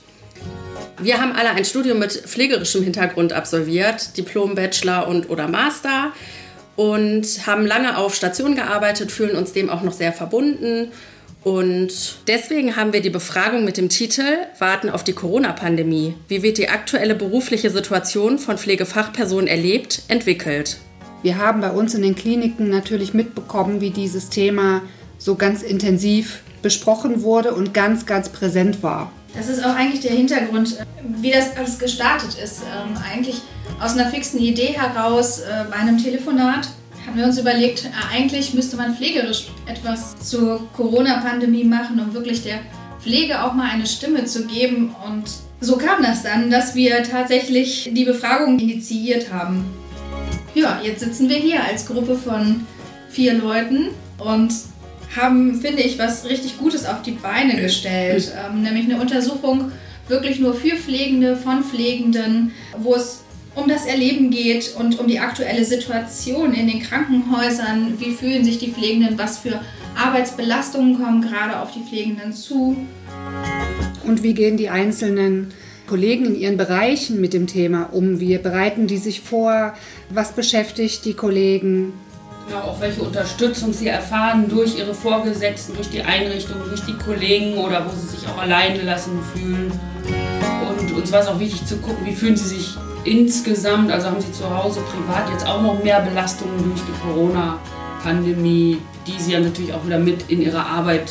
Wir 1.03 1.21
haben 1.21 1.33
alle 1.33 1.51
ein 1.51 1.67
Studium 1.67 1.99
mit 1.99 2.13
pflegerischem 2.13 2.83
Hintergrund 2.83 3.35
absolviert, 3.35 4.17
Diplom, 4.17 4.55
Bachelor 4.55 5.07
und 5.07 5.29
oder 5.29 5.49
Master 5.49 6.13
und 6.77 7.47
haben 7.47 7.67
lange 7.67 7.99
auf 7.99 8.15
Station 8.15 8.55
gearbeitet, 8.55 9.13
fühlen 9.13 9.37
uns 9.37 9.53
dem 9.53 9.69
auch 9.69 9.83
noch 9.83 9.93
sehr 9.93 10.15
verbunden. 10.15 10.93
Und 11.45 11.93
deswegen 12.27 12.77
haben 12.77 12.95
wir 12.95 13.03
die 13.03 13.11
Befragung 13.11 13.65
mit 13.65 13.77
dem 13.77 13.91
Titel 13.91 14.25
Warten 14.59 14.89
auf 14.89 15.05
die 15.05 15.13
Corona-Pandemie. 15.13 16.15
Wie 16.29 16.43
wird 16.43 16.57
die 16.57 16.71
aktuelle 16.71 17.15
berufliche 17.15 17.69
Situation 17.69 18.39
von 18.39 18.57
Pflegefachpersonen 18.57 19.47
erlebt, 19.47 20.03
entwickelt? 20.09 20.79
Wir 21.23 21.37
haben 21.37 21.61
bei 21.61 21.71
uns 21.71 21.95
in 21.95 22.03
den 22.03 22.15
Kliniken 22.15 22.71
natürlich 22.71 23.13
mitbekommen, 23.13 23.81
wie 23.81 23.91
dieses 23.91 24.31
Thema 24.31 24.81
so 25.19 25.35
ganz 25.35 25.63
intensiv 25.63 26.41
besprochen 26.63 27.23
wurde 27.23 27.55
und 27.55 27.75
ganz, 27.75 28.07
ganz 28.07 28.31
präsent 28.31 28.83
war. 28.83 29.13
Das 29.35 29.49
ist 29.49 29.65
auch 29.65 29.75
eigentlich 29.75 30.01
der 30.01 30.13
Hintergrund, 30.13 30.79
wie 31.21 31.31
das 31.31 31.57
alles 31.57 31.79
gestartet 31.79 32.37
ist. 32.43 32.63
Ähm, 32.63 32.97
eigentlich 33.13 33.43
aus 33.81 33.93
einer 33.93 34.11
fixen 34.11 34.41
Idee 34.41 34.75
heraus 34.75 35.41
äh, 35.41 35.65
bei 35.71 35.77
einem 35.77 35.99
Telefonat 35.99 36.69
haben 37.07 37.17
wir 37.17 37.25
uns 37.25 37.39
überlegt, 37.39 37.85
äh, 37.85 38.17
eigentlich 38.17 38.55
müsste 38.55 38.77
man 38.77 38.97
pflegerisch 38.97 39.49
etwas 39.67 40.19
zur 40.19 40.69
Corona-Pandemie 40.73 41.65
machen, 41.65 42.01
um 42.01 42.15
wirklich 42.15 42.43
der 42.43 42.61
Pflege 43.01 43.45
auch 43.45 43.53
mal 43.53 43.71
eine 43.71 43.87
Stimme 43.87 44.25
zu 44.25 44.47
geben. 44.47 44.95
Und 45.07 45.25
so 45.61 45.77
kam 45.77 46.03
das 46.03 46.23
dann, 46.23 46.51
dass 46.51 46.75
wir 46.75 47.03
tatsächlich 47.05 47.91
die 47.93 48.05
Befragung 48.05 48.59
initiiert 48.59 49.33
haben 49.33 49.65
ja, 50.55 50.81
jetzt 50.83 51.01
sitzen 51.01 51.29
wir 51.29 51.37
hier 51.37 51.63
als 51.65 51.87
Gruppe 51.87 52.17
von 52.17 52.67
vier 53.09 53.35
Leuten 53.35 53.89
und 54.19 54.53
haben, 55.17 55.61
finde 55.61 55.83
ich, 55.83 55.99
was 55.99 56.25
richtig 56.25 56.59
Gutes 56.59 56.87
auf 56.87 57.03
die 57.03 57.13
Beine 57.13 57.61
gestellt. 57.61 58.33
Ähm, 58.47 58.63
nämlich 58.63 58.85
eine 58.85 59.01
Untersuchung 59.01 59.73
wirklich 60.09 60.41
nur 60.41 60.55
für 60.55 60.77
Pflegende, 60.77 61.37
von 61.37 61.63
Pflegenden, 61.63 62.53
wo 62.79 62.95
es 62.95 63.23
um 63.55 63.69
das 63.69 63.87
Erleben 63.87 64.31
geht 64.31 64.75
und 64.79 64.99
um 65.01 65.09
die 65.09 65.19
aktuelle 65.19 65.65
Situation 65.65 66.53
in 66.53 66.69
den 66.69 66.81
Krankenhäusern. 66.81 67.95
Wie 67.99 68.13
fühlen 68.13 68.45
sich 68.45 68.59
die 68.59 68.71
Pflegenden? 68.71 69.19
Was 69.19 69.39
für 69.39 69.61
Arbeitsbelastungen 69.97 71.03
kommen 71.03 71.23
gerade 71.23 71.59
auf 71.59 71.73
die 71.73 71.81
Pflegenden 71.81 72.33
zu? 72.33 72.77
Und 74.05 74.23
wie 74.23 74.35
gehen 74.35 74.57
die 74.57 74.69
einzelnen 74.69 75.53
Kollegen 75.91 76.25
in 76.25 76.37
ihren 76.37 76.57
Bereichen 76.57 77.21
mit 77.21 77.33
dem 77.33 77.49
Thema 77.49 77.89
um? 77.91 78.21
Wie 78.21 78.39
bereiten 78.39 78.87
die 78.87 78.97
sich 78.97 79.23
vor? 79.23 79.75
Was 80.09 80.31
beschäftigt 80.31 81.05
die 81.05 81.15
Kollegen? 81.15 81.93
Genau, 82.47 82.61
auch 82.61 82.81
welche 82.81 83.03
Unterstützung 83.03 83.73
sie 83.73 83.89
erfahren 83.89 84.49
durch 84.49 84.79
ihre 84.79 84.95
Vorgesetzten, 84.95 85.75
durch 85.75 85.91
die 85.91 86.03
Einrichtung, 86.03 86.59
durch 86.69 86.83
die 86.83 86.97
Kollegen 86.97 87.59
oder 87.59 87.85
wo 87.85 87.91
sie 87.91 88.07
sich 88.07 88.29
auch 88.29 88.39
alleine 88.39 88.81
lassen 88.83 89.19
fühlen. 89.35 89.73
Und 90.79 90.93
uns 90.93 91.11
war 91.11 91.23
es 91.23 91.27
auch 91.27 91.41
wichtig 91.41 91.67
zu 91.67 91.77
gucken, 91.79 92.07
wie 92.07 92.15
fühlen 92.15 92.37
sie 92.37 92.57
sich 92.57 92.77
insgesamt, 93.03 93.91
also 93.91 94.07
haben 94.07 94.21
sie 94.21 94.31
zu 94.31 94.49
Hause 94.49 94.83
privat 94.83 95.29
jetzt 95.33 95.45
auch 95.45 95.61
noch 95.61 95.83
mehr 95.83 96.03
Belastungen 96.03 96.57
durch 96.63 96.83
die 96.83 97.01
Corona-Pandemie, 97.05 98.79
die 99.09 99.21
sie 99.21 99.33
ja 99.33 99.41
natürlich 99.41 99.75
auch 99.75 99.85
wieder 99.85 99.99
mit 99.99 100.31
in 100.31 100.41
ihre 100.41 100.65
Arbeit 100.65 101.11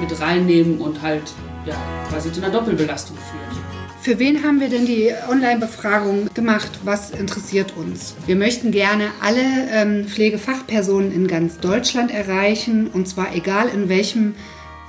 mit 0.00 0.20
reinnehmen 0.20 0.78
und 0.80 1.02
halt 1.02 1.22
ja, 1.66 1.76
quasi 2.10 2.32
zu 2.32 2.42
einer 2.42 2.50
Doppelbelastung 2.50 3.16
führt. 3.16 3.67
Für 4.08 4.18
wen 4.18 4.42
haben 4.42 4.58
wir 4.58 4.70
denn 4.70 4.86
die 4.86 5.10
Online-Befragung 5.30 6.30
gemacht? 6.32 6.80
Was 6.82 7.10
interessiert 7.10 7.76
uns? 7.76 8.14
Wir 8.24 8.36
möchten 8.36 8.70
gerne 8.70 9.10
alle 9.20 9.42
ähm, 9.70 10.06
Pflegefachpersonen 10.06 11.12
in 11.12 11.26
ganz 11.28 11.58
Deutschland 11.58 12.10
erreichen 12.10 12.86
und 12.86 13.06
zwar 13.06 13.36
egal 13.36 13.68
in 13.68 13.90
welchem 13.90 14.34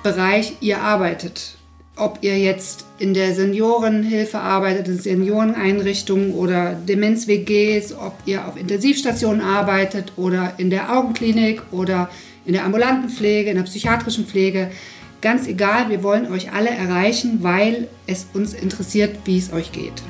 Bereich 0.04 0.54
ihr 0.62 0.80
arbeitet. 0.80 1.58
Ob 1.98 2.20
ihr 2.22 2.40
jetzt 2.40 2.86
in 2.98 3.14
der 3.14 3.36
Seniorenhilfe 3.36 4.40
arbeitet, 4.40 4.88
in 4.88 5.00
Senioreneinrichtungen 5.00 6.34
oder 6.34 6.76
Demenz-WGs, 6.76 7.96
ob 7.96 8.14
ihr 8.26 8.48
auf 8.48 8.56
Intensivstationen 8.56 9.42
arbeitet 9.42 10.14
oder 10.16 10.54
in 10.56 10.70
der 10.70 10.98
Augenklinik 10.98 11.62
oder 11.72 12.10
in 12.46 12.54
der 12.54 12.64
ambulanten 12.64 13.10
Pflege, 13.10 13.50
in 13.50 13.58
der 13.58 13.64
psychiatrischen 13.64 14.26
Pflege. 14.26 14.72
Ganz 15.22 15.48
egal, 15.48 15.90
wir 15.90 16.02
wollen 16.02 16.32
euch 16.32 16.54
alle 16.54 16.70
erreichen, 16.70 17.40
weil 17.42 17.90
es 18.08 18.28
uns 18.34 18.54
interessiert, 18.54 19.18
wie 19.26 19.38
es 19.38 19.52
euch 19.52 19.74
geht. 19.74 20.02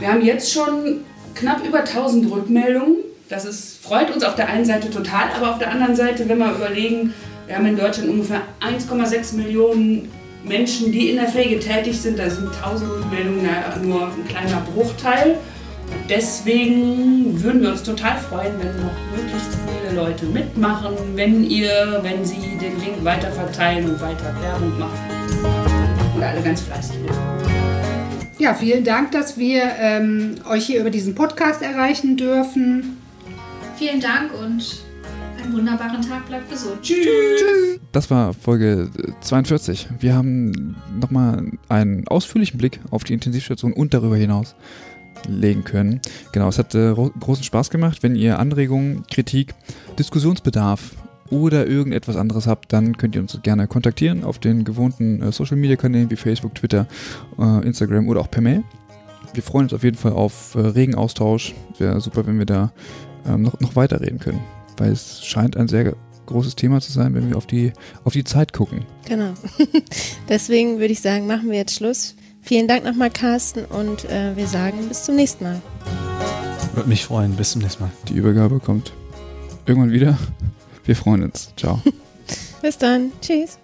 Wir 0.00 0.08
haben 0.08 0.22
jetzt 0.24 0.52
schon 0.52 1.02
knapp 1.36 1.64
über 1.64 1.80
1000 1.80 2.28
Rückmeldungen. 2.28 2.96
Das 3.28 3.44
ist, 3.44 3.80
freut 3.80 4.12
uns 4.12 4.24
auf 4.24 4.34
der 4.34 4.48
einen 4.48 4.64
Seite 4.64 4.90
total, 4.90 5.28
aber 5.36 5.52
auf 5.52 5.58
der 5.58 5.70
anderen 5.70 5.94
Seite, 5.94 6.28
wenn 6.28 6.38
wir 6.38 6.50
überlegen, 6.50 7.14
wir 7.46 7.56
haben 7.56 7.66
in 7.66 7.76
Deutschland 7.76 8.10
ungefähr 8.10 8.42
1,6 8.60 9.36
Millionen 9.36 10.10
Menschen, 10.44 10.90
die 10.90 11.10
in 11.10 11.16
der 11.16 11.28
Pflege 11.28 11.60
tätig 11.60 12.00
sind. 12.00 12.18
Da 12.18 12.28
sind 12.28 12.48
1000 12.48 12.90
Rückmeldungen 12.90 13.48
nur 13.82 14.08
ein 14.08 14.26
kleiner 14.28 14.62
Bruchteil. 14.74 15.38
Deswegen 16.08 17.42
würden 17.42 17.62
wir 17.62 17.70
uns 17.70 17.82
total 17.82 18.18
freuen, 18.18 18.52
wenn 18.58 18.80
noch 18.80 18.92
möglichst 19.16 19.48
viele 19.66 19.96
Leute 19.96 20.26
mitmachen, 20.26 20.94
wenn 21.14 21.44
ihr, 21.44 22.00
wenn 22.02 22.24
sie 22.24 22.58
den 22.60 22.78
Link 22.80 23.04
weiter 23.04 23.30
verteilen 23.30 23.88
und 23.88 24.00
weiter 24.00 24.34
Werbung 24.40 24.78
machen. 24.78 24.98
Und 26.14 26.22
alle 26.22 26.42
ganz 26.42 26.60
fleißig 26.62 26.96
Ja, 28.38 28.54
vielen 28.54 28.84
Dank, 28.84 29.12
dass 29.12 29.38
wir 29.38 29.62
ähm, 29.78 30.36
euch 30.48 30.66
hier 30.66 30.80
über 30.80 30.90
diesen 30.90 31.14
Podcast 31.14 31.62
erreichen 31.62 32.16
dürfen. 32.16 32.98
Vielen 33.76 34.00
Dank 34.00 34.32
und 34.34 34.82
einen 35.42 35.52
wunderbaren 35.52 36.02
Tag. 36.02 36.26
Bleibt 36.26 36.50
gesund. 36.50 36.82
Tschüss. 36.82 37.80
Das 37.92 38.10
war 38.10 38.32
Folge 38.32 38.90
42. 39.20 39.88
Wir 39.98 40.14
haben 40.14 40.76
nochmal 40.98 41.44
einen 41.68 42.06
ausführlichen 42.08 42.58
Blick 42.58 42.80
auf 42.90 43.04
die 43.04 43.12
Intensivstation 43.12 43.72
und 43.72 43.92
darüber 43.92 44.16
hinaus 44.16 44.54
legen 45.28 45.64
können. 45.64 46.00
Genau, 46.32 46.48
es 46.48 46.58
hat 46.58 46.74
äh, 46.74 46.92
großen 46.92 47.44
Spaß 47.44 47.70
gemacht. 47.70 48.02
Wenn 48.02 48.16
ihr 48.16 48.38
Anregungen, 48.38 49.04
Kritik, 49.10 49.54
Diskussionsbedarf 49.98 50.92
oder 51.30 51.66
irgendetwas 51.66 52.16
anderes 52.16 52.46
habt, 52.46 52.72
dann 52.72 52.96
könnt 52.96 53.14
ihr 53.14 53.22
uns 53.22 53.38
gerne 53.42 53.66
kontaktieren 53.66 54.22
auf 54.24 54.38
den 54.38 54.64
gewohnten 54.64 55.22
äh, 55.22 55.32
Social 55.32 55.56
Media 55.56 55.76
Kanälen 55.76 56.10
wie 56.10 56.16
Facebook, 56.16 56.54
Twitter, 56.54 56.86
äh, 57.38 57.66
Instagram 57.66 58.08
oder 58.08 58.20
auch 58.20 58.30
per 58.30 58.42
Mail. 58.42 58.62
Wir 59.32 59.42
freuen 59.42 59.64
uns 59.64 59.72
auf 59.72 59.82
jeden 59.82 59.96
Fall 59.96 60.12
auf 60.12 60.54
äh, 60.54 60.60
regen 60.60 60.94
Austausch. 60.94 61.54
Wäre 61.78 62.00
super, 62.00 62.26
wenn 62.26 62.38
wir 62.38 62.46
da 62.46 62.72
ähm, 63.26 63.42
noch, 63.42 63.58
noch 63.60 63.76
weiterreden 63.76 64.18
können, 64.18 64.40
weil 64.76 64.92
es 64.92 65.24
scheint 65.24 65.56
ein 65.56 65.68
sehr 65.68 65.94
großes 66.26 66.56
Thema 66.56 66.80
zu 66.80 66.92
sein, 66.92 67.14
wenn 67.14 67.30
wir 67.30 67.36
auf 67.36 67.46
die, 67.46 67.72
auf 68.04 68.12
die 68.12 68.24
Zeit 68.24 68.52
gucken. 68.52 68.84
Genau. 69.06 69.32
Deswegen 70.28 70.78
würde 70.78 70.92
ich 70.92 71.00
sagen, 71.00 71.26
machen 71.26 71.50
wir 71.50 71.58
jetzt 71.58 71.74
Schluss. 71.74 72.14
Vielen 72.42 72.66
Dank 72.66 72.84
nochmal, 72.84 73.10
Carsten, 73.10 73.64
und 73.64 74.04
äh, 74.04 74.36
wir 74.36 74.46
sagen 74.46 74.88
bis 74.88 75.04
zum 75.04 75.14
nächsten 75.14 75.44
Mal. 75.44 75.62
Würde 76.74 76.88
mich 76.88 77.04
freuen. 77.04 77.36
Bis 77.36 77.52
zum 77.52 77.62
nächsten 77.62 77.84
Mal. 77.84 77.92
Die 78.08 78.14
Übergabe 78.14 78.58
kommt 78.58 78.92
irgendwann 79.66 79.92
wieder. 79.92 80.18
Wir 80.84 80.96
freuen 80.96 81.22
uns. 81.22 81.52
Ciao. 81.56 81.80
bis 82.62 82.78
dann. 82.78 83.12
Tschüss. 83.20 83.58